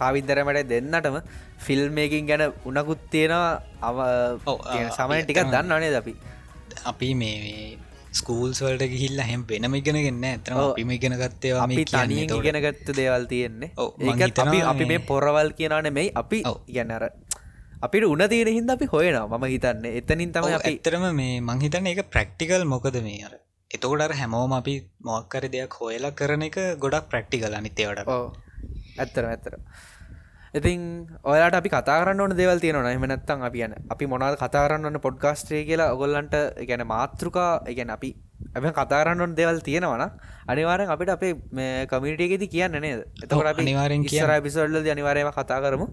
කාවින්දරමට 0.00 0.68
දෙන්නටම 0.72 1.16
ෆිල්ම්මකින් 1.64 2.28
ගැන 2.30 2.44
උනකුත් 2.68 3.02
තියෙනවා. 3.12 3.62
අව 3.88 3.96
සමන 4.96 5.24
ටිකක් 5.24 5.42
දන්න 5.54 5.74
අනේ 5.76 5.96
අපි? 6.02 6.14
අපි 6.90 7.08
මේ 7.14 7.78
ස්කූල්ස් 8.20 8.60
වලට 8.64 8.88
ගිහිල්ල 8.94 9.20
හැම් 9.28 9.42
වෙනම 9.50 9.74
ඉගෙනගන්න 9.80 10.26
ඇතම 10.30 10.58
අපිම 10.64 10.90
ඉගෙන 10.96 11.16
ගත්තේ 11.22 11.54
අපි 11.66 11.84
තනිය 11.92 12.26
ඉගෙනගත්ත 12.38 12.92
දේවල් 13.00 13.24
තියෙන්නේ. 13.32 13.70
ඒත් 14.20 14.42
අපි 14.44 14.58
අපි 14.72 14.90
මේ 14.92 15.00
පොරවල් 15.10 15.50
කියනන 15.60 15.92
මෙයි 15.98 16.12
අපි 16.22 16.42
ගැනර 16.76 17.06
අපිට 17.86 18.06
උන 18.12 18.22
තියෙන 18.34 18.52
හිද 18.58 18.70
අපි 18.76 18.86
හොයනවා. 18.94 19.38
මම 19.38 19.46
හිතන්න 19.54 19.88
එතනින් 20.00 20.36
තම 20.36 20.52
අපි 20.60 20.74
එතරම 20.80 21.08
මේ 21.22 21.40
මංහිතන්න 21.48 21.90
එක 21.94 22.04
ප්‍රක්ටිකල් 22.14 22.64
මොකද 22.74 23.00
මේ 23.08 23.24
අර? 23.28 23.34
එතකොට 23.70 24.14
හැමෝම 24.20 24.52
අපි 24.60 24.74
මොක්කර 25.08 25.44
දෙයක් 25.54 25.74
හොයලා 25.80 26.16
කරන 26.20 26.46
එක 26.48 26.58
ගොඩක් 26.84 27.10
ප්‍රක්ටිකල් 27.12 27.58
අනිතේවට 27.60 28.08
ඇත්තර 29.02 29.24
ඇත්තර 29.32 29.54
ඉතින් 30.54 30.82
ඔයාට 31.24 31.54
අපි 31.54 31.68
කතාරන්න 31.68 32.20
ඕන 32.20 32.32
දෙවල් 32.32 32.58
තියෙනවා 32.58 32.92
එමනත්තන් 32.92 33.40
අපි 33.42 33.60
යන 33.60 33.72
අපි 33.88 34.04
මොනාද 34.06 34.36
කතාරන්න 34.38 34.86
ඕන්න 34.86 35.00
පොඩ්කාස්ට්‍රේ 35.00 35.62
කියලා 35.64 35.90
ඔගොල්ලන්ට 35.90 36.36
ගැන 36.62 36.86
මාතෘකා 36.86 37.50
ගැන 37.68 37.90
අපි 37.90 38.10
ඇ 38.54 38.72
කතාරන්න 38.72 39.20
ඕන 39.20 39.34
දෙවල් 39.34 39.58
තියෙනවන 39.60 40.04
අනිවාරෙන් 40.46 40.88
අපිට 40.88 41.10
අපේ 41.10 41.34
කමිටියගෙති 41.88 42.48
කියන්න 42.48 42.78
නේද? 42.78 43.02
එතකට 43.18 43.50
අපි 43.52 43.64
නිවාරෙන් 43.64 44.06
කියර 44.06 44.34
පිසල්ල 44.42 44.78
අනිවාරයම 44.88 45.30
කතා 45.32 45.60
කරමු. 45.60 45.86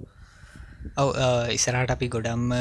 ඔව 0.95 1.09
ඉසරට 1.49 1.91
අපි 1.91 2.09
ගොඩම්ම 2.09 2.53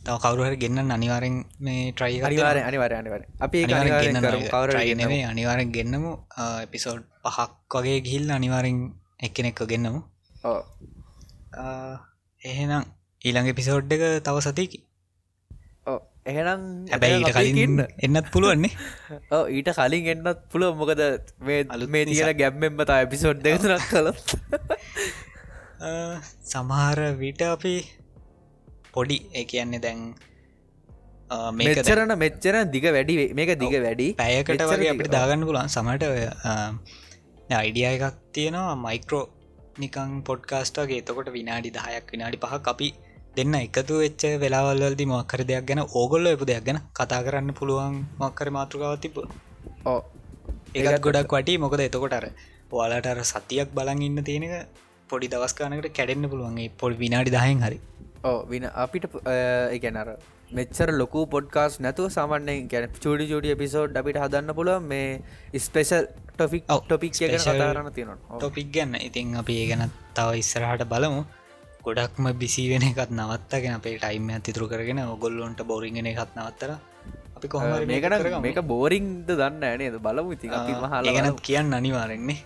තව 0.00 0.18
කවරුහර 0.18 0.54
ගන්න 0.56 0.90
අනිවාරෙන් 0.90 1.38
මේ 1.60 1.92
ට්‍රයි 1.92 2.20
අනිවාර 2.24 2.62
අනිවාර 2.64 2.92
අනිවර 2.94 3.22
අපි 3.40 3.64
කවරනේ 3.64 5.24
අනිවාරෙන් 5.24 5.70
ගන්නමු. 5.70 6.12
එපිසෝඩ් 6.66 7.06
පහක් 7.26 7.72
වගේ 7.76 7.98
ගිහිල් 8.02 8.30
අනිවාරෙන් 8.32 8.78
එක්කෙනෙක්ක 9.20 9.66
ගන්නමු 9.66 10.00
එහෙනම් 12.42 12.84
ඊළඟ 13.22 13.54
පිසෝඩ් 13.54 13.92
එක 13.92 14.04
තව 14.22 14.36
සතිකි 14.42 14.80
එහෙනම් 16.26 16.62
හැබැයි 16.92 17.18
ඊට 17.20 17.36
කලින් 17.36 17.80
එන්නත් 18.06 18.28
පුළුවන්නේ. 18.32 18.72
ඊට 19.50 19.70
කලින් 19.78 20.08
එන්නත් 20.14 20.42
පුළුව 20.52 20.74
මොකද 20.80 21.02
මේ 21.40 21.64
අලු 21.68 21.88
මේ 21.88 22.04
තියෙන 22.06 22.34
ගැම්මෙන්ම 22.40 22.84
තා 22.90 23.00
එපිසෝඩ් 23.06 23.42
දෙකතුනක් 23.44 23.86
කළ 23.88 24.08
සමහර 26.44 27.00
විට 27.16 27.42
අපි 27.48 27.74
පොඩි 28.94 29.18
ඒ 29.32 29.44
කියන්නේ 29.44 29.80
දැන් 29.80 30.00
මේචරන 31.54 32.14
මෙච්චර 32.16 32.56
දිග 32.68 32.86
වැඩි 32.90 33.16
මේක 33.32 33.54
දිග 33.56 33.76
වැඩි. 33.78 34.08
පැයකට 34.14 34.64
වගේ 34.66 34.92
අපිට 34.94 35.12
දාගන්න 35.12 35.48
පුලන් 35.48 35.68
සමට 35.68 36.04
අයිඩිය 37.54 37.88
එකක් 37.88 38.16
තියෙනවා 38.32 38.76
මයිකරෝ 38.78 39.24
නිකං 39.78 40.14
පොඩ්කාස්ටගේ 40.22 41.00
එතකොට 41.02 41.30
විනාඩි 41.36 41.74
දහයක් 41.76 42.14
විනාඩි 42.14 42.42
පහ 42.44 42.70
අපි 42.74 42.88
දෙන්න 43.36 43.56
එකතු 43.56 43.98
වෙච්ච 44.04 44.22
වෙලාවල්ලදි 44.44 45.10
මොක්කර 45.14 45.42
දෙයක් 45.50 45.66
ගැන 45.68 45.82
ඕගොල්ල 45.90 46.32
එප 46.34 46.44
දෙයක් 46.44 46.64
ගැන 46.68 46.80
කතා 46.92 47.20
කරන්න 47.26 47.58
පුළුවන් 47.58 47.98
මක්කර 48.20 48.48
මාතෘකාව 48.58 48.96
තිබ 49.04 49.18
ඕ 49.86 50.00
ඒත් 50.74 51.00
ගොඩක් 51.00 51.32
වටි. 51.32 51.58
මොකද 51.58 51.80
එතකොට 51.80 52.12
අර 52.12 52.26
ඔයාලට 52.72 53.06
අර 53.06 53.20
සතියක් 53.24 53.70
බලන් 53.74 54.02
ඉන්න 54.02 54.22
තියෙනක 54.22 54.54
පොඩි 55.10 55.28
දවස්කානකට 55.28 55.92
කැඩෙන්න්න 55.92 56.30
පුළුවන්ගේ 56.32 56.72
පොල් 56.76 56.92
විනාඩි 56.94 57.30
දහයෙන් 57.30 57.62
හරි. 57.62 57.78
ඕ 58.24 58.38
වින 58.44 58.64
අපිට 58.76 59.04
එකනර 59.72 60.08
මෙච්චර 60.50 60.88
ලොකු 60.92 61.26
පොඩ්කාස් 61.26 61.80
නැතුව 61.80 62.08
සාමන්‍යෙන් 62.10 62.68
ගැන 62.68 62.88
චඩි 62.94 63.28
චඩි 63.32 63.56
පිසෝඩ් 63.56 63.96
අපිට 63.96 64.20
හදන්න 64.22 64.54
පුළුව 64.54 64.82
මේ 64.84 65.60
ස්පේෂල් 65.60 66.08
ටොෆික් 66.38 66.64
ටොපික් 66.82 67.12
කතාරන්න 67.14 67.90
තියෙනවා 67.92 68.38
ටොපික් 68.38 68.68
ගැන්න 68.74 68.94
ඉතින් 69.00 69.34
අපි 69.36 69.54
ඒ 69.62 69.66
ගැන 69.70 69.84
තව 70.14 70.28
ඉස්සරහට 70.42 70.84
බලමු. 70.92 71.22
ගොඩක්ම 71.84 72.26
බිසි 72.34 72.64
වෙන 72.70 72.84
එකත් 72.90 73.10
නවත්තගෙන 73.12 73.74
අපේ 73.78 73.96
ටයිම් 73.98 74.28
ඇතිතුරු 74.30 74.66
කරගෙන 74.68 75.00
ඔගොල්ලොන්ට 75.06 75.60
බෝරිගෙන 75.64 76.08
එකත් 76.12 76.32
නවත්තර 76.36 76.70
අපි 77.36 77.48
කොහම 77.48 77.66
මේකට 77.86 78.38
මේක 78.40 78.60
බෝරිංද 78.72 79.26
දන්න 79.30 79.64
ඇනේද 79.64 79.98
බලමු 80.06 80.36
ඉති 80.36 80.48
හල 80.50 81.10
ගැනත් 81.10 81.42
කියන්න 81.48 81.78
අනිවාරෙන්නේ 81.80 82.38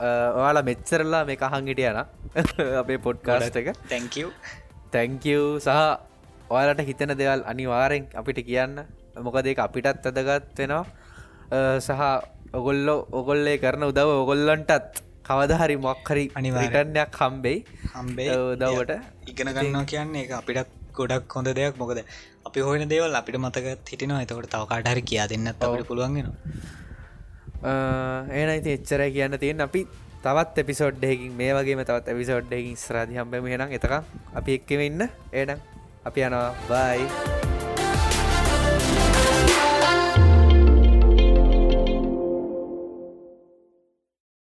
ඔයාලා 0.00 0.64
මෙච්චරල්ලා 0.70 1.22
මේ 1.24 1.36
කහන්ගිටියන 1.36 2.00
අපේ 2.82 2.98
පොඩ්කාස්ට 2.98 3.56
එක. 3.56 3.68
තැංකව 3.88 4.28
තැංකව් 4.90 5.44
සහ 5.58 5.70
ඔයාලට 6.50 6.82
හිතන 6.88 7.14
දෙවල් 7.14 7.44
අනිවාරෙන් 7.46 8.04
අපිට 8.14 8.40
කියන්න. 8.42 8.84
මොකද 9.18 9.48
අපිටත් 9.58 9.88
අදගත් 9.88 10.58
වෙනවා. 10.58 10.84
සහ 11.78 12.02
ඔගොල්ලෝ 12.58 12.98
ඔගොල්ලේ 13.20 13.56
කරන 13.64 13.88
උදව 13.90 14.10
ඔගොල්ලන්ටත්. 14.24 15.02
කවදහරි 15.26 15.76
මොක්හරි 15.86 16.24
අනිවාරටනයක් 16.38 17.18
හම්බෙයි. 17.22 17.58
හම්බේ 17.94 18.28
දවට 18.62 18.92
ඉගෙන 19.32 19.50
ගන්නවා 19.56 19.84
කියන්නේ 19.92 20.24
එක 20.26 20.32
අපිටත් 20.40 20.70
ගොඩක් 20.98 21.36
හොඳ 21.36 21.48
දෙයක්. 21.58 21.74
මොකද 21.82 22.00
අපි 22.48 22.60
හොන 22.68 22.84
දේවල් 22.92 23.18
අපිට 23.20 23.38
මතක 23.44 23.66
හිටිනවා. 23.92 24.22
එතකට 24.24 24.50
තව 24.54 24.62
කාටහරි 24.72 25.02
කියා 25.10 25.28
දෙන්න 25.32 25.52
තවට 25.60 25.88
පුළුවන්ගෙන 25.90 26.28
ඒනයිති 28.40 28.74
එච්චර 28.78 29.06
කියන්න 29.16 29.38
තියෙන් 29.44 29.64
අපි 29.68 29.86
තවත් 30.26 30.64
එපිසෝඩ්ඩයකින් 30.64 31.32
මේ 31.40 31.52
වගේ 31.58 31.86
තවත් 31.90 32.14
එපිසෝඩ්ඩයකින් 32.16 32.76
ස්රාධ 32.84 33.16
හම්බම. 33.18 33.50
හෙනම් 33.54 33.78
එතක 33.78 33.96
අපි 34.40 34.58
එක්කම 34.58 34.86
ඉන්න. 34.90 35.08
ඒනම් 35.32 35.58
අපි 36.10 36.28
යනවා. 36.28 36.46
බයි 36.70 37.51